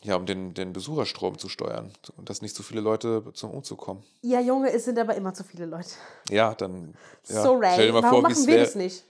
Ja, 0.03 0.16
um 0.16 0.26
den, 0.26 0.55
den 0.55 0.72
Besucherstrom 0.72 1.38
zu 1.38 1.49
steuern 1.49 1.92
und 2.16 2.28
dass 2.30 2.42
nicht 2.42 2.55
so 2.55 2.62
viele 2.62 2.80
Leute 2.80 3.24
zum 3.34 3.51
Umzug 3.51 3.78
kommen. 3.78 4.05
Ja, 4.22 4.40
Junge, 4.40 4.70
es 4.72 4.84
sind 4.84 4.99
aber 4.99 5.14
immer 5.16 5.34
zu 5.34 5.42
viele 5.42 5.66
Leute. 5.66 5.90
Ja, 6.28 6.55
dann. 6.55 6.94
Ja, 7.28 7.42
so, 7.42 7.55
Ray, 7.55 7.72
Stell 7.72 7.86
dir 7.88 7.92
mal 7.92 8.03
warum 8.03 8.20
vor, 8.22 8.30
machen 8.30 8.47
wir 8.47 8.59
das 8.59 8.74
nicht? 8.74 9.05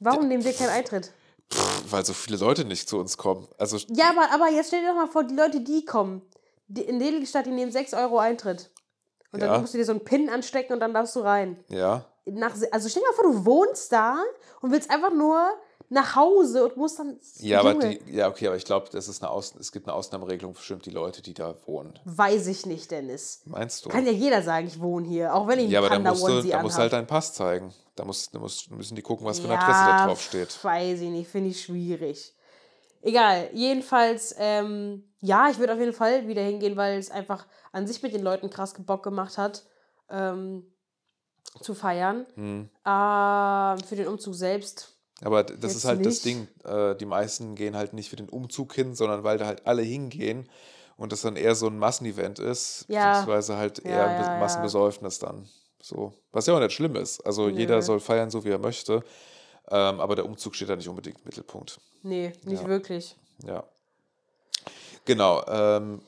Warum 0.00 0.28
nehmen 0.28 0.44
wir 0.44 0.52
keinen 0.52 0.70
Eintritt? 0.70 1.12
weil 1.90 2.02
so 2.04 2.14
viele 2.14 2.38
Leute 2.38 2.64
nicht 2.64 2.88
zu 2.88 2.98
uns 2.98 3.18
kommen. 3.18 3.46
Also, 3.58 3.76
Ja, 3.90 4.10
aber, 4.10 4.32
aber 4.32 4.48
jetzt 4.50 4.68
stell 4.68 4.80
dir 4.80 4.88
doch 4.88 4.94
mal 4.96 5.06
vor, 5.06 5.24
die 5.24 5.34
Leute, 5.34 5.60
die 5.60 5.84
kommen, 5.84 6.22
die, 6.66 6.80
in 6.82 6.98
Seligenstadt, 6.98 7.44
die 7.44 7.50
nehmen 7.50 7.70
6 7.70 7.92
Euro 7.92 8.18
Eintritt. 8.18 8.70
Und 9.32 9.40
Ja. 9.42 9.48
dann 9.48 9.60
musst 9.60 9.74
du 9.74 9.78
dir 9.78 9.84
so 9.84 9.92
einen 9.92 10.02
Pin 10.04 10.30
anstecken 10.30 10.72
und 10.72 10.80
dann 10.80 10.94
darfst 10.94 11.14
du 11.16 11.20
rein. 11.20 11.62
ja. 11.68 12.06
Nach, 12.24 12.54
also 12.70 12.88
stell 12.88 13.02
dir 13.02 13.08
mal 13.08 13.14
vor, 13.14 13.24
du 13.32 13.44
wohnst 13.44 13.92
da 13.92 14.16
und 14.60 14.70
willst 14.70 14.88
einfach 14.92 15.12
nur 15.12 15.44
nach 15.92 16.16
Hause 16.16 16.64
und 16.64 16.76
musst 16.76 16.98
dann. 16.98 17.18
Ja, 17.38 17.60
aber 17.60 17.74
die, 17.74 18.00
ja, 18.10 18.28
okay, 18.28 18.46
aber 18.46 18.56
ich 18.56 18.64
glaube, 18.64 18.88
das 18.90 19.08
ist 19.08 19.22
eine 19.22 19.30
Aus, 19.30 19.54
es 19.58 19.72
gibt 19.72 19.86
eine 19.86 19.94
Ausnahmeregelung 19.94 20.54
für 20.54 20.62
bestimmt 20.62 20.86
die 20.86 20.90
Leute, 20.90 21.20
die 21.22 21.34
da 21.34 21.54
wohnen. 21.66 21.98
Weiß 22.04 22.46
ich 22.46 22.64
nicht, 22.66 22.90
Dennis. 22.90 23.42
Meinst 23.44 23.84
du? 23.84 23.90
Kann 23.90 24.06
ja 24.06 24.12
jeder 24.12 24.42
sagen, 24.42 24.66
ich 24.66 24.80
wohne 24.80 25.06
hier, 25.06 25.34
auch 25.34 25.46
wenn 25.46 25.58
ich 25.58 25.64
einen 25.64 25.72
ja, 25.72 25.80
aber 25.80 25.90
dann 25.90 26.02
musst 26.02 26.22
du, 26.22 26.32
Onesie 26.32 26.50
da 26.50 26.62
musst 26.62 26.78
halt 26.78 26.92
deinen 26.92 27.06
Pass 27.06 27.34
zeigen. 27.34 27.74
Da, 27.94 28.04
musst, 28.04 28.34
da 28.34 28.38
musst, 28.38 28.70
müssen 28.70 28.94
die 28.94 29.02
gucken, 29.02 29.26
was 29.26 29.40
für 29.40 29.48
eine 29.48 29.58
Adresse 29.58 29.84
da 29.84 30.06
drauf 30.06 30.22
steht. 30.22 30.64
Weiß 30.64 31.00
ich 31.00 31.10
nicht, 31.10 31.28
finde 31.28 31.50
ich 31.50 31.62
schwierig. 31.62 32.34
Egal, 33.02 33.50
jedenfalls, 33.52 34.34
ähm, 34.38 35.04
ja, 35.20 35.50
ich 35.50 35.58
würde 35.58 35.74
auf 35.74 35.78
jeden 35.78 35.92
Fall 35.92 36.26
wieder 36.26 36.42
hingehen, 36.42 36.76
weil 36.76 36.98
es 36.98 37.10
einfach 37.10 37.46
an 37.72 37.86
sich 37.86 38.02
mit 38.02 38.14
den 38.14 38.22
Leuten 38.22 38.48
krass 38.48 38.74
Bock 38.78 39.02
gemacht 39.02 39.36
hat, 39.36 39.64
ähm, 40.08 40.64
zu 41.60 41.74
feiern. 41.74 42.24
Hm. 42.34 42.70
Ähm, 42.86 43.78
für 43.86 43.96
den 43.96 44.08
Umzug 44.08 44.34
selbst. 44.34 44.96
Aber 45.24 45.44
das 45.44 45.56
Jetzt 45.62 45.74
ist 45.76 45.84
halt 45.84 46.04
das 46.04 46.24
nicht. 46.24 46.24
Ding. 46.24 46.48
Äh, 46.64 46.96
die 46.96 47.06
meisten 47.06 47.54
gehen 47.54 47.76
halt 47.76 47.92
nicht 47.92 48.10
für 48.10 48.16
den 48.16 48.28
Umzug 48.28 48.74
hin, 48.74 48.94
sondern 48.94 49.22
weil 49.24 49.38
da 49.38 49.46
halt 49.46 49.66
alle 49.66 49.82
hingehen 49.82 50.48
und 50.96 51.12
das 51.12 51.22
dann 51.22 51.36
eher 51.36 51.54
so 51.54 51.66
ein 51.68 51.78
Massenevent 51.78 52.38
ist, 52.38 52.84
Ja. 52.88 53.12
beziehungsweise 53.20 53.56
halt 53.56 53.84
Ja, 53.84 53.90
eher 53.90 54.06
ein 54.08 54.16
ja, 54.16 54.26
Be- 54.28 54.32
ja. 54.34 54.38
Massenbesäufnis 54.40 55.18
dann. 55.18 55.48
So. 55.80 56.12
Was 56.32 56.46
ja 56.46 56.54
auch 56.54 56.60
nicht 56.60 56.72
schlimm 56.72 56.96
ist. 56.96 57.20
Also 57.26 57.48
jeder 57.48 57.76
Nö. 57.76 57.82
soll 57.82 58.00
feiern, 58.00 58.30
so 58.30 58.44
wie 58.44 58.50
er 58.50 58.58
möchte. 58.58 59.02
Ähm, 59.70 60.00
aber 60.00 60.16
der 60.16 60.24
Umzug 60.26 60.54
steht 60.54 60.68
da 60.68 60.76
nicht 60.76 60.88
unbedingt 60.88 61.18
im 61.18 61.24
Mittelpunkt. 61.24 61.80
Nee, 62.02 62.32
nicht 62.44 62.66
wirklich. 62.66 63.16
Ja. 63.46 63.64
Genau. 65.04 65.44
Ähm, 65.48 66.02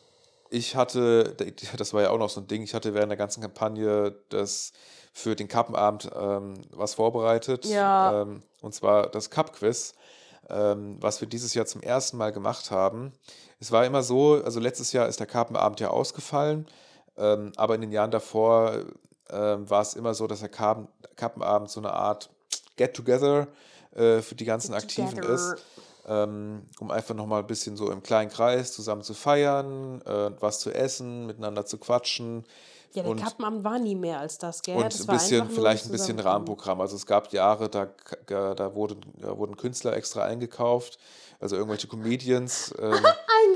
ich 0.51 0.77
hatte, 0.77 1.35
das 1.77 1.93
war 1.95 2.03
ja 2.03 2.11
auch 2.11 2.19
noch 2.19 2.31
so 2.31 2.41
ein 2.41 2.47
Ding, 2.47 2.63
ich 2.63 2.75
hatte 2.75 2.95
während 2.95 3.11
der 3.11 3.17
ganzen 3.17 3.41
Kampagne 3.41 4.15
das 4.29 4.73
für 5.15 5.37
den 5.37 5.49
Kappenabend 5.49 6.11
ähm, 6.15 6.55
was 6.73 6.95
vorbereitet. 6.95 7.65
Ja. 7.65 8.23
Ähm, 8.23 8.43
und 8.61 8.75
zwar 8.75 9.09
das 9.09 9.31
Cup-Quiz, 9.31 9.95
ähm, 10.51 10.97
was 11.01 11.21
wir 11.21 11.29
dieses 11.29 11.55
Jahr 11.55 11.67
zum 11.67 11.81
ersten 11.81 12.17
Mal 12.19 12.33
gemacht 12.33 12.71
haben. 12.71 13.13
Es 13.61 13.71
war 13.73 13.87
immer 13.87 14.03
so, 14.03 14.43
also 14.45 14.61
letztes 14.61 14.93
Jahr 14.93 15.09
ist 15.09 15.21
der 15.21 15.27
Kappenabend 15.27 15.81
ja 15.81 15.89
ausgefallen, 15.89 16.67
ähm, 17.17 17.53
aber 17.57 17.77
in 17.77 17.81
den 17.81 17.93
Jahren 17.93 18.11
davor 18.11 18.83
ähm, 19.31 19.71
war 19.71 19.81
es 19.81 19.95
immer 19.95 20.15
so, 20.15 20.27
dass 20.27 20.41
der 20.41 20.49
Kappen, 20.49 20.89
Kappenabend 21.17 21.71
so 21.71 21.81
eine 21.81 21.93
Art 21.93 22.29
Get-Together 22.77 23.47
äh, 23.95 24.21
für 24.21 24.35
die 24.35 24.45
ganzen 24.45 24.75
Aktiven 24.75 25.15
Together. 25.15 25.33
ist 25.33 25.63
ähm, 26.07 26.63
um 26.81 26.91
einfach 26.91 27.15
nochmal 27.15 27.41
ein 27.41 27.47
bisschen 27.47 27.77
so 27.77 27.91
im 27.91 28.03
kleinen 28.03 28.31
Kreis 28.31 28.73
zusammen 28.73 29.03
zu 29.03 29.15
feiern, 29.15 30.03
äh, 30.03 30.31
was 30.41 30.61
zu 30.61 30.71
essen, 30.71 31.27
miteinander 31.27 31.65
zu 31.65 31.79
quatschen. 31.79 32.45
Ja, 32.95 33.03
der 33.03 33.11
und, 33.11 33.21
Kappenamt 33.21 33.65
war 33.65 33.79
nie 33.81 33.97
mehr 33.97 34.21
als 34.21 34.39
das, 34.39 34.63
gell? 34.63 34.77
und 34.77 34.85
das 34.85 35.09
ein 35.09 35.17
bisschen, 35.17 35.51
vielleicht 35.51 35.87
ein 35.87 35.91
bisschen. 35.91 36.21
Rahmenprogramm. 36.21 36.81
Also 36.81 36.95
es 36.95 37.05
gab 37.05 37.33
Jahre, 37.33 37.69
da, 37.69 37.89
da, 38.27 38.75
wurden, 38.75 39.01
da 39.21 39.37
wurden 39.37 39.57
Künstler 39.57 39.95
extra 39.97 40.23
eingekauft, 40.25 40.99
also 41.41 41.57
irgendwelche 41.57 41.89
Comedians. 41.89 42.73
Ähm, 42.79 42.93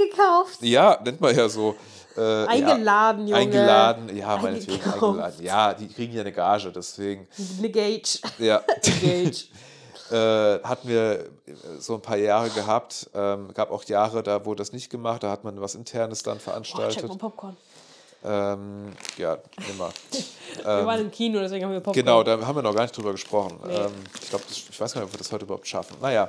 Eingekauft. 0.00 0.60
ja, 0.62 1.00
nennt 1.04 1.20
man 1.20 1.36
ja 1.36 1.48
so. 1.48 1.76
Äh, 2.16 2.46
Eingeladen, 2.46 3.28
ja, 3.28 3.38
Junge. 3.38 3.58
Eingeladen, 3.58 4.16
ja, 4.16 4.36
meinetwegen 4.38 4.82
eingeladen. 4.82 5.44
Ja, 5.44 5.72
die 5.72 5.86
kriegen 5.86 6.12
ja 6.12 6.22
eine 6.22 6.32
Gage, 6.32 6.72
deswegen. 6.72 7.28
Eine 7.58 7.70
Gage. 7.70 8.18
Ja. 8.38 8.60
Gage. 9.00 9.44
äh, 10.10 10.62
hatten 10.62 10.88
wir 10.88 11.20
äh, 11.46 11.54
so 11.78 11.94
ein 11.94 12.02
paar 12.02 12.16
Jahre 12.16 12.50
gehabt. 12.50 13.08
Ähm, 13.14 13.52
gab 13.54 13.70
auch 13.70 13.84
Jahre, 13.84 14.22
da 14.22 14.44
wurde 14.44 14.62
das 14.62 14.72
nicht 14.72 14.90
gemacht, 14.90 15.22
da 15.22 15.30
hat 15.30 15.44
man 15.44 15.60
was 15.60 15.74
Internes 15.74 16.22
dann 16.22 16.38
Boah, 16.38 16.38
check 16.38 16.44
veranstaltet. 16.44 17.08
mal 17.08 17.18
Popcorn. 17.18 17.56
Ähm, 18.24 18.92
ja, 19.16 19.38
immer. 19.70 19.90
wir 20.64 20.86
waren 20.86 21.00
im 21.00 21.10
Kino, 21.10 21.38
deswegen 21.40 21.64
haben 21.64 21.72
wir 21.72 21.80
Popcorn. 21.80 22.04
Genau, 22.04 22.22
da 22.22 22.44
haben 22.44 22.56
wir 22.56 22.62
noch 22.62 22.74
gar 22.74 22.82
nicht 22.82 22.96
drüber 22.96 23.12
gesprochen. 23.12 23.58
Nee. 23.66 23.74
Ähm, 23.74 23.92
ich 24.20 24.28
glaube, 24.30 24.44
ich 24.50 24.80
weiß 24.80 24.92
gar 24.94 25.00
nicht, 25.02 25.08
ob 25.08 25.14
wir 25.14 25.18
das 25.18 25.30
heute 25.32 25.44
überhaupt 25.44 25.66
schaffen. 25.68 25.96
Naja, 26.00 26.28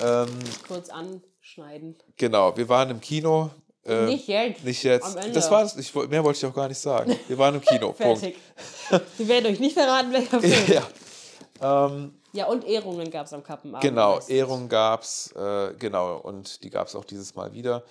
ähm, 0.00 0.28
Kurz 0.66 0.88
anschneiden. 0.90 1.96
genau, 2.16 2.56
wir 2.56 2.68
waren 2.68 2.90
im 2.90 3.00
Kino. 3.00 3.50
Äh, 3.84 4.06
Nicht 4.06 4.28
jetzt. 4.28 4.62
Nicht 4.64 4.82
jetzt. 4.82 5.06
Am 5.06 5.16
Ende. 5.16 5.32
Das 5.32 5.50
war's. 5.50 5.74
Ich, 5.76 5.94
mehr 5.94 6.22
wollte 6.22 6.36
ich 6.38 6.44
auch 6.46 6.54
gar 6.54 6.68
nicht 6.68 6.78
sagen. 6.78 7.16
Wir 7.28 7.38
waren 7.38 7.54
im 7.54 7.62
Kino. 7.62 7.92
Punkt. 7.98 8.20
Fertig. 8.20 8.36
Wir 9.16 9.28
werden 9.28 9.46
euch 9.52 9.58
nicht 9.58 9.72
verraten, 9.74 10.12
welcher 10.12 10.40
Film. 10.42 10.66
ja. 11.62 11.86
Ähm, 11.86 12.14
Ja, 12.32 12.46
und 12.46 12.64
Ehrungen 12.66 13.10
gab 13.10 13.24
es 13.26 13.32
am 13.32 13.42
Kappenabend. 13.42 13.82
Genau, 13.82 14.14
meistens. 14.16 14.30
Ehrung 14.36 14.68
gab 14.68 15.02
es, 15.02 15.32
äh, 15.34 15.72
genau, 15.78 16.18
und 16.18 16.62
die 16.62 16.68
gab 16.70 16.88
es 16.88 16.94
auch 16.94 17.04
dieses 17.06 17.34
Mal 17.34 17.52
wieder. 17.54 17.82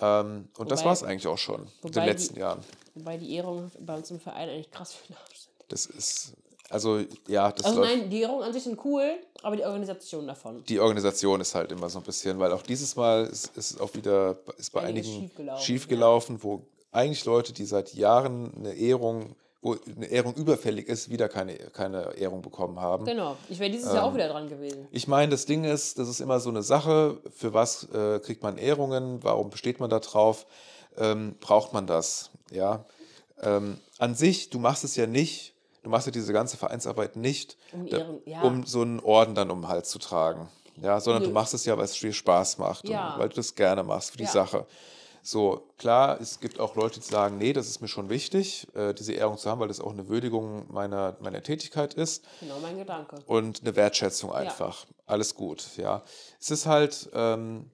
Ähm, 0.00 0.48
und 0.58 0.70
das 0.70 0.80
Wobei- 0.80 0.86
war 0.86 0.92
es 0.92 1.02
eigentlich 1.02 1.26
auch 1.26 1.38
schon 1.38 1.62
in 1.82 1.92
den 1.92 2.02
die- 2.02 2.08
letzten 2.08 2.38
Jahren. 2.38 2.60
Wobei 2.94 3.16
die 3.18 3.34
Ehrungen 3.34 3.70
bei 3.80 3.96
uns 3.96 4.10
im 4.10 4.20
Verein 4.20 4.48
eigentlich 4.48 4.70
krass 4.70 4.92
für 4.94 5.06
den 5.08 5.16
Arsch 5.16 5.38
sind. 5.40 5.52
Das 5.68 5.86
ist, 5.86 6.32
also 6.68 7.00
ja, 7.28 7.52
das 7.52 7.66
Also 7.66 7.80
nein, 7.80 8.10
die 8.10 8.20
Ehrungen 8.22 8.42
an 8.42 8.52
sich 8.52 8.64
sind 8.64 8.82
cool, 8.84 9.18
aber 9.42 9.56
die 9.56 9.64
Organisation 9.64 10.26
davon. 10.26 10.64
Die 10.64 10.80
Organisation 10.80 11.40
ist 11.40 11.54
halt 11.54 11.70
immer 11.72 11.88
so 11.90 11.98
ein 11.98 12.04
bisschen, 12.04 12.38
weil 12.38 12.52
auch 12.52 12.62
dieses 12.62 12.96
Mal 12.96 13.26
ist, 13.26 13.56
ist 13.56 13.72
es 13.72 13.80
auch 13.80 13.94
wieder 13.94 14.36
ist 14.56 14.72
bei 14.72 14.80
Einiges 14.82 15.06
einigen 15.08 15.22
schiefgelaufen, 15.28 15.64
schiefgelaufen, 15.64 16.42
wo 16.42 16.62
eigentlich 16.92 17.24
Leute, 17.24 17.52
die 17.52 17.64
seit 17.66 17.94
Jahren 17.94 18.52
eine 18.56 18.72
Ehrung, 18.74 19.36
wo 19.62 19.76
eine 19.94 20.06
Ehrung 20.06 20.34
überfällig 20.34 20.88
ist, 20.88 21.10
wieder 21.10 21.28
keine, 21.28 21.54
keine 21.56 22.14
Ehrung 22.16 22.40
bekommen 22.40 22.80
haben. 22.80 23.04
Genau. 23.04 23.36
Ich 23.48 23.58
wäre 23.58 23.70
dieses 23.70 23.90
Ähm. 23.90 23.96
Jahr 23.96 24.04
auch 24.06 24.14
wieder 24.14 24.28
dran 24.28 24.48
gewesen. 24.48 24.88
Ich 24.90 25.06
meine, 25.06 25.30
das 25.30 25.44
Ding 25.44 25.64
ist, 25.64 25.98
das 25.98 26.08
ist 26.08 26.20
immer 26.20 26.40
so 26.40 26.48
eine 26.48 26.62
Sache, 26.62 27.18
für 27.36 27.52
was 27.52 27.84
äh, 27.92 28.20
kriegt 28.20 28.42
man 28.42 28.56
Ehrungen, 28.56 29.22
warum 29.22 29.50
besteht 29.50 29.78
man 29.80 29.90
da 29.90 29.98
drauf, 30.00 30.46
ähm, 30.96 31.36
braucht 31.40 31.72
man 31.74 31.86
das, 31.86 32.30
ja. 32.50 32.84
Ähm, 33.42 33.78
an 33.98 34.14
sich, 34.14 34.50
du 34.50 34.58
machst 34.58 34.82
es 34.84 34.96
ja 34.96 35.06
nicht, 35.06 35.54
du 35.82 35.90
machst 35.90 36.06
ja 36.06 36.12
diese 36.12 36.32
ganze 36.32 36.56
Vereinsarbeit 36.56 37.16
nicht, 37.16 37.56
Um 37.72 37.86
Ehren- 37.86 38.20
ja. 38.26 38.40
um 38.42 38.64
so 38.66 38.80
einen 38.82 39.00
Orden 39.00 39.34
dann 39.34 39.50
um 39.50 39.62
den 39.62 39.68
Hals 39.68 39.90
zu 39.90 39.98
tragen, 39.98 40.48
ja, 40.80 41.00
sondern 41.00 41.22
du 41.22 41.28
Nö. 41.28 41.34
machst 41.34 41.52
es 41.54 41.64
ja, 41.66 41.76
weil 41.76 41.84
es 41.84 41.92
dir 41.92 42.12
Spaß 42.14 42.56
macht 42.58 42.88
Ja. 42.88 43.12
und 43.14 43.20
weil 43.20 43.28
du 43.28 43.36
das 43.36 43.54
gerne 43.54 43.82
machst 43.82 44.10
für 44.12 44.18
die 44.18 44.24
Ja. 44.24 44.30
Sache. 44.30 44.66
So, 45.22 45.68
klar, 45.76 46.20
es 46.20 46.40
gibt 46.40 46.58
auch 46.60 46.74
Leute, 46.76 47.00
die 47.00 47.06
sagen, 47.06 47.36
nee, 47.38 47.52
das 47.52 47.68
ist 47.68 47.80
mir 47.82 47.88
schon 47.88 48.08
wichtig, 48.08 48.66
äh, 48.74 48.94
diese 48.94 49.12
Ehrung 49.12 49.36
zu 49.36 49.50
haben, 49.50 49.60
weil 49.60 49.68
das 49.68 49.80
auch 49.80 49.92
eine 49.92 50.08
Würdigung 50.08 50.66
meiner, 50.72 51.16
meiner 51.20 51.42
Tätigkeit 51.42 51.94
ist 51.94 52.24
Genau 52.40 52.58
mein 52.60 52.78
Gedanke. 52.78 53.16
und 53.26 53.60
eine 53.60 53.76
Wertschätzung 53.76 54.32
einfach. 54.32 54.86
Alles 55.06 55.34
gut, 55.34 55.76
ja. 55.76 56.02
Es 56.40 56.50
ist 56.50 56.66
halt, 56.66 57.10
ähm, 57.12 57.70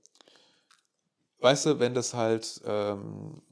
weißt 1.41 1.67
du, 1.67 1.79
wenn 1.79 1.95
das 1.95 2.15
halt 2.15 2.61
ähm, 2.67 3.43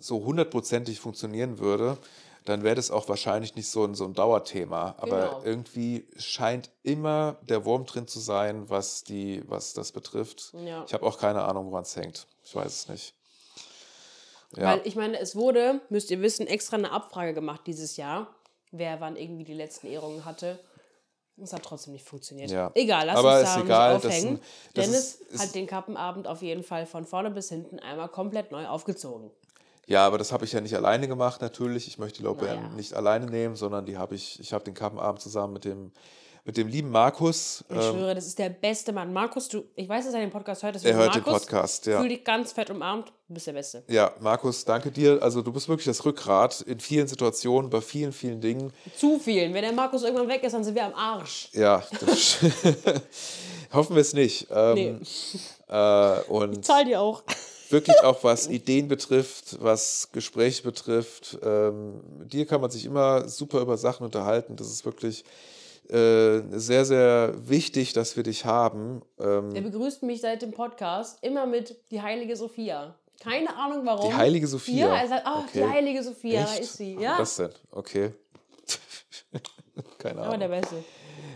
so 0.00 0.24
hundertprozentig 0.24 1.00
funktionieren 1.00 1.58
würde, 1.58 1.96
dann 2.44 2.62
wäre 2.62 2.74
das 2.74 2.90
auch 2.90 3.08
wahrscheinlich 3.08 3.54
nicht 3.56 3.68
so 3.70 3.84
ein, 3.84 3.94
so 3.94 4.04
ein 4.04 4.12
Dauerthema. 4.14 4.94
Aber 4.98 5.28
Genau. 5.28 5.42
irgendwie 5.44 6.06
scheint 6.16 6.70
immer 6.82 7.38
der 7.42 7.64
Wurm 7.64 7.86
drin 7.86 8.06
zu 8.06 8.20
sein, 8.20 8.68
was, 8.68 9.02
die, 9.04 9.42
was 9.48 9.72
das 9.72 9.92
betrifft. 9.92 10.52
Ja. 10.64 10.84
Ich 10.86 10.92
habe 10.92 11.06
auch 11.06 11.18
keine 11.18 11.42
Ahnung, 11.44 11.70
woran 11.70 11.84
es 11.84 11.96
hängt. 11.96 12.26
Ich 12.44 12.54
weiß 12.54 12.66
es 12.72 12.88
nicht. 12.88 13.14
Ja, 14.56 14.64
Weil 14.72 14.82
ich 14.84 14.94
meine, 14.94 15.18
es 15.18 15.34
wurde, 15.34 15.80
müsst 15.88 16.10
ihr 16.10 16.20
wissen, 16.20 16.46
extra 16.46 16.76
eine 16.76 16.92
Abfrage 16.92 17.34
gemacht 17.34 17.62
dieses 17.66 17.96
Jahr, 17.96 18.28
wer 18.70 19.00
wann 19.00 19.16
irgendwie 19.16 19.44
die 19.44 19.54
letzten 19.54 19.86
Ehrungen 19.88 20.24
hatte. 20.24 20.60
Es 21.42 21.52
hat 21.52 21.64
trotzdem 21.64 21.94
nicht 21.94 22.06
funktioniert. 22.06 22.50
Ja. 22.52 22.70
Egal, 22.74 23.06
lass 23.06 23.16
Aber 23.16 23.40
uns 23.40 23.54
da 23.54 23.60
egal, 23.60 23.94
nicht 23.94 24.04
das 24.04 24.12
aufhängen. 24.12 24.36
sind- 24.36 24.42
das 24.74 24.84
Dennis 24.84 25.00
ist- 25.14 25.20
ist- 25.32 25.42
hat 25.42 25.54
den 25.56 25.66
Kappenabend 25.66 26.28
auf 26.28 26.42
jeden 26.42 26.62
Fall 26.62 26.86
von 26.86 27.04
vorne 27.04 27.30
bis 27.32 27.48
hinten 27.48 27.80
einmal 27.80 28.08
komplett 28.08 28.52
neu 28.52 28.68
aufgezogen. 28.68 29.32
Ja, 29.86 30.06
aber 30.06 30.18
das 30.18 30.32
habe 30.32 30.44
ich 30.44 30.52
ja 30.52 30.60
nicht 30.60 30.74
alleine 30.74 31.08
gemacht, 31.08 31.40
natürlich. 31.40 31.86
Ich 31.88 31.98
möchte 31.98 32.18
die 32.18 32.24
Lorbeeren 32.24 32.62
Naja. 32.62 32.74
nicht 32.74 32.94
alleine 32.94 33.26
nehmen, 33.26 33.56
sondern 33.56 33.86
die 33.86 33.96
habe 33.98 34.14
ich, 34.14 34.38
ich 34.40 34.52
habe 34.52 34.64
den 34.64 34.74
Kappenabend 34.74 35.20
zusammen 35.20 35.52
mit 35.54 35.64
dem, 35.64 35.92
mit 36.46 36.58
dem 36.58 36.68
lieben 36.68 36.90
Markus. 36.90 37.64
Ich 37.70 37.74
ähm, 37.76 37.82
schwöre, 37.82 38.14
das 38.14 38.26
ist 38.26 38.38
der 38.38 38.50
beste 38.50 38.92
Mann. 38.92 39.12
Markus, 39.14 39.48
du, 39.48 39.64
ich 39.76 39.88
weiß, 39.88 40.04
dass 40.04 40.12
er 40.14 40.20
den 40.20 40.30
Podcast 40.30 40.62
hört. 40.62 40.76
er 40.84 40.94
hört 40.94 41.14
den 41.14 41.22
Markus, 41.22 41.42
Podcast, 41.46 41.86
ja. 41.86 41.98
Fühl 42.00 42.10
dich 42.10 42.22
ganz 42.22 42.52
fett 42.52 42.68
umarmt. 42.68 43.08
Du 43.28 43.32
bist 43.32 43.46
der 43.46 43.54
Beste. 43.54 43.82
Ja, 43.88 44.12
Markus, 44.20 44.62
danke 44.66 44.90
dir. 44.90 45.22
Also 45.22 45.40
du 45.40 45.50
bist 45.52 45.68
wirklich 45.70 45.86
das 45.86 46.04
Rückgrat 46.04 46.60
in 46.60 46.80
vielen 46.80 47.08
Situationen, 47.08 47.70
bei 47.70 47.80
vielen, 47.80 48.12
vielen 48.12 48.42
Dingen. 48.42 48.72
Zu 48.94 49.18
vielen. 49.18 49.54
Wenn 49.54 49.62
der 49.62 49.72
Markus 49.72 50.02
irgendwann 50.02 50.28
weg 50.28 50.42
ist, 50.44 50.52
dann 50.52 50.64
sind 50.64 50.74
wir 50.74 50.84
am 50.84 50.92
Arsch. 50.94 51.48
Ja, 51.54 51.82
das 52.04 52.36
hoffen 53.72 53.96
wir 53.96 54.02
es 54.02 54.12
nicht. 54.12 54.46
Ähm, 54.50 54.74
Nee. 54.74 54.96
äh, 55.68 56.20
und 56.28 56.64
Zahl 56.64 56.84
dir 56.84 57.00
auch. 57.00 57.22
Wirklich 57.70 57.98
auch 58.02 58.22
was 58.24 58.48
Ideen 58.48 58.88
betrifft, 58.88 59.56
was 59.60 60.08
Gespräche 60.12 60.62
betrifft. 60.62 61.38
Ähm, 61.42 62.00
mit 62.18 62.32
dir 62.32 62.46
kann 62.46 62.60
man 62.60 62.70
sich 62.70 62.84
immer 62.84 63.28
super 63.28 63.60
über 63.60 63.76
Sachen 63.76 64.04
unterhalten. 64.04 64.56
Das 64.56 64.68
ist 64.68 64.84
wirklich 64.84 65.24
äh, 65.90 66.40
sehr, 66.52 66.84
sehr 66.84 67.34
wichtig, 67.48 67.92
dass 67.92 68.16
wir 68.16 68.22
dich 68.22 68.44
haben. 68.44 69.02
Ähm, 69.20 69.54
Er 69.54 69.62
begrüßt 69.62 70.02
mich 70.02 70.20
seit 70.20 70.42
dem 70.42 70.52
Podcast 70.52 71.18
immer 71.22 71.46
mit 71.46 71.76
die 71.90 72.00
heilige 72.00 72.36
Sophia. 72.36 72.94
Keine 73.22 73.54
Ahnung 73.56 73.86
warum. 73.86 74.10
die 74.10 74.16
heilige 74.16 74.46
Sophia. 74.46 74.86
Ja, 74.88 74.96
er 74.96 75.08
sagt, 75.08 75.22
ach, 75.24 75.44
die 75.52 75.60
Okay. 75.62 75.70
heilige 75.70 76.02
Sophia, 76.02 76.42
Echt? 76.44 76.60
ist 76.60 76.76
sie. 76.76 76.94
Ja, 76.98 77.16
Was 77.18 77.36
denn? 77.36 77.50
Okay. 77.70 78.12
Keine 79.98 80.18
aber 80.20 80.28
Ahnung. 80.28 80.40
der 80.40 80.48
Beste. 80.48 80.84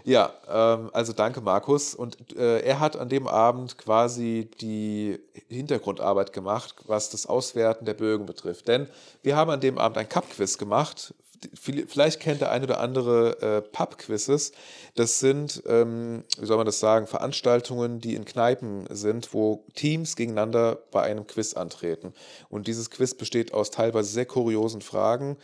Ja, 0.09 0.33
ähm, 0.49 0.89
also 0.95 1.13
danke 1.13 1.43
Markus. 1.43 1.95
Und 1.95 2.35
äh, 2.35 2.61
er 2.61 2.81
hat 2.81 2.97
an 2.97 3.11
dem 3.11 3.29
Abend 3.29 3.77
quasi 3.77 4.51
die 4.59 5.21
Hintergrundarbeit 5.51 6.33
gemacht, 6.33 6.77
was 6.87 7.11
das 7.11 7.27
Auswerten 7.27 7.85
der 7.85 7.93
Bögen 7.93 8.25
betrifft. 8.25 8.69
Denn 8.69 8.89
wir 9.23 9.37
haben 9.37 9.51
an 9.51 9.61
dem 9.61 9.77
Abend 9.77 9.99
ein 9.99 10.09
Cup-Quiz 10.09 10.57
gemacht. 10.57 11.13
Viel- 11.55 11.87
Vielleicht 11.87 12.21
kennt 12.21 12.41
der 12.41 12.51
eine 12.51 12.65
oder 12.65 12.81
andere 12.81 13.43
äh, 13.43 13.61
Pub-Quizzes. 13.61 14.53
Das 14.95 15.19
sind, 15.19 15.63
ähm, 15.67 16.25
wie 16.39 16.47
soll 16.47 16.57
man 16.57 16.65
das 16.65 16.81
sagen, 16.81 17.07
Veranstaltungen, 17.07 18.01
die 18.01 18.15
in 18.15 18.25
Kneipen 18.25 18.87
sind, 18.89 19.35
wo 19.35 19.67
Teams 19.75 20.17
gegeneinander 20.17 20.79
bei 20.91 21.03
einem 21.03 21.27
Quiz 21.27 21.53
antreten. 21.53 22.15
Und 22.49 22.67
dieses 22.67 22.89
Quiz 22.89 23.13
besteht 23.13 23.53
aus 23.53 23.71
teilweise 23.71 24.11
sehr 24.11 24.25
kuriosen 24.27 24.81
Fragen 24.81 25.37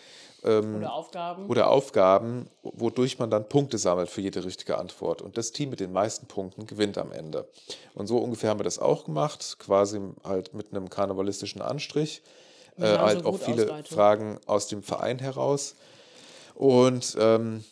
Oder 0.45 0.93
Aufgaben. 0.93 1.47
oder 1.49 1.71
Aufgaben, 1.71 2.51
wodurch 2.63 3.19
man 3.19 3.31
dann 3.31 3.49
Punkte 3.49 3.79
sammelt 3.79 4.11
für 4.11 4.21
jede 4.21 4.45
richtige 4.45 4.77
Antwort. 4.79 5.23
Und 5.23 5.39
das 5.39 5.53
Team 5.53 5.71
mit 5.71 5.81
den 5.81 5.93
meisten 5.93 6.27
Punkten 6.27 6.67
gewinnt 6.67 6.99
am 6.99 7.13
Ende. 7.13 7.49
Und 7.95 8.07
so 8.07 8.19
ungefähr 8.19 8.51
haben 8.51 8.61
wir 8.61 8.65
das 8.65 8.79
auch 8.79 9.05
gemacht, 9.05 9.57
quasi 9.59 10.01
halt 10.23 10.53
mit 10.55 10.71
einem 10.71 10.91
karnevalistischen 10.91 11.63
Anstrich. 11.63 12.23
Äh, 12.79 12.99
halt 12.99 13.25
auch 13.25 13.39
viele 13.39 13.65
aus, 13.65 13.69
Leute. 13.71 13.95
Fragen 13.95 14.41
aus 14.47 14.67
dem 14.69 14.83
Verein 14.83 15.19
heraus. 15.21 15.77
Und 16.55 17.17
ähm, 17.19 17.65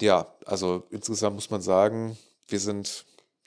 ja, 0.00 0.26
also 0.44 0.82
insgesamt 0.90 1.36
muss 1.36 1.50
man 1.50 1.62
sagen, 1.62 2.18
wir 2.48 2.60
sind 2.60 3.04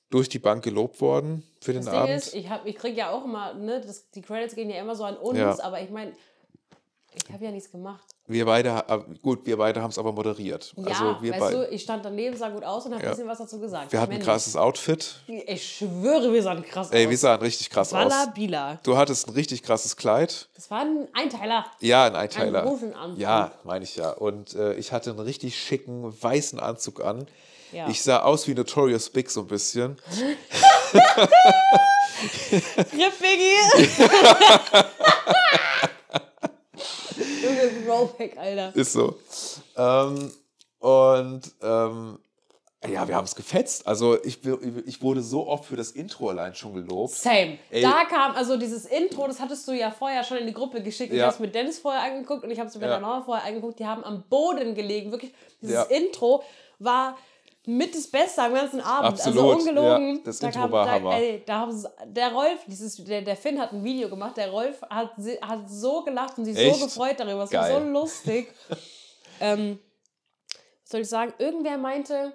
durch 0.10 0.30
die 0.30 0.40
Bank 0.40 0.64
gelobt 0.64 1.02
worden 1.02 1.44
für 1.60 1.74
den 1.74 1.84
Das 1.84 1.92
Ding 1.92 2.02
Abend. 2.02 2.16
ist, 2.16 2.34
ich, 2.34 2.50
hab- 2.50 2.66
ich 2.66 2.76
kriege 2.76 2.98
ja 2.98 3.10
auch 3.12 3.26
immer, 3.26 3.54
ne, 3.54 3.82
das, 3.82 4.10
die 4.12 4.22
Credits 4.22 4.56
gehen 4.56 4.70
ja 4.70 4.80
immer 4.80 4.96
so 4.96 5.04
an 5.04 5.18
uns, 5.18 5.38
Ja. 5.40 5.58
aber 5.62 5.82
ich 5.82 5.90
meine, 5.90 6.14
ich 7.28 7.34
habe 7.34 7.44
ja 7.46 7.52
nichts 7.52 7.72
gemacht. 7.72 8.13
Wir 8.26 8.46
beide, 8.46 8.70
äh, 8.88 9.00
gut, 9.22 9.46
wir 9.46 9.58
beide 9.58 9.82
haben 9.82 9.90
es 9.90 9.98
aber 9.98 10.14
moderiert. 10.14 10.74
Ja, 10.78 10.86
also 10.88 11.22
wir 11.22 11.32
weißt 11.34 11.40
beide. 11.42 11.58
du, 11.68 11.74
ich 11.74 11.82
stand 11.84 12.06
daneben, 12.06 12.38
sah 12.38 12.48
gut 12.50 12.64
aus 12.64 12.86
und 12.86 12.94
habe 12.94 13.04
Ja. 13.04 13.10
ein 13.10 13.16
bisschen 13.16 13.28
was 13.30 13.38
dazu 13.40 13.60
gesagt. 13.60 13.92
Wir 13.92 14.00
hatten 14.00 14.14
ein 14.14 14.22
krasses 14.22 14.56
Outfit. 14.56 15.16
Ich 15.28 15.76
schwöre, 15.78 16.32
wir 16.32 16.42
sahen 16.42 16.64
krass 16.64 16.90
Ey, 16.92 17.04
aus. 17.06 17.10
wir 17.10 17.18
sahen 17.18 17.42
richtig 17.42 17.70
krass 17.70 17.94
aus. 17.94 18.00
Walla 18.06 18.32
Bila. 18.34 18.80
Du 18.84 18.96
hattest 18.96 19.28
ein 19.28 19.34
richtig 19.34 19.62
krasses 19.62 19.98
Kleid. 19.98 20.48
Das 20.56 20.72
war 20.72 20.82
ein 20.82 21.08
Einteiler. 21.14 21.66
Ja, 21.82 22.06
ein 22.06 22.16
Einteiler. 22.16 22.64
Rosenanzug. 22.64 23.20
Ja, 23.20 23.52
meine 23.66 23.84
ich 23.84 23.98
ja. 23.98 24.12
Und 24.12 24.56
äh, 24.56 24.74
ich 24.76 24.94
hatte 24.94 25.10
einen 25.10 25.20
richtig 25.20 25.58
schicken 25.60 26.14
weißen 26.24 26.60
Anzug 26.60 27.04
an. 27.04 27.28
Ja. 27.74 27.90
Ich 27.90 28.04
sah 28.04 28.22
aus 28.22 28.48
wie 28.48 28.54
Notorious 28.54 29.10
Big 29.10 29.30
so 29.32 29.42
ein 29.42 29.48
bisschen. 29.48 29.98
Rip 32.54 33.14
Biggie! 33.20 33.58
Junge, 37.56 37.88
Rollback, 37.90 38.38
Alter. 38.38 38.76
Ist 38.76 38.94
so. 38.94 39.16
Ähm, 39.78 40.32
und 40.80 41.42
ähm, 41.62 42.20
ja, 42.86 43.08
wir 43.08 43.16
haben 43.16 43.24
es 43.24 43.36
gefetzt. 43.36 43.88
Also 43.88 44.22
ich, 44.24 44.40
ich 44.86 45.02
wurde 45.02 45.22
so 45.22 45.48
oft 45.48 45.64
für 45.66 45.78
das 45.78 45.92
Intro 45.92 46.30
allein 46.30 46.54
schon 46.54 46.74
gelobt. 46.74 47.14
Same. 47.14 47.58
Ey. 47.72 47.82
Da 47.82 48.04
kam, 48.10 48.36
also 48.36 48.58
dieses 48.58 48.86
Intro, 48.86 49.26
das 49.26 49.40
hattest 49.40 49.66
du 49.70 49.72
ja 49.72 49.90
vorher 49.92 50.24
schon 50.26 50.38
in 50.38 50.48
die 50.48 50.54
Gruppe 50.54 50.84
geschickt. 50.84 51.14
Ich 51.14 51.20
Ja. 51.20 51.26
habe 51.28 51.34
es 51.34 51.40
mit 51.40 51.56
Dennis 51.56 51.80
vorher 51.80 52.02
angeguckt 52.02 52.44
und 52.44 52.52
ich 52.52 52.60
habe 52.60 52.68
es 52.68 52.76
mit 52.76 52.84
Ja. 52.84 52.90
der 52.90 53.00
Mama 53.00 53.24
vorher 53.24 53.46
angeguckt. 53.46 53.80
Die 53.80 53.86
haben 53.86 54.04
am 54.04 54.24
Boden 54.30 54.76
gelegen. 54.76 55.12
Wirklich, 55.12 55.34
dieses 55.62 55.76
Ja. 55.76 55.84
Intro 55.84 56.44
war 56.80 57.18
mit 57.66 57.96
das 57.96 58.08
Beste 58.08 58.42
am 58.42 58.54
ganzen 58.54 58.82
Abend. 58.82 59.12
Also 59.20 59.30
Absolut, 59.30 59.60
ungelogen. 59.60 60.16
ja. 60.18 60.22
Das 60.26 60.40
Da 60.40 60.48
Intro 60.48 60.72
war 60.72 60.90
Hammer. 60.92 61.14
Ey, 61.16 61.44
da 61.46 61.60
haben 61.60 61.72
sie- 61.72 61.88
der 62.06 62.32
Rolf, 62.34 62.60
dieses, 62.68 62.98
der, 63.04 63.22
der 63.22 63.38
Finn 63.38 63.60
hat 63.60 63.72
ein 63.72 63.84
Video 63.84 64.10
gemacht. 64.10 64.36
Der 64.38 64.50
Rolf 64.52 64.82
hat, 64.90 65.12
hat 65.42 65.70
so 65.70 66.04
gelacht 66.04 66.38
und 66.38 66.46
sich 66.46 66.58
Echt? 66.58 66.76
so 66.80 66.86
gefreut 66.86 67.20
darüber. 67.20 67.44
Es 67.44 67.54
war 67.54 67.70
so 67.72 67.80
lustig. 67.80 68.54
ähm, 69.40 69.80
was 70.84 70.92
soll 70.92 71.02
ich 71.02 71.10
sagen? 71.10 71.34
Irgendwer 71.38 71.78
meinte, 71.78 72.34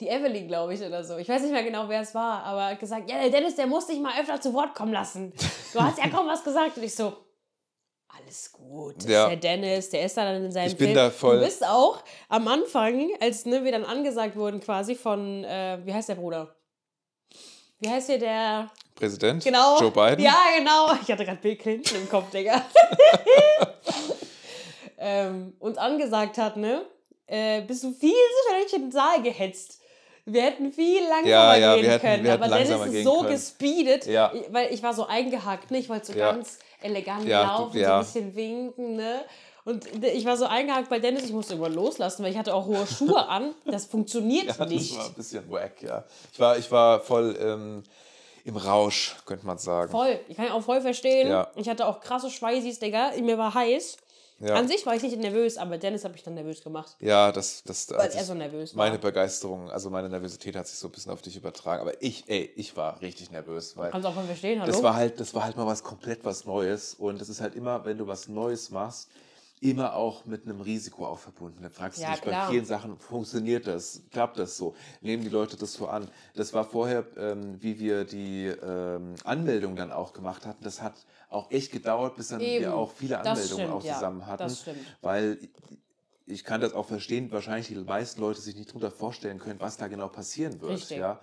die 0.00 0.08
Evelyn, 0.08 0.48
glaube 0.48 0.74
ich, 0.74 0.80
oder 0.82 1.04
so. 1.04 1.18
Ich 1.18 1.28
weiß 1.28 1.42
nicht 1.42 1.52
mehr 1.52 1.62
genau, 1.62 1.88
wer 1.88 2.00
es 2.00 2.14
war, 2.14 2.42
aber 2.44 2.66
hat 2.68 2.80
gesagt, 2.80 3.08
ja, 3.10 3.18
der 3.20 3.30
Dennis, 3.30 3.54
der 3.56 3.66
muss 3.66 3.86
dich 3.86 4.00
mal 4.00 4.18
öfter 4.20 4.40
zu 4.40 4.52
Wort 4.54 4.74
kommen 4.74 4.92
lassen. 4.92 5.32
Du 5.72 5.80
hast 5.80 5.98
ja 5.98 6.08
kaum 6.08 6.26
was 6.26 6.42
gesagt. 6.42 6.76
Und 6.78 6.82
ich 6.82 6.94
so, 6.94 7.12
alles 8.16 8.52
gut. 8.52 9.04
Ja. 9.04 9.28
der 9.28 9.36
Dennis, 9.36 9.90
der 9.90 10.04
ist 10.06 10.16
da 10.16 10.24
dann 10.24 10.44
in 10.44 10.52
seinem 10.52 10.68
Ich 10.68 10.76
bin 10.76 10.88
Film. 10.88 10.96
da 10.96 11.10
voll- 11.10 11.38
Du 11.38 11.44
bist 11.44 11.66
auch 11.66 12.02
am 12.28 12.46
Anfang, 12.48 13.10
als 13.20 13.44
ne, 13.46 13.64
wir 13.64 13.72
dann 13.72 13.84
angesagt 13.84 14.36
wurden 14.36 14.60
quasi 14.60 14.94
von, 14.94 15.44
äh, 15.44 15.78
wie 15.84 15.92
heißt 15.92 16.08
der 16.08 16.14
Bruder? 16.16 16.54
Wie 17.80 17.88
heißt 17.88 18.08
hier 18.08 18.18
der? 18.18 18.70
Präsident 18.94 19.42
Genau. 19.42 19.78
Joe 19.80 19.90
Biden. 19.90 20.24
Ja, 20.24 20.36
genau. 20.56 20.92
Ich 21.02 21.10
hatte 21.10 21.24
gerade 21.24 21.40
Bill 21.40 21.56
Clinton 21.56 21.96
im 21.96 22.08
Kopf, 22.08 22.30
Digga. 22.30 22.64
ähm, 24.98 25.54
uns 25.58 25.78
angesagt 25.78 26.38
hat, 26.38 26.56
ne? 26.56 26.86
Äh, 27.26 27.62
bist 27.62 27.82
du 27.82 27.92
viel 27.92 28.10
zu 28.10 28.48
schnell 28.48 28.60
durch 28.60 28.72
den 28.72 28.92
Saal 28.92 29.22
gehetzt. 29.22 29.80
Wir 30.26 30.42
hätten 30.42 30.72
viel 30.72 31.00
langsamer 31.02 31.28
Ja, 31.28 31.56
ja, 31.56 31.74
gehen 31.74 31.84
wir 31.84 31.90
hätten- 31.92 32.06
können, 32.06 32.28
aber 32.30 32.48
Dennis 32.48 32.94
ist 32.94 33.04
so 33.04 33.16
können. 33.18 33.30
gespeedet, 33.32 34.06
Ja. 34.06 34.32
weil 34.50 34.72
ich 34.72 34.82
war 34.82 34.94
so 34.94 35.06
eingehakt, 35.06 35.70
ne? 35.70 35.78
Ich 35.78 35.88
wollte 35.90 36.06
so 36.06 36.12
ganz 36.14 36.58
elegant 36.84 37.26
Ja, 37.26 37.42
laufen, 37.42 37.72
so 37.72 37.78
ja. 37.78 37.98
ein 37.98 38.04
bisschen 38.04 38.34
winken, 38.34 38.96
ne? 38.96 39.24
Und 39.64 39.86
ich 40.04 40.26
war 40.26 40.36
so 40.36 40.44
eingehakt 40.44 40.90
bei 40.90 40.98
Dennis, 40.98 41.24
ich 41.24 41.32
musste 41.32 41.54
irgendwann 41.54 41.72
loslassen, 41.74 42.22
weil 42.22 42.30
ich 42.32 42.36
hatte 42.38 42.54
auch 42.54 42.66
hohe 42.66 42.86
Schuhe 42.86 43.26
an. 43.28 43.54
Das 43.64 43.86
funktioniert 43.86 44.44
Ja, 44.46 44.52
das 44.52 44.68
nicht. 44.68 44.96
war 44.98 45.06
ein 45.06 45.14
bisschen 45.14 45.50
wack, 45.50 45.82
ja. 45.82 46.04
Ich 46.32 46.38
war, 46.38 46.58
ich 46.58 46.70
war 46.70 47.00
voll 47.00 47.34
ähm, 47.40 47.82
im 48.44 48.56
Rausch, 48.58 49.16
könnte 49.24 49.46
man 49.46 49.56
sagen. 49.56 49.90
Voll. 49.90 50.20
Ich 50.28 50.36
kann 50.36 50.44
ja 50.46 50.52
auch 50.52 50.62
voll 50.62 50.82
verstehen. 50.82 51.28
Ja. 51.28 51.50
Ich 51.56 51.66
hatte 51.68 51.86
auch 51.86 52.00
krasse 52.00 52.28
Schweißis, 52.30 52.78
Digga. 52.78 53.12
Mir 53.22 53.38
war 53.38 53.54
heiß. 53.54 53.96
Ja. 54.40 54.54
An 54.56 54.66
sich 54.66 54.84
war 54.84 54.94
ich 54.94 55.02
nicht 55.02 55.16
nervös, 55.16 55.56
aber 55.56 55.78
Dennis 55.78 56.04
hat 56.04 56.12
mich 56.12 56.22
dann 56.24 56.34
nervös 56.34 56.62
gemacht. 56.62 56.96
Ja, 57.00 57.30
das, 57.30 57.62
das 57.64 57.88
Weil 57.90 58.10
er 58.10 58.24
so 58.24 58.34
nervös 58.34 58.76
war. 58.76 58.84
meine 58.84 58.98
Begeisterung, 58.98 59.70
also 59.70 59.90
meine 59.90 60.08
Nervosität 60.08 60.56
hat 60.56 60.66
sich 60.66 60.78
so 60.78 60.88
ein 60.88 60.90
bisschen 60.92 61.12
auf 61.12 61.22
dich 61.22 61.36
übertragen. 61.36 61.80
Aber 61.80 62.02
ich, 62.02 62.24
ey, 62.28 62.50
ich 62.56 62.76
war 62.76 63.00
richtig 63.00 63.30
nervös, 63.30 63.76
weil 63.76 63.90
Kannst 63.92 64.04
du 64.04 64.10
auch 64.10 64.14
mal 64.16 64.26
verstehen, 64.26 64.60
hallo? 64.60 64.70
das 64.72 64.82
war 64.82 64.94
halt, 64.94 65.20
das 65.20 65.34
war 65.34 65.44
halt 65.44 65.56
mal 65.56 65.66
was 65.66 65.82
komplett 65.84 66.24
was 66.24 66.44
Neues. 66.46 66.94
Und 66.94 67.22
es 67.22 67.28
ist 67.28 67.40
halt 67.40 67.54
immer, 67.54 67.84
wenn 67.84 67.96
du 67.96 68.06
was 68.08 68.26
Neues 68.28 68.70
machst, 68.70 69.08
immer 69.60 69.94
auch 69.94 70.26
mit 70.26 70.44
einem 70.44 70.60
Risiko 70.60 71.06
auch 71.06 71.18
verbunden. 71.20 71.62
Dann 71.62 71.70
fragst 71.70 71.98
du 71.98 72.02
Ja, 72.02 72.10
dich 72.12 72.20
bei 72.20 72.30
klar. 72.32 72.50
vielen 72.50 72.66
Sachen, 72.66 72.98
funktioniert 72.98 73.66
das? 73.66 74.02
Klappt 74.10 74.38
das 74.38 74.56
so? 74.56 74.74
Nehmen 75.00 75.22
die 75.22 75.30
Leute 75.30 75.56
das 75.56 75.72
so 75.72 75.86
an? 75.86 76.08
Das 76.34 76.52
war 76.52 76.64
vorher, 76.64 77.06
ähm, 77.16 77.56
wie 77.62 77.78
wir 77.78 78.04
die 78.04 78.46
ähm, 78.46 79.14
Anmeldung 79.24 79.76
dann 79.76 79.92
auch 79.92 80.12
gemacht 80.12 80.44
hatten. 80.44 80.62
Das 80.64 80.82
hat 80.82 80.94
auch 81.34 81.50
echt 81.50 81.72
gedauert, 81.72 82.16
bis 82.16 82.28
dann 82.28 82.40
Eben. 82.40 82.64
wir 82.64 82.74
auch 82.74 82.92
viele 82.92 83.18
Anmeldungen 83.18 83.64
stimmt, 83.66 83.72
auch 83.72 83.84
ja. 83.84 83.94
zusammen 83.94 84.26
hatten. 84.26 84.44
Das 84.44 84.60
stimmt. 84.60 84.78
Weil 85.02 85.38
ich 86.26 86.44
kann 86.44 86.60
das 86.60 86.72
auch 86.72 86.86
verstehen, 86.86 87.30
wahrscheinlich 87.32 87.68
die 87.68 87.74
meisten 87.74 88.20
Leute 88.20 88.40
sich 88.40 88.56
nicht 88.56 88.72
drunter 88.72 88.90
vorstellen 88.90 89.38
können, 89.38 89.60
was 89.60 89.76
da 89.76 89.88
genau 89.88 90.08
passieren 90.08 90.60
wird. 90.60 90.72
Richtig. 90.72 90.98
Ja? 90.98 91.20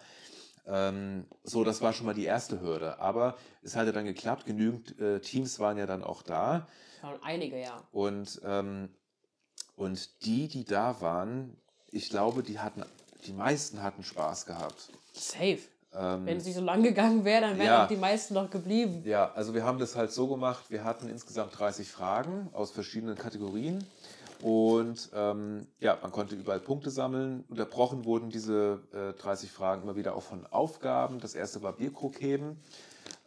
Ähm, 0.68 1.26
so, 1.44 1.64
das 1.64 1.82
war 1.82 1.94
schon 1.94 2.06
mal 2.06 2.14
die 2.14 2.26
erste 2.26 2.62
Hürde. 2.62 3.00
Aber 3.00 3.36
es 3.64 3.76
hatte 3.76 3.92
dann 3.92 4.06
geklappt, 4.06 4.46
genügend 4.46 5.00
äh, 5.00 5.20
Teams 5.20 5.60
waren 5.60 5.78
ja 5.78 5.88
dann 5.88 6.04
auch 6.04 6.22
da. 6.22 6.68
Waren 7.02 7.24
einige, 7.24 7.60
ja. 7.60 7.82
Und 7.92 8.40
ähm, 8.44 8.90
Und 9.76 10.24
die, 10.26 10.48
die 10.48 10.64
da 10.64 11.02
waren, 11.02 11.58
ich 11.90 12.10
glaube, 12.10 12.44
die 12.44 12.60
hatten, 12.60 12.84
die 13.26 13.34
meisten 13.34 13.82
hatten 13.82 14.04
Spaß 14.04 14.46
gehabt. 14.46 14.90
Safe. 15.14 15.60
Wenn 15.94 16.38
es 16.38 16.46
nicht 16.46 16.56
so 16.56 16.62
lang 16.62 16.84
gegangen 16.84 17.26
wäre, 17.26 17.42
dann 17.42 17.58
wären 17.58 17.62
Ähm, 17.62 17.66
ja. 17.68 17.84
auch 17.84 17.88
die 17.90 17.98
meisten 17.98 18.34
noch 18.34 18.50
geblieben. 18.50 19.02
Ja, 19.06 19.32
also 19.36 19.54
wir 19.54 19.64
haben 19.66 19.78
das 19.78 19.96
halt 19.96 20.12
so 20.12 20.28
gemacht, 20.28 20.66
wir 20.70 20.84
hatten 20.84 21.10
insgesamt 21.10 21.58
30 21.60 21.90
Fragen 21.90 22.50
aus 22.54 22.72
verschiedenen 22.72 23.18
Kategorien 23.18 23.84
und 24.42 25.10
ähm, 25.14 25.68
ja, 25.80 25.98
man 26.02 26.12
konnte 26.12 26.36
überall 26.36 26.60
Punkte 26.60 26.90
sammeln. 26.90 27.44
Unterbrochen 27.50 28.06
wurden 28.06 28.30
diese 28.30 28.80
äh, 28.94 29.14
30 29.22 29.52
Fragen 29.52 29.84
immer 29.84 29.96
wieder 29.96 30.16
auch 30.16 30.24
von 30.24 30.46
Aufgaben. 30.48 31.20
Das 31.20 31.36
erste 31.36 31.62
war 31.62 31.74
Bierkrug 31.74 32.20
heben, 32.22 32.60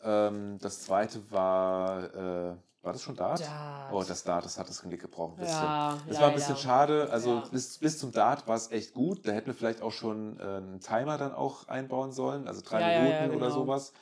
ähm, 0.02 0.58
das 0.60 0.80
zweite 0.82 1.20
war, 1.30 2.50
äh, 2.50 2.54
war 2.84 2.92
das 2.92 3.02
schon 3.02 3.16
Dart? 3.16 3.40
Dart. 3.40 3.92
Oh, 3.92 4.02
das 4.06 4.22
Dart, 4.24 4.44
das 4.44 4.58
hat 4.58 4.68
das 4.68 4.82
Genick 4.82 5.02
ein 5.04 5.36
bisschen. 5.36 5.46
Ja, 5.62 5.98
das 6.08 6.20
war 6.20 6.28
ein 6.28 6.34
bisschen 6.34 6.50
leider. 6.54 6.60
schade, 6.62 7.08
also 7.10 7.30
Ja. 7.36 7.42
bis, 7.50 7.78
bis 7.78 7.98
zum 7.98 8.12
Dart 8.12 8.46
war 8.46 8.56
es 8.56 8.70
echt 8.70 8.94
gut. 8.94 9.26
Da 9.26 9.32
hätten 9.32 9.46
wir 9.46 9.54
vielleicht 9.54 9.82
auch 9.82 9.92
schon 9.92 10.38
äh, 10.38 10.42
einen 10.42 10.80
Timer 10.80 11.18
dann 11.18 11.32
auch 11.34 11.68
einbauen 11.68 12.12
sollen, 12.12 12.46
also 12.48 12.60
drei 12.64 12.80
Ja, 12.80 13.02
Minuten 13.02 13.36
oder 13.36 13.46
genau. 13.48 13.60
sowas. 13.60 13.92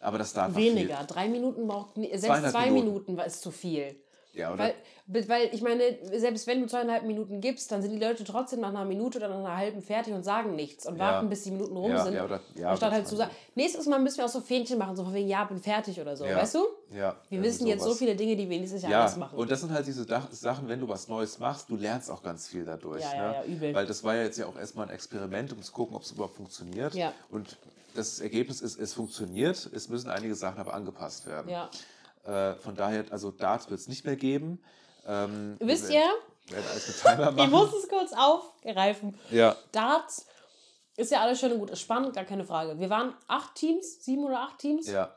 Aber 0.00 0.18
das 0.18 0.32
Dart 0.32 0.54
war 0.54 0.60
viel. 0.60 0.74
Weniger. 0.76 1.02
Drei 1.04 1.28
Minuten 1.28 1.66
braucht 1.66 1.94
selbst 1.96 2.50
zwei 2.50 2.66
Minuten. 2.70 2.84
Minuten 2.86 3.16
war 3.16 3.26
ist 3.26 3.40
zu 3.42 3.50
viel. 3.50 3.96
Ja, 4.38 4.52
oder? 4.54 4.72
Weil, 5.06 5.28
weil 5.28 5.48
ich 5.52 5.62
meine, 5.62 5.82
selbst 6.18 6.46
wenn 6.46 6.60
du 6.60 6.66
zweieinhalb 6.66 7.02
Minuten 7.04 7.40
gibst, 7.40 7.72
dann 7.72 7.80
sind 7.82 7.92
die 7.92 7.98
Leute 7.98 8.24
trotzdem 8.24 8.60
nach 8.60 8.68
einer 8.68 8.84
Minute 8.84 9.18
oder 9.18 9.28
nach 9.28 9.38
einer 9.38 9.56
halben 9.56 9.82
fertig 9.82 10.12
und 10.14 10.22
sagen 10.22 10.54
nichts 10.54 10.86
und 10.86 10.96
Ja. 10.96 11.00
warten, 11.12 11.28
bis 11.28 11.42
die 11.44 11.50
Minuten 11.50 11.76
rum 11.76 11.90
Ja, 11.90 12.04
sind. 12.04 12.14
ja, 12.14 12.24
oder- 12.24 12.40
ja, 12.54 12.70
anstatt 12.70 12.92
halt 12.92 13.08
zu 13.08 13.16
sagen, 13.16 13.30
nächstes 13.54 13.86
Mal 13.86 13.98
müssen 13.98 14.18
wir 14.18 14.26
auch 14.26 14.28
so 14.30 14.40
Fähnchen 14.40 14.78
machen, 14.78 14.96
so 14.96 15.04
von 15.04 15.14
wegen, 15.14 15.28
ja, 15.28 15.44
bin 15.44 15.58
fertig 15.58 16.00
oder 16.00 16.16
so, 16.16 16.24
Ja. 16.26 16.36
weißt 16.36 16.54
du? 16.54 16.58
Ja, 16.90 17.16
Wir 17.28 17.38
irgendwie 17.38 17.48
wissen 17.48 17.66
jetzt 17.66 17.80
so 17.80 17.86
sowas. 17.86 17.98
viele 17.98 18.14
Dinge, 18.16 18.36
die 18.36 18.48
wir 18.48 18.58
nächstes 18.58 18.82
Jahr 18.82 18.92
Ja, 18.92 19.00
anders 19.00 19.16
machen. 19.16 19.38
und 19.38 19.50
das 19.50 19.60
sind 19.60 19.72
halt 19.72 19.86
diese 19.86 20.06
Sachen, 20.30 20.68
wenn 20.68 20.80
du 20.80 20.88
was 20.88 21.08
Neues 21.08 21.38
machst, 21.38 21.68
du 21.70 21.76
lernst 21.76 22.10
auch 22.10 22.22
ganz 22.22 22.46
viel 22.48 22.64
dadurch. 22.64 23.02
Ja, 23.02 23.14
ja, 23.14 23.28
ne? 23.28 23.34
ja, 23.34 23.44
übel. 23.44 23.74
Weil 23.74 23.86
das 23.86 24.04
war 24.04 24.14
ja 24.14 24.22
jetzt 24.22 24.38
ja 24.38 24.46
auch 24.46 24.56
erstmal 24.58 24.86
ein 24.88 24.94
Experiment, 24.94 25.52
um 25.52 25.62
zu 25.62 25.72
gucken, 25.72 25.96
ob 25.96 26.02
es 26.02 26.12
überhaupt 26.12 26.36
funktioniert. 26.36 26.94
Ja. 26.94 27.12
Und 27.30 27.56
das 27.94 28.20
Ergebnis 28.20 28.60
ist, 28.60 28.78
es 28.78 28.92
funktioniert, 28.92 29.68
es 29.74 29.88
müssen 29.88 30.08
einige 30.10 30.34
Sachen 30.34 30.60
aber 30.60 30.74
angepasst 30.74 31.26
werden. 31.26 31.48
ja. 31.50 31.68
Äh, 32.28 32.54
von 32.56 32.76
daher, 32.76 33.04
also 33.10 33.30
Darts 33.30 33.70
wird 33.70 33.80
es 33.80 33.88
nicht 33.88 34.04
mehr 34.04 34.16
geben. 34.16 34.62
Ähm, 35.06 35.56
Wisst 35.60 35.90
ihr, 35.90 36.04
ich 36.46 37.50
muss 37.50 37.72
es 37.72 37.88
kurz 37.88 38.12
aufgreifen. 38.12 39.18
ja, 39.30 39.56
Darts 39.72 40.26
ist 40.96 41.10
ja 41.10 41.20
alles 41.22 41.40
schön 41.40 41.52
und 41.52 41.60
gut, 41.60 41.70
ist 41.70 41.80
spannend, 41.80 42.14
gar 42.14 42.24
keine 42.24 42.44
Frage. 42.44 42.78
Wir 42.78 42.90
waren 42.90 43.14
acht 43.28 43.54
Teams, 43.54 44.04
sieben 44.04 44.24
oder 44.24 44.40
acht 44.40 44.58
Teams. 44.58 44.88
ja. 44.88 45.14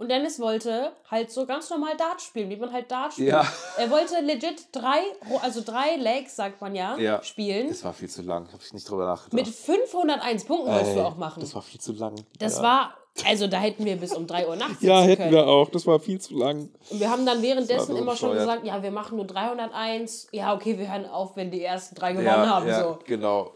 Und 0.00 0.08
Dennis 0.08 0.40
wollte 0.40 0.92
halt 1.10 1.30
so 1.30 1.44
ganz 1.44 1.68
normal 1.68 1.94
Dart 1.94 2.22
spielen, 2.22 2.48
wie 2.48 2.56
man 2.56 2.72
halt 2.72 2.90
Dart 2.90 3.12
spielt. 3.12 3.28
Ja. 3.28 3.46
Er 3.76 3.90
wollte 3.90 4.18
legit 4.22 4.68
drei, 4.72 5.02
also 5.42 5.60
drei 5.60 5.96
Legs, 5.96 6.36
sagt 6.36 6.62
man 6.62 6.74
ja, 6.74 6.96
ja. 6.96 7.22
spielen. 7.22 7.68
Es 7.68 7.84
war 7.84 7.92
viel 7.92 8.08
zu 8.08 8.22
lang, 8.22 8.46
habe 8.50 8.62
ich 8.64 8.72
nicht 8.72 8.88
drüber 8.88 9.04
nachgedacht. 9.04 9.34
Mit 9.34 9.46
501 9.46 10.44
Punkten 10.46 10.68
wolltest 10.68 10.96
du 10.96 11.00
auch 11.02 11.18
machen. 11.18 11.40
Das 11.40 11.54
war 11.54 11.60
viel 11.60 11.82
zu 11.82 11.92
lang. 11.92 12.14
Das 12.38 12.56
ja. 12.56 12.62
war, 12.62 12.94
also 13.26 13.46
da 13.46 13.58
hätten 13.58 13.84
wir 13.84 13.96
bis 13.96 14.12
um 14.14 14.26
3 14.26 14.48
Uhr 14.48 14.56
nachts 14.56 14.76
Ja, 14.82 15.00
hätten 15.02 15.22
können. 15.22 15.32
wir 15.32 15.46
auch. 15.46 15.68
Das 15.70 15.86
war 15.86 15.98
viel 16.00 16.20
zu 16.20 16.36
lang. 16.36 16.68
Und 16.90 17.00
wir 17.00 17.10
haben 17.10 17.24
dann 17.26 17.42
währenddessen 17.42 17.92
so 17.94 17.96
immer 17.96 18.16
schon 18.16 18.32
gesagt, 18.34 18.64
ja, 18.64 18.82
wir 18.82 18.90
machen 18.90 19.16
nur 19.16 19.26
301. 19.26 20.28
Ja, 20.32 20.54
okay, 20.54 20.78
wir 20.78 20.90
hören 20.90 21.06
auf, 21.06 21.36
wenn 21.36 21.50
die 21.50 21.62
ersten 21.62 21.94
drei 21.94 22.12
gewonnen 22.12 22.26
Ja, 22.26 22.46
haben. 22.48 22.68
ja 22.68 22.82
So. 22.82 22.98
genau. 23.06 23.52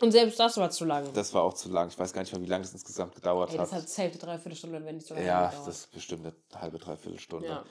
Und 0.00 0.10
selbst 0.10 0.38
das 0.38 0.56
war 0.56 0.70
zu 0.70 0.84
lang. 0.84 1.04
Das 1.14 1.32
war 1.32 1.42
auch 1.44 1.54
zu 1.54 1.70
lang. 1.70 1.88
Ich 1.88 1.98
weiß 1.98 2.12
gar 2.12 2.20
nicht 2.22 2.32
mehr, 2.32 2.42
wie 2.42 2.46
lange 2.46 2.62
das 2.62 2.72
insgesamt 2.72 3.14
gedauert 3.14 3.50
Ey, 3.52 3.56
das 3.56 3.72
hat. 3.72 3.82
hat 3.82 3.88
safe 3.88 4.08
eine 4.10 4.18
Dreiviertelstunde, 4.18 4.84
wenn 4.84 4.96
nicht 4.96 5.06
sogar 5.06 5.22
Ja, 5.22 5.38
länger 5.38 5.50
gedauert. 5.50 5.68
das 5.68 5.76
ist 5.76 5.92
bestimmt 5.92 6.26
eine 6.26 6.60
halbe, 6.60 6.78
dreiviertel 6.78 7.18
Stunde. 7.20 7.46
Ja. 7.48 7.62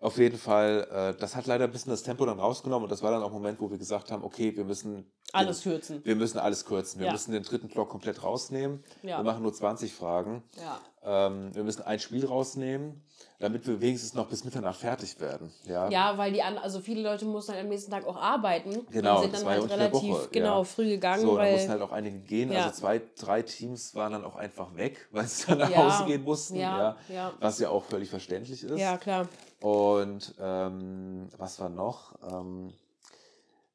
Auf 0.00 0.16
jeden 0.18 0.38
Fall, 0.38 0.86
äh, 1.16 1.20
das 1.20 1.34
hat 1.34 1.46
leider 1.46 1.64
ein 1.64 1.72
bisschen 1.72 1.90
das 1.90 2.04
Tempo 2.04 2.24
dann 2.24 2.38
rausgenommen 2.38 2.84
und 2.84 2.90
das 2.90 3.02
war 3.02 3.10
dann 3.10 3.20
auch 3.22 3.28
ein 3.28 3.32
Moment, 3.32 3.60
wo 3.60 3.68
wir 3.68 3.78
gesagt 3.78 4.12
haben, 4.12 4.22
okay, 4.22 4.56
wir 4.56 4.64
müssen 4.64 5.10
Alles 5.32 5.62
kürzen. 5.62 6.04
wir 6.04 6.14
müssen 6.14 6.38
alles 6.38 6.64
kürzen. 6.64 7.00
Wir 7.00 7.06
Ja. 7.06 7.12
müssen 7.12 7.32
den 7.32 7.42
dritten 7.42 7.68
Block 7.68 7.88
komplett 7.88 8.22
rausnehmen. 8.22 8.84
Ja. 9.02 9.18
Wir 9.18 9.24
machen 9.24 9.42
nur 9.42 9.52
20 9.52 9.92
Fragen. 9.92 10.44
Ja. 10.56 10.80
Ähm, 11.10 11.54
wir 11.54 11.64
müssen 11.64 11.82
ein 11.82 11.98
Spiel 11.98 12.26
rausnehmen, 12.26 13.00
damit 13.38 13.66
wir 13.66 13.80
wenigstens 13.80 14.12
noch 14.12 14.28
bis 14.28 14.44
Mitternacht 14.44 14.78
fertig 14.78 15.18
werden. 15.20 15.50
Ja, 15.64 15.88
Ja, 15.88 16.18
weil 16.18 16.32
die 16.32 16.42
an, 16.42 16.58
also 16.58 16.80
viele 16.80 17.00
Leute 17.02 17.24
mussten 17.24 17.52
halt 17.52 17.62
am 17.62 17.68
nächsten 17.70 17.90
Tag 17.90 18.06
auch 18.06 18.16
arbeiten. 18.16 18.86
Genau, 18.90 19.16
Und 19.16 19.22
sind 19.22 19.32
das 19.32 19.42
dann 19.44 19.54
ja 19.54 19.60
halt 19.62 19.70
relativ 19.70 20.10
Woche, 20.10 20.28
genau 20.30 20.58
ja. 20.58 20.64
früh 20.64 20.88
gegangen, 20.90 21.22
So, 21.22 21.36
da 21.36 21.42
weil 21.44 21.52
mussten 21.52 21.70
halt 21.70 21.80
auch 21.80 21.92
einige 21.92 22.18
gehen. 22.18 22.52
Ja. 22.52 22.64
Also 22.66 22.78
zwei, 22.78 23.00
drei 23.18 23.40
Teams 23.40 23.94
waren 23.94 24.12
dann 24.12 24.24
auch 24.24 24.36
einfach 24.36 24.76
weg, 24.76 25.08
weil 25.12 25.26
sie 25.26 25.46
dann 25.46 25.58
nach 25.58 25.74
Hause 25.74 26.04
gehen 26.04 26.24
mussten. 26.24 26.56
ja, 26.56 26.78
Ja, 26.78 26.96
ja. 27.08 27.32
Was 27.40 27.58
ja 27.58 27.70
auch 27.70 27.84
völlig 27.84 28.10
verständlich 28.10 28.62
ist. 28.62 28.78
ja 28.78 28.98
klar. 28.98 29.28
Und 29.60 30.34
ähm, 30.38 31.28
was 31.38 31.58
war 31.58 31.70
noch? 31.70 32.16
Ähm, 32.30 32.74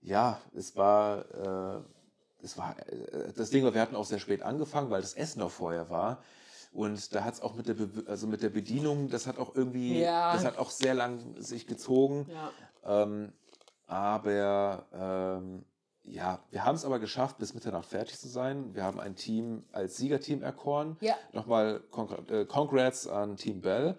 ja, 0.01 0.39
es 0.55 0.76
war, 0.76 1.26
äh, 1.34 1.81
es 2.43 2.57
war, 2.60 2.76
äh, 2.88 3.34
das 3.35 3.49
Ding 3.49 3.64
war, 3.64 3.73
wir 3.73 3.81
hatten 3.81 3.95
auch 3.95 4.05
sehr 4.05 4.19
spät 4.19 4.43
angefangen, 4.43 4.91
weil 4.91 5.01
das 5.01 5.14
Essen 5.15 5.39
noch 5.39 5.49
vorher 5.49 5.89
war. 5.89 6.22
Und 6.74 7.14
da 7.14 7.24
hat 7.24 7.36
es 7.36 7.41
auch 7.41 7.54
mit 7.54 7.68
der, 7.68 7.76
Be 7.76 8.04
also 8.08 8.26
mit 8.28 8.41
der 8.41 8.50
Bedienung, 8.50 9.10
das 9.10 9.28
hat 9.28 9.38
auch 9.38 9.56
irgendwie, 9.56 10.02
Ja. 10.02 10.34
das 10.34 10.44
hat 10.44 10.58
auch 10.58 10.72
sehr 10.72 10.95
lang 10.95 11.36
sich 11.38 11.68
gezogen. 11.68 12.28
Ja. 12.84 13.04
Ähm, 13.04 13.32
aber 13.86 14.88
ähm, 14.94 15.66
ja, 16.04 16.40
wir 16.50 16.66
haben 16.66 16.76
es 16.76 16.84
aber 16.84 17.00
geschafft, 17.00 17.38
bis 17.38 17.54
Mitternacht 17.54 17.86
fertig 17.86 18.18
zu 18.20 18.28
sein. 18.28 18.74
Wir 18.74 18.84
haben 18.84 19.00
ein 19.00 19.16
Team 19.16 19.64
als 19.72 19.98
Siegerteam 19.98 20.41
erkoren. 20.41 20.98
Ja. 21.00 21.16
Nochmal 21.32 21.82
äh, 22.30 22.45
Congrats 22.45 23.08
an 23.08 23.38
Team 23.38 23.62
Bell. 23.62 23.95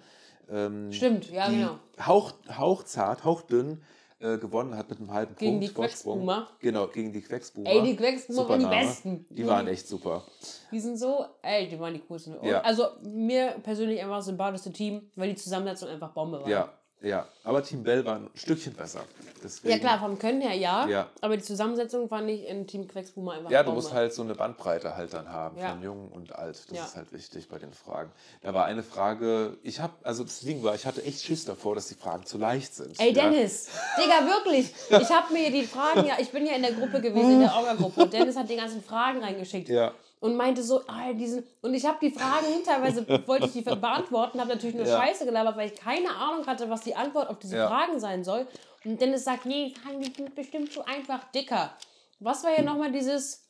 Ähm, 0.51 0.93
Stimmt, 0.93 1.31
ja, 1.31 1.49
genau. 1.49 1.79
Hauch, 2.05 2.33
hauchzart, 2.51 3.25
hauchdünn 3.25 3.83
äh, 4.21 4.39
gewonnen 4.39 4.77
hat 4.77 4.89
mit 4.89 4.99
einem 4.99 5.13
halben 5.13 5.35
Gegen 5.37 5.59
Punkt 5.59 5.69
die 5.69 5.75
Quecksboomer. 5.75 6.49
Genau, 6.61 6.87
gegen 6.87 7.13
die 7.13 7.21
Quecksboomer. 7.21 7.69
Ey, 7.69 7.83
die 7.83 7.97
Quecksboomer 7.97 8.49
waren 8.49 8.61
die. 8.61 8.67
Besten. 8.67 9.27
Die 9.31 9.47
waren 9.47 9.67
echt 9.67 9.89
super. 9.89 10.25
Die 10.71 10.81
sind 10.81 10.99
so, 10.99 11.27
ey, 11.43 11.69
die 11.69 11.79
waren 11.79 11.95
die 11.95 12.01
coolsten. 12.01 12.37
Ja. 12.43 12.61
Also 12.61 12.87
mir 13.03 13.57
persönlich 13.63 14.01
einfach 14.01 14.17
das 14.17 14.27
sympathischste 14.27 14.73
Team, 14.73 15.11
weil 15.17 15.31
die 15.31 15.37
Zusammensetzung 15.37 15.89
einfach 15.89 16.13
Bombe 16.13 16.41
war. 16.41 16.49
Ja, 16.49 16.73
ja. 17.03 17.27
Aber 17.43 17.63
Team 17.63 17.83
Bell 17.83 18.05
war 18.07 18.17
ein 18.17 18.31
Stückchen 18.35 18.73
besser. 18.73 19.01
Deswegen, 19.43 19.73
Ja 19.75 19.79
klar, 19.79 19.99
vom 20.01 20.19
Können 20.19 20.41
her 20.41 20.55
ja, 20.55 20.87
Ja. 20.89 21.09
aber 21.21 21.37
die 21.37 21.43
Zusammensetzung 21.43 22.09
fand 22.09 22.31
ich 22.31 22.47
in 22.49 22.67
Team 22.67 22.89
Quecksboomer 22.89 23.33
einfach 23.33 23.51
Ja, 23.51 23.63
du 23.63 23.73
musst 23.73 23.93
halt 23.93 24.15
so 24.15 24.23
eine 24.23 24.35
Bandbreite 24.35 24.97
halt 24.97 25.13
dann 25.13 25.29
haben, 25.31 25.59
Ja. 25.59 25.71
von 25.73 25.83
jung 25.83 26.09
und 26.13 26.35
alt. 26.35 26.65
Das 26.71 26.77
Ja. 26.79 26.85
ist 26.87 26.97
halt 26.97 27.13
wichtig 27.13 27.49
bei 27.51 27.59
den 27.59 27.73
Fragen. 27.75 28.11
Da 28.41 28.55
war 28.55 28.65
eine 28.65 28.83
Frage, 28.83 29.59
ich 29.63 29.81
habe, 29.81 29.93
also 30.03 30.25
das 30.25 30.41
Ding 30.41 30.63
war, 30.63 30.75
ich 30.75 30.87
hatte 30.87 31.03
echt 31.05 31.23
Schiss 31.23 31.45
davor, 31.45 31.75
dass 31.75 31.89
die 31.89 31.95
Fragen 31.95 32.25
zu 32.25 32.39
leicht 32.39 32.75
sind. 32.75 32.99
Ey. 32.99 33.13
Dennis, 33.13 33.69
Digga, 33.99 34.27
wirklich. 34.27 34.73
Ich 34.89 35.11
habe 35.11 35.31
mir 35.35 35.51
die 35.51 35.65
Fragen, 35.65 36.07
ja, 36.07 36.15
ich 36.19 36.31
bin 36.31 36.47
ja 36.47 36.55
in 36.55 36.63
der 36.63 36.73
Gruppe 36.73 37.03
gewesen, 37.03 37.33
in 37.33 37.41
der 37.41 37.55
Orga-Gruppe. 37.55 38.05
Und 38.05 38.13
Dennis 38.15 38.37
hat 38.37 38.49
die 38.49 38.57
ganzen 38.57 38.83
Fragen 38.83 39.23
reingeschickt. 39.23 39.69
Ja. 39.69 39.93
Und 40.21 40.37
meinte 40.37 40.63
so, 40.63 40.81
ah, 40.87 41.13
diesen. 41.13 41.45
Und 41.61 41.75
ich 41.75 41.85
habe 41.85 41.99
die 42.01 42.11
Fragen, 42.11 42.65
teilweise 42.65 43.07
wollte 43.27 43.47
ich 43.47 43.53
die 43.53 43.61
beantworten, 43.61 44.41
habe 44.41 44.51
natürlich 44.51 44.75
nur 44.75 44.87
Ja. 44.87 44.99
Scheiße 45.03 45.27
gelabert, 45.27 45.57
weil 45.57 45.71
ich 45.71 45.79
keine 45.79 46.15
Ahnung 46.15 46.47
hatte, 46.47 46.71
was 46.71 46.81
die 46.81 46.97
Antwort 46.97 47.29
auf 47.29 47.39
diese 47.39 47.57
Ja. 47.57 47.69
Fragen 47.69 48.01
sein 48.01 48.25
soll. 48.25 48.47
Und 48.85 49.01
Dennis 49.01 49.25
sagt, 49.25 49.45
nee, 49.45 49.69
die 49.69 49.75
Fragen 49.75 50.01
die 50.01 50.11
sind 50.13 50.35
bestimmt 50.35 50.73
zu 50.73 50.85
einfach 50.87 51.31
dicker. 51.33 51.77
Was 52.21 52.43
war 52.45 52.57
ja 52.57 52.63
nochmal 52.63 52.91
dieses. 52.91 53.47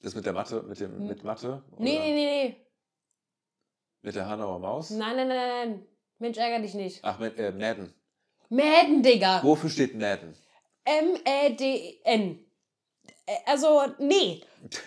Das 0.00 0.14
mit 0.14 0.26
der 0.26 0.32
Mathe, 0.32 0.62
mit 0.62 0.80
dem, 0.80 1.06
mit 1.06 1.22
Mathe? 1.24 1.62
Oder 1.72 1.82
Nee, 1.82 1.98
nee, 1.98 2.14
nee, 2.14 2.44
nee. 2.48 2.56
Mit 4.02 4.14
der 4.16 4.26
Hanauer 4.26 4.58
Maus? 4.58 4.90
Nein, 4.90 5.16
nein, 5.16 5.28
nein, 5.28 5.36
nein, 5.36 5.70
nein. 5.70 5.86
Mensch, 6.18 6.36
ärger 6.36 6.60
dich 6.60 6.74
nicht. 6.74 7.00
Ach, 7.02 7.18
mit, 7.18 7.38
äh, 7.38 7.52
Madden. 7.52 7.94
Madden, 8.50 9.02
Digga. 9.02 9.42
Wofür 9.42 9.70
steht 9.70 9.94
Madden? 9.94 10.34
M-A-D-N. 10.84 12.44
Äh, 13.26 13.36
Also, 13.46 13.82
nee. 13.98 14.42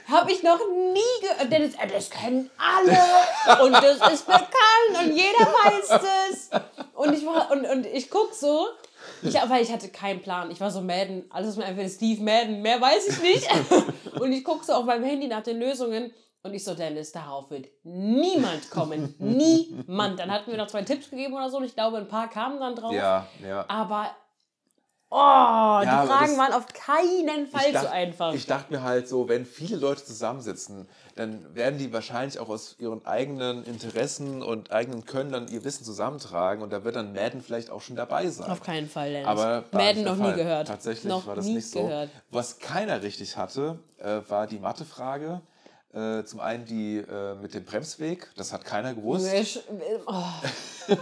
Habe 0.10 0.32
ich 0.32 0.42
noch 0.42 0.60
nie 0.94 1.22
gehört. 1.22 1.52
Dennis, 1.52 1.76
äh, 1.76 1.88
das 1.88 2.10
kennen 2.10 2.50
alle. 2.58 3.62
Und 3.64 3.74
das 3.74 4.14
ist 4.14 4.26
bekannt. 4.26 5.04
Und 5.04 5.12
jeder 5.16 5.46
weiß 5.46 6.02
es. 6.30 6.50
Und 6.96 7.14
ich, 7.14 7.26
war, 7.26 7.52
und, 7.52 7.66
und 7.66 7.86
ich 7.86 8.10
guck 8.10 8.34
so. 8.34 8.68
Ich, 9.22 9.36
weil 9.36 9.62
ich 9.62 9.72
hatte 9.72 9.90
keinen 9.90 10.22
Plan. 10.22 10.50
Ich 10.52 10.60
war 10.60 10.72
so 10.72 10.82
Madden. 10.82 11.26
Alles 11.30 11.50
ist 11.50 11.58
mir 11.58 11.66
einfach 11.66 11.88
Steve 11.88 12.22
Madden. 12.24 12.62
Mehr 12.62 12.82
weiß 12.82 13.08
ich 13.08 13.22
nicht. 13.22 13.48
Und 14.20 14.32
ich 14.32 14.44
guck 14.44 14.64
so 14.64 14.74
auf 14.74 14.86
meinem 14.86 15.04
Handy 15.04 15.28
nach 15.28 15.44
den 15.44 15.60
Lösungen. 15.60 16.12
Und 16.44 16.54
ich 16.54 16.64
so, 16.64 16.74
Dennis, 16.74 17.12
darauf 17.12 17.50
wird 17.52 17.68
niemand 17.84 18.70
kommen. 18.72 19.16
Niemand. 19.20 20.20
Dann 20.20 20.32
hatten 20.32 20.50
wir 20.52 20.58
noch 20.58 20.68
zwei 20.68 20.82
Tipps 20.82 21.10
gegeben 21.10 21.34
oder 21.36 21.50
so. 21.50 21.58
Und 21.58 21.66
ich 21.66 21.76
glaube, 21.76 21.98
ein 21.98 22.08
paar 22.08 22.30
kamen 22.30 22.60
dann 22.60 22.76
drauf. 22.76 22.94
Ja, 22.94 23.28
ja. 23.48 23.66
Aber, 23.68 24.10
oh, 25.10 25.16
aber 25.16 25.82
die 25.86 26.08
Fragen 26.08 26.28
das- 26.28 26.38
waren 26.38 26.54
auf 26.54 26.66
keinen 26.68 27.48
Fall 27.48 27.72
dacht- 27.72 27.86
so 27.86 27.90
einfach. 27.92 28.34
Ich 28.34 28.46
dachte 28.46 28.74
mir 28.74 28.84
halt 28.84 29.08
so, 29.08 29.28
wenn 29.30 29.46
viele 29.46 29.78
Leute 29.78 30.04
zusammensitzen, 30.04 30.88
dann 31.16 31.56
werden 31.56 31.80
die 31.80 31.92
wahrscheinlich 31.94 32.40
auch 32.40 32.50
aus 32.50 32.76
ihren 32.80 33.06
eigenen 33.06 33.64
Interessen 33.64 34.44
und 34.44 34.72
eigenen 34.72 35.06
Können 35.06 35.32
dann 35.32 35.48
ihr 35.48 35.64
Wissen 35.64 35.84
zusammentragen 35.84 36.62
und 36.64 36.72
da 36.72 36.84
wird 36.84 36.96
dann 36.96 37.14
Madden 37.14 37.42
vielleicht 37.42 37.70
auch 37.70 37.82
schon 37.82 37.96
dabei 37.96 38.28
sein. 38.30 38.50
auf 38.52 38.62
keinen 38.62 38.90
Fall, 38.90 39.12
Dennis. 39.12 39.28
Aber 39.28 39.64
Madden 39.72 40.04
noch 40.04 40.16
nie 40.18 40.24
Fall. 40.24 40.36
gehört. 40.36 40.68
Tatsächlich 40.68 41.06
noch 41.06 41.26
war 41.26 41.36
das 41.36 41.46
nie 41.46 41.56
nicht 41.56 41.72
so. 41.72 41.84
gehört. 41.84 42.10
Was 42.30 42.60
keiner 42.60 43.02
richtig 43.02 43.36
hatte, 43.38 43.80
äh, 44.00 44.20
war 44.28 44.46
die 44.48 44.60
Mathefrage. 44.60 45.42
Äh, 45.94 46.26
zum 46.26 46.42
einen 46.42 46.66
die 46.66 46.98
äh, 46.98 47.36
mit 47.36 47.54
dem 47.54 47.64
Bremsweg, 47.64 48.30
das 48.36 48.52
hat 48.52 48.66
keiner 48.66 48.94
gewusst. 48.94 49.28
Oh, 50.06 50.24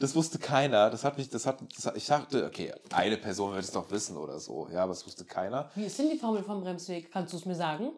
Das 0.00 0.14
wusste 0.14 0.38
keiner. 0.38 0.90
Das 0.90 1.04
hat 1.04 1.16
mich, 1.18 1.28
das 1.28 1.46
hat, 1.46 1.58
das 1.74 1.86
hat 1.86 1.96
ich 1.96 2.06
dachte, 2.06 2.44
okay, 2.46 2.72
eine 2.92 3.18
Person 3.18 3.52
wird 3.54 3.62
es 3.64 3.70
doch 3.72 3.90
wissen 3.90 4.16
oder 4.16 4.40
so. 4.40 4.68
Ja, 4.72 4.82
aber 4.84 4.92
es 4.92 5.06
wusste 5.06 5.24
keiner. 5.24 5.70
wie 5.74 5.84
ist 5.84 5.98
denn 5.98 6.08
die 6.10 6.18
Formel 6.18 6.42
vom 6.42 6.62
Bremsweg? 6.62 7.12
Kannst 7.12 7.32
du 7.34 7.36
es 7.36 7.44
mir 7.44 7.54
sagen? 7.54 7.90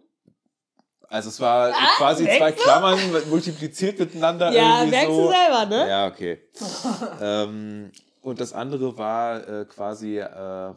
Also 1.11 1.31
es 1.31 1.41
war 1.41 1.73
Ah, 1.73 1.97
quasi 1.97 2.25
zwei 2.25 2.53
Klammern 2.53 2.99
multipliziert 3.31 3.99
miteinander. 3.99 4.53
Ja, 4.53 4.85
merkst 4.85 5.09
so. 5.15 5.23
du 5.25 5.29
selber, 5.33 5.65
ne? 5.67 5.89
Ja, 5.89 6.07
okay. 6.09 6.43
ähm, 7.23 7.91
und 8.29 8.41
das 8.41 8.53
andere 8.53 8.97
war 8.99 9.47
äh, 9.49 9.65
quasi, 9.65 10.19
äh, 10.19 10.25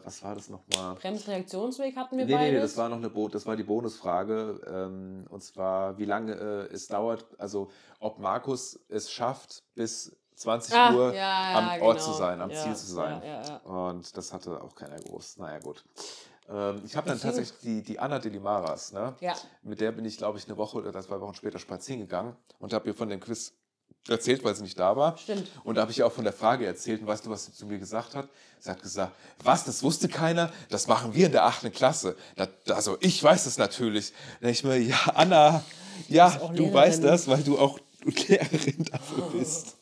was 0.04 0.22
war 0.22 0.34
das 0.34 0.48
nochmal? 0.48 0.94
Bremsreaktionsweg 0.96 1.96
hatten 1.96 2.18
wir 2.18 2.24
Nee, 2.26 2.32
nee, 2.34 2.38
nee, 2.38 2.50
beides. 2.56 2.72
das 2.72 2.76
war 2.78 2.88
noch 2.88 2.96
eine 2.96 3.10
Bo 3.10 3.28
das 3.28 3.46
war 3.46 3.56
die 3.56 3.62
Bonusfrage. 3.62 4.60
Ähm, 4.66 5.26
und 5.30 5.42
zwar, 5.42 5.96
wie 5.98 6.04
lange 6.04 6.32
äh, 6.34 6.72
es 6.74 6.88
dauert, 6.88 7.24
also 7.38 7.70
ob 8.00 8.18
Markus 8.18 8.78
es 8.88 9.10
schafft, 9.10 9.62
bis 9.74 10.16
20 10.36 10.74
Ah, 10.74 10.92
Uhr 10.94 11.14
ja, 11.14 11.58
am 11.58 11.78
ja, 11.80 11.82
Ort 11.86 11.98
genau. 11.98 12.10
zu 12.10 12.18
sein, 12.18 12.40
am 12.40 12.50
Ja, 12.50 12.56
Ziel 12.62 12.74
zu 12.74 12.86
sein. 12.92 13.22
ja. 13.24 13.56
Und 13.58 14.16
das 14.16 14.32
hatte 14.32 14.60
auch 14.60 14.74
keiner 14.74 14.96
gewusst. 14.96 15.38
Naja, 15.38 15.58
gut. 15.60 15.84
Ähm, 16.48 16.82
ich 16.84 16.96
habe 16.96 17.06
dann 17.06 17.16
Ich- 17.16 17.22
tatsächlich 17.22 17.58
die, 17.60 17.82
die 17.82 17.98
Anna 18.00 18.18
Delimaras, 18.18 18.92
ne? 18.92 19.14
Ja. 19.20 19.34
Mit 19.62 19.80
der 19.80 19.92
bin 19.92 20.04
ich, 20.04 20.16
glaube 20.16 20.38
ich, 20.38 20.46
eine 20.48 20.56
Woche 20.56 20.78
oder 20.78 21.00
zwei 21.02 21.20
Wochen 21.20 21.34
später 21.34 21.58
spazieren 21.60 22.00
gegangen 22.00 22.34
und 22.58 22.72
habe 22.72 22.88
ihr 22.88 22.94
von 22.94 23.08
dem 23.08 23.20
Quiz 23.20 23.52
erzählt, 24.08 24.42
weil 24.44 24.54
sie 24.54 24.62
nicht 24.62 24.78
da 24.78 24.96
war. 24.96 25.16
Stimmt. 25.16 25.48
Und 25.64 25.76
da 25.76 25.82
habe 25.82 25.92
ich 25.92 25.98
ihr 25.98 26.06
auch 26.06 26.12
von 26.12 26.24
der 26.24 26.32
Frage 26.32 26.66
erzählt. 26.66 27.00
Und 27.00 27.06
weißt 27.06 27.26
du, 27.26 27.30
was 27.30 27.46
sie 27.46 27.52
zu 27.52 27.66
mir 27.66 27.78
gesagt 27.78 28.14
hat? 28.14 28.28
Sie 28.58 28.70
hat 28.70 28.82
gesagt, 28.82 29.12
was, 29.42 29.64
das 29.64 29.82
wusste 29.82 30.08
keiner? 30.08 30.52
Das 30.70 30.86
machen 30.86 31.14
wir 31.14 31.26
in 31.26 31.32
der 31.32 31.44
achten 31.44 31.72
Klasse. 31.72 32.16
Da, 32.36 32.48
also 32.74 32.96
ich 33.00 33.22
weiß 33.22 33.46
es 33.46 33.58
natürlich. 33.58 34.12
Da 34.40 34.48
ich 34.48 34.64
mir, 34.64 34.78
ja, 34.78 34.96
Anna, 35.14 35.64
ja, 36.08 36.30
du 36.30 36.52
Lehrerin. 36.52 36.74
weißt 36.74 37.04
das, 37.04 37.28
weil 37.28 37.42
du 37.42 37.58
auch 37.58 37.78
Lehrerin 38.04 38.84
dafür 38.90 39.30
bist. 39.32 39.76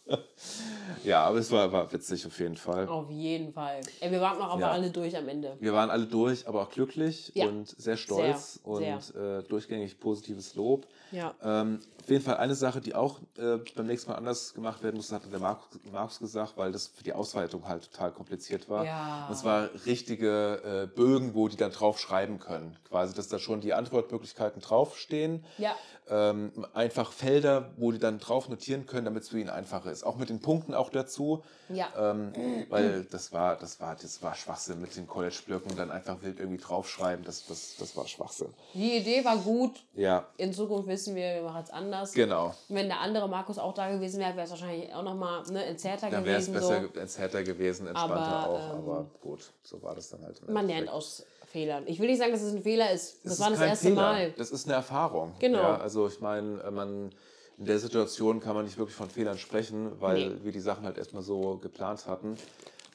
Ja, 1.11 1.24
aber 1.24 1.39
es 1.39 1.51
war, 1.51 1.70
war 1.73 1.93
witzig 1.93 2.27
auf 2.27 2.39
jeden 2.39 2.57
Fall. 2.57 2.89
Auf 2.89 3.11
jeden 3.11 3.53
Fall. 3.53 3.81
Ey, 4.01 4.11
wir 4.11 4.20
waren 4.20 4.39
noch 4.39 4.51
aber 4.51 4.61
Ja. 4.61 4.70
alle 4.70 4.91
durch 4.91 5.16
am 5.16 5.28
Ende. 5.28 5.57
Wir 5.61 5.73
waren 5.73 5.91
alle 5.91 6.07
durch, 6.07 6.47
aber 6.49 6.62
auch 6.62 6.70
glücklich 6.70 7.32
Ja. 7.35 7.47
und 7.47 7.69
sehr 7.69 7.97
stolz 7.97 8.55
Sehr, 8.65 8.66
und 8.66 9.15
Äh, 9.16 9.43
durchgängig 9.45 9.99
positives 10.01 10.55
Lob. 10.55 10.87
Ja. 11.12 11.35
Ähm, 11.43 11.81
auf 12.03 12.09
jeden 12.09 12.24
Fall 12.24 12.37
eine 12.37 12.55
Sache, 12.55 12.81
die 12.81 12.95
auch 12.95 13.19
äh, 13.37 13.59
beim 13.74 13.87
nächsten 13.87 14.11
Mal 14.11 14.16
anders 14.16 14.55
gemacht 14.55 14.82
werden 14.82 14.97
muss, 14.97 15.11
hatte 15.12 15.28
der 15.28 15.41
Markus, 15.41 15.69
Markus 15.93 16.19
gesagt, 16.20 16.57
weil 16.57 16.73
das 16.73 16.87
für 16.87 17.03
die 17.05 17.12
Ausweitung 17.12 17.66
halt 17.66 17.91
total 17.93 18.12
kompliziert 18.12 18.69
war. 18.69 18.85
Ja. 18.85 19.27
Und 19.28 19.37
zwar 19.37 19.69
richtige 19.87 20.62
äh, 20.65 20.87
Bögen, 20.87 21.35
wo 21.35 21.49
die 21.49 21.57
dann 21.57 21.73
drauf 21.73 21.99
schreiben 21.99 22.39
können. 22.39 22.77
Quasi, 22.89 23.15
dass 23.15 23.28
da 23.28 23.39
schon 23.39 23.61
die 23.61 23.74
Antwortmöglichkeiten 23.74 24.62
draufstehen. 24.62 25.45
Ja. 25.59 25.74
Ähm, 26.12 26.66
einfach 26.74 27.12
Felder, 27.12 27.70
wo 27.77 27.93
die 27.93 28.01
dann 28.01 28.19
drauf 28.19 28.49
notieren 28.49 28.85
können, 28.87 29.05
damit 29.05 29.23
es 29.23 29.28
für 29.28 29.39
ihn 29.39 29.49
einfacher 29.49 29.93
ist. 29.93 30.03
Auch 30.03 30.16
mit 30.16 30.28
den 30.28 30.41
Punkten 30.41 30.74
auch 30.74 30.91
dazu. 30.91 31.45
Ja. 31.69 31.87
Ähm, 31.97 32.32
weil 32.69 33.05
das 33.05 33.32
war, 33.32 33.55
das 33.57 33.78
war, 33.81 33.95
das 33.95 34.20
war 34.20 34.35
Schwachsinn 34.35 34.81
mit 34.81 34.97
den 34.97 35.07
College-Blöcken 35.07 35.77
dann 35.77 35.93
einfach 35.93 36.20
wild 36.23 36.41
irgendwie 36.41 36.61
draufschreiben. 36.61 37.24
Das, 37.24 37.47
das, 37.47 37.77
das 37.78 37.97
war 37.97 38.09
Schwachsinn. 38.09 38.53
Die 38.74 38.97
Idee 38.97 39.24
war 39.24 39.37
gut. 39.37 39.85
Ja, 39.95 40.27
In 40.37 40.53
Zukunft 40.53 40.89
wissen 40.89 41.15
wir, 41.15 41.37
wir 41.37 41.43
machen 41.43 41.62
es 41.62 41.70
anders. 41.70 42.12
genau. 42.12 42.55
Wenn 42.69 42.89
der 42.89 42.99
andere 43.01 43.28
Markus 43.28 43.59
auch 43.59 43.73
da 43.74 43.89
gewesen 43.91 44.19
wäre, 44.19 44.32
wäre 44.35 44.45
es 44.47 44.51
wahrscheinlich 44.51 44.93
auch 44.93 45.05
nochmal 45.05 45.45
ne, 45.53 45.65
entzerrter 45.65 46.11
Dann 46.11 46.24
wäre 46.24 46.41
es 46.41 46.47
gewesen. 46.47 46.69
besser, 46.69 46.89
so. 46.93 47.01
entspannter 47.01 47.43
gewesen, 47.45 47.87
entspannter 47.87 48.16
Aber, 48.16 48.49
auch. 48.49 48.70
ähm, 48.70 48.78
Aber 48.78 49.11
gut, 49.20 49.53
so 49.62 49.81
war 49.82 49.95
das 49.95 50.11
dann 50.11 50.23
halt. 50.24 50.49
Man 50.49 50.66
lernt 50.66 50.89
aus 50.89 51.24
Fehlern. 51.51 51.85
Ich 51.86 51.98
will 51.98 52.09
nicht 52.09 52.18
sagen, 52.18 52.32
dass 52.32 52.43
es 52.43 52.55
ein 52.55 52.62
Fehler 52.62 52.90
ist. 52.93 53.24
Das, 53.24 53.35
Es 53.35 53.40
war 53.40 53.47
ist 53.48 53.52
das 53.55 53.59
kein 53.60 53.68
erste 53.70 53.89
Fehler. 53.89 54.02
Mal. 54.02 54.32
Das 54.36 54.51
ist 54.51 54.66
eine 54.66 54.74
Erfahrung. 54.74 55.32
Genau. 55.39 55.59
Ja, 55.59 55.77
also 55.78 56.06
ich 56.09 56.20
meine, 56.20 56.62
äh, 56.62 56.70
man 56.70 57.10
in 57.59 57.66
der 57.66 57.78
Situation 57.78 58.40
kann 58.40 58.55
man 58.55 58.64
nicht 58.64 58.78
wirklich 58.78 58.97
von 58.97 59.10
Fehlern 59.10 59.36
sprechen, 59.39 60.01
weil 60.01 60.31
Nee. 60.31 60.36
wir 60.44 60.52
die 60.52 60.60
Sachen 60.60 60.85
halt 60.85 60.97
erstmal 60.97 61.22
so 61.22 61.59
geplant 61.59 62.06
hatten. 62.06 62.36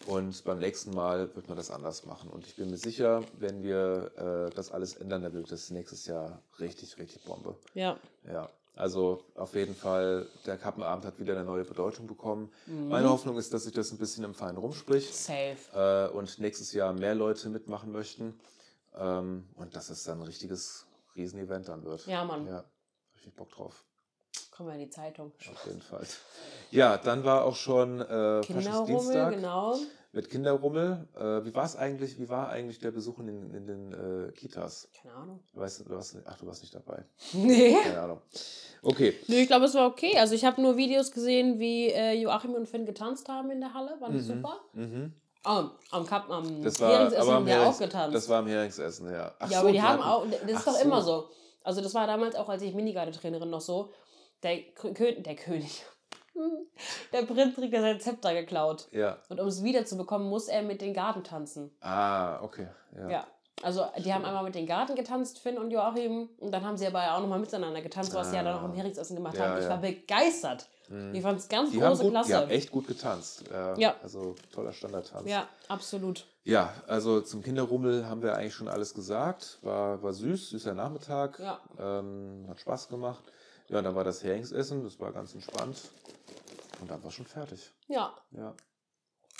Und 0.07 0.43
beim 0.43 0.59
nächsten 0.59 0.93
Mal 0.93 1.35
wird 1.35 1.47
man 1.47 1.57
das 1.57 1.71
anders 1.71 2.05
machen. 2.05 2.29
Und 2.29 2.45
ich 2.45 2.55
bin 2.55 2.69
mir 2.69 2.77
sicher, 2.77 3.21
wenn 3.39 3.63
wir 3.63 4.11
äh, 4.51 4.55
das 4.55 4.71
alles 4.71 4.95
ändern, 4.95 5.23
dann 5.23 5.33
wird 5.33 5.51
das 5.51 5.71
nächstes 5.71 6.05
Jahr 6.05 6.41
richtig, 6.59 6.97
richtig 6.99 7.23
Bombe. 7.23 7.55
Ja. 7.73 7.97
Ja, 8.31 8.49
also 8.75 9.23
auf 9.35 9.55
jeden 9.55 9.75
Fall, 9.75 10.27
der 10.45 10.57
Kappenabend 10.57 11.05
hat 11.05 11.19
wieder 11.19 11.33
eine 11.33 11.45
neue 11.45 11.63
Bedeutung 11.63 12.07
bekommen. 12.07 12.51
Mhm. 12.65 12.89
Meine 12.89 13.09
Hoffnung 13.09 13.37
ist, 13.37 13.53
dass 13.53 13.63
sich 13.63 13.73
das 13.73 13.91
ein 13.91 13.97
bisschen 13.97 14.23
im 14.23 14.33
Feinen 14.33 14.57
rumspricht 14.57 15.13
Safe. 15.13 15.55
äh, 15.73 16.15
und 16.15 16.39
nächstes 16.39 16.73
Jahr 16.73 16.93
mehr 16.93 17.15
Leute 17.15 17.49
mitmachen 17.49 17.91
möchten. 17.91 18.39
Ähm, 18.97 19.47
und 19.55 19.75
dass 19.75 19.89
es 19.89 20.03
dann 20.03 20.19
ein 20.19 20.23
richtiges 20.23 20.85
Riesenevent 21.15 21.67
dann 21.67 21.83
wird. 21.83 22.05
Ja, 22.07 22.23
Mann. 22.23 22.47
Ja, 22.47 22.57
hab 22.57 22.65
ich 23.25 23.33
Bock 23.33 23.49
drauf. 23.49 23.85
Kommen 24.51 24.69
wir 24.69 24.75
in 24.75 24.81
die 24.81 24.89
Zeitung. 24.89 25.33
Auf 25.51 25.65
jeden 25.65 25.81
Fall. 25.81 26.05
Ja, 26.71 26.97
dann 26.97 27.23
war 27.23 27.43
auch 27.43 27.55
schon 27.55 27.99
äh, 27.99 28.41
Kinderrummel, 28.41 28.63
Faschistdienstag 28.63 29.33
genau. 29.33 29.77
Mit 30.15 30.29
Kinderrummel. 30.29 31.07
Äh, 31.15 31.45
wie 31.45 31.53
war 31.53 31.65
es 31.65 31.75
eigentlich? 31.75 32.17
Wie 32.17 32.29
war 32.29 32.49
eigentlich 32.49 32.79
der 32.79 32.91
Besuch 32.91 33.19
in 33.19 33.27
den, 33.27 33.53
in 33.53 33.67
den 33.67 33.91
äh, 34.29 34.31
Kitas? 34.31 34.89
Keine 35.01 35.13
Ahnung. 35.13 35.39
Weißt, 35.53 35.81
du 35.81 35.89
warst, 35.89 36.17
ach, 36.25 36.37
du 36.37 36.47
warst 36.47 36.61
nicht 36.61 36.73
dabei. 36.73 37.03
Nee. 37.33 37.75
Keine 37.83 38.01
Ahnung. 38.01 38.21
Okay. 38.81 39.13
Nö, 39.27 39.35
ich 39.35 39.47
glaube, 39.47 39.65
es 39.65 39.73
war 39.73 39.87
okay. 39.87 40.17
Also 40.17 40.33
ich 40.33 40.45
habe 40.45 40.61
nur 40.61 40.77
Videos 40.77 41.11
gesehen, 41.11 41.59
wie 41.59 41.89
äh, 41.89 42.13
Joachim 42.13 42.53
und 42.53 42.67
Finn 42.67 42.85
getanzt 42.85 43.27
haben 43.27 43.51
in 43.51 43.59
der 43.59 43.73
Halle. 43.73 43.97
War 43.99 44.09
das 44.09 44.25
super? 44.25 44.61
Mhm. 44.73 45.13
Oh, 45.47 45.65
am 45.91 46.05
Kap, 46.07 46.29
am 46.29 46.63
Das 46.63 46.79
war, 46.79 46.91
Heringsessen 46.91 47.33
haben 47.33 47.45
die 47.45 47.53
auch 47.53 47.77
getanzt. 47.77 48.15
das 48.15 48.29
war 48.29 48.39
am 48.39 48.47
Heringsessen, 48.47 49.11
ja. 49.11 49.35
Ach 49.37 49.51
ja, 49.51 49.57
so, 49.59 49.63
aber 49.63 49.71
die 49.73 49.81
haben 49.81 50.01
auch, 50.01 50.25
das 50.27 50.59
ist 50.59 50.67
doch 50.67 50.73
so. 50.73 50.83
immer 50.83 51.01
so. 51.01 51.29
Also 51.63 51.81
das 51.81 51.93
war 51.93 52.07
damals 52.07 52.35
auch, 52.35 52.49
als 52.49 52.61
ich 52.63 52.73
Minigarde-Trainerin 52.73 53.49
noch 53.49 53.61
so. 53.61 53.91
Der, 54.43 54.61
Kö 54.73 54.93
der 54.93 55.35
König. 55.35 55.83
Der 57.13 57.21
Prinz 57.23 57.55
trägt 57.55 57.73
ja 57.73 57.81
sein 57.81 57.99
Zepter 57.99 58.33
geklaut. 58.33 58.87
Ja. 58.91 59.17
Und 59.29 59.39
um 59.39 59.47
es 59.47 59.63
wiederzubekommen, 59.63 60.27
muss 60.29 60.47
er 60.47 60.61
mit 60.63 60.81
den 60.81 60.93
Garten 60.93 61.23
tanzen. 61.23 61.71
Ah, 61.81 62.41
okay. 62.41 62.67
Ja. 62.97 63.09
Ja. 63.09 63.27
Also 63.63 63.85
die 64.03 64.13
haben 64.13 64.25
einmal 64.25 64.43
mit 64.43 64.53
den 64.53 64.65
Garten 64.67 64.95
getanzt, 64.95 65.39
Finn 65.39 65.57
und 65.57 65.71
Joachim. 65.71 66.29
Und 66.39 66.51
dann 66.51 66.63
haben 66.65 66.77
sie 66.77 66.85
aber 66.87 67.15
auch 67.15 67.21
nochmal 67.21 67.39
miteinander 67.39 67.81
getanzt, 67.81 68.13
was 68.13 68.29
sie 68.29 68.35
ja 68.35 68.43
dann 68.43 68.57
auch 68.59 68.65
im 68.65 68.73
Heringsessen 68.73 69.15
gemacht 69.15 69.37
Ja, 69.37 69.45
haben. 69.47 69.57
Ich 69.57 69.63
ja. 69.63 69.69
war 69.69 69.77
begeistert. 69.77 70.67
Ich 71.13 71.23
fand 71.23 71.39
es 71.39 71.47
ganz 71.49 71.71
Die 71.71 71.79
große 71.79 72.03
gut, 72.03 72.11
Klasse. 72.11 72.27
die 72.29 72.35
haben 72.35 72.49
echt 72.51 72.69
gut 72.71 72.85
getanzt. 72.87 73.45
Äh, 73.51 73.79
Ja. 73.81 73.95
Also 74.03 74.35
toller 74.53 74.71
Standardtanz. 74.71 75.27
ja, 75.27 75.47
absolut. 75.67 76.27
Ja, 76.43 76.71
also 76.85 77.21
zum 77.21 77.41
Kinderrummel 77.41 78.07
haben 78.07 78.21
wir 78.21 78.35
eigentlich 78.35 78.53
schon 78.53 78.67
alles 78.67 78.93
gesagt. 78.93 79.57
War, 79.63 80.03
war 80.03 80.13
süß, 80.13 80.49
süßer 80.51 80.75
Nachmittag. 80.75 81.39
Ja. 81.39 81.59
Ähm, 81.79 82.45
hat 82.47 82.59
Spaß 82.59 82.87
gemacht. 82.89 83.23
Ja, 83.67 83.81
dann 83.81 83.95
war 83.95 84.03
das 84.03 84.23
Heringsessen, 84.23 84.83
das 84.83 84.99
war 84.99 85.11
ganz 85.11 85.33
entspannt. 85.33 85.89
Und 86.81 86.91
dann 86.91 87.03
war 87.03 87.11
schon 87.11 87.25
fertig. 87.25 87.71
Ja. 87.87 88.15
Ja. 88.31 88.55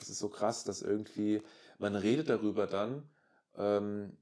Es 0.02 0.10
ist 0.10 0.20
so 0.20 0.30
krass, 0.30 0.64
dass 0.64 0.82
irgendwie, 0.82 1.42
man 1.78 1.96
redet 1.96 2.30
darüber 2.30 2.68
dann 2.68 3.10
ähm, 3.58 4.18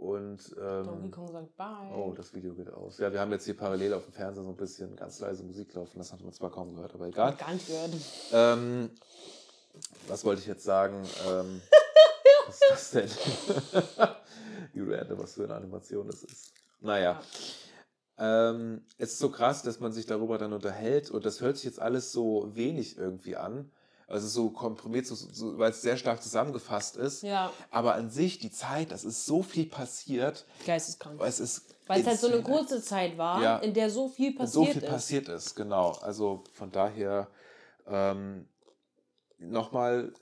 und 0.00 0.56
Donkey 0.56 1.04
ähm, 1.04 1.10
Kong 1.10 1.30
sagt 1.30 1.56
Bye. 1.56 1.92
Oh, 1.94 2.14
das 2.16 2.32
Video 2.32 2.54
geht 2.54 2.72
aus. 2.72 2.98
Ja, 2.98 3.12
wir 3.12 3.20
haben 3.20 3.30
jetzt 3.32 3.44
hier 3.44 3.56
parallel 3.56 3.92
auf 3.92 4.04
dem 4.04 4.14
Fernseher 4.14 4.44
so 4.44 4.48
ein 4.48 4.56
bisschen 4.56 4.96
ganz 4.96 5.20
leise 5.20 5.42
Musik 5.42 5.74
laufen. 5.74 5.98
Das 5.98 6.10
hat 6.12 6.22
man 6.22 6.32
zwar 6.32 6.50
kaum 6.50 6.74
gehört, 6.74 6.94
aber 6.94 7.06
egal. 7.06 7.34
Gar 7.36 7.52
nicht 7.52 7.66
gehört. 7.66 7.92
Ähm, 8.32 8.90
was 10.08 10.24
wollte 10.24 10.40
ich 10.40 10.46
jetzt 10.46 10.64
sagen? 10.64 11.06
Ähm, 11.28 11.60
was 12.46 12.54
ist 12.54 12.70
das 12.70 12.90
denn? 12.92 14.08
Wie 14.72 14.80
random, 14.80 15.18
was 15.18 15.34
für 15.34 15.44
eine 15.44 15.54
Animation 15.56 16.06
das 16.06 16.22
ist. 16.22 16.54
Naja. 16.80 17.20
Ähm, 18.20 18.82
es 18.98 19.12
ist 19.12 19.18
so 19.18 19.30
krass, 19.30 19.62
dass 19.62 19.80
man 19.80 19.92
sich 19.92 20.04
darüber 20.06 20.36
dann 20.38 20.52
unterhält 20.52 21.10
und 21.10 21.24
das 21.24 21.40
hört 21.40 21.56
sich 21.56 21.64
jetzt 21.64 21.80
alles 21.80 22.12
so 22.12 22.50
wenig 22.54 22.98
irgendwie 22.98 23.36
an. 23.36 23.70
Also 24.06 24.26
so 24.26 24.50
komprimiert, 24.50 25.06
so, 25.06 25.14
so, 25.14 25.56
weil 25.58 25.70
es 25.70 25.82
sehr 25.82 25.96
stark 25.96 26.20
zusammengefasst 26.20 26.96
ist. 26.96 27.22
Ja, 27.22 27.52
Aber 27.70 27.94
an 27.94 28.10
sich, 28.10 28.40
die 28.40 28.50
Zeit, 28.50 28.90
das 28.90 29.04
ist 29.04 29.24
so 29.24 29.40
viel 29.42 29.66
passiert. 29.66 30.46
geisteskrank. 30.66 31.18
weil 31.20 31.28
Es 31.28 31.38
ist 31.38 31.76
Weil 31.86 32.00
es 32.00 32.06
halt 32.08 32.18
so 32.20 32.26
eine 32.26 32.42
kurze 32.42 32.82
Zeit 32.82 33.16
war, 33.16 33.40
Ja. 33.40 33.58
in 33.58 33.72
der 33.72 33.88
so 33.88 34.08
viel 34.08 34.34
passiert 34.34 34.52
so 34.52 34.64
viel 34.66 34.82
ist. 34.82 34.88
passiert 34.90 35.28
ist, 35.28 35.54
genau. 35.54 35.92
Also 36.02 36.42
von 36.54 36.72
daher 36.72 37.28
ähm, 37.86 38.48
nochmal 39.38 40.12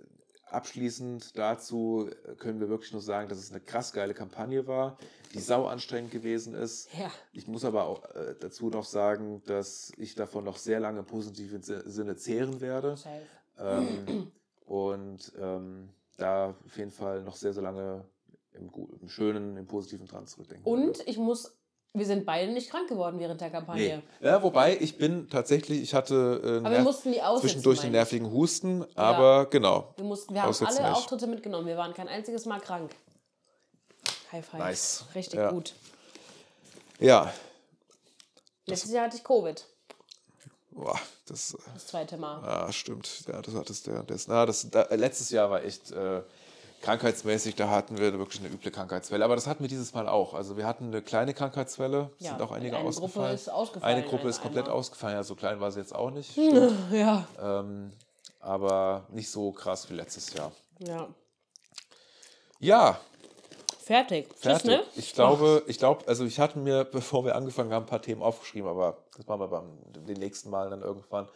abschließend 0.50 1.36
dazu 1.38 2.10
können 2.38 2.60
wir 2.60 2.68
wirklich 2.68 2.92
nur 2.92 3.02
sagen, 3.02 3.28
dass 3.28 3.38
es 3.38 3.50
eine 3.50 3.60
krass 3.60 3.92
geile 3.92 4.14
Kampagne 4.14 4.66
war, 4.66 4.98
die 5.34 5.40
sau 5.40 5.66
anstrengend 5.66 6.10
gewesen 6.10 6.54
ist. 6.54 6.88
Ja. 6.98 7.10
Ich 7.32 7.46
muss 7.46 7.64
aber 7.64 7.84
auch 7.86 8.02
äh, 8.14 8.34
dazu 8.40 8.68
noch 8.70 8.84
sagen, 8.84 9.42
dass 9.46 9.92
ich 9.96 10.14
davon 10.14 10.44
noch 10.44 10.56
sehr 10.56 10.80
lange 10.80 11.00
im 11.00 11.04
positiven 11.06 11.62
Si- 11.62 11.82
Sinne 11.84 12.16
zehren 12.16 12.60
werde. 12.60 12.96
Ähm, 13.58 14.30
und 14.66 15.32
ähm, 15.40 15.88
da 16.16 16.50
auf 16.66 16.76
jeden 16.76 16.90
Fall 16.90 17.22
noch 17.22 17.36
sehr, 17.36 17.52
sehr 17.52 17.62
lange 17.62 18.04
im, 18.52 18.70
im 19.00 19.08
Schönen, 19.08 19.56
im 19.56 19.66
Positiven 19.66 20.06
dran 20.06 20.26
zurückdenken. 20.26 20.66
Und 20.70 21.06
ich 21.06 21.16
muss, 21.18 21.54
wir 21.94 22.06
sind 22.06 22.26
beide 22.26 22.52
nicht 22.52 22.70
krank 22.70 22.88
geworden 22.88 23.18
während 23.18 23.40
der 23.40 23.50
Kampagne. 23.50 24.02
Nee. 24.20 24.26
Ja, 24.26 24.42
wobei 24.42 24.76
ich 24.78 24.98
bin 24.98 25.28
tatsächlich, 25.28 25.80
ich 25.82 25.94
hatte 25.94 26.62
äh, 26.64 26.76
aussitzen. 27.22 27.40
zwischendurch 27.40 27.82
einen 27.82 27.92
nervigen 27.92 28.30
Husten, 28.32 28.84
aber 28.94 29.46
genau. 29.46 29.94
Wir, 29.96 30.04
mussten, 30.04 30.34
wir 30.34 30.42
haben 30.42 30.54
alle 30.60 30.74
nicht. 30.74 30.96
Auftritte 30.96 31.26
mitgenommen. 31.26 31.66
Wir 31.66 31.76
waren 31.76 31.94
kein 31.94 32.08
einziges 32.08 32.46
Mal 32.46 32.60
krank. 32.60 32.90
High 34.32 34.44
five. 34.44 34.58
Nice. 34.58 35.04
Richtig 35.14 35.38
Ja. 35.38 35.50
gut. 35.50 35.74
Ja, 37.00 37.32
Letztes 38.66 38.90
Jahr 38.92 39.06
hatte 39.06 39.16
ich 39.16 39.24
Covid. 39.24 39.64
Boah, 40.72 40.98
das, 41.26 41.54
äh, 41.54 41.58
Das 41.74 41.86
zweite 41.86 42.18
Mal. 42.18 42.44
ah, 42.44 42.70
stimmt. 42.70 43.24
Ja, 43.26 43.40
das 43.40 43.54
hattest 43.54 43.86
du. 43.86 43.92
Das, 44.06 44.28
na, 44.28 44.44
das, 44.44 44.68
da, 44.70 44.82
letztes 44.94 45.30
Jahr 45.30 45.50
war 45.50 45.64
echt 45.64 45.90
äh, 45.90 46.22
krankheitsmäßig, 46.82 47.54
da 47.56 47.70
hatten 47.70 47.96
wir 47.98 48.16
wirklich 48.18 48.40
eine 48.40 48.50
üble 48.52 48.70
Krankheitswelle. 48.70 49.24
Aber 49.24 49.34
das 49.36 49.46
hatten 49.46 49.64
wir 49.64 49.68
dieses 49.68 49.94
Mal 49.94 50.06
auch. 50.06 50.34
Also 50.34 50.56
wir 50.58 50.66
hatten 50.66 50.88
eine 50.88 51.00
kleine 51.02 51.32
Krankheitswelle, 51.34 52.10
Ja, 52.18 52.30
sind 52.32 52.42
auch 52.42 52.52
einige 52.52 52.76
eine 52.76 52.84
Gruppe 52.84 52.98
ausgefallen. 53.06 53.34
ist 53.34 53.48
ausgefallen, 53.48 53.96
Eine 53.96 54.06
Gruppe 54.06 54.28
ist 54.28 54.42
komplett 54.42 54.64
einmal. 54.66 54.78
ausgefallen. 54.78 55.16
Ja, 55.16 55.22
so 55.24 55.34
klein 55.34 55.60
war 55.60 55.72
sie 55.72 55.80
jetzt 55.80 55.94
auch 55.94 56.10
nicht. 56.10 56.30
Stimmt. 56.32 56.92
Ja. 56.92 57.26
ähm, 57.40 57.90
aber 58.40 59.06
nicht 59.08 59.30
so 59.30 59.50
krass 59.52 59.88
wie 59.88 59.94
letztes 59.94 60.32
Jahr. 60.34 60.52
Ja. 60.78 61.08
Ja, 62.60 63.00
Fertig. 63.88 64.34
fertig. 64.34 64.42
Tschüss, 64.42 64.64
ne? 64.64 64.84
Ich 64.96 65.14
glaube, 65.14 65.62
ich 65.66 65.78
glaube, 65.78 66.06
also 66.06 66.26
ich 66.26 66.38
hatte 66.38 66.58
mir, 66.58 66.84
bevor 66.92 67.24
wir 67.24 67.34
angefangen 67.34 67.72
haben, 67.72 67.84
ein 67.84 67.88
paar 67.88 68.02
Themen 68.02 68.20
aufgeschrieben, 68.20 68.68
aber 68.68 69.02
das 69.16 69.26
machen 69.26 69.40
wir 69.40 69.48
beim 69.48 69.78
den 70.04 70.18
nächsten 70.18 70.50
Mal 70.50 70.68
dann 70.68 70.82
irgendwann. 70.82 71.26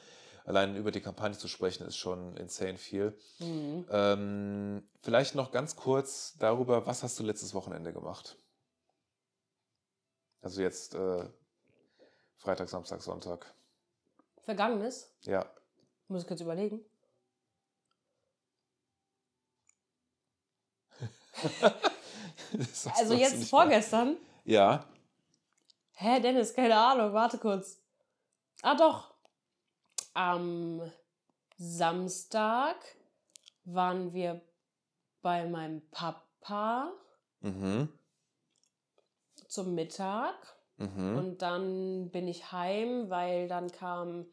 Allein 0.45 0.77
über 0.77 0.91
die 0.91 1.01
Kampagne 1.01 1.39
zu 1.39 1.49
sprechen, 1.49 1.87
ist 1.87 1.97
schon 1.97 2.37
insane 2.37 2.77
viel. 2.77 3.16
Mhm. 3.39 3.87
Ähm, 3.91 4.87
vielleicht 5.01 5.35
noch 5.35 5.51
ganz 5.51 5.77
kurz 5.77 6.35
darüber, 6.39 6.85
was 6.85 7.03
hast 7.03 7.19
du 7.19 7.23
letztes 7.23 7.55
Wochenende 7.55 7.91
gemacht? 7.91 8.37
Also 10.43 10.61
jetzt 10.61 10.95
äh, 10.95 11.24
Freitag, 12.37 12.69
Samstag, 12.69 13.01
Sonntag. 13.01 13.47
Vergangenes. 14.43 15.11
Ja. 15.23 15.47
Muss 16.07 16.20
ich 16.20 16.29
kurz 16.29 16.43
überlegen. 16.43 16.85
Also 22.97 23.15
jetzt 23.15 23.49
vorgestern. 23.49 24.16
Ja. 24.45 24.85
Hä, 25.93 26.20
Dennis, 26.20 26.55
keine 26.55 26.77
Ahnung, 26.77 27.12
warte 27.12 27.39
kurz. 27.39 27.81
Ah, 28.62 28.74
doch. 28.74 29.15
Am 30.15 30.83
Samstag 31.57 32.77
waren 33.65 34.12
wir 34.12 34.41
bei 35.23 35.47
meinem 35.47 35.83
Papa 35.91 36.93
Mhm. 37.41 37.89
zum 39.49 39.74
Mittag. 39.74 40.35
Mhm. 40.77 41.16
Und 41.16 41.43
dann 41.43 42.11
bin 42.11 42.27
ich 42.29 42.51
heim, 42.53 43.11
weil 43.11 43.49
dann 43.49 43.70
kamen 43.70 44.31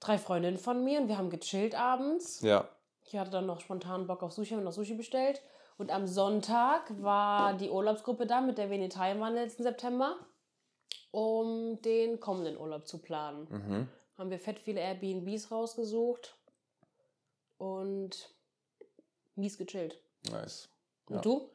drei 0.00 0.18
Freundinnen 0.18 0.58
von 0.58 0.84
mir 0.84 1.00
und 1.00 1.08
wir 1.08 1.18
haben 1.18 1.30
gechillt 1.30 1.74
abends. 1.74 2.40
Ja. 2.40 2.68
Ich 3.04 3.16
hatte 3.16 3.30
dann 3.30 3.46
noch 3.46 3.60
spontan 3.60 4.06
Bock 4.06 4.22
auf 4.22 4.32
Sushi, 4.32 4.54
haben 4.54 4.64
noch 4.64 4.72
Sushi 4.72 4.94
bestellt. 4.94 5.42
Und 5.78 5.90
am 5.90 6.06
Sonntag 6.06 6.90
war 7.02 7.54
die 7.54 7.70
Urlaubsgruppe 7.70 8.26
da, 8.26 8.40
mit 8.40 8.58
der 8.58 8.70
wir 8.70 8.76
in 8.76 8.82
Italien 8.82 9.20
waren 9.20 9.34
letzten 9.34 9.62
September, 9.62 10.16
um 11.10 11.80
den 11.82 12.20
kommenden 12.20 12.56
Urlaub 12.56 12.86
zu 12.86 12.98
planen. 12.98 13.46
Mhm. 13.50 13.88
Haben 14.18 14.30
wir 14.30 14.38
fett 14.38 14.58
viele 14.58 14.80
Airbnbs 14.80 15.50
rausgesucht 15.50 16.36
und 17.58 18.30
mies 19.34 19.58
gechillt. 19.58 19.98
Nice. 20.30 20.68
Und 21.06 21.16
Ja. 21.16 21.20
du? 21.22 21.50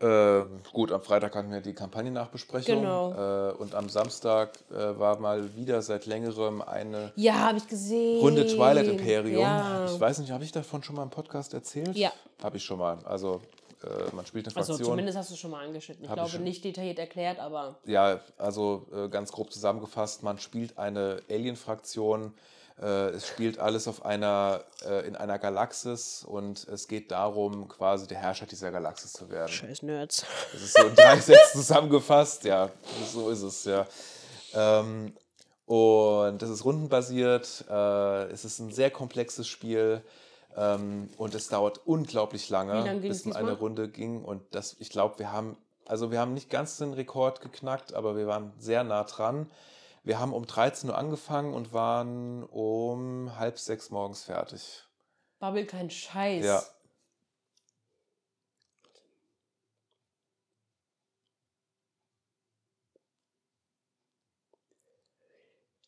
Ähm, 0.00 0.60
gut, 0.72 0.90
am 0.92 1.00
Freitag 1.02 1.34
hatten 1.36 1.50
wir 1.52 1.60
die 1.60 1.72
Kampagnennachbesprechung. 1.72 2.80
Genau. 2.80 3.12
Äh, 3.50 3.52
und 3.52 3.74
am 3.74 3.88
Samstag 3.88 4.58
äh, 4.70 4.98
war 4.98 5.18
mal 5.20 5.54
wieder 5.56 5.80
seit 5.82 6.06
längerem 6.06 6.62
eine 6.62 7.12
Ja, 7.16 7.34
habe 7.34 7.58
ich 7.58 7.68
gesehen. 7.68 8.20
Runde 8.20 8.46
Twilight 8.46 8.86
Imperium. 8.88 9.40
Ja. 9.42 9.86
Ich 9.86 9.98
weiß 9.98 10.18
nicht, 10.18 10.30
habe 10.32 10.44
ich 10.44 10.52
davon 10.52 10.82
schon 10.82 10.96
mal 10.96 11.04
im 11.04 11.10
Podcast 11.10 11.54
erzählt? 11.54 11.94
Ja. 11.96 12.12
Habe 12.42 12.56
ich 12.56 12.64
schon 12.64 12.78
mal. 12.78 12.98
Also 13.04 13.40
äh, 13.84 14.14
man 14.14 14.26
spielt 14.26 14.46
eine 14.48 14.56
Also 14.56 14.72
Fraktion. 14.72 14.90
zumindest 14.92 15.16
hast 15.16 15.30
du 15.30 15.36
schon 15.36 15.52
mal 15.52 15.64
angeschnitten. 15.64 16.04
Ich 16.04 16.10
ich 16.10 16.14
glaube, 16.14 16.30
schon. 16.30 16.42
nicht 16.42 16.64
detailliert 16.64 16.98
erklärt, 16.98 17.38
aber 17.38 17.76
Ja, 17.86 18.18
also 18.36 18.86
äh, 18.92 19.08
ganz 19.08 19.30
grob 19.30 19.52
zusammengefasst, 19.52 20.22
man 20.22 20.38
spielt 20.38 20.76
eine 20.76 21.20
Alien-Fraktion. 21.30 22.34
Äh, 22.80 23.10
es 23.10 23.28
spielt 23.28 23.58
alles 23.58 23.86
auf 23.86 24.04
einer, 24.04 24.64
äh, 24.84 25.06
in 25.06 25.14
einer 25.14 25.38
Galaxis 25.38 26.24
und 26.24 26.66
es 26.66 26.88
geht 26.88 27.12
darum, 27.12 27.68
quasi 27.68 28.06
der 28.08 28.18
Herrscher 28.18 28.46
dieser 28.46 28.72
Galaxis 28.72 29.12
zu 29.12 29.30
werden. 29.30 29.48
scheiß 29.52 29.82
Nerds. 29.82 30.26
Das 30.52 30.62
ist 30.62 30.76
so 30.76 30.86
in 30.86 30.94
drei 30.94 31.16
Sätzen 31.20 31.58
zusammengefasst, 31.58 32.44
ja, 32.44 32.70
so 33.12 33.30
ist 33.30 33.42
es, 33.42 33.64
ja. 33.64 33.86
Ähm, 34.54 35.12
und 35.66 36.42
das 36.42 36.50
ist 36.50 36.64
rundenbasiert, 36.64 37.64
äh, 37.70 38.24
es 38.32 38.44
ist 38.44 38.58
ein 38.58 38.72
sehr 38.72 38.90
komplexes 38.90 39.46
Spiel 39.46 40.02
ähm, 40.56 41.08
und 41.16 41.34
es 41.34 41.48
dauert 41.48 41.80
unglaublich 41.86 42.50
lange, 42.50 42.82
Wie 42.82 42.88
lang 42.88 43.00
ging's 43.00 43.22
bis 43.22 43.32
man 43.32 43.36
eine? 43.36 43.52
Runde 43.52 43.88
ging. 43.88 44.24
Und 44.24 44.42
das, 44.50 44.76
ich 44.78 44.90
glaube, 44.90 45.18
wir 45.18 45.32
haben, 45.32 45.56
also 45.86 46.10
wir 46.10 46.20
haben 46.20 46.34
nicht 46.34 46.50
ganz 46.50 46.78
den 46.78 46.92
Rekord 46.92 47.40
geknackt, 47.40 47.94
aber 47.94 48.16
wir 48.16 48.26
waren 48.26 48.52
sehr 48.58 48.84
nah 48.84 49.04
dran. 49.04 49.50
Wir 50.04 50.20
haben 50.20 50.34
um 50.34 50.46
13 50.46 50.90
Uhr 50.90 50.98
angefangen 50.98 51.54
und 51.54 51.72
waren 51.72 52.44
um 52.44 53.38
halb 53.38 53.58
sechs 53.58 53.88
morgens 53.90 54.24
fertig. 54.24 54.84
Babbel 55.38 55.64
kein 55.64 55.88
Scheiß. 55.88 56.44
Ja. 56.44 56.62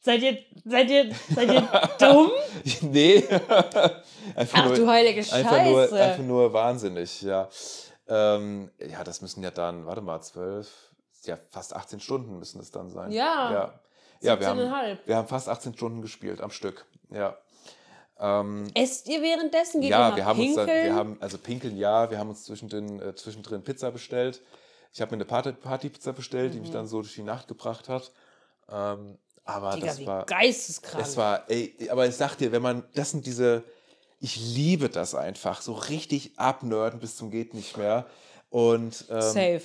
Seid 0.00 0.22
ihr, 0.22 0.38
seid 0.64 0.88
ihr, 0.88 1.14
seid 1.34 1.52
ihr 1.52 1.60
dumm? 1.98 2.30
nee. 2.82 3.26
einfach 4.36 4.66
Ach 4.66 4.74
du 4.74 4.86
heilige 4.86 5.20
Einfach 5.20 5.64
nur, 5.64 5.82
Scheiße. 5.82 6.00
einfach 6.02 6.22
nur 6.24 6.52
wahnsinnig, 6.52 7.22
ja. 7.22 7.48
Ähm, 8.08 8.70
ja, 8.78 9.02
das 9.04 9.20
müssen 9.20 9.42
ja 9.42 9.50
dann, 9.50 9.84
warte 9.84 10.00
mal, 10.00 10.22
zwölf, 10.22 10.94
ja, 11.24 11.36
fast 11.50 11.74
18 11.74 11.98
Stunden 12.00 12.38
müssen 12.38 12.60
es 12.60 12.70
dann 12.70 12.88
sein. 12.88 13.10
Ja. 13.10 13.52
Ja, 13.52 13.80
ja 14.20 14.38
wir, 14.40 14.46
haben, 14.48 14.60
17,5. 14.60 14.98
wir 15.06 15.16
haben 15.16 15.28
fast 15.28 15.48
18 15.48 15.74
Stunden 15.74 16.02
gespielt 16.02 16.40
am 16.40 16.50
Stück, 16.50 16.86
ja. 17.10 17.36
Ähm, 18.18 18.64
Esst 18.74 19.08
ihr 19.08 19.20
währenddessen? 19.20 19.80
Geht 19.82 19.90
ja, 19.90 20.16
wir 20.16 20.24
haben 20.24 20.40
uns 20.40 20.54
dann, 20.54 20.66
pinkeln? 20.66 20.84
wir 20.86 20.94
haben, 20.94 21.16
also 21.20 21.36
pinkeln 21.38 21.76
ja, 21.76 22.10
wir 22.10 22.18
haben 22.18 22.30
uns 22.30 22.44
zwischendrin, 22.44 22.98
äh, 23.00 23.14
zwischendrin 23.14 23.62
Pizza 23.62 23.90
bestellt. 23.90 24.40
Ich 24.92 25.00
habe 25.02 25.10
mir 25.10 25.16
eine 25.16 25.26
Party- 25.26 25.52
Partypizza 25.52 26.12
bestellt, 26.12 26.54
die 26.54 26.60
mich 26.60 26.70
dann 26.70 26.86
so 26.86 27.02
durch 27.02 27.14
die 27.14 27.22
Nacht 27.22 27.46
gebracht 27.48 27.90
hat. 27.90 28.10
Ähm, 28.70 29.18
aber 29.44 29.72
Mhm. 29.72 29.80
Digga, 29.80 29.86
das 29.88 30.06
war, 30.06 30.24
geisteskrank. 30.24 31.04
es 31.06 31.16
war, 31.18 31.44
ey, 31.50 31.76
aber 31.90 32.06
ich 32.06 32.16
sag 32.16 32.36
dir, 32.36 32.50
wenn 32.52 32.62
man, 32.62 32.84
das 32.94 33.10
sind 33.10 33.26
diese, 33.26 33.62
ich 34.18 34.36
liebe 34.36 34.88
das 34.88 35.14
einfach, 35.14 35.60
so 35.60 35.74
richtig 35.74 36.38
abnörden 36.38 36.98
bis 37.00 37.16
zum 37.18 37.30
geht 37.30 37.52
nicht 37.52 37.76
mehr. 37.76 38.06
Und 38.48 39.04
ähm, 39.10 39.20
Safe. 39.20 39.62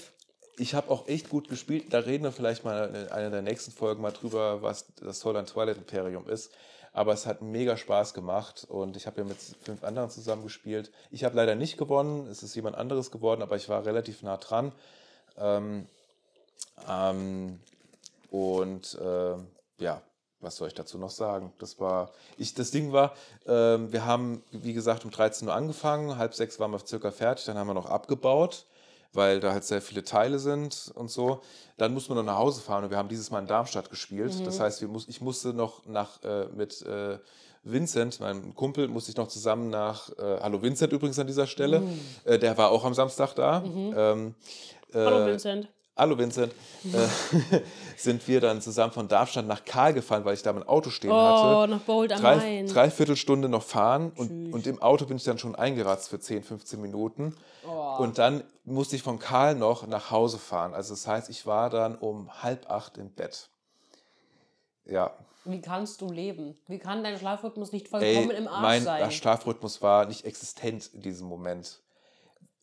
Ich 0.58 0.74
habe 0.74 0.90
auch 0.90 1.08
echt 1.08 1.30
gut 1.30 1.48
gespielt. 1.50 1.94
Da 1.94 2.00
reden 2.00 2.24
wir 2.24 2.32
vielleicht 2.32 2.64
mal 2.64 2.94
in 2.94 3.12
einer 3.12 3.30
der 3.30 3.42
nächsten 3.42 3.72
Folgen 3.72 4.02
mal 4.02 4.12
drüber, 4.12 4.62
was 4.62 4.86
das 4.96 5.20
Tolle 5.20 5.40
an 5.40 5.46
Twilight 5.46 5.78
Imperium 5.78 6.28
ist. 6.28 6.52
Aber 6.94 7.14
es 7.14 7.26
hat 7.26 7.42
mega 7.42 7.78
Spaß 7.78 8.14
gemacht 8.14 8.66
und 8.68 8.98
ich 8.98 9.08
habe 9.08 9.22
ja 9.22 9.24
mit 9.28 9.38
fünf 9.64 9.84
anderen 9.84 10.10
zusammen 10.10 10.44
gespielt. 10.44 10.92
Ich 11.10 11.24
habe 11.24 11.38
leider 11.38 11.56
nicht 11.56 11.78
gewonnen, 11.78 12.28
es 12.28 12.44
ist 12.44 12.54
jemand 12.56 12.76
anderes 12.76 13.12
geworden, 13.12 13.42
aber 13.42 13.56
ich 13.56 13.70
war 13.70 13.86
relativ 13.86 14.24
nah 14.24 14.36
dran. 14.36 14.74
Ähm, 15.38 15.88
ähm, 16.90 17.60
und 18.30 18.96
äh, 18.96 19.36
ja, 19.78 20.02
was 20.42 20.58
soll 20.58 20.68
ich 20.68 20.74
dazu 20.74 20.98
noch 20.98 21.10
sagen? 21.10 21.54
Das 21.60 21.80
war, 21.80 22.12
ich, 22.38 22.54
das 22.54 22.72
Ding 22.72 22.92
war, 22.92 23.14
ähm, 23.46 23.92
wir 23.94 24.06
haben, 24.06 24.44
wie 24.52 24.74
gesagt, 24.74 25.06
um 25.06 25.12
13 25.12 25.48
Uhr 25.48 25.54
angefangen, 25.54 26.18
halb 26.18 26.34
sechs 26.34 26.60
waren 26.60 26.72
wir 26.72 26.80
circa 26.86 27.12
fertig, 27.12 27.46
dann 27.46 27.58
haben 27.58 27.68
wir 27.68 27.74
noch 27.74 27.90
abgebaut, 27.90 28.66
weil 29.14 29.40
da 29.40 29.52
halt 29.52 29.64
sehr 29.64 29.82
viele 29.82 30.04
Teile 30.04 30.40
sind 30.40 30.92
und 30.96 31.10
so. 31.12 31.42
Dann 31.78 31.94
mussten 31.94 32.12
wir 32.12 32.16
noch 32.16 32.24
nach 32.24 32.38
Hause 32.38 32.62
fahren 32.62 32.84
und 32.84 32.90
wir 32.90 32.98
haben 32.98 33.10
dieses 33.10 33.32
Mal 33.32 33.40
in 33.40 33.48
Darmstadt 33.48 33.90
gespielt. 33.90 34.46
Das 34.46 34.60
heißt, 34.60 34.82
wir 34.82 34.88
muss, 34.88 35.08
ich 35.08 35.22
musste 35.22 35.54
noch 35.54 35.86
nach 35.86 36.24
äh, 36.24 36.46
mit 36.48 36.82
äh, 36.84 37.18
Vincent, 37.64 38.20
meinem 38.20 38.56
Kumpel, 38.56 38.88
musste 38.88 39.12
ich 39.12 39.18
noch 39.18 39.28
zusammen 39.28 39.70
nach, 39.70 40.10
äh, 40.18 40.40
hallo 40.42 40.62
Vincent 40.62 40.92
übrigens 40.94 41.20
an 41.20 41.28
dieser 41.28 41.46
Stelle, 41.46 41.84
äh, 42.26 42.40
der 42.40 42.58
war 42.58 42.72
auch 42.72 42.84
am 42.86 42.94
Samstag 42.94 43.34
da. 43.36 43.64
Ähm, 43.64 44.36
Hallo 44.94 45.26
äh, 45.28 45.32
Vincent. 45.32 45.70
Hallo 46.02 46.18
Vincent, 46.18 46.52
äh, 46.84 47.62
sind 47.96 48.28
wir 48.28 48.42
dann 48.42 48.60
zusammen 48.60 48.92
von 48.92 49.08
Darmstadt 49.08 49.46
nach 49.46 49.64
Karl 49.64 49.94
gefahren, 49.94 50.26
weil 50.26 50.34
ich 50.34 50.42
da 50.42 50.52
mein 50.52 50.68
Auto 50.68 50.90
stehen 50.90 51.12
Oh, 51.12 51.14
hatte. 51.14 51.70
nach 51.74 51.82
Bold 51.82 52.12
am 52.12 52.20
Drei, 52.20 52.36
Main. 52.38 52.66
dreiviertel 52.66 53.16
Stunde 53.16 53.48
noch 53.50 53.62
fahren 53.62 54.12
und, 54.16 54.52
und 54.52 54.66
im 54.66 54.82
Auto 54.82 55.06
bin 55.06 55.18
ich 55.18 55.24
dann 55.26 55.38
schon 55.38 55.54
eingeratzt 55.54 56.10
für 56.10 56.20
10, 56.20 56.42
15 56.42 56.82
Minuten. 56.82 57.36
Oh. 57.68 57.98
Und 58.00 58.18
dann 58.18 58.44
musste 58.66 58.96
ich 58.96 59.04
von 59.04 59.20
Karl 59.20 59.54
noch 59.54 59.86
nach 59.86 60.10
Hause 60.10 60.40
fahren. 60.40 60.74
Also 60.74 60.96
das 60.96 61.06
heißt, 61.06 61.30
ich 61.30 61.46
war 61.46 61.70
dann 61.70 61.96
um 61.96 62.42
halb 62.42 62.68
acht 62.72 62.98
im 62.98 63.12
Bett. 63.12 63.50
Ja, 64.86 65.12
Wie 65.46 65.62
kannst 65.62 66.02
du 66.02 66.12
leben? 66.12 66.58
Wie 66.66 66.80
kann 66.80 67.04
dein 67.04 67.20
Schlafrhythmus 67.20 67.72
nicht 67.74 67.94
ey, 67.94 68.16
vollkommen 68.16 68.32
im 68.32 68.48
Arsch 68.48 68.62
mein 68.64 68.84
sein? 68.86 69.12
Schlafrhythmus 69.12 69.84
war 69.84 70.08
nicht 70.08 70.26
existent 70.26 70.90
in 70.96 71.04
diesem 71.04 71.28
Moment. 71.28 71.80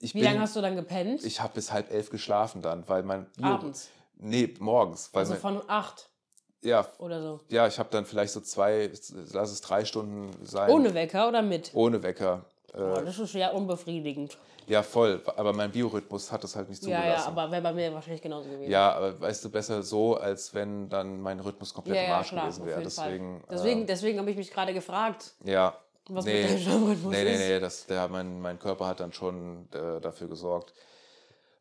Ich 0.01 0.15
Wie 0.15 0.21
bin, 0.21 0.29
lange 0.29 0.41
hast 0.41 0.55
du 0.55 0.61
dann 0.61 0.77
gepennt? 0.77 1.25
Ich 1.25 1.41
habe 1.41 1.55
bis 1.55 1.73
halb 1.73 1.91
elf 1.93 2.11
geschlafen 2.11 2.63
dann, 2.63 2.89
weil 2.89 3.03
mein 3.03 3.27
Abends. 3.43 3.91
Nee, 4.17 4.55
morgens. 4.61 5.11
Also 5.13 5.33
mein, 5.33 5.41
von 5.41 5.63
acht 5.69 6.09
ja, 6.63 6.87
oder 6.99 7.23
so. 7.23 7.41
ja, 7.49 7.67
ich 7.67 7.79
habe 7.79 7.89
dann 7.91 8.05
vielleicht 8.05 8.33
so 8.33 8.41
zwei, 8.41 8.91
lass 9.33 9.51
es 9.51 9.61
drei 9.61 9.85
Stunden 9.85 10.45
sein. 10.45 10.71
Ohne 10.71 10.95
Wecker 10.95 11.29
oder 11.29 11.43
mit? 11.43 11.71
Ohne 11.73 12.03
Wecker. 12.03 12.45
Oh, 12.75 13.01
das 13.05 13.19
ist 13.19 13.35
ja 13.35 13.51
unbefriedigend. 13.51 14.37
Ja, 14.67 14.83
voll. 14.83 15.23
Aber 15.37 15.53
mein 15.55 15.71
Biorhythmus 15.71 16.31
hat 16.31 16.45
es 16.45 16.55
halt 16.55 16.69
nicht 16.69 16.83
Ja, 16.83 16.99
zugelassen. 16.99 17.23
ja, 17.23 17.27
aber 17.27 17.51
wäre 17.51 17.63
bei 17.63 17.73
mir 17.73 17.93
wahrscheinlich 17.95 18.21
genauso 18.21 18.51
gewesen. 18.51 18.71
Ja, 18.71 18.93
aber 18.93 19.19
weißt 19.19 19.45
du, 19.45 19.51
besser 19.51 19.83
so, 19.83 20.17
als 20.17 20.53
wenn 20.53 20.91
dann 20.91 21.21
mein 21.21 21.41
Rhythmus 21.41 21.73
komplett 21.73 21.97
ja, 21.97 22.03
im 22.03 22.09
ja 22.11 22.17
Arsch 22.19 22.29
klar, 22.29 22.45
gewesen 22.45 22.67
wäre. 22.67 22.83
Deswegen, 22.83 23.43
Deswegen, 23.51 23.83
äh, 23.83 23.87
deswegen 23.87 24.19
habe 24.19 24.31
ich 24.31 24.37
mich 24.37 24.51
gerade 24.51 24.75
gefragt, 24.75 25.33
ja. 25.45 25.75
Was 26.09 26.25
nee, 26.25 26.43
mit 26.43 26.51
deinem 26.51 26.61
Schlafrhythmus 26.61 27.13
nee, 27.13 27.25
nee, 27.25 27.37
nee, 27.39 27.61
das, 27.61 27.87
der, 27.87 28.09
mein, 28.09 28.41
mein 28.41 28.59
Körper 28.59 28.87
hat 28.87 29.01
dann 29.01 29.13
schon 29.13 29.69
äh, 29.73 30.01
dafür 30.01 30.29
gesorgt. 30.29 30.73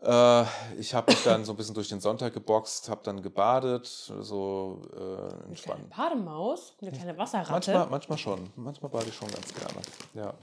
Äh, 0.02 0.44
ich 0.78 0.94
habe 0.94 1.12
mich 1.12 1.24
dann 1.24 1.44
so 1.44 1.54
ein 1.54 1.56
bisschen 1.58 1.74
durch 1.74 1.90
den 1.90 2.00
Sonntag 2.00 2.34
geboxt, 2.34 2.88
habe 2.90 3.02
dann 3.04 3.22
gebadet, 3.22 3.86
so 3.88 4.82
äh, 4.94 4.98
Eine 4.98 5.44
entspannt. 5.50 5.90
Bademaus, 5.90 6.74
eine 6.82 6.92
kleine 6.92 7.18
Wasserratte. 7.18 7.52
Manchmal, 7.52 7.88
manchmal 7.88 8.18
schon. 8.18 8.50
Manchmal 8.56 8.92
bade 8.92 9.06
ich 9.10 9.16
schon 9.16 9.30
ganz 9.32 9.54
gerne. 9.54 9.82
Ja. 10.14 10.34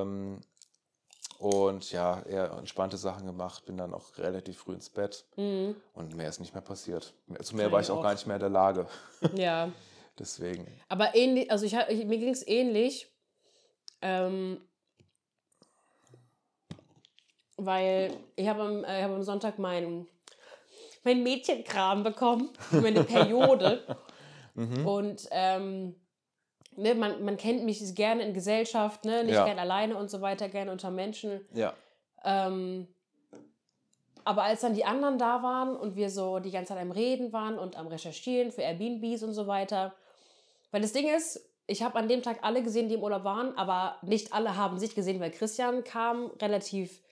Ähm, 0.00 0.40
und 1.38 1.92
ja, 1.92 2.20
eher 2.22 2.50
entspannte 2.52 2.96
Sachen 2.96 3.24
gemacht, 3.26 3.64
bin 3.64 3.76
dann 3.76 3.94
auch 3.94 4.16
relativ 4.18 4.58
früh 4.58 4.72
ins 4.72 4.88
Bett 4.90 5.24
Mhm. 5.36 5.76
und 5.94 6.16
mehr 6.16 6.28
ist 6.28 6.40
nicht 6.40 6.52
mehr 6.52 6.62
passiert. 6.62 7.12
Zu 7.42 7.54
mehr 7.54 7.66
Kann 7.66 7.72
war 7.74 7.80
ich 7.80 7.86
ich 7.86 7.92
auch 7.92 7.98
auch. 7.98 8.02
gar 8.02 8.12
nicht 8.12 8.26
mehr 8.26 8.36
in 8.36 8.40
der 8.40 8.48
Lage. 8.48 8.86
Ja. 9.34 9.68
Deswegen. 10.18 10.66
Aber 10.88 11.14
ähnlich, 11.14 11.50
also 11.50 11.64
ich, 11.64 11.74
ich, 11.74 12.04
mir 12.06 12.18
ging 12.18 12.30
es 12.30 12.46
ähnlich. 12.46 13.08
Ähm, 14.00 14.60
weil 17.56 18.12
ich 18.36 18.48
habe 18.48 18.62
am, 18.62 18.84
äh, 18.84 18.98
ich 18.98 19.04
hab 19.04 19.10
am 19.10 19.22
Sonntag 19.22 19.58
mein, 19.58 20.06
mein 21.04 21.22
Mädchenkram 21.22 22.04
bekommen, 22.04 22.50
meine 22.70 23.04
Periode. 23.04 23.84
Und 24.84 25.28
ähm, 25.30 25.94
ne, 26.76 26.94
man, 26.94 27.24
man 27.24 27.36
kennt 27.36 27.64
mich 27.64 27.94
gerne 27.94 28.22
in 28.22 28.34
Gesellschaft, 28.34 29.04
ne? 29.04 29.22
nicht 29.22 29.34
Ja. 29.34 29.44
gerne 29.44 29.60
alleine 29.60 29.96
und 29.96 30.10
so 30.10 30.20
weiter, 30.20 30.48
gerne 30.48 30.72
unter 30.72 30.90
Menschen. 30.90 31.46
Ja. 31.52 31.74
Ähm, 32.24 32.88
aber 34.24 34.42
als 34.42 34.60
dann 34.60 34.74
die 34.74 34.84
anderen 34.84 35.16
da 35.18 35.42
waren 35.42 35.76
und 35.76 35.96
wir 35.96 36.10
so 36.10 36.38
die 36.40 36.50
ganze 36.50 36.74
Zeit 36.74 36.82
am 36.82 36.90
Reden 36.90 37.32
waren 37.32 37.56
und 37.58 37.76
am 37.76 37.86
Recherchieren 37.86 38.50
für 38.50 38.62
Airbnbs 38.62 39.22
und 39.22 39.32
so 39.32 39.46
weiter, 39.46 39.94
weil 40.70 40.80
das 40.82 40.92
Ding 40.92 41.08
ist, 41.08 41.44
ich 41.66 41.82
habe 41.82 41.98
an 41.98 42.08
dem 42.08 42.22
Tag 42.22 42.38
alle 42.42 42.62
gesehen, 42.62 42.88
die 42.88 42.94
im 42.94 43.02
Urlaub 43.02 43.24
waren, 43.24 43.56
aber 43.58 43.96
nicht 44.02 44.32
alle 44.32 44.56
haben 44.56 44.78
sich 44.78 44.94
gesehen, 44.94 45.20
weil 45.20 45.30
Christian 45.30 45.84
kam 45.84 46.26
relativ 46.40 47.02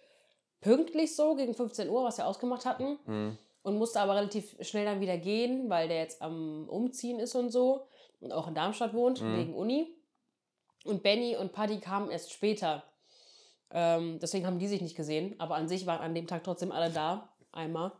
pünktlich 0.61 1.15
so 1.15 1.35
gegen 1.35 1.55
15 1.55 1.89
Uhr, 1.91 2.05
was 2.05 2.16
wir 2.19 2.27
ausgemacht 2.27 2.65
hatten 2.65 2.99
Hm. 3.05 3.39
und 3.62 3.77
musste 3.78 4.01
aber 4.01 4.16
relativ 4.16 4.57
schnell 4.61 4.85
dann 4.87 5.01
wieder 5.01 5.19
gehen, 5.19 5.69
weil 5.69 5.89
der 5.89 5.99
jetzt 5.99 6.23
am 6.23 6.69
Umziehen 6.69 7.19
ist 7.20 7.35
und 7.35 7.51
so 7.51 7.87
und 8.20 8.33
auch 8.33 8.49
in 8.49 8.55
Darmstadt 8.55 8.95
wohnt, 8.95 9.20
Mhm. 9.20 9.37
wegen 9.37 9.55
Uni. 9.55 9.93
Und 10.85 11.03
Benny 11.03 11.37
und 11.37 11.53
Paddy 11.53 11.81
kamen 11.81 12.11
erst 12.11 12.33
später. 12.33 12.83
Ähm, 13.73 14.19
deswegen 14.23 14.47
haben 14.47 14.59
die 14.61 14.69
sich 14.69 14.81
nicht 14.81 14.97
gesehen, 14.97 15.35
aber 15.39 15.57
an 15.57 15.69
sich 15.69 15.85
waren 15.87 16.01
an 16.01 16.15
dem 16.15 16.27
Tag 16.28 16.45
trotzdem 16.45 16.70
alle 16.73 16.91
da, 16.91 17.28
einmal. 17.53 17.93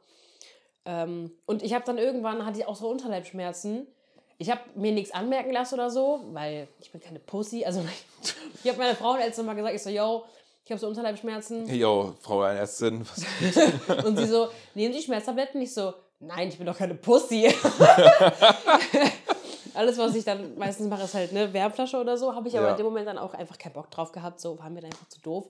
Ähm, 0.85 1.33
und 1.47 1.63
ich 1.65 1.75
habe 1.75 1.85
dann 1.85 1.99
irgendwann, 1.99 2.47
hatte 2.47 2.61
ich 2.61 2.67
auch 2.67 2.77
so 2.77 2.89
Unterleibschmerzen. 2.89 3.87
Ich 4.39 4.51
habe 4.51 4.61
mir 4.75 4.93
nichts 4.93 5.13
anmerken 5.13 5.53
lassen 5.53 5.75
oder 5.75 5.89
so, 5.91 6.25
weil 6.33 6.69
ich 6.81 6.91
bin 6.93 7.01
keine 7.01 7.19
Pussy. 7.21 7.65
Also 7.65 7.83
ich 8.65 8.69
habe 8.69 8.79
meiner 8.79 8.95
Frau 8.95 9.17
letztes 9.17 9.45
Mal 9.45 9.55
gesagt, 9.55 9.75
ich 9.75 9.83
so, 9.83 9.91
yo, 9.91 10.25
ich 10.65 10.71
habe 10.71 10.79
so 10.81 10.89
Unterleibschmerzen. 10.89 11.67
Hey, 11.67 11.79
yo, 11.79 12.15
Frau 12.21 12.43
Ärztin. 12.43 13.07
Was, 13.07 13.25
Und 14.05 14.17
sie 14.19 14.27
so, 14.27 14.49
nehmen 14.75 14.93
Sie 14.93 15.01
Schmerztabletten? 15.03 15.61
Ich 15.63 15.73
so, 15.73 15.95
nein, 16.21 16.49
ich 16.49 16.59
bin 16.59 16.67
doch 16.67 16.77
keine 16.77 16.95
Pussy. 16.97 17.47
Alles, 19.75 19.99
was 19.99 20.15
ich 20.15 20.25
dann 20.25 20.57
meistens 20.57 20.89
mache, 20.89 21.03
ist 21.05 21.15
halt 21.15 21.31
eine 21.33 21.53
Wärmflasche 21.53 21.99
oder 21.99 22.17
so. 22.17 22.35
Habe 22.35 22.49
ich 22.49 22.57
aber 22.57 22.67
Ja. 22.67 22.71
in 22.73 22.79
dem 22.79 22.87
Moment 22.87 23.07
dann 23.07 23.19
auch 23.19 23.35
einfach 23.35 23.59
keinen 23.59 23.75
Bock 23.75 23.91
drauf 23.91 24.11
gehabt. 24.13 24.41
So 24.41 24.59
war 24.59 24.71
mir 24.71 24.81
dann 24.81 24.91
einfach 24.91 25.09
zu 25.09 25.21
doof. 25.21 25.49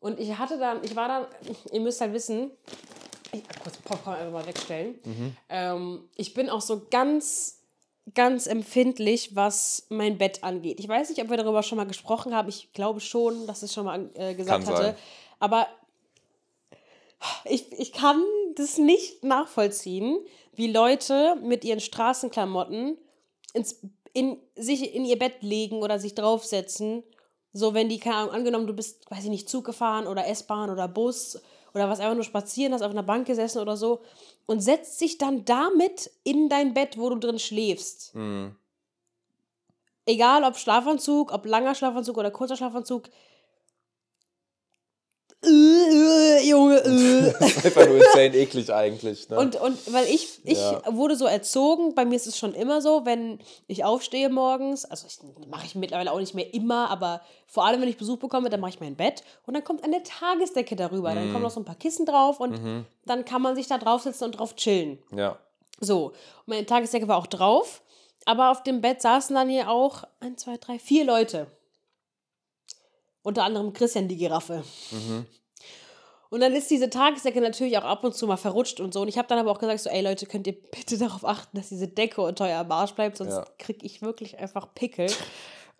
Und 0.00 0.18
ich 0.18 0.36
hatte 0.38 0.58
dann, 0.58 0.82
ich 0.82 0.96
war 0.96 1.08
dann, 1.08 1.26
ihr 1.70 1.80
müsst 1.80 2.00
halt 2.00 2.14
wissen, 2.14 2.50
ich 3.32 3.42
kurz 3.62 3.76
Popcorn 3.78 4.16
einfach 4.16 4.32
mal 4.32 4.46
wegstellen. 4.46 4.98
Ähm, 5.50 6.08
ich 6.16 6.32
bin 6.32 6.48
auch 6.48 6.62
so 6.62 6.86
ganz, 6.90 7.59
ganz 8.14 8.46
empfindlich, 8.46 9.36
was 9.36 9.86
mein 9.88 10.18
Bett 10.18 10.42
angeht. 10.42 10.80
Ich 10.80 10.88
weiß 10.88 11.10
nicht, 11.10 11.22
ob 11.22 11.30
wir 11.30 11.36
darüber 11.36 11.62
schon 11.62 11.76
mal 11.76 11.86
gesprochen 11.86 12.34
haben. 12.34 12.48
Ich 12.48 12.72
glaube 12.72 13.00
schon, 13.00 13.46
dass 13.46 13.58
ich 13.58 13.70
es 13.70 13.74
schon 13.74 13.84
mal 13.84 14.10
äh, 14.14 14.34
gesagt 14.34 14.64
Kann 14.64 14.74
hatte. 14.74 14.84
sein. 14.84 14.96
Aber 15.38 15.68
ich, 17.44 17.70
ich 17.72 17.92
kann 17.92 18.22
das 18.56 18.78
nicht 18.78 19.22
nachvollziehen, 19.24 20.18
wie 20.54 20.72
Leute 20.72 21.36
mit 21.42 21.64
ihren 21.64 21.80
Straßenklamotten 21.80 22.98
ins, 23.52 23.80
in, 24.12 24.38
sich 24.56 24.94
in 24.94 25.04
ihr 25.04 25.18
Bett 25.18 25.42
legen 25.42 25.82
oder 25.82 25.98
sich 25.98 26.14
draufsetzen. 26.14 27.02
So, 27.52 27.74
wenn 27.74 27.88
die, 27.88 27.98
keine 27.98 28.16
Ahnung, 28.16 28.34
angenommen, 28.34 28.66
du 28.66 28.74
bist, 28.74 29.10
weiß 29.10 29.24
ich 29.24 29.30
nicht, 29.30 29.48
Zug 29.48 29.64
gefahren 29.64 30.06
oder 30.06 30.26
S-Bahn 30.26 30.70
oder 30.70 30.88
Bus 30.88 31.40
oder 31.74 31.88
was 31.88 32.00
einfach 32.00 32.14
nur 32.14 32.24
spazieren, 32.24 32.72
hast 32.72 32.82
auf 32.82 32.90
einer 32.90 33.02
Bank 33.02 33.26
gesessen 33.26 33.60
oder 33.60 33.76
so 33.76 34.02
und 34.46 34.60
setzt 34.60 34.98
sich 34.98 35.18
dann 35.18 35.44
damit 35.44 36.10
in 36.24 36.48
dein 36.48 36.74
Bett, 36.74 36.98
wo 36.98 37.10
du 37.10 37.16
drin 37.16 37.38
schläfst. 37.38 38.14
hm. 38.14 38.56
Egal 40.06 40.44
ob 40.44 40.56
Schlafanzug, 40.56 41.32
ob 41.32 41.46
langer 41.46 41.74
Schlafanzug 41.74 42.16
oder 42.16 42.30
kurzer 42.30 42.56
Schlafanzug. 42.56 43.04
Äh, 45.42 45.48
äh, 45.48 46.48
Junge, 46.48 46.76
äh. 46.84 47.32
Das 47.40 47.56
ist 47.56 47.64
einfach 47.66 47.86
nur 47.86 47.96
insane 47.96 48.34
eklig 48.36 48.70
eigentlich. 48.72 49.28
Ne? 49.30 49.38
Und, 49.38 49.56
und 49.56 49.92
weil 49.92 50.04
ich, 50.06 50.38
ich 50.44 50.58
Ja. 50.58 50.82
wurde 50.90 51.16
so 51.16 51.24
erzogen, 51.26 51.94
bei 51.94 52.04
mir 52.04 52.16
ist 52.16 52.26
es 52.26 52.36
schon 52.36 52.52
immer 52.54 52.82
so, 52.82 53.06
wenn 53.06 53.38
ich 53.66 53.84
aufstehe 53.84 54.28
morgens, 54.28 54.84
also 54.84 55.06
mache 55.48 55.64
ich 55.66 55.74
mittlerweile 55.74 56.12
auch 56.12 56.18
nicht 56.20 56.34
mehr 56.34 56.52
immer, 56.52 56.90
aber 56.90 57.22
vor 57.46 57.64
allem, 57.64 57.80
wenn 57.80 57.88
ich 57.88 57.96
Besuch 57.96 58.18
bekomme, 58.18 58.50
dann 58.50 58.60
mache 58.60 58.70
ich 58.70 58.80
mein 58.80 58.96
Bett 58.96 59.22
und 59.46 59.54
dann 59.54 59.64
kommt 59.64 59.82
eine 59.82 60.02
Tagesdecke 60.02 60.76
darüber. 60.76 61.14
Dann 61.14 61.28
Mhm. 61.28 61.32
kommen 61.32 61.44
noch 61.44 61.50
so 61.50 61.60
ein 61.60 61.64
paar 61.64 61.74
Kissen 61.74 62.04
drauf 62.06 62.38
und 62.40 62.60
dann 63.06 63.24
kann 63.24 63.40
man 63.42 63.56
sich 63.56 63.66
da 63.66 63.78
draufsetzen 63.78 64.26
und 64.26 64.32
drauf 64.32 64.56
chillen. 64.56 64.98
ja. 65.14 65.38
So, 65.82 66.08
und 66.08 66.48
meine 66.48 66.66
Tagesdecke 66.66 67.08
war 67.08 67.16
auch 67.16 67.26
drauf, 67.26 67.80
aber 68.26 68.50
auf 68.50 68.62
dem 68.62 68.82
Bett 68.82 69.00
saßen 69.00 69.34
dann 69.34 69.48
hier 69.48 69.70
auch 69.70 70.04
ein, 70.20 70.36
zwei, 70.36 70.58
drei, 70.58 70.78
vier 70.78 71.06
Leute. 71.06 71.46
Unter 73.22 73.44
anderem 73.44 73.72
Christian 73.72 74.08
die 74.08 74.16
Giraffe. 74.16 74.64
Mhm. 74.90 75.26
Und 76.30 76.40
dann 76.40 76.54
ist 76.54 76.70
diese 76.70 76.88
Tagesdecke 76.88 77.40
natürlich 77.40 77.76
auch 77.76 77.84
ab 77.84 78.04
und 78.04 78.14
zu 78.14 78.26
mal 78.28 78.36
verrutscht 78.36 78.78
und 78.80 78.94
so. 78.94 79.00
Und 79.00 79.08
ich 79.08 79.18
habe 79.18 79.26
dann 79.26 79.38
aber 79.38 79.50
auch 79.50 79.58
gesagt, 79.58 79.80
so, 79.80 79.90
ey 79.90 80.00
Leute, 80.00 80.26
könnt 80.26 80.46
ihr 80.46 80.52
bitte 80.60 80.96
darauf 80.98 81.24
achten, 81.24 81.56
dass 81.56 81.68
diese 81.70 81.88
Decke 81.88 82.22
unter 82.22 82.44
eurem 82.46 82.70
Arsch 82.70 82.92
bleibt, 82.92 83.16
sonst 83.16 83.32
Ja. 83.34 83.46
krieg 83.58 83.82
ich 83.82 84.00
wirklich 84.00 84.38
einfach 84.38 84.72
Pickel. 84.74 85.10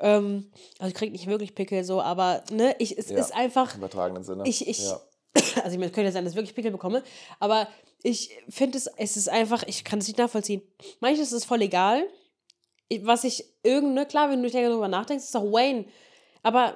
ähm, 0.00 0.50
also 0.78 0.88
ich 0.88 0.94
krieg 0.94 1.12
nicht 1.12 1.26
wirklich 1.28 1.54
Pickel 1.54 1.84
so, 1.84 2.00
aber 2.02 2.42
ne, 2.50 2.74
ich, 2.78 2.98
es 2.98 3.10
Ja. 3.10 3.18
ist 3.18 3.32
einfach, 3.34 3.74
Im 3.74 3.80
übertragenen 3.80 4.24
Sinne. 4.24 4.42
ich, 4.46 4.66
ich, 4.66 4.82
Ja. 4.82 5.00
also 5.62 5.70
ich 5.70 5.78
meine, 5.78 5.92
könnte 5.92 6.06
ja 6.06 6.12
sein, 6.12 6.24
dass 6.24 6.32
ich 6.32 6.36
wirklich 6.36 6.54
Pickel 6.54 6.72
bekomme, 6.72 7.04
aber 7.38 7.68
ich 8.02 8.30
finde 8.48 8.76
es, 8.78 8.86
es 8.96 9.16
ist 9.16 9.28
einfach, 9.28 9.62
ich 9.66 9.84
kann 9.84 9.98
es 10.00 10.08
nicht 10.08 10.18
nachvollziehen. 10.18 10.62
Manches 11.00 11.28
ist 11.28 11.32
es 11.32 11.44
voll 11.44 11.62
egal. 11.62 12.02
Was 13.02 13.22
ich 13.24 13.44
irgendeine, 13.62 14.06
klar, 14.06 14.30
wenn 14.30 14.36
du 14.38 14.44
nicht 14.46 14.54
länger 14.54 14.70
darüber 14.70 14.88
nachdenkst, 14.88 15.22
ist 15.24 15.34
doch 15.34 15.44
Wayne. 15.44 15.84
Aber, 16.42 16.74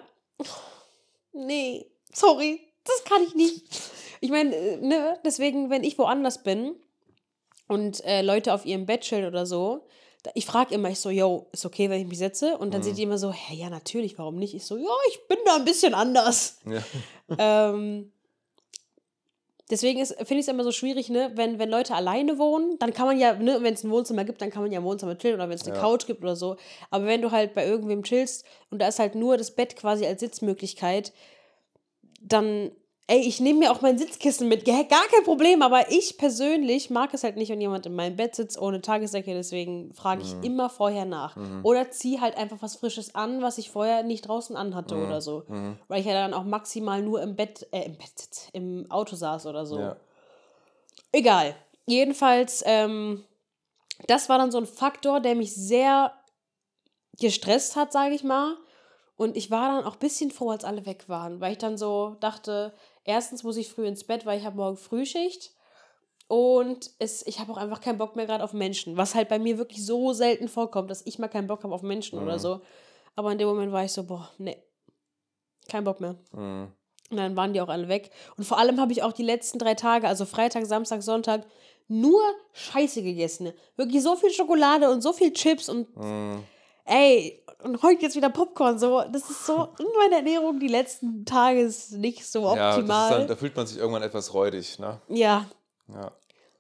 nee, 1.33 1.87
sorry, 2.13 2.61
das 2.85 3.05
kann 3.05 3.23
ich 3.23 3.35
nicht. 3.35 3.65
Ich 4.21 4.31
meine, 4.31 4.55
äh, 4.55 4.77
ne, 4.79 5.19
deswegen, 5.25 5.71
wenn 5.71 5.85
ich 5.85 5.99
woanders 5.99 6.43
bin 6.43 6.77
und 7.69 8.05
äh, 8.05 8.23
Leute 8.23 8.55
auf 8.55 8.65
ihrem 8.65 8.87
Bett 8.87 9.03
chillen 9.03 9.27
oder 9.27 9.47
so, 9.47 9.87
ich 10.33 10.47
frage 10.47 10.75
immer, 10.75 10.89
ich 10.89 11.01
so, 11.01 11.11
yo, 11.11 11.49
ist 11.53 11.67
okay, 11.67 11.91
wenn 11.91 12.01
ich 12.01 12.07
mich 12.07 12.17
setze? 12.17 12.57
Und 12.57 12.73
dann 12.73 12.83
sind 12.83 12.97
die 12.97 13.03
immer 13.03 13.19
so, 13.19 13.31
hä, 13.31 13.55
ja, 13.55 13.69
natürlich, 13.69 14.19
warum 14.19 14.37
nicht? 14.37 14.55
Ich 14.55 14.65
so, 14.65 14.79
ja, 14.79 14.89
ich 15.11 15.29
bin 15.29 15.37
da 15.45 15.57
ein 15.57 15.67
bisschen 15.67 15.93
anders. 15.93 16.61
Ja. 16.65 16.83
Ähm, 17.39 18.11
deswegen 19.71 20.05
finde 20.05 20.35
ich 20.35 20.41
es 20.41 20.49
immer 20.49 20.65
so 20.65 20.73
schwierig, 20.73 21.09
ne? 21.09 21.33
Wenn, 21.35 21.59
wenn 21.59 21.71
Leute 21.71 21.95
alleine 21.95 22.39
wohnen, 22.39 22.79
dann 22.79 22.93
kann 22.93 23.07
man 23.07 23.19
ja, 23.19 23.35
ne, 23.35 23.59
wenn 23.63 23.75
es 23.75 23.85
ein 23.85 23.91
Wohnzimmer 23.91 24.25
gibt, 24.25 24.41
dann 24.43 24.51
kann 24.51 24.63
man 24.63 24.73
ja 24.73 24.79
im 24.79 24.85
Wohnzimmer 24.85 25.17
chillen 25.17 25.37
oder 25.37 25.49
wenn 25.49 25.57
es 25.57 25.67
eine 25.67 25.75
Ja. 25.75 25.81
Couch 25.81 26.07
gibt 26.07 26.23
oder 26.23 26.37
so. 26.37 26.57
Aber 26.91 27.07
wenn 27.07 27.23
du 27.23 27.31
halt 27.31 27.55
bei 27.55 27.67
irgendwem 27.67 28.03
chillst 28.03 28.45
und 28.71 28.81
da 28.81 28.89
ist 28.89 28.99
halt 28.99 29.15
nur 29.15 29.37
das 29.37 29.53
Bett 29.55 29.77
quasi 29.77 30.07
als 30.07 30.21
Sitzmöglichkeit, 30.21 31.13
dann, 32.21 32.71
ey, 33.07 33.21
ich 33.21 33.39
nehme 33.39 33.59
mir 33.61 33.73
auch 33.73 33.83
mein 33.83 33.99
Sitzkissen 33.99 34.49
mit, 34.49 34.65
gar 34.65 34.85
kein 34.85 35.25
Problem, 35.25 35.61
aber 35.61 35.91
ich 35.91 36.17
persönlich 36.17 36.89
mag 36.89 37.13
es 37.13 37.23
halt 37.23 37.37
nicht, 37.37 37.51
wenn 37.51 37.61
jemand 37.61 37.85
in 37.85 37.95
meinem 37.95 38.17
Bett 38.17 38.35
sitzt 38.35 38.59
ohne 38.59 38.81
Tagesdecke, 38.81 39.35
deswegen 39.35 39.93
frage 39.93 40.23
ich 40.23 40.35
immer 40.43 40.71
vorher 40.71 41.05
nach. 41.05 41.37
Oder 41.63 41.91
zieh 41.91 42.21
halt 42.21 42.37
einfach 42.37 42.59
was 42.61 42.77
Frisches 42.77 43.15
an, 43.15 43.43
was 43.43 43.59
ich 43.59 43.71
vorher 43.71 44.03
nicht 44.03 44.27
draußen 44.27 44.57
anhatte 44.57 44.97
oder 44.97 45.21
so. 45.21 45.45
Weil 45.89 46.01
ich 46.01 46.07
ja 46.07 46.15
dann 46.15 46.33
auch 46.33 46.45
maximal 46.45 47.03
nur 47.03 47.21
im 47.21 47.37
Bett, 47.37 47.67
äh, 47.73 47.83
im 47.83 47.99
Bett 47.99 48.49
im 48.53 48.91
Auto 48.91 49.17
saß 49.17 49.47
oder 49.47 49.67
so. 49.67 49.79
Ja. 49.79 49.97
Egal. 51.13 51.55
Jedenfalls, 51.87 52.63
ähm, 52.67 53.23
das 54.07 54.29
war 54.29 54.39
dann 54.39 54.51
so 54.51 54.59
ein 54.59 54.67
Faktor, 54.67 55.21
der 55.21 55.35
mich 55.35 55.55
sehr 55.55 56.13
gestresst 57.21 57.77
hat, 57.77 57.93
sage 57.93 58.15
ich 58.15 58.25
mal. 58.25 58.57
Und 59.17 59.37
ich 59.37 59.51
war 59.51 59.77
dann 59.77 59.85
auch 59.85 59.95
ein 59.95 60.01
bisschen 60.01 60.31
froh, 60.31 60.51
als 60.51 60.65
alle 60.65 60.87
weg 60.87 61.09
waren, 61.09 61.41
weil 61.41 61.53
ich 61.53 61.59
dann 61.59 61.79
so 61.79 62.17
dachte, 62.21 62.73
erstens 63.05 63.43
muss 63.43 63.57
ich 63.57 63.69
früh 63.69 63.87
ins 63.87 64.05
Bett, 64.05 64.27
weil 64.27 64.39
ich 64.39 64.45
habe 64.45 64.57
morgen 64.57 64.77
Frühschicht. 64.77 65.53
Und 66.27 66.91
es, 66.99 67.27
ich 67.27 67.39
habe 67.39 67.53
auch 67.53 67.59
einfach 67.59 67.81
keinen 67.81 67.99
Bock 67.99 68.17
mehr 68.17 68.27
gerade 68.27 68.43
auf 68.43 68.55
Menschen, 68.55 68.97
was 68.97 69.15
halt 69.15 69.29
bei 69.29 69.39
mir 69.39 69.59
wirklich 69.59 69.85
so 69.85 70.13
selten 70.15 70.49
vorkommt, 70.49 70.91
dass 70.91 71.05
ich 71.07 71.19
mal 71.19 71.29
keinen 71.29 71.47
Bock 71.47 71.63
habe 71.65 71.75
auf 71.75 71.83
Menschen 71.83 72.19
oder 72.19 72.39
so. 72.39 72.63
Aber 73.15 73.31
in 73.31 73.39
dem 73.39 73.47
Moment 73.47 73.73
war 73.73 73.85
ich 73.85 73.93
so, 73.93 74.05
boah, 74.05 74.31
nee. 74.39 74.57
Kein 75.69 75.85
Bock 75.85 76.01
mehr. 76.01 76.17
Mhm. 76.33 76.73
Und 77.11 77.17
dann 77.17 77.37
waren 77.37 77.53
die 77.53 77.61
auch 77.61 77.69
alle 77.69 77.89
weg. 77.89 78.11
Und 78.37 78.45
vor 78.45 78.59
allem 78.59 78.81
habe 78.81 78.93
ich 78.93 79.03
auch 79.03 79.13
die 79.13 79.23
letzten 79.23 79.59
drei 79.59 79.75
Tage, 79.75 80.09
also 80.09 80.25
Freitag, 80.25 80.65
Samstag, 80.67 81.03
Sonntag, 81.03 81.47
nur 81.87 82.23
Scheiße 82.55 83.03
gegessen. 83.03 83.53
Wirklich 83.77 84.03
so 84.03 84.17
viel 84.17 84.31
Schokolade 84.31 84.91
und 84.91 85.03
so 85.03 85.13
viel 85.13 85.33
Chips 85.33 85.69
und 85.69 85.95
Mhm. 85.97 86.43
Ey, 86.85 87.43
und 87.63 87.83
heute 87.83 88.03
jetzt 88.03 88.17
wieder 88.17 88.31
Popcorn. 88.31 88.79
So, 88.79 89.03
das 89.11 89.31
ist 89.31 89.47
so, 89.47 89.69
meine 89.99 90.17
Ernährung 90.17 90.61
die 90.61 90.69
letzten 90.69 91.25
Tage 91.25 91.61
ist 91.61 91.93
nicht 91.93 92.27
so 92.27 92.55
Ja, 92.55 92.77
optimal. 92.77 93.11
dann, 93.11 93.27
da 93.29 93.37
fühlt 93.37 93.57
man 93.57 93.67
sich 93.67 93.79
irgendwann 93.79 94.03
etwas 94.03 94.35
räudig, 94.35 94.79
ne? 94.79 95.01
ja, 95.09 95.47
Ja, 95.89 96.13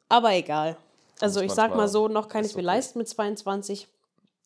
aber 0.09 0.33
egal. 0.33 0.77
Also 1.21 1.41
ich 1.41 1.53
sag 1.53 1.75
mal 1.77 1.89
so, 1.89 2.09
noch 2.09 2.29
kann 2.29 2.45
ich 2.45 2.53
mir 2.55 2.59
okay. 2.61 2.67
leisten 2.67 2.99
mit 2.99 3.09
22. 3.09 3.87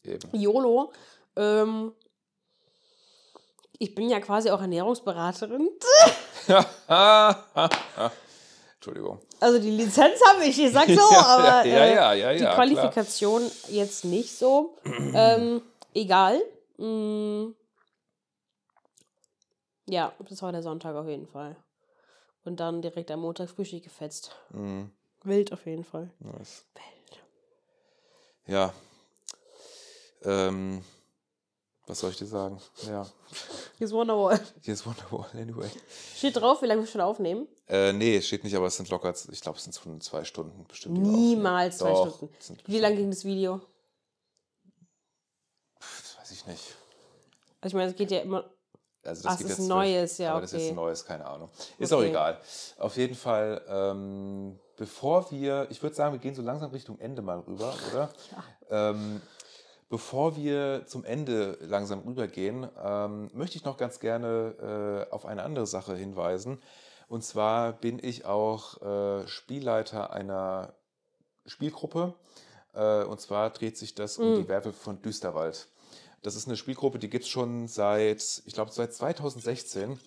eben. 0.05 0.29
YOLO. 0.33 0.93
Ähm, 1.37 1.93
ich 3.79 3.95
bin 3.95 4.11
ja 4.11 4.21
quasi 4.21 4.51
auch 4.51 4.61
Ernährungsberaterin. 4.61 5.69
Entschuldigung. 8.89 9.21
Also 9.41 9.59
die 9.59 9.71
Lizenz 9.71 10.21
habe 10.33 10.45
ich, 10.45 10.59
ich 10.59 10.73
sag 10.73 10.89
so, 10.89 10.93
Ja, 11.13 11.27
aber 11.27 11.67
ja, 11.67 11.85
äh, 11.85 11.95
ja, 11.95 12.13
ja, 12.15 12.33
die 12.33 12.43
ja, 12.43 12.55
Qualifikation 12.55 13.43
jetzt 13.69 14.05
nicht 14.05 14.37
so. 14.37 14.77
ähm, 14.85 15.63
egal. 15.95 16.41
Mm. 16.79 17.55
Ja, 19.87 20.13
das 20.29 20.43
war 20.43 20.53
der 20.53 20.63
Sonntag 20.63 20.95
auf 20.97 21.07
jeden 21.07 21.27
Fall. 21.27 21.57
Und 22.45 22.61
dann 22.61 22.83
direkt 22.83 23.11
am 23.11 23.21
Montag 23.21 23.51
Frühstück 23.51 23.85
gefetzt. 23.85 24.37
Mhm. 24.51 24.91
Wild 25.23 25.53
auf 25.53 25.67
jeden 25.67 25.85
Fall. 25.85 26.11
Nice. 26.21 26.65
Ja. 28.47 28.73
Ähm, 30.25 30.83
was 31.89 32.01
soll 32.01 32.11
ich 32.11 32.17
dir 32.17 32.27
sagen? 32.27 32.61
Ja. 32.87 33.07
Hier 33.79 33.87
ist 33.87 33.93
Wonderwall. 33.93 34.39
Hier 34.63 34.75
ist 34.75 34.87
Wonderwall, 34.87 35.27
anyway. 35.35 35.69
Steht 36.17 36.37
drauf, 36.37 36.63
wie 36.63 36.67
lange 36.67 36.83
wir 36.83 36.87
schon 36.87 37.01
aufnehmen? 37.01 37.49
Äh, 37.67 37.93
nee, 37.93 38.21
steht 38.21 38.45
nicht, 38.45 38.55
aber 38.55 38.67
es 38.67 38.77
sind 38.77 38.89
locker, 38.91 39.15
ich 39.31 39.41
glaube, 39.41 39.59
es 39.59 39.65
sind 39.65 39.75
schon 39.75 40.01
zwei 40.01 40.25
Stunden 40.25 40.65
bestimmt. 40.67 40.99
Niemals 40.99 41.79
zwei. 41.79 41.91
Doch, 41.91 42.15
Stunden. 42.17 42.35
Wie 42.35 42.53
bestimmt- 42.57 42.81
lang 42.81 42.97
ging 42.97 43.11
das 43.11 43.25
Video? 43.25 43.61
Das 45.79 46.19
weiß 46.19 46.31
ich 46.33 46.47
nicht. 46.47 46.63
Also 47.61 47.69
ich 47.69 47.75
meine, 47.75 47.91
es 47.91 47.97
geht 47.97 48.11
ja 48.11 48.21
immer. 48.21 48.45
Also 49.05 49.29
Ach, 49.29 49.39
geht 49.39 49.47
ist 49.47 49.59
jetzt 49.59 49.69
neues, 49.69 50.19
ja, 50.19 50.33
Aber 50.33 50.41
das 50.43 50.53
ist 50.53 50.61
okay. 50.61 50.69
ein 50.71 50.75
neues, 50.75 51.05
keine 51.05 51.25
Ahnung. 51.25 51.51
Ist 51.79 51.93
auch 51.93 51.99
Okay. 51.99 52.09
egal. 52.11 52.41
Auf 52.79 52.97
jeden 52.97 53.15
Fall, 53.15 53.65
ähm, 53.69 54.59
bevor 54.77 55.31
wir, 55.31 55.67
ich 55.71 55.83
würde 55.83 55.95
sagen, 55.97 56.13
wir 56.13 56.19
gehen 56.19 56.35
so 56.35 56.43
langsam 56.43 56.71
Richtung 56.73 56.99
Ende 56.99 57.23
mal 57.23 57.39
rüber, 57.41 57.75
oder? 57.93 58.11
Ähm, 58.71 59.23
bevor 59.89 60.37
wir 60.37 60.85
zum 60.87 61.05
Ende 61.05 61.59
langsam 61.61 62.01
rübergehen, 62.01 62.69
ähm, 62.83 63.31
möchte 63.33 63.57
ich 63.57 63.65
noch 63.65 63.77
ganz 63.77 64.01
gerne 64.01 65.07
äh, 65.09 65.13
auf 65.13 65.27
eine 65.27 65.43
andere 65.43 65.67
Sache 65.67 65.97
hinweisen. 65.97 66.61
Und 67.09 67.25
zwar 67.25 67.73
bin 67.73 67.99
ich 68.03 68.27
auch 68.27 68.83
äh, 68.83 69.27
Spielleiter 69.27 70.13
einer 70.13 70.75
Spielgruppe. 71.47 72.15
Äh, 72.75 73.05
und 73.05 73.21
zwar 73.21 73.51
dreht 73.51 73.77
sich 73.79 73.95
das 73.95 74.19
um 74.19 74.35
Mm. 74.35 74.37
die 74.37 74.49
Werwölfe 74.49 74.79
von 74.79 75.01
Düsterwald. 75.01 75.69
Das 76.23 76.37
ist 76.37 76.47
eine 76.47 76.57
Spielgruppe, 76.57 76.99
die 76.99 77.09
gibt 77.09 77.25
es 77.25 77.31
schon 77.31 77.69
seit, 77.69 78.43
ich 78.45 78.53
glaube, 78.53 78.73
seit 78.73 78.93
2016 78.93 79.99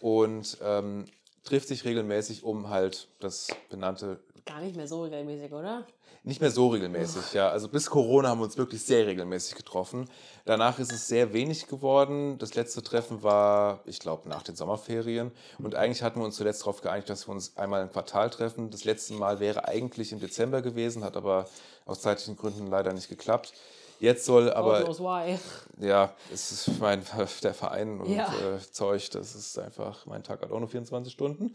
und 0.00 0.58
ähm, 0.62 1.04
trifft 1.44 1.68
sich 1.68 1.84
regelmäßig, 1.84 2.42
um 2.42 2.70
halt 2.70 3.08
das 3.20 3.48
benannte, 3.68 4.18
Gar 4.44 4.60
nicht 4.60 4.76
mehr 4.76 4.86
so 4.88 5.02
regelmäßig, 5.02 5.52
oder? 5.52 5.86
nicht 6.24 6.40
mehr 6.40 6.52
so 6.52 6.68
regelmäßig, 6.68 7.32
ja. 7.32 7.48
Also 7.48 7.68
bis 7.68 7.90
Corona 7.90 8.28
haben 8.28 8.38
wir 8.38 8.44
uns 8.44 8.56
wirklich 8.56 8.82
sehr 8.84 9.06
regelmäßig 9.06 9.56
getroffen. 9.56 10.08
Danach 10.44 10.78
ist 10.78 10.92
es 10.92 11.08
sehr 11.08 11.32
wenig 11.32 11.66
geworden. 11.66 12.38
Das 12.38 12.54
letzte 12.54 12.80
Treffen 12.82 13.24
war, 13.24 13.80
ich 13.86 13.98
glaube, 13.98 14.28
nach 14.28 14.42
den 14.42 14.54
Sommerferien. 14.54 15.32
Und 15.58 15.74
eigentlich 15.74 16.02
hatten 16.02 16.20
wir 16.20 16.24
uns 16.24 16.36
zuletzt 16.36 16.62
darauf 16.62 16.80
geeinigt, 16.80 17.10
dass 17.10 17.26
wir 17.26 17.32
uns 17.32 17.56
einmal 17.56 17.82
im 17.82 17.90
Quartal 17.90 18.30
treffen. 18.30 18.70
Das 18.70 18.84
letzte 18.84 19.14
Mal 19.14 19.40
wäre 19.40 19.66
eigentlich 19.66 20.12
im 20.12 20.20
Dezember 20.20 20.62
gewesen, 20.62 21.02
hat 21.02 21.16
aber 21.16 21.48
aus 21.86 22.02
zeitlichen 22.02 22.36
Gründen 22.36 22.68
leider 22.68 22.92
nicht 22.92 23.08
geklappt. 23.08 23.52
Jetzt 23.98 24.24
soll 24.24 24.52
aber 24.52 24.82
knows 24.82 25.00
why. 25.00 25.38
ja, 25.78 26.12
es 26.32 26.52
ist 26.52 26.80
mein, 26.80 27.02
der 27.42 27.54
Verein 27.54 28.00
und 28.00 28.10
Ja. 28.10 28.26
äh, 28.26 28.60
Zeug, 28.72 29.10
das 29.10 29.34
ist 29.34 29.58
einfach, 29.58 30.06
mein 30.06 30.22
Tag 30.22 30.42
hat 30.42 30.52
auch 30.52 30.58
nur 30.58 30.68
24 30.68 31.12
Stunden. 31.12 31.52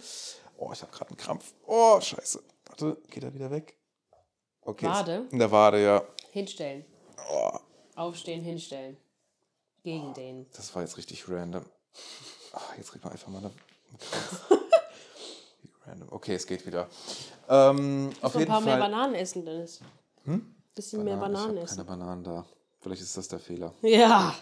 Oh, 0.58 0.72
ich 0.74 0.82
habe 0.82 0.92
gerade 0.92 1.12
einen 1.12 1.18
Krampf. 1.18 1.54
Oh, 1.66 2.00
scheiße. 2.02 2.42
Warte, 2.80 3.02
geht 3.10 3.24
er 3.24 3.34
wieder 3.34 3.50
weg? 3.52 3.76
Okay. 4.62 4.86
Wade? 4.86 5.28
In 5.32 5.40
der 5.40 5.52
Wade, 5.52 5.84
ja. 5.84 6.04
Hinstellen. 6.32 6.86
Oh, 7.32 7.58
Aufstehen, 7.96 8.44
hinstellen. 8.44 8.98
Gegen 9.84 10.14
den. 10.14 10.46
das 10.56 10.76
war 10.76 10.82
jetzt 10.84 10.98
richtig 10.98 11.28
random. 11.30 11.64
Ah, 12.54 12.60
jetzt 12.78 12.92
kriegt 12.92 13.04
man 13.04 13.14
einfach 13.14 13.30
mal 13.30 13.40
eine, 13.40 13.52
random. 15.88 16.08
Okay, 16.12 16.36
es 16.36 16.46
geht 16.46 16.66
wieder. 16.68 16.88
Ähm, 17.50 18.12
auf 18.22 18.34
So 18.34 18.38
ein 18.38 18.42
jeden 18.42 18.52
paar 18.52 18.62
mehr 18.62 18.78
Fall. 18.78 18.90
Bananen 18.90 19.16
essen, 19.16 19.46
Dennis. 19.46 19.80
Hm? 20.26 20.56
Bisschen 20.76 21.04
mehr 21.04 21.16
Bananen, 21.16 21.34
Bananen 21.34 21.58
ich 21.58 21.64
essen. 21.64 21.78
keine 21.78 21.88
Bananen 21.88 22.24
da. 22.24 22.46
Vielleicht 22.82 23.02
ist 23.02 23.18
das 23.18 23.28
der 23.30 23.40
Fehler. 23.40 23.74
Ja. 23.82 24.36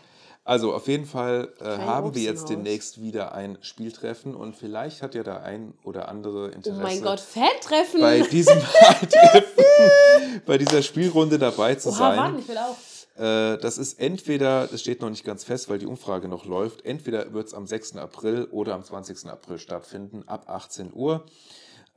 Also 0.48 0.76
auf 0.76 0.88
jeden 0.88 1.08
Fall 1.08 1.52
äh, 1.60 1.66
haben 1.80 2.10
Obst 2.10 2.20
wir 2.20 2.24
jetzt 2.24 2.50
demnächst 2.50 3.02
wieder 3.02 3.34
ein 3.34 3.58
Spieltreffen 3.62 4.36
und 4.36 4.56
vielleicht 4.56 5.02
hat 5.02 5.16
ja 5.16 5.24
der 5.24 5.42
ein 5.42 5.74
oder 5.84 6.08
andere 6.08 6.50
Oh 6.50 6.52
Interesse 6.52 6.82
mein 6.84 7.02
Gott, 7.02 7.20
Fetttreffen. 7.20 8.00
bei 8.00 8.22
diesem 8.22 8.62
bei 10.46 10.60
dieser 10.60 10.84
Spielrunde 10.84 11.40
dabei 11.40 11.74
zu 11.74 11.90
Oha, 11.90 11.96
sein. 11.98 12.18
wann? 12.20 12.40
Ich 12.40 12.48
will 12.48 12.60
auch. 12.60 12.78
Äh, 13.18 13.58
das 13.58 13.80
ist 13.80 14.00
entweder, 14.00 14.68
das 14.68 14.82
steht 14.82 15.02
noch 15.02 15.10
nicht 15.10 15.24
ganz 15.24 15.44
fest, 15.44 15.68
weil 15.68 15.80
die 15.80 15.88
Umfrage 15.88 16.28
noch 16.28 16.46
läuft, 16.46 16.86
entweder 16.86 17.34
wird 17.34 17.48
es 17.48 17.56
am 17.56 17.66
6. 17.66 17.96
April 17.96 18.46
oder 18.52 18.76
am 18.76 18.84
20. 18.84 19.28
April 19.28 19.58
stattfinden, 19.58 20.28
ab 20.28 20.48
18 20.48 20.94
Uhr. 20.94 21.26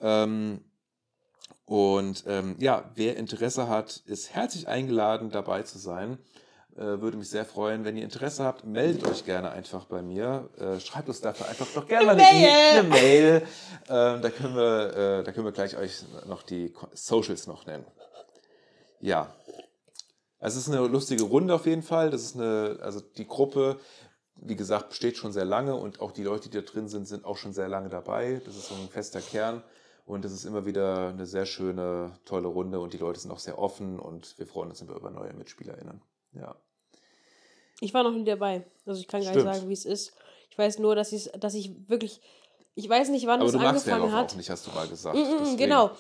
Ähm, 0.00 0.64
und 1.66 2.24
ähm, 2.26 2.56
ja, 2.60 2.90
wer 2.94 3.18
Interesse 3.18 3.68
hat, 3.68 4.02
ist 4.06 4.34
herzlich 4.34 4.68
eingeladen, 4.68 5.30
dabei 5.30 5.64
zu 5.64 5.78
sein. 5.78 6.16
Äh, 6.78 7.00
würde 7.00 7.16
mich 7.16 7.28
sehr 7.28 7.44
freuen. 7.44 7.84
Wenn 7.84 7.96
ihr 7.96 8.04
Interesse 8.04 8.44
habt, 8.44 8.64
meldet 8.64 9.04
euch 9.08 9.24
gerne 9.24 9.50
einfach 9.50 9.86
bei 9.86 10.00
mir. 10.00 10.48
Äh, 10.58 10.78
schreibt 10.78 11.08
uns 11.08 11.20
dafür 11.20 11.48
einfach 11.48 11.66
doch 11.74 11.88
gerne 11.88 12.06
mal 12.06 12.12
eine 12.12 12.22
Mail. 12.22 12.44
E- 12.44 12.78
eine 12.78 12.88
Mail. 12.88 13.42
Ähm, 13.88 14.22
da, 14.22 14.30
können 14.30 14.54
wir, 14.54 14.96
äh, 14.96 15.24
da 15.24 15.32
können 15.32 15.44
wir 15.46 15.52
gleich 15.52 15.76
euch 15.76 16.04
noch 16.26 16.42
die 16.44 16.72
Socials 16.94 17.48
noch 17.48 17.66
nennen. 17.66 17.84
Ja. 19.00 19.34
Also 20.38 20.58
es 20.60 20.68
ist 20.68 20.72
eine 20.72 20.86
lustige 20.86 21.24
Runde 21.24 21.52
auf 21.52 21.66
jeden 21.66 21.82
Fall. 21.82 22.10
Das 22.10 22.22
ist 22.22 22.36
eine, 22.36 22.78
also 22.80 23.00
die 23.00 23.26
Gruppe, 23.26 23.80
wie 24.36 24.54
gesagt, 24.54 24.90
besteht 24.90 25.16
schon 25.16 25.32
sehr 25.32 25.44
lange 25.44 25.74
und 25.74 26.00
auch 26.00 26.12
die 26.12 26.22
Leute, 26.22 26.48
die 26.48 26.58
da 26.58 26.62
drin 26.62 26.88
sind, 26.88 27.08
sind 27.08 27.24
auch 27.24 27.36
schon 27.36 27.52
sehr 27.52 27.66
lange 27.68 27.88
dabei. 27.88 28.40
Das 28.44 28.54
ist 28.56 28.68
so 28.68 28.76
ein 28.76 28.88
fester 28.88 29.20
Kern 29.20 29.64
und 30.04 30.24
das 30.24 30.30
ist 30.30 30.44
immer 30.44 30.64
wieder 30.64 31.08
eine 31.08 31.26
sehr 31.26 31.44
schöne, 31.44 32.12
tolle 32.24 32.46
Runde 32.46 32.78
und 32.78 32.92
die 32.92 32.98
Leute 32.98 33.18
sind 33.18 33.32
auch 33.32 33.40
sehr 33.40 33.58
offen 33.58 33.98
und 33.98 34.38
wir 34.38 34.46
freuen 34.46 34.70
uns 34.70 34.80
immer 34.80 34.94
über 34.94 35.10
neue 35.10 35.32
MitspielerInnen. 35.32 36.02
Ja. 36.34 36.54
Ich 37.80 37.94
war 37.94 38.02
noch 38.02 38.12
nie 38.12 38.24
dabei. 38.24 38.64
Also 38.86 39.00
ich 39.00 39.08
kann 39.08 39.22
gar 39.22 39.30
Stimmt. 39.32 39.46
nicht 39.46 39.54
sagen, 39.56 39.68
wie 39.68 39.72
es 39.74 39.84
ist. 39.84 40.12
Ich 40.50 40.58
weiß 40.58 40.78
nur, 40.78 40.94
dass, 40.96 41.12
ich 41.12 41.30
dass 41.38 41.54
ich 41.54 41.70
wirklich. 41.88 42.20
Ich 42.74 42.88
weiß 42.88 43.08
nicht, 43.08 43.26
wann 43.26 43.40
Aber 43.40 43.48
es 43.48 43.54
angefangen 43.54 44.02
Werwolf 44.02 44.12
hat. 44.12 44.32
auch 44.32 44.36
nicht, 44.36 44.50
hast 44.50 44.66
du 44.66 44.70
mal 44.70 44.86
gesagt. 44.86 45.16
Mm, 45.16 45.20
mm, 45.20 45.36
Deswegen- 45.40 45.56
genau. 45.56 45.90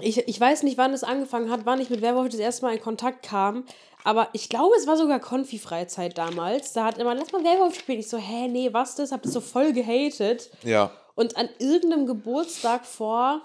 Ich, 0.00 0.18
ich 0.28 0.38
weiß 0.40 0.62
nicht, 0.62 0.76
wann 0.78 0.92
es 0.92 1.02
angefangen 1.04 1.50
hat, 1.50 1.60
wann 1.64 1.80
ich 1.80 1.88
mit 1.90 2.02
Werwolf 2.02 2.28
das 2.30 2.38
erste 2.40 2.64
Mal 2.66 2.74
in 2.74 2.82
Kontakt 2.82 3.24
kam. 3.24 3.64
Aber 4.04 4.28
ich 4.34 4.48
glaube, 4.48 4.74
es 4.76 4.86
war 4.86 4.96
sogar 4.96 5.18
Konfi-Freizeit 5.20 6.16
damals. 6.18 6.72
Da 6.74 6.84
hat 6.84 6.98
immer, 6.98 7.14
lass 7.14 7.32
mal 7.32 7.42
Werwolf 7.42 7.76
spielen. 7.78 7.98
Ich 8.00 8.08
so, 8.08 8.18
hä, 8.18 8.46
nee, 8.46 8.72
was 8.72 8.94
das? 8.94 9.10
Hab 9.10 9.22
das 9.22 9.32
so 9.32 9.40
voll 9.40 9.72
gehatet. 9.72 10.50
Ja. 10.62 10.92
Und 11.14 11.36
an 11.36 11.48
irgendeinem 11.58 12.06
Geburtstag 12.06 12.84
vor 12.86 13.40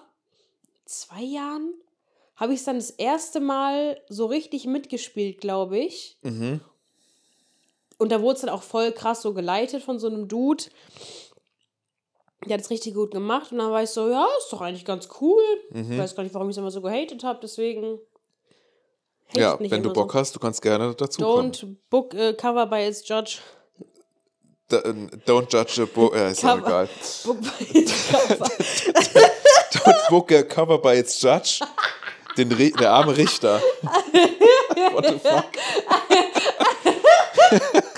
zwei 0.86 1.22
Jahren 1.24 1.74
habe 2.36 2.54
ich 2.54 2.60
es 2.60 2.66
dann 2.66 2.76
das 2.76 2.90
erste 2.92 3.40
Mal 3.40 4.00
so 4.10 4.26
richtig 4.26 4.66
mitgespielt, 4.66 5.40
glaube 5.40 5.80
ich. 5.80 6.18
Mhm. 6.22 6.60
Und 8.02 8.12
da 8.12 8.20
wurde 8.20 8.34
es 8.34 8.42
dann 8.42 8.50
auch 8.50 8.64
voll 8.64 8.92
krass 8.94 9.22
so 9.22 9.32
geleitet 9.32 9.84
von 9.84 10.00
so 10.00 10.08
einem 10.08 10.28
Dude. 10.28 10.64
Der 12.48 12.56
hat 12.56 12.62
es 12.62 12.72
richtig 12.72 12.96
gut 12.96 13.12
gemacht. 13.12 13.52
Und 13.52 13.60
dann 13.60 13.72
war 13.72 13.84
ich 13.84 13.92
so, 13.92 14.10
ja, 14.10 14.26
ist 14.40 14.52
doch 14.52 14.62
eigentlich 14.62 14.86
ganz 14.86 15.08
cool. 15.22 15.44
Mhm. 15.70 15.92
Ich 15.92 16.00
weiß 16.00 16.16
gar 16.16 16.24
nicht, 16.24 16.34
warum 16.34 16.50
ich 16.50 16.56
es 16.56 16.58
immer 16.58 16.72
so 16.72 16.82
gehatet 16.82 17.24
habe. 17.24 17.38
Deswegen. 17.44 18.00
Ja, 19.36 19.56
nicht 19.60 19.70
wenn 19.70 19.84
du 19.84 19.94
Bock 19.94 20.14
so. 20.14 20.18
hast, 20.18 20.36
du 20.36 20.40
kannst 20.40 20.64
gerne 20.64 20.96
dazu 20.96 21.22
kommen. 21.22 21.52
Don't 21.52 21.76
book 21.92 22.16
a 22.16 22.34
cover 22.34 22.66
by 22.66 22.88
its 22.88 23.08
judge. 23.08 23.38
Da, 24.68 24.78
äh, 24.78 24.94
don't 25.28 25.48
judge 25.54 25.84
a 25.84 25.86
book. 25.86 26.16
Ja, 26.16 26.30
ist 26.30 26.42
Cover. 26.42 26.58
egal. 26.58 26.90
Book 27.24 27.38
by 27.40 27.80
its 27.80 28.08
cover. 28.08 28.50
Don't 29.74 30.10
book 30.10 30.32
a 30.32 30.42
cover 30.42 30.80
by 30.80 30.98
its 30.98 31.22
judge. 31.22 31.60
Den 32.36 32.52
Ri 32.52 32.72
der 32.72 32.90
arme 32.90 33.16
Richter. 33.16 33.62
What 34.92 35.06
the 35.06 35.20
fuck? 35.20 35.46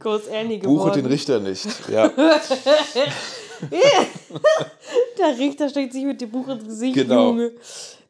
Kurz 0.00 0.26
Ernie 0.28 0.58
Buche 0.58 0.84
den 0.90 1.02
geworden. 1.02 1.06
Richter 1.06 1.40
nicht. 1.40 1.66
Ja, 1.88 2.08
Der 5.18 5.38
Richter 5.38 5.68
steckt 5.68 5.92
sich 5.92 6.04
mit 6.04 6.20
dem 6.20 6.30
Buch 6.30 6.48
ins 6.48 6.64
Gesicht, 6.64 6.94
Genau. 6.94 7.28
Junge. 7.28 7.52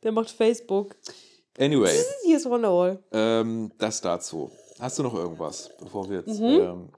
Der 0.02 0.12
macht 0.12 0.30
Facebook. 0.30 0.94
anyway, 1.58 1.96
Hier 2.24 2.36
ist 2.36 2.48
Wonderwall. 2.48 2.98
ähm, 3.12 3.72
das 3.78 4.00
dazu. 4.00 4.50
Hast 4.78 4.98
du 4.98 5.02
noch 5.02 5.14
irgendwas, 5.14 5.70
bevor 5.80 6.08
wir 6.08 6.18
jetzt. 6.18 6.38
Mhm. 6.38 6.44
Ähm, 6.44 6.88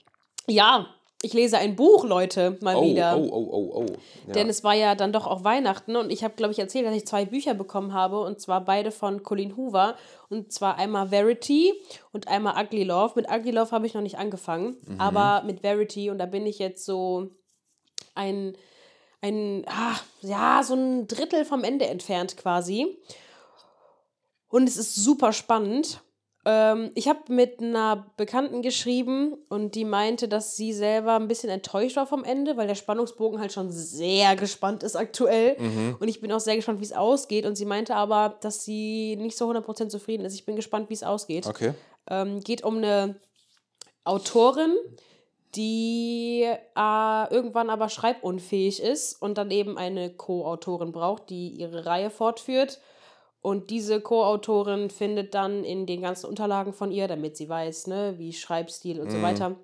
Ja, 0.49 0.87
ich 1.23 1.35
lese 1.35 1.59
ein 1.59 1.77
Buch, 1.77 2.05
Leute, 2.05 2.57
mal 2.63 2.77
oh, 2.77 2.85
wieder. 2.85 3.17
oh, 3.19 3.29
oh, 3.31 3.49
oh, 3.51 3.73
oh. 3.75 3.87
Ja. 4.27 4.33
Denn 4.33 4.49
es 4.49 4.65
war 4.65 4.75
ja 4.75 4.95
dann 4.95 5.13
doch 5.13 5.27
auch 5.27 5.45
Weihnachten 5.45 5.97
und 5.97 6.11
ich 6.11 6.25
habe, 6.25 6.35
glaube 6.35 6.53
ich, 6.53 6.59
erzählt, 6.59 6.87
dass 6.87 6.95
ich 6.95 7.07
zwei 7.07 7.27
Bücher 7.27 7.53
bekommen 7.53 7.93
habe 7.93 8.21
und 8.21 8.41
zwar 8.41 8.65
beide 8.65 8.91
von 8.91 9.23
Colleen 9.23 9.57
Hoover 9.57 9.97
und 10.31 10.53
zwar 10.53 10.79
einmal 10.79 11.09
Verity 11.09 11.75
und 12.13 12.29
einmal 12.29 12.63
Ugly 12.65 12.85
Love. 12.85 13.13
Mit 13.17 13.31
Ugly 13.31 13.51
Love 13.51 13.71
habe 13.71 13.87
ich 13.87 13.95
noch 13.95 14.01
nicht 14.01 14.19
angefangen, 14.19 14.77
aber 14.99 15.43
mit 15.45 15.61
Verity 15.61 16.11
und 16.11 16.19
da 16.19 16.27
bin 16.27 16.47
ich 16.47 16.59
jetzt 16.59 16.87
so 16.87 17.29
ein, 18.15 18.57
ein, 19.21 19.65
ah, 19.67 19.97
ja, 20.23 20.63
so 20.63 20.75
ein 20.75 21.07
Drittel 21.07 21.45
vom 21.45 21.65
Ende 21.65 21.87
entfernt 21.87 22.39
quasi. 22.39 22.99
Und 24.49 24.69
es 24.69 24.77
ist 24.77 24.95
super 24.97 25.33
spannend. 25.33 26.01
Ähm, 26.47 26.91
ich 26.95 27.09
habe 27.09 27.21
mit 27.29 27.61
einer 27.61 28.11
Bekannten 28.17 28.63
geschrieben 28.63 29.35
und 29.49 29.75
die 29.75 29.85
meinte, 29.85 30.27
dass 30.27 30.57
sie 30.57 30.73
selber 30.73 31.15
ein 31.17 31.29
bisschen 31.29 31.51
enttäuscht 31.51 31.97
war 31.97 32.07
vom 32.07 32.25
Ende, 32.25 32.57
weil 32.57 32.67
der 32.67 32.75
Spannungsbogen 32.75 33.41
halt 33.41 33.53
schon 33.53 33.71
sehr 33.71 34.37
gespannt 34.37 34.83
ist 34.83 34.97
aktuell. 34.97 35.57
Und 36.01 36.09
ich 36.09 36.21
bin 36.21 36.33
auch 36.33 36.41
sehr 36.41 36.57
gespannt, 36.57 36.81
wie 36.81 36.85
es 36.85 36.93
ausgeht. 36.93 37.45
Und 37.45 37.57
sie 37.57 37.67
meinte 37.67 37.95
aber, 37.95 38.39
dass 38.41 38.65
sie 38.65 39.17
nicht 39.17 39.37
so 39.37 39.51
100% 39.51 39.89
zufrieden 39.89 40.25
ist. 40.25 40.35
Ich 40.35 40.47
bin 40.47 40.57
gespannt, 40.57 40.89
wie 40.89 40.95
es 40.95 41.03
ausgeht. 41.03 41.47
Okay. 41.47 41.75
Ähm, 42.09 42.41
geht 42.41 42.65
um 42.65 42.79
eine 42.79 43.17
Autorin, 44.05 44.75
die 45.55 46.43
äh, 46.43 47.35
irgendwann 47.35 47.71
aber 47.71 47.89
schreibunfähig 47.89 48.83
ist 48.83 49.21
und 49.21 49.37
dann 49.37 49.51
eben 49.51 49.77
eine 49.77 50.11
Co-Autorin 50.11 50.93
braucht, 50.93 51.29
die 51.29 51.49
ihre 51.49 51.87
Reihe 51.87 52.11
fortführt. 52.11 52.81
Und 53.43 53.71
diese 53.71 54.01
Co-Autorin 54.01 54.91
findet 54.91 55.35
dann 55.35 55.65
in 55.65 55.87
den 55.87 56.03
ganzen 56.03 56.27
Unterlagen 56.27 56.73
von 56.73 56.93
ihr, 56.93 57.09
damit 57.09 57.37
sie 57.37 57.49
weiß, 57.49 57.87
ne, 57.87 58.15
wie 58.19 58.33
Schreibstil 58.33 59.01
und 59.01 59.11
so 59.11 59.23
weiter, 59.23 59.57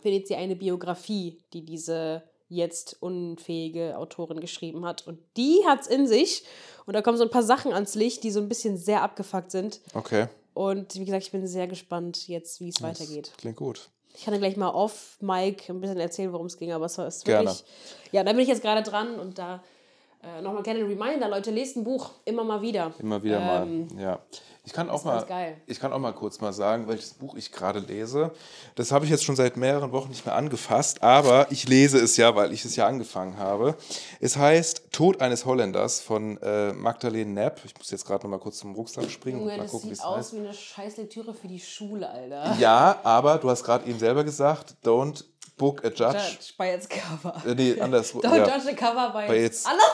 findet 0.00 0.26
sie 0.26 0.34
eine 0.34 0.56
Biografie, 0.56 1.38
die 1.52 1.64
diese 1.64 2.24
jetzt 2.48 2.96
unfähige 3.00 3.96
Autorin 3.96 4.40
geschrieben 4.40 4.84
hat. 4.84 5.06
Und 5.06 5.18
die 5.36 5.60
hat's 5.66 5.86
in 5.86 6.06
sich. 6.06 6.44
Und 6.84 6.94
da 6.94 7.02
kommen 7.02 7.18
so 7.18 7.24
ein 7.24 7.30
paar 7.30 7.42
Sachen 7.42 7.72
ans 7.72 7.94
Licht, 7.94 8.22
die 8.24 8.30
so 8.30 8.40
ein 8.40 8.48
bisschen 8.48 8.76
sehr 8.76 9.02
abgefuckt 9.02 9.50
sind. 9.50 9.80
Okay. 9.94 10.26
Und 10.54 10.94
wie 10.94 11.04
gesagt, 11.04 11.24
ich 11.24 11.32
bin 11.32 11.46
sehr 11.46 11.66
gespannt 11.66 12.28
jetzt, 12.28 12.60
wie 12.60 12.68
es 12.68 12.82
weitergeht. 12.82 13.32
Klingt 13.36 13.56
gut. 13.56 13.90
Ich 14.14 14.24
kann 14.24 14.32
dir 14.32 14.40
gleich 14.40 14.56
mal 14.56 14.70
off 14.70 15.18
Mike 15.20 15.70
ein 15.70 15.80
bisschen 15.80 16.00
erzählen, 16.00 16.32
worum 16.32 16.46
es 16.46 16.56
ging, 16.56 16.72
aber 16.72 16.86
es 16.86 16.96
war 16.96 17.06
ist 17.06 17.24
Gerne. 17.24 17.50
wirklich. 17.50 17.64
Ja, 18.12 18.24
da 18.24 18.32
bin 18.32 18.40
ich 18.40 18.48
jetzt 18.48 18.62
gerade 18.62 18.82
dran 18.82 19.20
und 19.20 19.38
da 19.38 19.62
äh, 20.26 20.42
nochmal 20.42 20.62
gerne 20.62 20.80
ein 20.80 20.86
Reminder, 20.86 21.28
Leute, 21.28 21.50
lest 21.50 21.76
ein 21.76 21.84
Buch 21.84 22.10
immer 22.24 22.44
mal 22.44 22.60
wieder. 22.62 22.92
Immer 22.98 23.22
wieder 23.22 23.62
Ähm, 23.62 23.88
mal. 23.94 24.02
Ja. 24.02 24.18
Ich 24.64 24.72
kann 24.72 24.90
auch 24.90 25.04
mal, 25.04 25.24
geil. 25.24 25.58
ich 25.66 25.78
kann 25.78 25.92
auch 25.92 26.00
mal 26.00 26.12
kurz 26.12 26.40
mal 26.40 26.52
sagen, 26.52 26.88
welches 26.88 27.14
Buch 27.14 27.36
ich 27.36 27.52
gerade 27.52 27.78
lese. 27.78 28.32
Das 28.74 28.90
habe 28.90 29.04
ich 29.04 29.12
jetzt 29.12 29.22
schon 29.22 29.36
seit 29.36 29.56
mehreren 29.56 29.92
Wochen 29.92 30.08
nicht 30.08 30.26
mehr 30.26 30.34
angefasst, 30.34 31.04
aber 31.04 31.46
ich 31.52 31.68
lese 31.68 31.98
es 32.00 32.16
ja, 32.16 32.34
weil 32.34 32.52
ich 32.52 32.64
es 32.64 32.74
ja 32.74 32.84
angefangen 32.88 33.38
habe. 33.38 33.76
Es 34.18 34.36
heißt 34.36 34.90
Tod 34.90 35.20
eines 35.20 35.44
Holländers 35.44 36.00
von 36.00 36.36
äh, 36.42 36.72
Magdalene 36.72 37.30
Knapp. 37.32 37.60
Ich 37.64 37.78
muss 37.78 37.92
jetzt 37.92 38.04
gerade 38.06 38.24
noch 38.24 38.30
mal 38.32 38.40
kurz 38.40 38.58
zum 38.58 38.74
Rucksack 38.74 39.08
springen 39.08 39.38
Junge, 39.38 39.52
und 39.52 39.56
mal 39.58 39.62
das 39.62 39.70
gucken, 39.70 39.90
wie 39.90 39.94
sieht 39.94 40.02
es 40.02 40.04
aus 40.04 40.16
heißt. 40.16 40.34
wie 40.34 40.38
eine 40.40 40.52
scheiß 40.52 40.96
Lektüre 40.96 41.32
für 41.32 41.46
die 41.46 41.60
Schule, 41.60 42.10
Alter. 42.10 42.56
Ja, 42.58 42.98
aber 43.04 43.38
du 43.38 43.48
hast 43.48 43.62
gerade 43.62 43.88
eben 43.88 44.00
selber 44.00 44.24
gesagt, 44.24 44.74
don't 44.84 45.22
book 45.56 45.84
a 45.84 45.88
judge. 45.88 46.18
Judge 46.18 46.52
bei 46.56 46.70
jetzt 46.70 46.88
Cover. 46.90 47.42
Äh, 47.46 47.54
nee, 47.54 47.80
anders. 47.80 48.14
Don't 48.14 48.36
ja. 48.36 48.46
judge 48.46 48.70
a 48.70 48.74
cover 48.74 49.10
by, 49.12 49.26
Bei 49.28 49.40
jetzt- 49.40 49.66
Anders. 49.66 49.86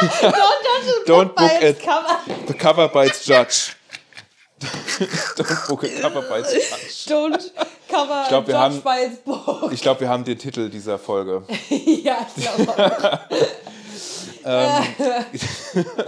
Don't 0.20 0.32
judge 0.32 0.88
a 0.88 1.04
Don't 1.06 1.24
book 1.28 1.36
by 1.36 1.42
book 1.48 1.62
its 1.62 1.78
it. 1.80 1.84
cover. 1.84 2.18
The 2.46 2.54
cover 2.54 2.88
by 2.88 3.06
its 3.06 3.24
judge. 3.24 3.76
don't 5.36 5.68
book 5.68 5.84
a 5.84 5.88
cover 6.00 6.22
by 6.22 6.38
its 6.40 7.04
judge. 7.04 7.10
Don't 7.10 7.52
cover 7.88 8.22
Ich 8.22 8.28
glaub, 8.28 8.46
wir 8.46 8.54
judge 8.54 8.56
haben- 8.56 8.82
by 8.82 9.06
its 9.06 9.18
book. 9.22 9.70
Ich 9.72 9.82
glaube, 9.82 10.00
wir 10.00 10.08
haben 10.08 10.24
den 10.24 10.38
Titel 10.38 10.70
dieser 10.70 10.98
Folge. 10.98 11.42
ja, 11.68 12.26
ich 12.34 12.42
glaube 12.42 13.20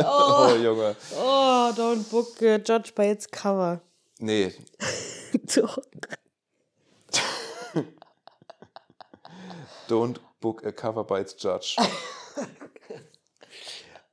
Oh, 0.04 0.54
Junge. 0.62 0.96
Oh, 1.18 1.72
don't 1.76 2.08
book 2.10 2.40
a 2.42 2.58
judge 2.58 2.92
by 2.94 3.10
its 3.10 3.26
cover. 3.30 3.80
Nee, 4.20 4.52
Doch. 5.54 5.78
Don't 9.88 10.20
book 10.40 10.64
a 10.64 10.72
cover 10.72 11.04
by 11.04 11.20
its 11.20 11.34
judge. 11.40 11.76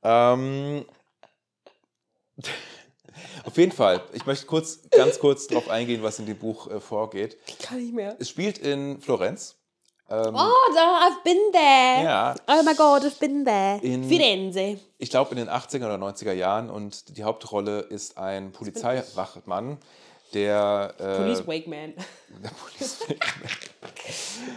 ähm, 0.02 0.84
auf 3.44 3.56
jeden 3.56 3.72
Fall, 3.72 4.02
ich 4.12 4.26
möchte 4.26 4.46
kurz, 4.46 4.80
ganz 4.90 5.18
kurz 5.18 5.46
darauf 5.46 5.68
eingehen, 5.68 6.02
was 6.02 6.18
in 6.18 6.26
dem 6.26 6.38
Buch 6.38 6.68
äh, 6.70 6.80
vorgeht. 6.80 7.36
Kann 7.62 7.78
nicht 7.78 7.94
mehr. 7.94 8.16
Es 8.18 8.28
spielt 8.28 8.58
in 8.58 9.00
Florenz. 9.00 9.56
Ähm, 10.08 10.34
Oh, 10.34 10.52
I've 10.76 11.22
been 11.24 11.38
there. 11.52 12.04
Ja. 12.04 12.34
Oh 12.46 12.62
my 12.64 12.74
God, 12.74 13.02
I've 13.04 13.18
been 13.18 13.44
there. 13.44 13.80
In- 13.82 14.08
Firenze. 14.08 14.78
ich 14.98 15.10
glaube 15.10 15.30
in 15.32 15.38
den 15.38 15.48
80er 15.48 15.86
oder 15.86 15.96
90er 15.96 16.32
Jahren 16.32 16.70
und 16.70 17.16
die 17.16 17.24
Hauptrolle 17.24 17.80
ist 17.80 18.18
ein 18.18 18.52
Polizeiwachmann, 18.52 19.78
der, 20.34 20.94
äh, 20.98 21.16
Police 21.16 21.46
Wake 21.46 21.66
Man. 21.66 21.94
der, 22.42 22.50
Police 22.50 22.98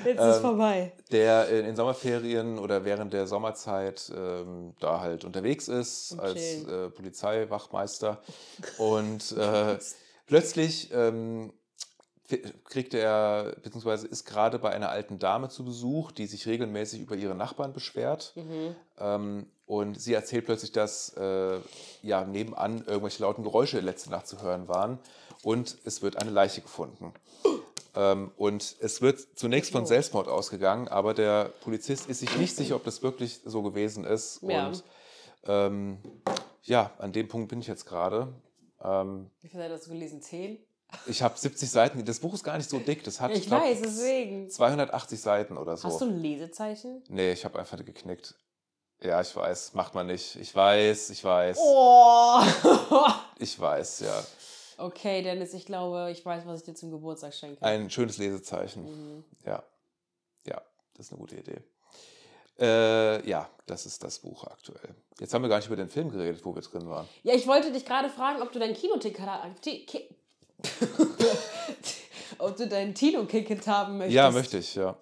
Jetzt 0.06 0.20
Ähm, 0.20 0.30
ist 0.30 0.40
vorbei. 0.40 0.92
der 1.12 1.50
in 1.50 1.66
den 1.66 1.76
Sommerferien 1.76 2.60
oder 2.60 2.86
während 2.86 3.14
der 3.14 3.28
Sommerzeit 3.28 4.12
ähm, 4.16 4.74
da 4.80 5.00
halt 5.02 5.26
unterwegs 5.26 5.68
ist 5.68 6.14
Und 6.14 6.20
als 6.20 6.64
äh, 6.64 6.90
Polizeiwachmeister 6.90 8.22
und 8.78 9.32
äh, 9.38 9.78
plötzlich 10.28 10.90
ähm, 10.94 11.52
kriegt 12.66 12.94
er, 12.94 13.56
beziehungsweise 13.64 14.08
ist 14.08 14.26
gerade 14.26 14.60
bei 14.60 14.70
einer 14.70 14.90
alten 14.90 15.18
Dame 15.18 15.50
zu 15.50 15.66
Besuch, 15.66 16.12
die 16.12 16.28
sich 16.28 16.46
regelmäßig 16.46 17.02
über 17.02 17.16
ihre 17.16 17.34
Nachbarn 17.36 17.74
beschwert. 17.74 18.34
Mhm. 18.36 18.76
Ähm, 19.00 19.46
und 19.66 20.00
sie 20.00 20.14
erzählt 20.14 20.46
plötzlich, 20.46 20.72
dass 20.72 21.10
äh, 21.18 21.60
ja, 22.02 22.26
nebenan 22.26 22.84
irgendwelche 22.86 23.22
lauten 23.24 23.44
Geräusche 23.44 23.80
letzte 23.80 24.12
Nacht 24.12 24.28
zu 24.28 24.42
hören 24.42 24.68
waren. 24.68 25.00
Und 25.44 25.78
es 25.86 26.02
wird 26.02 26.18
eine 26.18 26.32
Leiche 26.32 26.62
gefunden. 26.62 27.14
Ähm, 27.96 28.32
und 28.38 28.76
es 28.80 29.02
wird 29.02 29.20
zunächst 29.36 29.72
von 29.72 29.86
Selbstmord 29.86 30.28
ausgegangen, 30.28 30.88
aber 30.88 31.14
der 31.14 31.46
Polizist 31.62 32.08
ist 32.10 32.20
sich 32.20 32.38
nicht 32.38 32.56
sicher, 32.56 32.76
ob 32.76 32.84
das 32.84 33.02
wirklich 33.02 33.42
so 33.46 33.62
gewesen 33.64 34.04
ist. 34.06 34.42
Ja. 34.44 34.68
Und 34.68 34.84
ähm, 35.46 35.98
ja, 36.64 36.92
an 37.00 37.12
dem 37.12 37.28
Punkt 37.28 37.50
bin 37.50 37.60
ich 37.62 37.68
jetzt 37.68 37.86
gerade. 37.86 38.34
Ähm, 38.84 39.30
Wie 39.42 39.48
viel 39.48 39.62
hast 39.62 39.88
du 39.88 39.92
gelesen? 39.92 40.22
Zehn? 40.22 40.60
ich 41.06 41.22
habe 41.22 41.38
70 41.38 41.70
Seiten. 41.70 42.06
Das 42.06 42.20
Buch 42.20 42.34
ist 42.34 42.44
gar 42.44 42.58
nicht 42.58 42.70
so 42.70 42.80
dick. 42.80 43.04
Das 43.04 43.22
hat, 43.22 43.32
Ich 43.32 43.48
glaub, 43.48 43.62
weiß, 43.62 43.82
deswegen. 43.82 44.50
280 44.50 45.22
Seiten 45.22 45.58
oder 45.58 45.78
so. 45.78 45.88
Hast 45.88 46.02
du 46.02 46.06
ein 46.06 46.20
Lesezeichen? 46.20 47.04
Nee, 47.10 47.32
ich 47.32 47.46
habe 47.46 47.60
einfach 47.60 47.84
geknickt. 47.84 48.36
Ja, 49.02 49.22
ich 49.22 49.34
weiß, 49.34 49.76
macht 49.76 49.96
man 49.96 50.08
nicht. 50.08 50.36
Ich 50.36 50.54
weiß, 50.54 51.12
ich 51.12 51.24
weiß. 51.24 51.58
Oh. 51.62 52.42
Ich 53.42 53.58
weiß, 53.58 54.02
ja. 54.02 54.24
Okay, 54.80 55.22
Dennis, 55.22 55.54
ich 55.54 55.66
glaube, 55.66 56.10
ich 56.12 56.26
weiß, 56.26 56.46
was 56.46 56.60
ich 56.62 56.66
dir 56.66 56.74
zum 56.76 56.92
Geburtstag 56.92 57.34
schenke. 57.34 57.62
Ein 57.64 57.90
schönes 57.90 58.18
Lesezeichen. 58.18 58.84
Mhm. 59.18 59.24
Ja. 59.46 59.64
Ja, 60.48 60.62
das 60.96 61.08
ist 61.08 61.12
eine 61.14 61.20
gute 61.20 61.36
Idee. 61.38 61.62
Äh, 62.60 63.28
ja, 63.30 63.50
das 63.68 63.86
ist 63.86 64.04
das 64.04 64.20
Buch 64.20 64.44
aktuell. 64.46 64.96
Jetzt 65.20 65.34
haben 65.34 65.42
wir 65.44 65.50
gar 65.50 65.58
nicht 65.58 65.68
über 65.68 65.76
den 65.78 65.88
Film 65.90 66.10
geredet, 66.12 66.44
wo 66.44 66.54
wir 66.54 66.62
drin 66.62 66.90
waren. 66.90 67.08
Ja, 67.24 67.34
ich 67.34 67.48
wollte 67.48 67.72
dich 67.72 67.86
gerade 67.86 68.10
fragen, 68.10 68.42
ob 68.42 68.52
du 68.52 68.60
dein 68.60 68.74
Kinoticket 68.74 69.20
ob 72.38 72.56
du 72.58 72.68
dein 72.68 72.94
Kino-Ticket 72.94 73.66
haben 73.68 73.98
möchtest. 73.98 74.16
Ja, 74.16 74.32
möchte 74.32 74.58
ich, 74.58 74.76
ja. 74.76 74.98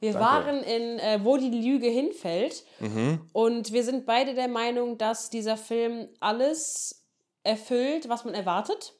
Wir 0.00 0.12
Danke. 0.12 0.26
waren 0.26 0.62
in 0.62 0.98
äh, 0.98 1.20
Wo 1.22 1.36
die 1.36 1.50
Lüge 1.50 1.88
hinfällt 1.88 2.64
Mhm. 2.80 3.28
und 3.32 3.72
wir 3.72 3.82
sind 3.84 4.04
beide 4.06 4.34
der 4.34 4.48
Meinung, 4.48 4.98
dass 4.98 5.30
dieser 5.30 5.56
Film 5.56 6.08
alles 6.20 7.05
erfüllt, 7.46 8.08
was 8.08 8.24
man 8.24 8.34
erwartet. 8.34 8.92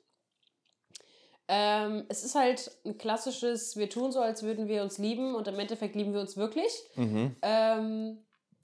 Ähm, 1.48 2.04
es 2.08 2.24
ist 2.24 2.34
halt 2.34 2.70
ein 2.84 2.98
klassisches, 2.98 3.76
wir 3.76 3.88
tun 3.88 4.10
so, 4.10 4.20
als 4.20 4.42
würden 4.42 4.66
wir 4.66 4.82
uns 4.82 4.98
lieben 4.98 5.34
und 5.34 5.46
im 5.46 5.58
Endeffekt 5.58 5.94
lieben 5.94 6.12
wir 6.12 6.20
uns 6.20 6.36
wirklich. 6.36 6.72
Mhm. 6.96 7.36
Ähm, 7.42 8.18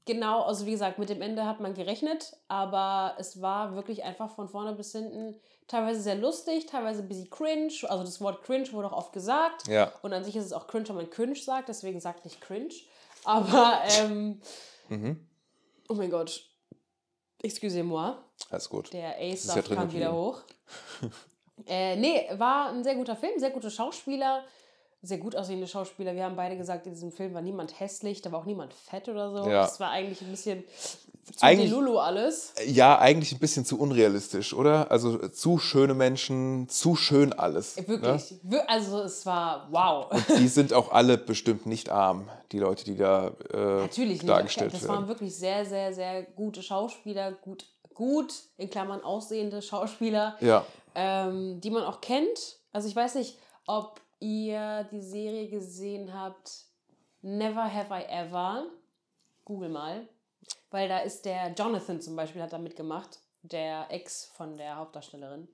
genau, 0.04 0.42
also 0.42 0.66
wie 0.66 0.72
gesagt, 0.72 0.98
mit 0.98 1.08
dem 1.08 1.22
Ende 1.22 1.46
hat 1.46 1.60
man 1.60 1.74
gerechnet, 1.74 2.36
aber 2.48 3.14
es 3.18 3.40
war 3.40 3.76
wirklich 3.76 4.02
einfach 4.02 4.34
von 4.34 4.48
vorne 4.48 4.72
bis 4.72 4.90
hinten 4.92 5.38
teilweise 5.68 6.00
sehr 6.00 6.16
lustig, 6.16 6.66
teilweise 6.66 7.02
ein 7.02 7.08
bisschen 7.08 7.30
cringe. 7.30 7.72
Also 7.88 8.02
das 8.02 8.20
Wort 8.20 8.42
cringe 8.42 8.72
wurde 8.72 8.88
auch 8.88 8.96
oft 8.96 9.12
gesagt. 9.12 9.68
Ja. 9.68 9.92
Und 10.02 10.12
an 10.12 10.24
sich 10.24 10.34
ist 10.34 10.46
es 10.46 10.52
auch 10.52 10.66
cringe, 10.66 10.88
wenn 10.88 10.96
man 10.96 11.10
cringe 11.10 11.36
sagt, 11.36 11.68
deswegen 11.68 12.00
sagt 12.00 12.24
nicht 12.24 12.40
cringe. 12.40 12.74
Aber, 13.24 13.80
ähm, 14.00 14.40
Mhm. 14.88 15.24
oh 15.88 15.94
mein 15.94 16.10
Gott. 16.10 16.44
Excusez-moi. 17.42 18.16
Alles 18.50 18.68
gut. 18.68 18.92
Der 18.92 19.18
ist 19.18 19.54
ja 19.54 19.62
kam 19.62 19.92
wieder 19.92 20.12
hoch. 20.12 20.40
äh, 21.66 21.96
nee, 21.96 22.26
war 22.32 22.70
ein 22.70 22.84
sehr 22.84 22.94
guter 22.94 23.16
Film, 23.16 23.38
sehr 23.38 23.50
gute 23.50 23.70
Schauspieler, 23.70 24.44
sehr 25.02 25.18
gut 25.18 25.34
aussehende 25.34 25.66
Schauspieler. 25.66 26.14
Wir 26.14 26.24
haben 26.24 26.36
beide 26.36 26.56
gesagt, 26.56 26.86
in 26.86 26.92
diesem 26.94 27.10
Film 27.10 27.34
war 27.34 27.42
niemand 27.42 27.78
hässlich, 27.80 28.22
da 28.22 28.30
war 28.30 28.40
auch 28.40 28.44
niemand 28.44 28.72
fett 28.72 29.08
oder 29.08 29.30
so. 29.30 29.50
Ja. 29.50 29.66
Es 29.66 29.80
war 29.80 29.90
eigentlich 29.90 30.22
ein 30.22 30.30
bisschen 30.30 30.64
Zu 31.24 31.44
eigentlich, 31.44 31.70
Lulu 31.70 31.98
alles. 31.98 32.52
ja, 32.66 32.98
eigentlich 32.98 33.32
ein 33.32 33.38
bisschen 33.38 33.64
zu 33.64 33.78
unrealistisch, 33.78 34.52
oder? 34.54 34.90
Also 34.90 35.22
äh, 35.22 35.30
zu 35.32 35.58
schöne 35.58 35.94
Menschen, 35.94 36.68
zu 36.68 36.96
schön 36.96 37.32
alles. 37.32 37.76
ne? 37.76 37.86
Wirklich. 37.88 38.34
Wir- 38.42 38.68
Also 38.68 39.02
es 39.02 39.24
war 39.24 39.68
wow. 39.70 40.10
Die 40.38 40.48
sind 40.48 40.72
auch 40.72 40.90
alle 40.90 41.16
bestimmt 41.18 41.64
nicht 41.66 41.90
arm, 41.90 42.28
die 42.50 42.58
Leute, 42.58 42.84
die 42.84 42.96
da 42.96 43.28
äh, 43.52 43.56
Natürlich 43.82 44.18
nicht. 44.22 44.28
dargestellt 44.28 44.74
das 44.74 44.82
werden. 44.82 44.96
waren 44.96 45.08
wirklich 45.08 45.34
sehr, 45.36 45.64
sehr, 45.64 45.94
sehr 45.94 46.24
gute 46.24 46.60
Schauspieler, 46.62 47.30
gut, 47.32 47.66
gut, 47.94 48.34
in 48.56 48.68
Klammern 48.68 49.02
aussehende 49.02 49.62
Schauspieler, 49.62 50.36
Ja, 50.40 50.64
ähm, 50.96 51.60
die 51.60 51.70
man 51.70 51.84
auch 51.84 52.00
kennt. 52.00 52.58
Also 52.72 52.88
ich 52.88 52.96
weiß 52.96 53.14
nicht, 53.14 53.38
ob 53.66 54.00
ihr 54.18 54.88
die 54.90 55.00
Serie 55.02 55.48
gesehen 55.48 56.12
habt, 56.12 56.64
Never 57.22 57.62
Have 57.72 57.94
I 57.94 58.04
Ever. 58.10 58.64
Google 59.44 59.68
mal. 59.68 60.08
Weil 60.70 60.88
da 60.88 60.98
ist 60.98 61.24
der 61.24 61.52
Jonathan 61.52 62.00
zum 62.00 62.16
Beispiel, 62.16 62.42
hat 62.42 62.52
da 62.52 62.58
mitgemacht. 62.58 63.18
Der 63.42 63.86
Ex 63.90 64.30
von 64.36 64.56
der 64.56 64.76
Hauptdarstellerin. 64.76 65.48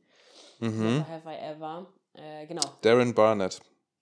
Mhm. 0.61 1.05
Have 1.09 1.29
I 1.31 1.37
Ever. 1.37 1.87
Äh, 2.15 2.47
genau. 2.47 2.63
Darren 2.83 3.15
Barnett. 3.15 3.55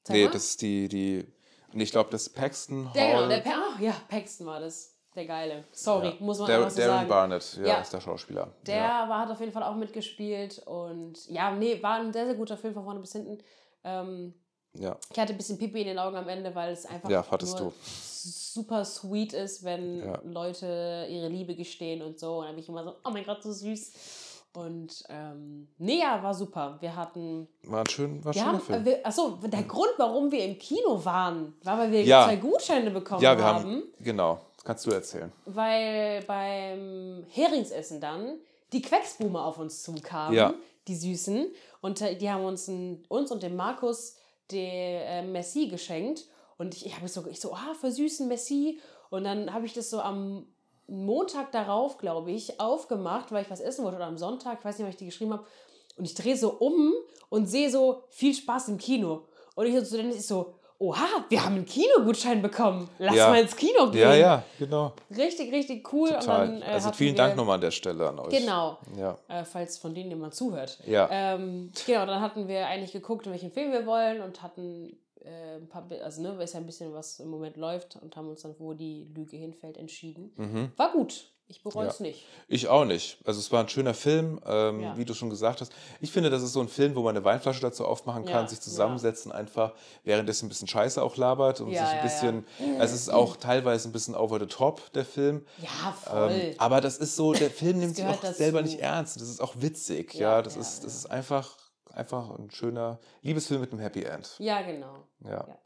Sag 0.02 0.14
nee, 0.16 0.24
mal. 0.24 0.32
das 0.32 0.44
ist 0.44 0.62
die, 0.62 0.88
die, 0.88 1.26
und 1.72 1.80
ich 1.80 1.90
glaube, 1.92 2.10
das 2.10 2.26
ist 2.28 2.34
Paxton 2.34 2.86
Hall. 2.86 2.92
Der, 2.94 3.12
genau, 3.12 3.28
der, 3.28 3.38
Pa- 3.40 3.50
ah, 3.76 3.80
ja, 3.80 3.94
Paxton 4.08 4.46
war 4.46 4.60
das. 4.60 4.92
Der 5.14 5.24
Geile. 5.24 5.64
Sorry, 5.72 6.08
ja. 6.08 6.14
muss 6.20 6.38
man 6.38 6.48
Dar 6.48 6.58
einfach 6.58 6.70
so 6.70 6.76
Darren 6.76 6.96
sagen. 6.96 7.08
Barnett, 7.08 7.54
ja, 7.56 7.66
Ja. 7.66 7.80
ist 7.80 7.90
der 7.90 8.00
Schauspieler. 8.02 8.52
Der 8.66 8.76
ja. 8.76 9.08
war, 9.08 9.20
hat 9.20 9.30
auf 9.30 9.40
jeden 9.40 9.50
Fall 9.52 9.62
auch 9.62 9.74
mitgespielt 9.74 10.58
und 10.66 11.26
ja, 11.30 11.50
nee, 11.52 11.82
war 11.82 12.00
ein 12.00 12.12
sehr, 12.12 12.26
sehr 12.26 12.34
guter 12.34 12.58
Film 12.58 12.74
von 12.74 12.84
vorne 12.84 13.00
bis 13.00 13.12
hinten. 13.12 13.38
Ähm, 13.82 14.34
ja. 14.80 14.96
ich 15.12 15.18
hatte 15.18 15.32
ein 15.32 15.36
bisschen 15.36 15.58
Pipi 15.58 15.80
in 15.82 15.86
den 15.88 15.98
Augen 15.98 16.16
am 16.16 16.28
Ende, 16.28 16.54
weil 16.54 16.72
es 16.72 16.86
einfach 16.86 17.08
Ja, 17.10 17.24
super 18.28 18.84
sweet 18.84 19.32
ist, 19.32 19.64
wenn 19.64 20.00
Ja. 20.04 20.20
Leute 20.24 21.06
ihre 21.10 21.28
Liebe 21.28 21.54
gestehen 21.54 22.02
und 22.02 22.18
so. 22.18 22.38
Und 22.38 22.46
dann 22.46 22.54
bin 22.54 22.62
ich 22.62 22.68
immer 22.68 22.84
so, 22.84 22.94
oh 23.04 23.10
mein 23.10 23.24
Gott, 23.24 23.42
so 23.42 23.52
süß. 23.52 23.92
Und 24.54 25.04
ähm, 25.10 25.68
nee, 25.78 25.98
ja, 26.00 26.22
war 26.22 26.32
super. 26.32 26.78
Wir 26.80 26.96
hatten, 26.96 27.46
War 27.64 27.80
ein, 27.80 27.86
schön, 27.90 28.24
war 28.24 28.30
ein 28.32 28.34
schöner 28.34 28.46
haben, 28.54 28.60
Film. 28.60 28.84
wir, 28.86 29.06
achso, 29.06 29.38
der 29.42 29.62
Grund, 29.64 29.90
warum 29.98 30.32
wir 30.32 30.42
im 30.44 30.58
Kino 30.58 31.04
waren, 31.04 31.54
war, 31.62 31.78
weil 31.78 31.92
wir 31.92 32.02
Ja. 32.04 32.24
zwei 32.24 32.36
Gutscheine 32.36 32.90
bekommen 32.90 33.22
ja, 33.22 33.36
wir 33.36 33.44
haben. 33.44 33.58
haben, 33.64 33.82
genau, 34.00 34.40
kannst 34.64 34.86
du 34.86 34.92
erzählen. 34.92 35.30
weil 35.44 36.22
beim 36.26 37.24
Heringsessen 37.28 38.00
dann 38.00 38.38
die 38.72 38.80
Quecksboomer 38.80 39.44
auf 39.44 39.58
uns 39.58 39.82
zukamen, 39.82 40.34
Ja. 40.34 40.54
die 40.88 40.96
Süßen. 40.96 41.48
Und 41.82 42.00
äh, 42.00 42.16
die 42.16 42.30
haben 42.30 42.44
uns, 42.44 42.70
uns 43.08 43.30
und 43.30 43.42
dem 43.42 43.56
Markus 43.56 44.16
der 44.50 45.06
äh, 45.06 45.22
Messi 45.22 45.68
geschenkt. 45.68 46.24
Und 46.58 46.74
ich, 46.74 46.86
ich 46.86 46.96
habe 46.96 47.08
so, 47.08 47.26
ich 47.26 47.40
so, 47.40 47.52
ah, 47.54 47.74
für 47.78 47.90
süßen 47.90 48.28
Messi. 48.28 48.80
Und 49.10 49.24
dann 49.24 49.52
habe 49.52 49.66
ich 49.66 49.72
das 49.72 49.90
so 49.90 50.00
am 50.00 50.46
Montag 50.88 51.52
darauf, 51.52 51.98
glaube 51.98 52.30
ich, 52.30 52.60
aufgemacht, 52.60 53.32
weil 53.32 53.42
ich 53.42 53.50
was 53.50 53.60
essen 53.60 53.84
wollte 53.84 53.96
oder 53.96 54.06
am 54.06 54.18
Sonntag, 54.18 54.58
ich 54.58 54.64
weiß 54.64 54.78
nicht, 54.78 54.86
ob 54.86 54.90
ich 54.90 54.96
die 54.96 55.06
geschrieben 55.06 55.32
habe. 55.32 55.46
Und 55.96 56.04
ich 56.04 56.14
drehe 56.14 56.36
so 56.36 56.52
um 56.52 56.92
und 57.28 57.46
sehe 57.46 57.70
so 57.70 58.04
viel 58.10 58.34
Spaß 58.34 58.68
im 58.68 58.78
Kino. 58.78 59.26
Und 59.54 59.66
ich 59.66 59.74
so 59.74 59.82
zu 59.82 59.96
Dennis, 59.96 60.16
ich 60.16 60.26
so, 60.26 60.54
oha, 60.78 61.24
wir 61.28 61.44
haben 61.44 61.56
einen 61.56 61.66
Kinogutschein 61.66 62.42
bekommen. 62.42 62.88
Lass 62.98 63.14
Ja. 63.16 63.28
mal 63.30 63.40
ins 63.40 63.56
Kino 63.56 63.90
gehen. 63.90 64.00
Ja, 64.02 64.14
ja, 64.14 64.42
genau. 64.58 64.92
Richtig, 65.16 65.52
richtig 65.52 65.92
cool. 65.92 66.10
Total. 66.10 66.46
Dann, 66.46 66.62
äh, 66.62 66.66
also 66.66 66.92
vielen 66.92 67.14
Dank 67.16 67.36
nochmal 67.36 67.56
an 67.56 67.60
der 67.60 67.70
Stelle 67.70 68.08
an 68.08 68.18
euch. 68.18 68.30
Genau, 68.30 68.78
Ja. 68.98 69.16
äh, 69.28 69.44
falls 69.44 69.78
von 69.78 69.94
denen 69.94 70.10
jemand 70.10 70.34
zuhört. 70.34 70.78
Ja. 70.86 71.08
Ähm, 71.10 71.70
genau, 71.86 72.06
dann 72.06 72.20
hatten 72.20 72.48
wir 72.48 72.66
eigentlich 72.66 72.92
geguckt, 72.92 73.26
in 73.26 73.32
welchen 73.32 73.50
Film 73.50 73.72
wir 73.72 73.86
wollen 73.86 74.20
und 74.22 74.42
hatten 74.42 74.96
äh, 75.24 75.56
ein 75.56 75.68
paar, 75.68 75.84
also 76.04 76.22
ne, 76.22 76.38
weiß 76.38 76.52
ja 76.52 76.60
ein 76.60 76.66
bisschen, 76.66 76.92
was 76.94 77.18
im 77.18 77.28
Moment 77.28 77.56
läuft 77.56 77.96
und 78.00 78.16
haben 78.16 78.28
uns 78.28 78.42
dann, 78.42 78.54
wo 78.58 78.74
die 78.74 79.08
Lüge 79.12 79.36
hinfällt, 79.36 79.76
entschieden. 79.76 80.32
Mhm. 80.36 80.70
War 80.76 80.92
gut. 80.92 81.32
Ich 81.48 81.62
bereue 81.62 81.84
Ja. 81.84 81.90
es 81.92 82.00
nicht. 82.00 82.26
Ich 82.48 82.66
auch 82.66 82.84
nicht. 82.84 83.18
Also 83.24 83.38
es 83.38 83.52
war 83.52 83.60
ein 83.62 83.68
schöner 83.68 83.94
Film, 83.94 84.40
ähm, 84.44 84.80
Ja. 84.80 84.96
wie 84.98 85.04
du 85.04 85.14
schon 85.14 85.30
gesagt 85.30 85.60
hast. 85.60 85.72
Ich 86.00 86.10
finde, 86.10 86.28
das 86.28 86.42
ist 86.42 86.52
so 86.52 86.60
ein 86.60 86.68
Film, 86.68 86.96
wo 86.96 87.02
man 87.02 87.16
eine 87.16 87.24
Weinflasche 87.24 87.60
dazu 87.60 87.84
aufmachen 87.86 88.24
kann, 88.24 88.44
Ja, 88.44 88.48
sich 88.48 88.60
zusammensetzen, 88.60 89.30
einfach 89.30 89.72
währenddessen 90.02 90.46
ein 90.46 90.48
bisschen 90.48 90.66
Scheiße 90.66 91.00
auch 91.00 91.16
labert 91.16 91.60
und 91.60 91.70
Ja, 91.70 91.84
sich 91.86 91.88
ein 91.90 91.96
ja, 91.98 92.02
bisschen, 92.02 92.46
also 92.80 92.94
es 92.96 93.02
ist 93.02 93.10
auch 93.10 93.36
teilweise 93.36 93.88
ein 93.88 93.92
bisschen 93.92 94.16
over 94.16 94.40
the 94.40 94.46
top, 94.46 94.92
der 94.94 95.04
Film. 95.04 95.46
Ja, 95.58 95.92
voll. 95.92 96.30
Ähm, 96.32 96.54
aber 96.58 96.80
das 96.80 96.96
ist 96.98 97.14
so, 97.14 97.32
der 97.32 97.50
Film 97.50 97.78
nimmt 97.78 97.94
sich 97.94 98.04
auch 98.04 98.22
selber 98.24 98.62
nicht 98.62 98.80
ernst. 98.80 99.20
Das 99.20 99.28
ist 99.28 99.40
auch 99.40 99.54
witzig, 99.58 100.14
ja. 100.14 100.32
Ja, 100.38 100.42
das 100.42 100.56
ja, 100.56 100.60
ist, 100.62 100.82
das 100.84 100.92
ja. 100.94 100.98
ist 100.98 101.06
einfach, 101.12 101.56
einfach 101.92 102.28
ein 102.30 102.50
schöner 102.50 102.98
Liebesfilm 103.22 103.60
mit 103.60 103.70
einem 103.70 103.80
Happy 103.80 104.02
End. 104.02 104.34
ja, 104.40 104.62
genau. 104.62 105.04
Ja, 105.20 105.30
Ja. 105.46 105.58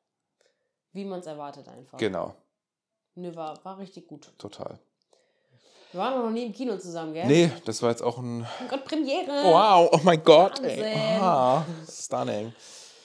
Wie 0.93 1.05
man 1.07 1.21
es 1.21 1.27
erwartet 1.27 1.69
einfach. 1.69 1.97
genau, 1.97 2.35
Ne, 3.15 3.35
war, 3.35 3.65
war 3.65 3.79
richtig 3.79 4.07
gut. 4.09 4.33
total. 4.39 4.79
Wir 5.93 6.01
waren 6.01 6.23
noch 6.23 6.31
nie 6.31 6.47
im 6.47 6.53
Kino 6.53 6.77
zusammen, 6.79 7.15
gell? 7.15 7.27
Nee, 7.27 7.51
das 7.65 7.83
war 7.83 7.91
jetzt 7.91 8.03
auch 8.03 8.19
ein. 8.19 8.47
Oh 8.65 8.69
Gott, 8.69 8.85
Premiere. 8.85 9.43
Wow, 9.45 9.91
oh 9.93 10.01
mein 10.05 10.23
Gott, 10.23 10.61
ey. 10.61 10.95
Ah, 11.21 11.65
stunning. 11.91 12.53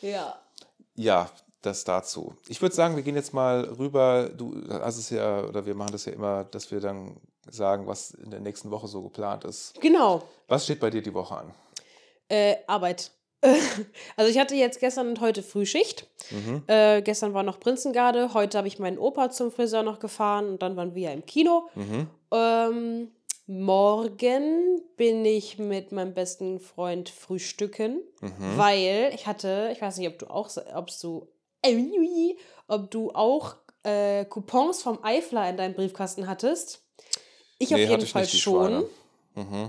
Ja. 0.02 0.36
Ja, 0.94 1.30
das 1.64 1.84
dazu. 1.84 2.36
Ich 2.48 2.62
würde 2.62 2.76
sagen, 2.76 2.96
wir 2.96 3.02
gehen 3.02 3.16
jetzt 3.16 3.34
mal 3.34 3.64
rüber. 3.80 4.30
Du 4.30 4.62
hast 4.70 4.98
es 4.98 5.10
ja, 5.10 5.44
oder 5.46 5.66
wir 5.66 5.74
machen 5.74 5.94
das 5.94 6.06
ja 6.06 6.14
immer, 6.14 6.44
dass 6.44 6.70
wir 6.70 6.80
dann 6.80 7.18
sagen, 7.50 7.88
was 7.88 8.12
in 8.12 8.30
der 8.30 8.40
nächsten 8.40 8.70
Woche 8.70 8.88
so 8.88 9.02
geplant 9.02 9.46
ist. 9.46 9.80
Genau. 9.82 10.22
Was 10.48 10.66
steht 10.66 10.80
bei 10.80 10.92
dir 10.92 11.02
die 11.02 11.14
Woche 11.14 11.38
an? 11.38 11.54
Äh, 12.30 12.58
Arbeit. 12.68 13.12
also 14.16 14.32
ich 14.32 14.40
hatte 14.40 14.56
jetzt 14.56 14.80
gestern 14.80 15.08
und 15.10 15.22
heute 15.22 15.44
Frühschicht. 15.44 16.08
Mhm. 16.32 16.64
Äh, 16.68 17.02
gestern 17.02 17.34
war 17.34 17.44
noch 17.44 17.60
Prinzengarde, 17.60 18.34
heute 18.34 18.58
habe 18.58 18.68
ich 18.68 18.80
meinen 18.80 18.98
Opa 18.98 19.30
zum 19.30 19.52
Friseur 19.52 19.84
noch 19.84 20.00
gefahren 20.00 20.50
und 20.50 20.62
dann 20.62 20.76
waren 20.76 20.96
wir 20.96 21.04
ja 21.04 21.12
im 21.12 21.26
Kino. 21.26 21.70
Mhm. 21.76 22.08
Ähm, 22.32 23.12
morgen 23.48 24.82
bin 24.98 25.24
ich 25.26 25.60
mit 25.60 25.92
meinem 25.92 26.14
besten 26.14 26.60
Freund 26.60 27.10
frühstücken, 27.10 28.02
Mhm. 28.22 28.58
weil 28.58 29.12
ich 29.14 29.28
hatte, 29.28 29.70
ich 29.72 29.82
weiß 29.82 29.98
nicht, 29.98 30.08
ob 30.08 30.18
du 30.20 30.28
auch, 30.28 30.50
ob 30.74 30.90
du, 31.02 31.28
äh, 31.62 32.36
ob 32.68 32.90
du 32.90 33.12
auch 33.12 33.56
äh, 33.84 34.26
Coupons 34.26 34.82
vom 34.82 35.04
Eifler 35.04 35.48
in 35.50 35.58
deinem 35.58 35.76
Briefkasten 35.76 36.28
hattest. 36.28 36.82
Ich 37.60 37.74
auf 37.74 37.80
Nee, 37.80 37.86
hatte 37.88 37.92
jeden 38.02 38.08
Fall 38.08 38.28
schon. 38.28 38.86
Mhm. 39.36 39.68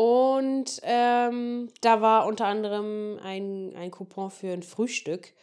Und 0.00 0.80
ähm, 0.82 1.68
da 1.82 2.00
war 2.00 2.24
unter 2.24 2.46
anderem 2.46 3.18
ein, 3.22 3.74
ein 3.76 3.90
Coupon 3.90 4.30
für 4.30 4.50
ein 4.50 4.62
Frühstück. 4.62 5.34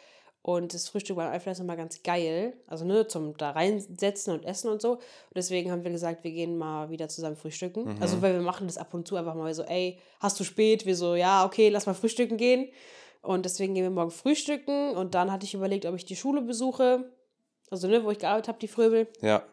Und 0.41 0.73
das 0.73 0.89
Frühstück 0.89 1.15
beim 1.15 1.31
Eifler 1.31 1.51
ist 1.51 1.59
immer 1.59 1.75
ganz 1.75 2.01
geil. 2.01 2.57
Also 2.65 2.83
ne, 2.83 3.07
zum 3.07 3.37
da 3.37 3.51
reinsetzen 3.51 4.33
und 4.33 4.45
essen 4.45 4.71
und 4.71 4.81
so. 4.81 4.93
Und 4.93 5.01
deswegen 5.35 5.69
haben 5.69 5.83
wir 5.83 5.91
gesagt, 5.91 6.23
wir 6.23 6.31
gehen 6.31 6.57
mal 6.57 6.89
wieder 6.89 7.07
zusammen 7.07 7.35
frühstücken. 7.35 7.83
Mhm. 7.83 8.01
Also 8.01 8.19
weil 8.23 8.33
wir 8.33 8.41
machen 8.41 8.65
das 8.65 8.79
ab 8.79 8.95
und 8.95 9.07
zu 9.07 9.15
einfach 9.15 9.35
mal 9.35 9.53
so, 9.53 9.61
ey, 9.61 9.99
hast 10.19 10.39
du 10.39 10.43
spät? 10.43 10.87
Wir 10.87 10.95
so, 10.95 11.13
ja, 11.13 11.45
okay, 11.45 11.69
lass 11.69 11.85
mal 11.85 11.93
frühstücken 11.93 12.37
gehen. 12.37 12.67
Und 13.21 13.45
deswegen 13.45 13.75
gehen 13.75 13.83
wir 13.83 13.91
morgen 13.91 14.09
frühstücken. 14.09 14.95
Und 14.95 15.13
dann 15.13 15.31
hatte 15.31 15.45
ich 15.45 15.53
überlegt, 15.53 15.85
ob 15.85 15.93
ich 15.93 16.05
die 16.05 16.15
Schule 16.15 16.41
besuche. 16.41 17.11
Also 17.69 17.87
ne, 17.87 18.03
wo 18.03 18.09
ich 18.09 18.17
gearbeitet 18.17 18.47
habe, 18.47 18.57
die 18.57 18.67
Fröbel. 18.67 19.07
Ja, 19.21 19.43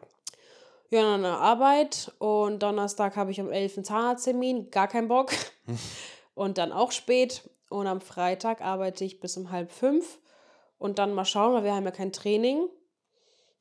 Ja, 0.89 1.15
eine 1.15 1.37
Arbeit 1.37 2.11
und 2.19 2.61
Donnerstag 2.61 3.15
habe 3.15 3.31
ich 3.31 3.41
um 3.41 3.51
11 3.51 3.77
einen 3.77 3.85
Zahnarzttermin, 3.85 4.69
gar 4.69 4.87
keinen 4.87 5.07
Bock. 5.07 5.31
und 6.35 6.57
dann 6.57 6.71
auch 6.71 6.91
spät. 6.91 7.49
Und 7.69 7.87
am 7.87 8.01
Freitag 8.01 8.61
arbeite 8.61 9.03
ich 9.03 9.19
bis 9.19 9.35
um 9.37 9.51
halb 9.51 9.71
fünf. 9.71 10.19
Und 10.77 10.99
dann 10.99 11.13
mal 11.13 11.25
schauen, 11.25 11.53
weil 11.53 11.63
wir 11.63 11.73
haben 11.73 11.85
ja 11.85 11.91
kein 11.91 12.13
Training. 12.13 12.67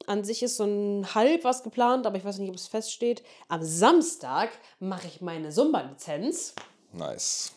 An 0.07 0.25
sich 0.25 0.43
ist 0.43 0.59
so 0.59 0.65
ein 0.65 1.15
halb 1.15 1.45
was 1.45 1.63
geplant, 1.63 2.07
aber 2.07 2.17
ich 2.17 2.25
weiß 2.25 2.39
nicht, 2.39 2.51
ob 2.51 2.57
es 2.57 2.67
feststeht. 2.67 3.23
Am 3.49 3.63
Samstag 3.63 4.51
mache 4.79 5.07
ich 5.07 5.21
meine 5.21 5.51
Zumba-Lizenz. 5.51 6.55
nice. 6.93 7.53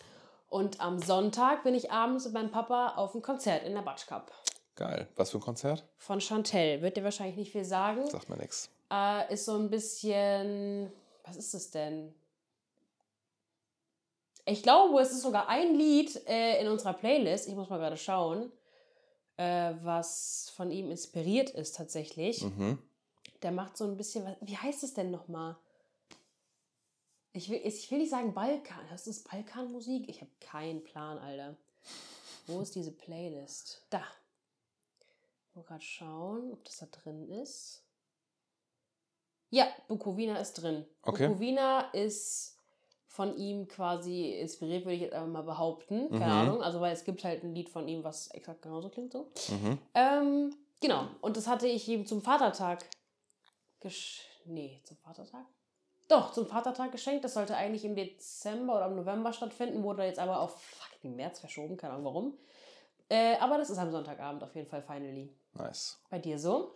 Und 0.50 0.80
am 0.80 0.98
Sonntag 1.00 1.64
bin 1.64 1.76
ich 1.76 1.92
abends 1.92 2.24
mit 2.24 2.34
meinem 2.34 2.52
Papa 2.52 2.94
auf 2.96 3.14
einem 3.14 3.22
Konzert 3.22 3.64
in 3.64 3.74
der 3.74 3.82
Batsch 3.82 4.08
Cup. 4.08 4.32
Geil. 4.76 5.10
Was 5.18 5.32
für 5.32 5.40
ein 5.40 5.42
Konzert? 5.42 5.84
Von 5.98 6.22
Chantel. 6.22 6.82
Wird 6.82 6.96
dir 6.96 7.04
wahrscheinlich 7.04 7.36
nicht 7.36 7.52
viel 7.52 7.66
sagen. 7.66 8.10
Sagt 8.10 8.30
mir 8.30 8.38
nichts. 8.38 8.70
Äh, 8.92 9.34
ist 9.34 9.46
so 9.46 9.56
ein 9.58 9.70
bisschen. 9.70 10.92
Was 11.24 11.36
ist 11.38 11.54
es 11.54 11.72
denn? 11.72 12.14
Ich 14.46 14.64
glaube, 14.64 15.00
es 15.02 15.12
ist 15.12 15.22
sogar 15.24 15.50
ein 15.50 15.76
Lied 15.76 16.16
äh, 16.28 16.62
in 16.62 16.70
unserer 16.70 16.94
Playlist. 16.94 17.48
Ich 17.50 17.56
muss 17.56 17.70
mal 17.70 17.80
gerade 17.80 17.98
schauen, 17.98 18.50
äh, 19.36 19.74
was 19.82 20.52
von 20.56 20.72
ihm 20.72 20.90
inspiriert 20.90 21.50
ist 21.50 21.76
tatsächlich. 21.76 22.44
Mhm. 22.44 22.82
Der 23.42 23.52
macht 23.52 23.76
so 23.76 23.84
ein 23.84 23.98
bisschen. 23.98 24.24
was- 24.26 24.38
Wie 24.42 24.58
heißt 24.58 24.84
es 24.84 24.94
denn 24.94 25.12
nochmal? 25.12 25.58
Ich 27.34 27.50
will, 27.50 27.60
ich 27.64 27.92
will 27.92 28.00
nicht 28.00 28.10
sagen 28.10 28.34
Balkan. 28.34 28.80
Das 28.90 29.06
ist 29.06 29.30
Balkanmusik. 29.30 30.08
Ich 30.10 30.22
habe 30.22 30.32
keinen 30.40 30.82
Plan, 30.84 31.18
Alter. 31.20 31.58
Wo 32.48 32.62
ist 32.62 32.74
diese 32.74 32.94
Playlist? 32.94 33.86
Da. 33.90 34.02
Ich 35.50 35.56
will 35.58 35.64
gerade 35.64 35.84
schauen, 35.84 36.54
ob 36.54 36.64
das 36.64 36.78
da 36.78 36.86
drin 36.86 37.30
ist. 37.30 37.84
Ja, 39.50 39.68
Bukowina 39.88 40.38
ist 40.38 40.54
drin. 40.62 40.86
Okay. 41.04 41.28
Bukowina 41.28 41.82
ist 41.94 42.58
von 43.08 43.36
ihm 43.38 43.68
quasi 43.68 44.32
inspiriert, 44.34 44.86
würde 44.86 44.96
ich 44.96 45.02
jetzt 45.02 45.14
einfach 45.14 45.28
mal 45.28 45.42
behaupten. 45.42 46.10
Keine 46.10 46.26
Mhm. 46.26 46.32
Ahnung. 46.32 46.62
Also, 46.62 46.82
weil 46.82 46.94
es 46.94 47.04
gibt 47.04 47.24
halt 47.24 47.44
ein 47.44 47.56
Lied 47.56 47.70
von 47.70 47.88
ihm, 47.88 48.04
was 48.04 48.28
exakt 48.32 48.62
genauso 48.62 48.90
klingt 48.90 49.14
so. 49.14 49.32
Mhm. 49.50 49.80
Ähm, 49.96 50.56
genau. 50.82 51.08
Und 51.22 51.36
das 51.38 51.48
hatte 51.48 51.68
ich 51.68 51.88
ihm 51.88 52.06
zum 52.06 52.22
Vatertag 52.22 52.86
gesch... 53.80 54.22
Nee, 54.46 54.82
zum 54.84 54.98
Vatertag? 54.98 55.46
Doch, 56.08 56.32
zum 56.32 56.46
Vatertag 56.48 56.92
geschenkt. 56.92 57.26
Das 57.26 57.34
sollte 57.34 57.56
eigentlich 57.58 57.84
im 57.84 57.96
Dezember 57.96 58.76
oder 58.76 58.86
im 58.88 58.96
November 58.96 59.34
stattfinden, 59.34 59.84
wurde 59.84 60.06
jetzt 60.06 60.20
aber 60.20 60.40
auf 60.40 60.62
fucking 60.62 61.16
März 61.16 61.40
verschoben, 61.40 61.76
keine 61.76 61.94
Ahnung 61.94 62.06
warum. 62.06 62.38
Äh, 63.10 63.38
aber 63.38 63.58
das 63.58 63.70
ist 63.70 63.78
am 63.78 63.92
Sonntagabend 63.92 64.44
auf 64.44 64.56
jeden 64.56 64.68
Fall 64.68 64.82
finally. 64.84 65.34
Nice. 65.58 65.98
Bei 66.10 66.20
dir 66.20 66.38
so? 66.40 66.74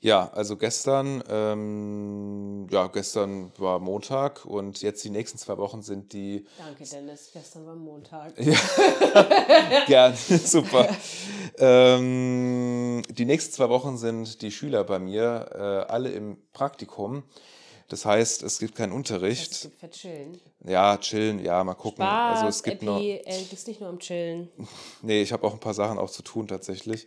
Ja, 0.00 0.30
also 0.32 0.56
gestern, 0.56 1.22
ähm, 1.28 2.66
ja, 2.70 2.86
gestern 2.86 3.52
war 3.58 3.78
Montag 3.78 4.44
und 4.44 4.80
jetzt 4.82 5.02
die 5.04 5.10
nächsten 5.10 5.38
zwei 5.38 5.56
Wochen 5.58 5.82
sind 5.82 6.12
die. 6.12 6.46
Danke, 6.58 6.84
Dennis. 6.84 7.30
Gestern 7.32 7.66
war 7.66 7.74
Montag. 7.74 8.32
Ja, 8.38 9.82
gern, 9.86 10.16
super. 10.44 10.88
Ähm, 11.58 13.02
die 13.10 13.24
nächsten 13.24 13.52
zwei 13.52 13.68
Wochen 13.68 13.98
sind 13.98 14.40
die 14.42 14.50
Schüler 14.50 14.84
bei 14.84 14.98
mir 14.98 15.50
äh, 15.54 15.92
alle 15.92 16.10
im 16.12 16.38
Praktikum. 16.52 17.24
Das 17.88 18.04
heißt, 18.04 18.42
es 18.42 18.58
gibt 18.58 18.74
keinen 18.74 18.90
Es 18.92 18.96
Unterricht. 18.96 19.62
gibt 19.62 19.80
für 19.80 19.90
chillen. 19.90 20.38
Ja, 20.64 20.98
chillen, 20.98 21.42
ja, 21.42 21.64
mal 21.64 21.74
gucken. 21.74 22.04
Spaß, 22.04 22.36
also 22.36 22.48
es 22.48 22.62
gibt 22.62 22.82
noch. 22.82 22.98
Epi, 22.98 23.22
äh, 23.24 23.38
du 23.38 23.44
bist 23.46 23.66
nicht 23.66 23.80
nur 23.80 23.88
am 23.88 23.98
Chillen. 23.98 24.48
Nee, 25.02 25.22
ich 25.22 25.32
habe 25.32 25.46
auch 25.46 25.54
ein 25.54 25.60
paar 25.60 25.74
Sachen 25.74 25.98
auch 25.98 26.10
zu 26.10 26.22
tun 26.22 26.46
tatsächlich. 26.46 27.06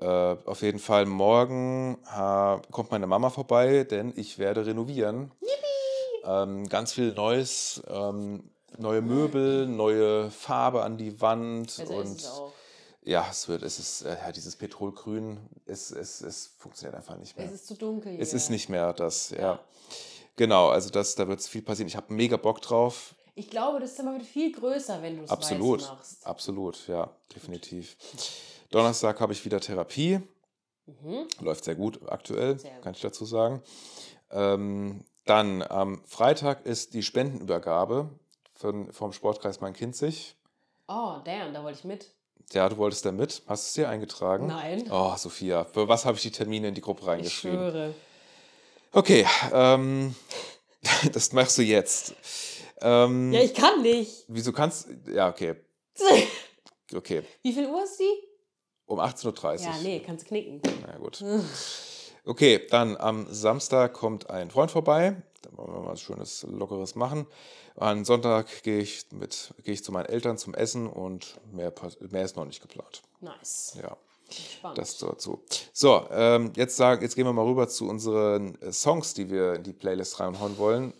Äh, 0.00 0.06
auf 0.06 0.62
jeden 0.62 0.78
Fall 0.78 1.06
morgen 1.06 1.98
ha, 2.06 2.62
kommt 2.70 2.90
meine 2.90 3.06
Mama 3.06 3.30
vorbei, 3.30 3.84
denn 3.84 4.12
ich 4.16 4.38
werde 4.38 4.66
renovieren. 4.66 5.32
Ähm, 6.24 6.68
ganz 6.68 6.92
viel 6.92 7.12
Neues, 7.14 7.82
ähm, 7.88 8.50
neue 8.76 9.02
Möbel, 9.02 9.66
neue 9.66 10.30
Farbe 10.30 10.82
an 10.82 10.98
die 10.98 11.20
Wand 11.20 11.78
Also 11.78 11.94
und 11.94 12.16
es 12.16 12.42
ja, 13.08 13.26
es 13.30 13.48
wird, 13.48 13.62
es 13.62 13.78
ist 13.78 14.02
äh, 14.02 14.18
ja, 14.18 14.32
dieses 14.32 14.56
Petrolgrün, 14.56 15.38
es, 15.64 15.90
es, 15.90 16.20
es 16.20 16.50
funktioniert 16.58 16.94
einfach 16.94 17.16
nicht 17.16 17.38
mehr. 17.38 17.46
Es 17.46 17.52
ist 17.52 17.66
zu 17.66 17.74
dunkel 17.74 18.12
hier. 18.12 18.20
Es 18.20 18.34
ist 18.34 18.50
nicht 18.50 18.68
mehr 18.68 18.92
das, 18.92 19.30
ja. 19.30 19.38
Ja. 19.38 19.60
Genau, 20.36 20.68
also 20.68 20.90
das, 20.90 21.14
da 21.14 21.26
wird 21.26 21.42
viel 21.42 21.62
passieren. 21.62 21.88
Ich 21.88 21.96
habe 21.96 22.12
mega 22.12 22.36
Bock 22.36 22.60
drauf. 22.60 23.14
Ich 23.34 23.48
glaube, 23.48 23.80
das 23.80 23.94
Zimmer 23.94 24.12
wird 24.12 24.24
viel 24.24 24.52
größer, 24.52 25.00
wenn 25.00 25.16
du 25.16 25.24
es 25.24 25.30
Absolut, 25.30 25.80
machst. 25.80 26.26
absolut, 26.26 26.86
ja, 26.86 27.08
definitiv. 27.34 27.96
Donnerstag 28.70 29.20
habe 29.20 29.32
ich 29.32 29.44
wieder 29.44 29.60
Therapie. 29.60 30.20
Mhm. 30.86 31.26
Läuft 31.40 31.64
sehr 31.64 31.74
gut 31.74 32.00
aktuell, 32.08 32.58
Sehr 32.58 32.72
gut. 32.72 32.82
kann 32.82 32.94
ich 32.94 33.00
dazu 33.00 33.24
sagen. 33.24 33.62
Ähm, 34.30 35.04
dann 35.24 35.62
am 35.62 36.02
Freitag 36.06 36.64
ist 36.66 36.94
die 36.94 37.02
Spendenübergabe 37.02 38.08
von, 38.54 38.92
vom 38.92 39.12
Sportkreis 39.12 39.60
Main-Kinzig. 39.60 40.34
Oh, 40.88 41.16
damn, 41.24 41.52
da 41.52 41.62
wollte 41.62 41.78
ich 41.80 41.84
mit. 41.84 42.10
Ja, 42.52 42.68
du 42.70 42.78
wolltest 42.78 43.04
da 43.04 43.12
mit. 43.12 43.42
Hast 43.46 43.64
du 43.64 43.68
es 43.68 43.72
dir 43.74 43.88
eingetragen? 43.90 44.46
Nein. 44.46 44.90
Oh, 44.90 45.14
Sophia, 45.16 45.64
für 45.64 45.86
was 45.88 46.06
habe 46.06 46.16
ich 46.16 46.22
die 46.22 46.30
Termine 46.30 46.68
in 46.68 46.74
die 46.74 46.80
Gruppe 46.80 47.02
Ich 47.02 47.06
reingeschrieben? 47.08 47.58
schwöre. 47.58 47.94
Okay, 48.92 49.26
ähm, 49.52 50.14
das 51.12 51.32
machst 51.34 51.58
du 51.58 51.62
jetzt. 51.62 52.14
Ähm, 52.80 53.32
Ja, 53.32 53.40
ich 53.40 53.52
kann 53.52 53.82
nicht. 53.82 54.24
wieso 54.28 54.52
kannst 54.52 54.88
Ja, 55.06 55.28
okay. 55.28 55.56
Okay, 56.94 57.22
Wie 57.42 57.52
viel 57.52 57.66
Uhr 57.66 57.84
ist 57.84 57.98
die? 58.00 58.27
Um 58.88 58.98
18.30 58.98 59.26
Uhr. 59.42 59.60
Ja, 59.60 59.74
nee, 59.82 60.00
kannst 60.00 60.26
knicken. 60.26 60.60
Na 60.86 60.98
gut. 60.98 61.22
Okay, 62.24 62.66
dann 62.70 62.96
am 62.96 63.26
Samstag 63.30 63.92
kommt 63.92 64.28
ein 64.28 64.50
Freund 64.50 64.70
vorbei. 64.70 65.22
Da 65.42 65.56
wollen 65.56 65.72
wir 65.72 65.80
mal 65.80 65.92
was 65.92 66.00
Schönes, 66.00 66.44
Lockeres 66.48 66.94
machen. 66.94 67.26
Am 67.76 68.04
Sonntag 68.04 68.62
gehe 68.64 68.80
ich, 68.80 69.06
mit, 69.12 69.54
gehe 69.62 69.74
ich 69.74 69.84
zu 69.84 69.92
meinen 69.92 70.06
Eltern 70.06 70.36
zum 70.36 70.54
Essen 70.54 70.88
und 70.88 71.38
mehr, 71.52 71.72
mehr 72.10 72.24
ist 72.24 72.36
noch 72.36 72.44
nicht 72.44 72.60
geplant. 72.60 73.02
Nice. 73.20 73.78
Ja, 73.80 73.96
Spannend. 74.30 74.78
das 74.78 74.98
dazu. 74.98 75.40
So, 75.72 76.06
ähm, 76.10 76.52
jetzt, 76.56 76.76
sagen, 76.76 77.02
jetzt 77.02 77.14
gehen 77.14 77.24
wir 77.24 77.32
mal 77.32 77.46
rüber 77.46 77.68
zu 77.68 77.88
unseren 77.88 78.60
äh, 78.60 78.72
Songs, 78.72 79.14
die 79.14 79.30
wir 79.30 79.54
in 79.54 79.62
die 79.62 79.72
Playlist 79.72 80.18
reinhauen 80.18 80.58
wollen. 80.58 80.92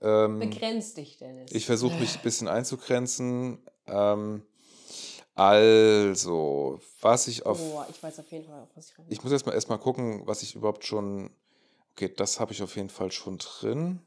Ähm, 0.00 0.38
Begrenz 0.38 0.94
dich, 0.94 1.18
Dennis. 1.18 1.50
ich 1.52 1.66
versuche 1.66 1.98
mich 1.98 2.16
ein 2.16 2.22
bisschen 2.22 2.48
einzugrenzen. 2.48 3.58
Ähm, 3.86 4.42
also, 5.38 6.80
was 7.00 7.28
ich 7.28 7.46
auf. 7.46 7.60
Oh, 7.60 7.82
ich 7.88 8.02
weiß 8.02 8.18
auf 8.20 8.30
jeden 8.30 8.46
Fall, 8.46 8.66
was 8.74 8.90
ich 8.90 8.98
rein. 8.98 9.06
Ich 9.08 9.22
muss 9.22 9.32
erstmal 9.32 9.54
erst 9.54 9.68
mal 9.68 9.78
gucken, 9.78 10.22
was 10.26 10.42
ich 10.42 10.54
überhaupt 10.54 10.84
schon. 10.84 11.30
Okay, 11.92 12.12
das 12.16 12.38
habe 12.40 12.52
ich 12.52 12.62
auf 12.62 12.76
jeden 12.76 12.90
Fall 12.90 13.10
schon 13.10 13.38
drin. 13.38 14.00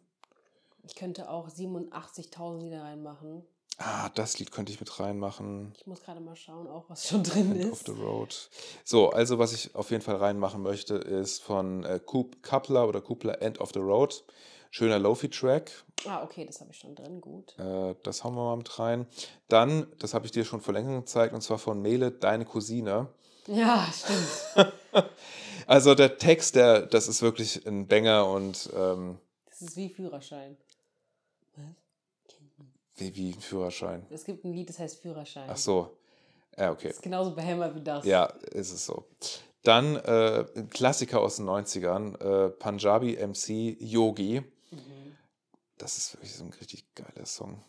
Ich 0.83 0.95
könnte 0.95 1.29
auch 1.29 1.49
87.000 1.49 2.59
Lieder 2.59 2.81
reinmachen. 2.83 3.43
Ah, 3.77 4.09
das 4.09 4.37
Lied 4.39 4.51
könnte 4.51 4.71
ich 4.71 4.79
mit 4.79 4.99
reinmachen. 4.99 5.73
Ich 5.77 5.87
muss 5.87 6.01
gerade 6.03 6.19
mal 6.19 6.35
schauen, 6.35 6.67
auch 6.67 6.85
was 6.89 7.07
schon 7.07 7.23
drin 7.23 7.51
End 7.55 7.71
of 7.71 7.79
ist. 7.79 7.85
the 7.87 7.91
Road. 7.93 8.49
So, 8.83 9.09
also 9.09 9.39
was 9.39 9.53
ich 9.53 9.73
auf 9.75 9.89
jeden 9.91 10.03
Fall 10.03 10.17
reinmachen 10.17 10.61
möchte, 10.61 10.95
ist 10.95 11.41
von 11.41 11.83
äh, 11.83 11.99
Coop- 12.05 12.43
Coupler 12.43 12.87
oder 12.87 13.01
Coupler 13.01 13.41
End 13.41 13.59
of 13.59 13.71
the 13.73 13.79
Road. 13.79 14.23
Schöner 14.73 14.99
Lofi-Track. 14.99 15.69
Ah, 16.07 16.23
okay, 16.23 16.45
das 16.45 16.61
habe 16.61 16.71
ich 16.71 16.77
schon 16.77 16.95
drin. 16.95 17.19
Gut. 17.19 17.57
Äh, 17.59 17.93
das 18.03 18.23
hauen 18.23 18.35
wir 18.35 18.43
mal 18.43 18.55
mit 18.55 18.79
rein. 18.79 19.05
Dann, 19.49 19.85
das 19.99 20.13
habe 20.13 20.25
ich 20.25 20.31
dir 20.31 20.45
schon 20.45 20.61
vor 20.61 20.73
längerem 20.73 21.01
gezeigt, 21.01 21.33
und 21.33 21.41
zwar 21.41 21.57
von 21.59 21.81
Mele, 21.81 22.11
Deine 22.11 22.45
Cousine. 22.45 23.09
Ja, 23.47 23.87
stimmt. 23.93 24.73
Also 25.67 25.95
der 25.95 26.17
Text, 26.17 26.55
der, 26.55 26.81
das 26.81 27.07
ist 27.07 27.21
wirklich 27.21 27.65
ein 27.65 27.87
Banger 27.87 28.27
und 28.27 28.69
ähm, 28.75 29.19
Das 29.45 29.61
ist 29.61 29.77
wie 29.77 29.87
Führerschein. 29.87 30.57
Wie, 32.95 33.15
wie 33.15 33.31
ein 33.31 33.39
Führerschein. 33.39 34.05
Es 34.09 34.25
gibt 34.25 34.43
ein 34.43 34.53
Lied, 34.53 34.67
das 34.69 34.79
heißt 34.79 34.99
Führerschein. 34.99 35.47
Ach 35.49 35.55
so. 35.57 35.95
Ja, 36.57 36.71
okay. 36.71 36.87
Das 36.87 36.97
ist 36.97 37.03
genauso 37.03 37.33
behämmert 37.33 37.75
wie 37.75 37.81
das. 37.81 38.05
Ja, 38.05 38.25
ist 38.25 38.73
es 38.73 38.85
so. 38.85 39.05
Dann 39.63 39.95
äh, 39.95 40.45
ein 40.55 40.69
Klassiker 40.69 41.21
aus 41.21 41.37
den 41.37 41.47
90ern, 41.47 42.19
äh, 42.19 42.49
Punjabi 42.49 43.15
MC 43.15 43.77
Yogi. 43.79 44.43
Das 45.81 45.97
ist 45.97 46.13
wirklich 46.13 46.35
so 46.35 46.43
ein 46.43 46.53
richtig 46.53 46.93
geiler 46.93 47.25
Song. 47.25 47.63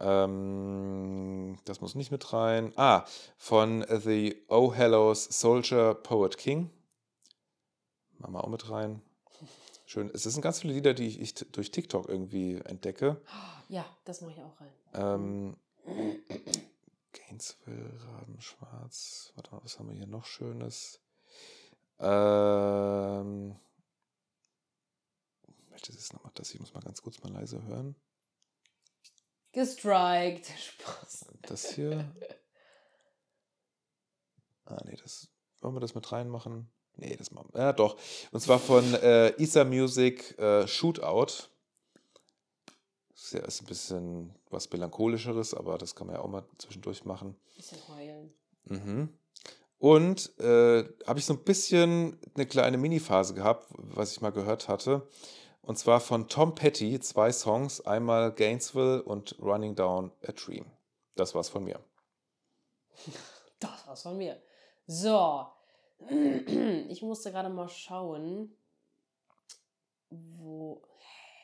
Ähm, 0.00 1.56
das 1.64 1.80
muss 1.80 1.94
nicht 1.94 2.10
mit 2.10 2.32
rein. 2.32 2.72
Ah, 2.74 3.04
von 3.36 3.86
The 3.88 4.44
Oh 4.48 4.74
Hellos 4.74 5.24
Soldier 5.24 5.94
Poet 5.94 6.36
King. 6.36 6.70
Machen 8.18 8.34
wir 8.34 8.42
auch 8.42 8.48
mit 8.48 8.68
rein. 8.68 9.00
Schön. 9.86 10.10
Es 10.12 10.24
sind 10.24 10.42
ganz 10.42 10.60
viele 10.60 10.74
Lieder, 10.74 10.92
die 10.92 11.06
ich, 11.06 11.20
ich 11.20 11.34
durch 11.52 11.70
TikTok 11.70 12.08
irgendwie 12.08 12.56
entdecke. 12.64 13.22
Ja, 13.68 13.86
das 14.04 14.20
mache 14.20 14.32
ich 14.32 14.42
auch 14.42 14.60
rein. 14.60 14.72
Ähm, 14.94 15.56
Gainesville, 17.12 17.92
Rabenschwarz. 18.08 19.32
Warte 19.36 19.54
mal, 19.54 19.60
was 19.62 19.78
haben 19.78 19.88
wir 19.88 19.96
hier 19.96 20.08
noch 20.08 20.24
Schönes? 20.24 21.00
Ähm, 22.00 23.54
welches 25.78 25.96
ist 25.96 26.12
nochmal 26.12 26.32
das? 26.34 26.52
Ich 26.52 26.60
muss 26.60 26.74
mal 26.74 26.82
ganz 26.82 27.02
kurz 27.02 27.22
mal 27.22 27.32
leise 27.32 27.62
hören. 27.64 27.94
Gestrikt. 29.52 30.46
Spaß. 30.58 31.26
Das 31.42 31.70
hier. 31.70 32.12
Ah, 34.64 34.80
nee, 34.84 34.96
das. 34.96 35.28
Wollen 35.60 35.74
wir 35.74 35.80
das 35.80 35.94
mit 35.94 36.10
reinmachen? 36.10 36.70
Nee, 36.96 37.16
das 37.16 37.30
machen 37.30 37.50
wir. 37.52 37.60
Ja, 37.60 37.72
doch. 37.72 37.96
Und 38.32 38.40
zwar 38.40 38.58
von 38.58 38.94
äh, 38.94 39.30
Isa 39.40 39.64
Music 39.64 40.36
äh, 40.38 40.66
Shootout. 40.66 41.48
Ist 43.14 43.32
ja 43.32 43.40
ist 43.40 43.62
ein 43.62 43.66
bisschen 43.66 44.34
was 44.50 44.70
Melancholischeres, 44.70 45.54
aber 45.54 45.78
das 45.78 45.94
kann 45.94 46.08
man 46.08 46.16
ja 46.16 46.22
auch 46.22 46.28
mal 46.28 46.44
zwischendurch 46.58 47.04
machen. 47.04 47.36
Bisschen 47.56 47.78
heulen. 47.88 48.34
Mhm. 48.64 49.18
Und 49.78 50.38
äh, 50.40 50.84
habe 51.06 51.18
ich 51.18 51.24
so 51.24 51.34
ein 51.34 51.44
bisschen 51.44 52.18
eine 52.34 52.46
kleine 52.46 52.78
Mini-Phase 52.78 53.34
gehabt, 53.34 53.68
was 53.76 54.12
ich 54.12 54.20
mal 54.20 54.30
gehört 54.30 54.66
hatte. 54.68 55.08
Und 55.68 55.76
zwar 55.76 56.00
von 56.00 56.28
Tom 56.28 56.54
Petty, 56.54 56.98
zwei 56.98 57.30
Songs, 57.30 57.82
einmal 57.86 58.32
Gainesville 58.32 59.02
und 59.02 59.36
Running 59.38 59.74
Down 59.74 60.10
a 60.26 60.32
Dream. 60.32 60.64
Das 61.14 61.34
war's 61.34 61.50
von 61.50 61.62
mir. 61.62 61.78
Das 63.60 63.86
war's 63.86 64.02
von 64.02 64.16
mir. 64.16 64.40
So. 64.86 65.46
Ich 66.88 67.02
musste 67.02 67.30
gerade 67.32 67.50
mal 67.50 67.68
schauen, 67.68 68.56
wo. 70.08 70.80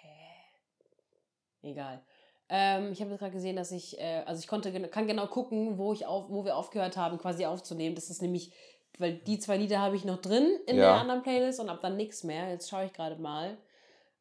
Hä? 0.01 1.69
Egal. 1.69 2.03
Ähm, 2.49 2.93
ich 2.93 3.03
habe 3.03 3.11
jetzt 3.11 3.21
gerade 3.21 3.33
gesehen, 3.33 3.57
dass 3.57 3.73
ich, 3.73 4.01
äh, 4.01 4.23
also 4.25 4.41
ich 4.41 4.47
konnte, 4.47 4.73
kann 4.89 5.07
genau 5.07 5.27
gucken, 5.27 5.77
wo 5.77 5.93
ich 5.93 6.07
auf, 6.07 6.31
wo 6.31 6.47
wir 6.47 6.57
aufgehört 6.57 6.97
haben, 6.97 7.19
quasi 7.19 7.45
aufzunehmen. 7.45 7.95
Das 7.95 8.09
ist 8.09 8.23
nämlich, 8.23 8.55
weil 8.99 9.19
die 9.19 9.39
zwei 9.39 9.59
Lieder 9.59 9.81
habe 9.81 9.97
ich 9.97 10.07
noch 10.07 10.23
drin 10.23 10.47
in 10.67 10.77
der 10.77 10.87
Ja. 10.87 10.97
anderen 10.97 11.23
Playlist 11.23 11.61
und 11.61 11.69
ab 11.69 11.81
dann 11.83 11.99
nichts 11.99 12.25
mehr. 12.25 12.49
Jetzt 12.49 12.71
schaue 12.71 12.87
ich 12.87 12.95
gerade 12.95 13.17
mal. 13.21 13.59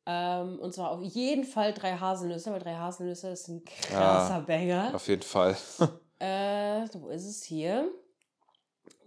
Ähm, 0.06 0.60
und 0.60 0.74
zwar 0.74 0.92
auf 0.92 1.02
jeden 1.02 1.46
Fall 1.46 1.74
drei 1.74 1.94
Haselnüsse, 1.94 2.52
weil 2.52 2.60
drei 2.60 2.76
Haselnüsse 2.76 3.30
ist 3.30 3.48
ein 3.48 3.64
krasser 3.64 4.42
Banger. 4.42 4.92
Auf 4.94 5.08
jeden 5.08 5.24
Fall. 5.24 5.56
Äh, 6.20 6.88
wo 6.94 7.10
ist 7.10 7.26
es 7.26 7.44
hier? 7.44 7.92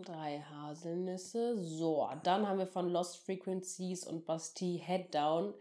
Drei 0.04 0.40
Haselnüsse. 0.50 1.56
So, 1.56 2.06
dann 2.24 2.46
haben 2.46 2.58
wir 2.58 2.66
von 2.66 2.90
Lost 2.90 3.24
Frequencies 3.24 4.06
und 4.06 4.26
Bastille 4.26 4.78
Head 4.78 5.14
Down. 5.14 5.54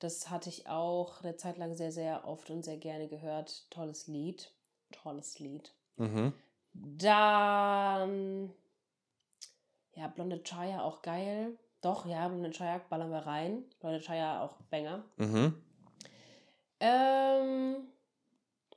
Das 0.00 0.28
hatte 0.28 0.50
ich 0.50 0.66
auch 0.68 1.22
eine 1.22 1.36
Zeit 1.36 1.56
lang 1.56 1.74
sehr, 1.74 1.92
sehr 1.92 2.28
oft 2.28 2.50
und 2.50 2.62
sehr 2.62 2.76
gerne 2.76 3.08
gehört. 3.08 3.70
Tolles 3.70 4.06
Lied. 4.06 4.52
Tolles 4.92 5.38
Lied. 5.38 5.72
mhm. 5.96 6.34
Dann. 6.74 8.52
Ja, 9.94 10.08
Blonde 10.08 10.42
Chaya 10.42 10.82
auch 10.82 11.00
geil. 11.00 11.58
Doch, 11.80 12.06
ja, 12.06 12.28
Blonde 12.28 12.50
Chaya 12.50 12.80
ballern 12.88 13.10
wir 13.10 13.26
rein. 13.26 13.64
Blonde 13.80 14.00
Chaya 14.00 14.42
auch 14.42 14.56
Banger. 14.70 15.04
Mhm. 15.16 15.54
Ähm, 16.80 17.76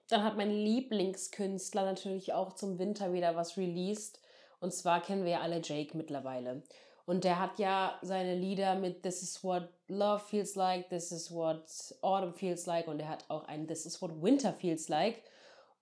dann 0.10 0.23
hat 0.23 0.38
mein 0.38 0.52
Lieblingskünstler 0.52 1.86
natürlich 1.86 2.34
auch 2.34 2.53
zum 2.53 2.80
Winter 2.80 3.14
wieder 3.14 3.36
was 3.36 3.57
released. 3.57 4.19
Und 4.60 4.73
zwar 4.73 5.02
kennen 5.02 5.23
wir 5.23 5.32
ja 5.32 5.41
alle 5.41 5.61
Jake 5.64 5.98
mittlerweile. 5.98 6.61
Und 7.06 7.23
der 7.23 7.40
hat 7.40 7.57
ja 7.60 7.98
seine 8.03 8.36
Lieder 8.36 8.76
mit 8.76 9.03
This 9.03 9.23
is 9.23 9.44
what 9.44 9.69
love 9.88 10.23
feels 10.23 10.56
like, 10.56 10.90
This 10.90 11.11
is 11.11 11.32
what 11.32 11.65
autumn 12.02 12.34
feels 12.34 12.65
like 12.68 12.88
und 12.88 12.99
er 12.99 13.10
hat 13.10 13.26
auch 13.28 13.45
ein 13.45 13.68
This 13.68 13.86
is 13.86 14.02
what 14.02 14.22
winter 14.22 14.53
feels 14.53 14.88
like. 14.88 15.23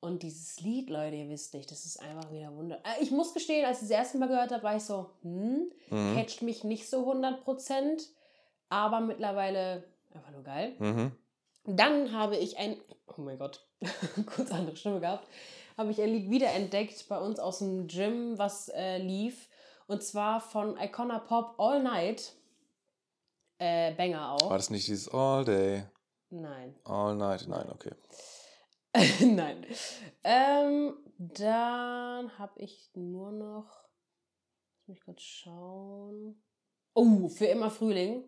Und 0.01 0.23
dieses 0.23 0.61
Lied, 0.61 0.89
Leute, 0.89 1.17
ihr 1.17 1.27
wisst 1.29 1.53
nicht, 1.53 1.69
das 1.71 1.85
ist 1.85 1.99
einfach 2.01 2.31
wieder 2.31 2.55
wunder. 2.55 2.77
Äh, 2.85 3.03
Ich 3.03 3.11
muss 3.11 3.33
gestehen, 3.33 3.65
als 3.65 3.81
ich 3.81 3.89
das 3.89 3.97
erste 3.97 4.17
Mal 4.17 4.29
gehört 4.29 4.51
habe, 4.51 4.63
war 4.63 4.75
ich 4.77 4.83
so, 4.83 5.09
hm, 5.23 5.71
Mhm. 5.89 6.15
catcht 6.15 6.41
mich 6.41 6.63
nicht 6.63 6.89
so 6.89 7.05
100%, 7.05 8.09
aber 8.69 9.01
mittlerweile 9.01 9.83
einfach 10.13 10.31
nur 10.31 10.43
geil. 10.43 10.75
Mhm. 10.79 11.11
Dann 11.65 12.13
habe 12.13 12.37
ich 12.37 12.57
ein, 12.57 12.77
oh 13.07 13.21
mein 13.21 13.37
Gott, 13.37 13.67
kurz 14.35 14.51
andere 14.51 14.77
Stimme 14.77 15.01
gehabt, 15.01 15.27
habe 15.77 15.91
ich 15.91 16.01
ein 16.01 16.09
Lied 16.09 16.29
wiederentdeckt 16.29 17.07
bei 17.09 17.19
uns 17.19 17.39
aus 17.39 17.59
dem 17.59 17.87
Gym, 17.87 18.37
was 18.37 18.69
äh, 18.69 18.97
lief. 18.99 19.49
Und 19.87 20.01
zwar 20.03 20.39
von 20.39 20.77
Icona 20.79 21.19
Pop 21.19 21.55
All 21.59 21.81
Night. 21.83 22.33
Äh, 23.57 23.93
Banger 23.95 24.31
auch. 24.33 24.49
War 24.49 24.57
das 24.57 24.69
nicht 24.69 24.87
dieses 24.87 25.09
All 25.09 25.43
Day, 25.43 25.83
Nein. 26.29 26.73
All 26.85 27.15
Night? 27.15 27.45
Nein, 27.49 27.69
okay. 27.73 27.91
Nein. 29.21 29.65
Ähm, 30.23 30.97
dann 31.17 32.37
habe 32.39 32.59
ich 32.59 32.89
nur 32.95 33.31
noch. 33.31 33.83
Lass 34.77 34.87
mich 34.87 35.01
kurz 35.01 35.21
schauen. 35.21 36.41
Oh, 36.93 37.27
für 37.29 37.45
immer 37.45 37.69
Frühling. 37.69 38.23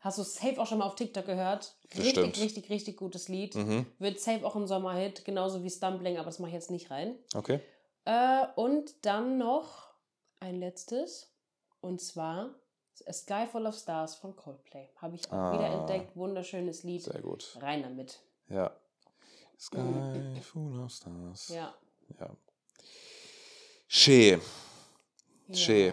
Hast 0.00 0.18
du 0.18 0.22
safe 0.22 0.60
auch 0.60 0.66
schon 0.66 0.78
mal 0.78 0.86
auf 0.86 0.94
TikTok 0.94 1.26
gehört? 1.26 1.76
Richtig, 1.94 2.04
Bestimmt. 2.14 2.38
richtig, 2.40 2.70
richtig 2.70 2.96
gutes 2.96 3.28
Lied. 3.28 3.54
Mhm. 3.54 3.86
Wird 3.98 4.18
safe 4.20 4.46
auch 4.46 4.56
ein 4.56 4.66
Sommerhit, 4.66 5.24
genauso 5.24 5.62
wie 5.62 5.70
Stumbling, 5.70 6.16
aber 6.16 6.26
das 6.26 6.38
mache 6.38 6.50
ich 6.50 6.54
jetzt 6.54 6.70
nicht 6.70 6.90
rein. 6.90 7.18
Okay. 7.34 7.60
Äh, 8.06 8.46
und 8.56 9.04
dann 9.04 9.36
noch 9.36 9.90
ein 10.40 10.58
letztes. 10.58 11.34
Und 11.82 12.00
zwar 12.00 12.54
A 13.06 13.12
Sky 13.12 13.46
Full 13.50 13.66
of 13.66 13.74
Stars 13.76 14.14
von 14.14 14.36
Coldplay. 14.36 14.88
Habe 14.96 15.16
ich 15.16 15.26
auch 15.28 15.32
Ah. 15.36 15.52
wieder 15.54 15.66
entdeckt. 15.80 16.16
Wunderschönes 16.16 16.82
Lied. 16.82 17.02
Sehr 17.02 17.20
gut. 17.22 17.56
Rein 17.60 17.82
damit. 17.82 18.20
Ja. 18.48 18.74
Sky 19.60 20.40
full 20.40 20.80
of 20.80 20.90
stars. 20.90 21.48
Ja. 21.48 21.74
ja. 22.18 22.30
Schön. 23.88 24.40
Schön. 25.52 25.92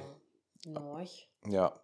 Norch. 0.65 1.27
Ja. 1.45 1.77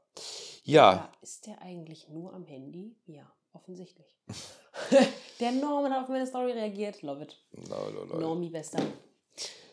Ja. 0.64 0.94
Ja, 0.94 1.12
ist 1.22 1.46
der 1.46 1.62
eigentlich 1.62 2.08
nur 2.08 2.34
am 2.34 2.46
Handy? 2.46 2.96
Ja, 3.06 3.30
offensichtlich. 3.52 4.08
der 5.42 5.52
Norman 5.52 5.92
hat 5.92 6.04
auf 6.04 6.10
meine 6.10 6.26
Story 6.26 6.54
reagiert. 6.54 7.02
Love 7.02 7.24
it. 7.24 7.38
Lol, 7.52 7.94
lol, 7.94 8.08
lol. 8.08 8.20
Normi 8.22 8.50
Bester. 8.50 8.82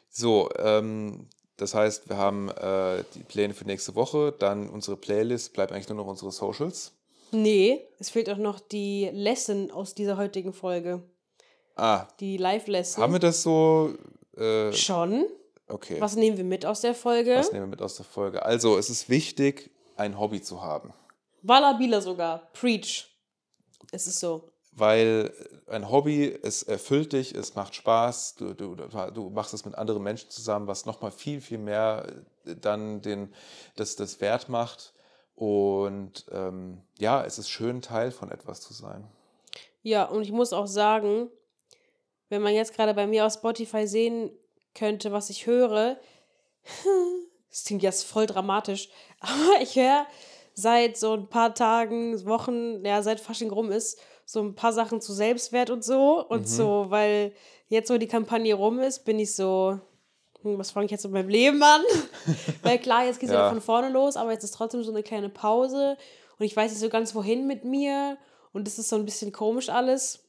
So, 0.09 0.51
ähm, 0.59 1.28
das 1.59 1.74
heißt, 1.74 2.09
wir 2.09 2.16
haben 2.16 2.49
äh, 2.49 3.05
die 3.15 3.23
Pläne 3.23 3.55
für 3.55 3.66
nächste 3.66 3.95
Woche, 3.95 4.35
dann 4.37 4.69
unsere 4.69 4.97
Playlist, 4.97 5.53
bleibt 5.53 5.70
eigentlich 5.70 5.89
nur 5.89 5.99
noch 5.99 6.09
unsere 6.09 6.32
Socials. 6.32 6.93
Nee, 7.31 7.87
es 8.01 8.11
fehlt 8.11 8.28
auch 8.31 8.39
noch 8.39 8.59
die 8.59 9.11
Lesson 9.12 9.70
aus 9.70 9.95
dieser 9.95 10.16
heutigen 10.16 10.53
Folge. 10.53 11.05
Ah, 11.77 12.07
Die 12.21 12.37
Live-Lesson. 12.37 13.03
haben 13.03 13.13
wir 13.13 13.21
das 13.21 13.43
so? 13.43 13.95
Äh, 14.37 14.73
Schon. 14.73 15.27
okay. 15.69 16.01
Was 16.01 16.17
nehmen 16.17 16.37
wir 16.37 16.45
mit 16.45 16.67
aus 16.67 16.81
der 16.81 16.95
Folge? 16.95 17.37
Was 17.37 17.53
nehmen 17.53 17.65
wir 17.67 17.71
mit 17.71 17.83
aus 17.83 17.97
der 17.97 18.05
Folge? 18.05 18.45
Also, 18.45 18.77
es 18.79 18.91
ist 18.91 19.09
wichtig, 19.09 19.71
ein 19.97 20.19
Hobby 20.19 20.41
zu 20.43 20.63
haben. 20.63 20.93
Wallabila 21.43 22.01
sogar. 22.01 22.51
Preach. 22.53 23.07
Es 23.93 24.07
ist 24.07 24.21
so. 24.21 24.49
Weil 24.73 25.33
ein 25.67 25.91
Hobby, 25.91 26.39
es 26.43 26.63
erfüllt 26.63 27.13
dich, 27.13 27.35
es 27.35 27.55
macht 27.55 27.75
Spaß, 27.75 28.37
du, 28.37 28.55
du, 28.55 28.77
du 28.77 29.31
machst 29.31 29.53
es 29.53 29.65
mit 29.65 29.75
anderen 29.75 30.03
Menschen 30.03 30.31
zusammen, 30.31 30.67
was 30.69 30.87
nochmal 30.87 31.11
viel, 31.11 31.41
viel 31.41 31.59
mehr 31.59 32.07
äh, 32.47 32.55
dann 32.57 33.03
den, 33.03 33.35
das, 33.77 33.97
das 33.97 34.21
Wert 34.21 34.49
macht. 34.49 34.93
Und 35.35 36.27
ähm, 36.31 36.83
ja, 36.99 37.25
es 37.25 37.39
ist 37.39 37.49
schön, 37.49 37.83
Teil 37.83 38.11
von 38.11 38.31
etwas 38.31 38.61
zu 38.61 38.73
sein. 38.75 39.09
Ja, 39.83 40.05
und 40.05 40.23
ich 40.23 40.31
muss 40.33 40.53
auch 40.53 40.67
sagen, 40.67 41.31
wenn 42.31 42.40
man 42.43 42.55
jetzt 42.55 42.74
gerade 42.74 42.94
bei 42.94 43.07
mir 43.07 43.27
auf 43.27 43.35
Spotify 43.35 43.86
sehen 43.86 44.31
könnte, 44.74 45.12
was 45.12 45.28
ich 45.31 45.47
höre, 45.47 45.98
das 47.51 47.65
klingt 47.65 47.82
jetzt 47.82 48.05
voll 48.05 48.27
dramatisch, 48.27 48.89
aber 49.20 49.61
ich 49.62 49.77
höre 49.77 50.07
seit 50.55 50.97
so 50.97 51.12
ein 51.15 51.28
paar 51.28 51.55
Tagen, 51.55 52.24
Wochen, 52.27 52.85
ja, 52.85 53.02
seit 53.02 53.20
Fasching 53.20 53.51
rum 53.51 53.70
ist, 53.70 54.01
so 54.24 54.40
ein 54.40 54.55
paar 54.55 54.73
Sachen 54.73 55.01
zu 55.01 55.12
Selbstwert 55.12 55.70
und 55.70 55.85
so. 55.85 56.24
Und 56.27 56.43
Mhm. 56.43 56.47
so, 56.47 56.86
weil 56.89 57.32
jetzt, 57.69 57.90
wo 57.90 57.97
die 57.98 58.07
Kampagne 58.09 58.55
rum 58.55 58.78
ist, 58.78 59.05
bin 59.05 59.19
ich 59.19 59.35
so, 59.35 59.81
hm, 60.43 60.59
was 60.59 60.70
fange 60.70 60.86
ich 60.86 60.93
jetzt 60.93 61.05
mit 61.05 61.12
meinem 61.12 61.28
Leben 61.28 61.62
an? 61.62 61.82
weil 62.62 62.78
klar, 62.78 63.05
jetzt 63.07 63.20
geht 63.20 63.28
es 63.28 63.35
Ja. 63.35 63.40
wieder 63.40 63.48
von 63.48 63.61
vorne 63.61 63.89
los, 63.90 64.16
aber 64.16 64.32
jetzt 64.32 64.44
ist 64.44 64.52
trotzdem 64.55 64.82
so 64.82 64.90
eine 64.93 65.02
kleine 65.02 65.28
Pause 65.31 65.97
und 66.39 66.47
ich 66.47 66.55
weiß 66.57 66.70
nicht 66.70 66.81
so 66.81 66.89
ganz, 66.89 67.15
wohin 67.15 67.47
mit 67.47 67.65
mir. 67.65 68.19
Und 68.52 68.66
das 68.66 68.78
ist 68.78 68.89
so 68.89 68.97
ein 68.97 69.05
bisschen 69.05 69.32
komisch 69.32 69.69
alles. 69.69 70.24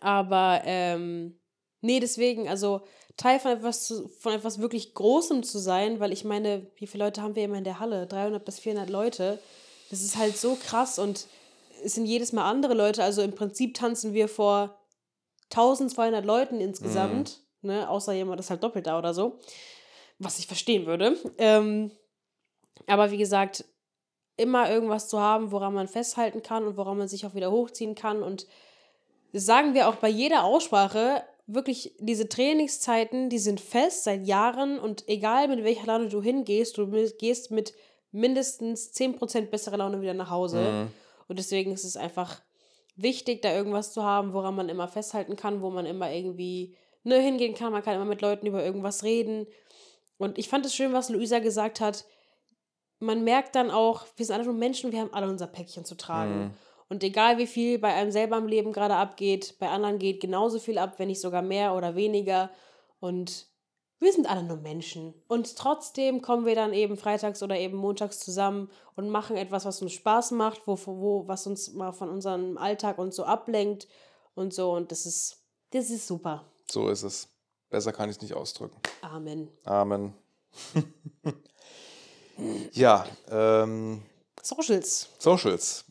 Aber 0.00 0.62
ähm, 0.64 1.38
nee, 1.80 2.00
deswegen, 2.00 2.48
also 2.48 2.82
Teil 3.16 3.38
von 3.38 3.52
etwas, 3.52 3.86
zu, 3.86 4.08
von 4.08 4.32
etwas 4.32 4.60
wirklich 4.60 4.94
Großem 4.94 5.42
zu 5.42 5.58
sein, 5.58 6.00
weil 6.00 6.12
ich 6.12 6.24
meine, 6.24 6.66
wie 6.76 6.86
viele 6.86 7.04
Leute 7.04 7.22
haben 7.22 7.36
wir 7.36 7.44
immer 7.44 7.58
in 7.58 7.64
der 7.64 7.80
Halle? 7.80 8.06
300 8.06 8.44
bis 8.44 8.58
400 8.60 8.88
Leute. 8.88 9.38
Das 9.90 10.02
ist 10.02 10.16
halt 10.16 10.36
so 10.36 10.56
krass 10.56 10.98
und 10.98 11.26
es 11.84 11.94
sind 11.94 12.06
jedes 12.06 12.32
Mal 12.32 12.48
andere 12.48 12.74
Leute. 12.74 13.02
Also 13.02 13.22
im 13.22 13.34
Prinzip 13.34 13.74
tanzen 13.74 14.14
wir 14.14 14.28
vor 14.28 14.78
1200 15.50 16.24
Leuten 16.24 16.60
insgesamt, 16.60 17.40
ne? 17.62 17.88
außer 17.88 18.12
jemand 18.12 18.40
ist 18.40 18.50
halt 18.50 18.62
doppelt 18.62 18.86
da 18.86 18.98
oder 18.98 19.14
so, 19.14 19.38
was 20.18 20.38
ich 20.38 20.46
verstehen 20.46 20.86
würde. 20.86 21.16
Ähm, 21.38 21.90
aber 22.86 23.10
wie 23.10 23.18
gesagt, 23.18 23.64
immer 24.36 24.70
irgendwas 24.70 25.08
zu 25.08 25.20
haben, 25.20 25.52
woran 25.52 25.74
man 25.74 25.88
festhalten 25.88 26.42
kann 26.42 26.66
und 26.66 26.76
woran 26.76 26.96
man 26.96 27.08
sich 27.08 27.26
auch 27.26 27.34
wieder 27.34 27.50
hochziehen 27.50 27.94
kann. 27.94 28.22
Und 28.22 28.46
das 29.32 29.46
sagen 29.46 29.74
wir 29.74 29.88
auch 29.88 29.96
bei 29.96 30.08
jeder 30.08 30.44
Aussprache, 30.44 31.22
wirklich 31.46 31.94
diese 31.98 32.28
Trainingszeiten, 32.28 33.28
die 33.28 33.38
sind 33.38 33.60
fest 33.60 34.04
seit 34.04 34.26
Jahren 34.26 34.78
und 34.78 35.08
egal 35.08 35.48
mit 35.48 35.64
welcher 35.64 35.86
Laune 35.86 36.08
du 36.08 36.22
hingehst, 36.22 36.78
du 36.78 36.88
gehst 37.18 37.50
mit 37.50 37.74
mindestens 38.12 38.92
10% 38.94 39.46
besserer 39.46 39.78
Laune 39.78 40.00
wieder 40.00 40.14
nach 40.14 40.30
Hause. 40.30 40.60
Mhm. 40.60 40.88
Und 41.28 41.38
deswegen 41.38 41.72
ist 41.72 41.84
es 41.84 41.96
einfach 41.96 42.40
wichtig, 42.96 43.42
da 43.42 43.52
irgendwas 43.52 43.92
zu 43.92 44.04
haben, 44.04 44.32
woran 44.32 44.54
man 44.54 44.68
immer 44.68 44.88
festhalten 44.88 45.36
kann, 45.36 45.62
wo 45.62 45.70
man 45.70 45.86
immer 45.86 46.10
irgendwie 46.12 46.76
ne, 47.04 47.18
hingehen 47.18 47.54
kann. 47.54 47.72
Man 47.72 47.82
kann 47.82 47.94
immer 47.94 48.04
mit 48.04 48.20
Leuten 48.20 48.46
über 48.46 48.64
irgendwas 48.64 49.04
reden. 49.04 49.46
Und 50.18 50.38
ich 50.38 50.48
fand 50.48 50.66
es 50.66 50.74
schön, 50.74 50.92
was 50.92 51.08
Luisa 51.08 51.38
gesagt 51.38 51.80
hat. 51.80 52.04
Man 52.98 53.24
merkt 53.24 53.54
dann 53.54 53.70
auch, 53.70 54.06
wir 54.16 54.26
sind 54.26 54.34
alle 54.34 54.44
nur 54.44 54.54
Menschen, 54.54 54.92
wir 54.92 55.00
haben 55.00 55.14
alle 55.14 55.28
unser 55.28 55.46
Päckchen 55.46 55.84
zu 55.84 55.96
tragen. 55.96 56.38
Mhm. 56.38 56.50
Und 56.90 57.04
egal 57.04 57.38
wie 57.38 57.46
viel 57.46 57.78
bei 57.78 57.94
einem 57.94 58.10
selber 58.10 58.36
im 58.36 58.48
Leben 58.48 58.72
gerade 58.72 58.96
abgeht, 58.96 59.54
bei 59.60 59.68
anderen 59.68 60.00
geht 60.00 60.20
genauso 60.20 60.58
viel 60.58 60.76
ab, 60.76 60.94
wenn 60.98 61.06
nicht 61.06 61.20
sogar 61.20 61.40
mehr 61.40 61.74
oder 61.76 61.94
weniger. 61.94 62.50
Und 62.98 63.46
wir 64.00 64.12
sind 64.12 64.28
alle 64.28 64.42
nur 64.42 64.56
Menschen. 64.56 65.14
Und 65.28 65.56
trotzdem 65.56 66.20
kommen 66.20 66.46
wir 66.46 66.56
dann 66.56 66.72
eben 66.72 66.96
freitags 66.96 67.44
oder 67.44 67.56
eben 67.56 67.76
montags 67.76 68.18
zusammen 68.18 68.68
und 68.96 69.08
machen 69.08 69.36
etwas, 69.36 69.64
was 69.64 69.80
uns 69.80 69.92
Spaß 69.92 70.32
macht, 70.32 70.66
wo, 70.66 70.76
wo, 70.84 71.28
was 71.28 71.46
uns 71.46 71.72
mal 71.74 71.92
von 71.92 72.10
unserem 72.10 72.58
Alltag 72.58 72.98
und 72.98 73.14
so 73.14 73.22
ablenkt 73.24 73.86
und 74.34 74.52
so. 74.52 74.72
Und 74.72 74.90
das 74.90 75.06
ist, 75.06 75.44
das 75.70 75.90
ist 75.90 76.08
super. 76.08 76.44
So 76.68 76.88
ist 76.88 77.04
es. 77.04 77.28
Besser 77.68 77.92
kann 77.92 78.10
ich 78.10 78.16
es 78.16 78.22
nicht 78.22 78.34
ausdrücken. 78.34 78.80
Amen. 79.02 79.48
Amen. 79.62 80.12
ja, 82.72 83.06
ähm, 83.30 84.02
Socials. 84.42 85.08
Socials. 85.20 85.84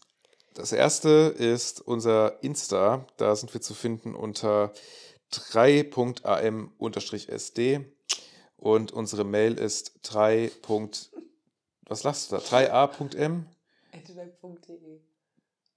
Das 0.60 0.72
erste 0.74 1.34
ist 1.38 1.80
unser 1.80 2.44
Insta. 2.44 3.06
Da 3.16 3.34
sind 3.38 3.54
wir 3.54 3.62
zu 3.62 3.74
finden 3.74 4.14
unter 4.14 4.74
3.am-sd 5.32 7.80
und 8.58 8.92
unsere 8.92 9.24
Mail 9.24 9.54
ist 9.54 9.94
3. 10.04 10.52
Was 11.88 12.04
lachst 12.04 12.30
du 12.30 12.36
da? 12.36 12.42
3a.m? 12.42 13.46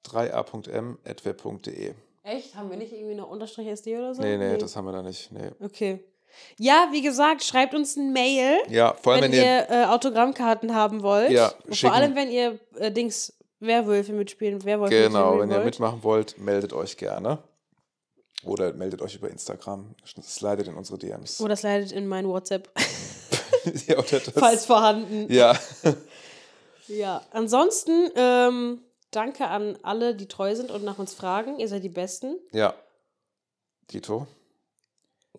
3a.m.web.de. 0.04 1.94
Echt? 2.24 2.54
Haben 2.56 2.70
wir 2.70 2.76
nicht 2.76 2.92
irgendwie 2.92 3.14
noch 3.14 3.30
Unterstrich 3.30 3.68
SD 3.68 3.98
oder 3.98 4.16
so? 4.16 4.22
Nee, 4.22 4.36
nee, 4.36 4.56
das 4.56 4.74
haben 4.74 4.86
wir 4.86 4.92
da 4.92 5.02
nicht. 5.02 5.30
Nee. 5.30 5.52
Okay. 5.60 6.00
Ja, 6.56 6.88
wie 6.90 7.02
gesagt, 7.02 7.44
schreibt 7.44 7.72
uns 7.74 7.94
ein 7.94 8.12
Mail, 8.12 8.58
Ja, 8.68 8.94
vor 8.94 9.12
allem, 9.12 9.22
wenn, 9.22 9.30
wenn 9.32 9.38
ihr. 9.38 9.44
ihr 9.44 9.70
äh, 9.70 9.84
Autogrammkarten 9.84 10.74
haben 10.74 11.04
wollt. 11.04 11.30
Ja, 11.30 11.52
schicken. 11.70 11.74
vor 11.76 11.92
allem, 11.92 12.16
wenn 12.16 12.32
ihr 12.32 12.58
äh, 12.78 12.90
Dings 12.90 13.32
Werwölfe 13.62 14.12
mitspielen, 14.12 14.64
Werwolfe 14.64 14.94
Genau, 14.94 15.08
mitspielen 15.36 15.40
wenn 15.40 15.50
ihr 15.50 15.56
wollt. 15.56 15.64
mitmachen 15.64 16.02
wollt, 16.02 16.38
meldet 16.38 16.72
euch 16.72 16.96
gerne. 16.96 17.38
Oder 18.44 18.72
meldet 18.74 19.00
euch 19.02 19.14
über 19.14 19.30
Instagram. 19.30 19.94
Slidet 20.20 20.66
in 20.68 20.74
unsere 20.74 20.98
DMs. 20.98 21.40
Oder 21.40 21.50
das 21.50 21.62
leitet 21.62 21.92
in 21.92 22.08
mein 22.08 22.26
WhatsApp, 22.28 22.68
ja, 23.86 23.96
oder 23.98 24.18
das, 24.20 24.34
falls 24.34 24.66
vorhanden. 24.66 25.32
ja. 25.32 25.56
Ja, 26.88 27.22
ansonsten 27.30 28.10
ähm, 28.16 28.82
danke 29.12 29.46
an 29.46 29.78
alle, 29.82 30.14
die 30.16 30.26
treu 30.26 30.54
sind 30.54 30.70
und 30.70 30.82
nach 30.84 30.98
uns 30.98 31.14
fragen. 31.14 31.58
Ihr 31.58 31.68
seid 31.68 31.84
die 31.84 31.88
Besten. 31.88 32.36
Ja. 32.50 32.74
Dito? 33.92 34.26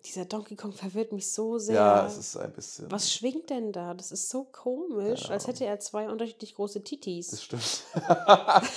Dieser 0.04 0.26
Donkey 0.26 0.54
Kong 0.54 0.72
verwirrt 0.72 1.12
mich 1.12 1.30
so 1.32 1.58
sehr. 1.58 1.76
Ja, 1.76 2.06
es 2.06 2.18
ist 2.18 2.36
ein 2.36 2.52
bisschen. 2.52 2.90
Was 2.90 3.10
schwingt 3.12 3.48
denn 3.48 3.72
da? 3.72 3.94
Das 3.94 4.12
ist 4.12 4.28
so 4.28 4.44
komisch, 4.44 5.30
als 5.30 5.46
hätte 5.46 5.64
er 5.64 5.80
zwei 5.80 6.08
unterschiedlich 6.10 6.54
große 6.54 6.84
Titis. 6.84 7.30
Das 7.30 7.42
stimmt. 7.42 7.62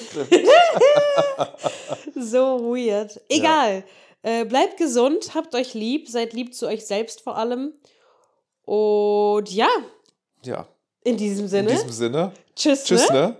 stimmt. 0.10 0.30
so 2.16 2.60
weird. 2.74 3.20
Egal. 3.30 3.84
Äh, 4.24 4.46
bleibt 4.46 4.78
gesund, 4.78 5.36
habt 5.36 5.54
euch 5.54 5.74
lieb, 5.74 6.10
seid 6.10 6.34
lieb 6.34 6.54
zu 6.56 6.66
euch 6.68 6.86
selbst 6.86 7.22
vor 7.22 7.38
allem. 7.38 7.74
Und 8.64 9.52
ja, 9.52 9.70
Ja. 10.44 10.68
in 11.04 11.18
diesem 11.18 11.46
In 11.46 11.50
Sinne. 11.50 11.72
diesem 11.72 11.92
Sinne. 11.92 12.32
Tschüss. 12.56 12.84
Tschüss, 12.86 13.10
ne? 13.10 13.16
ne? 13.16 13.40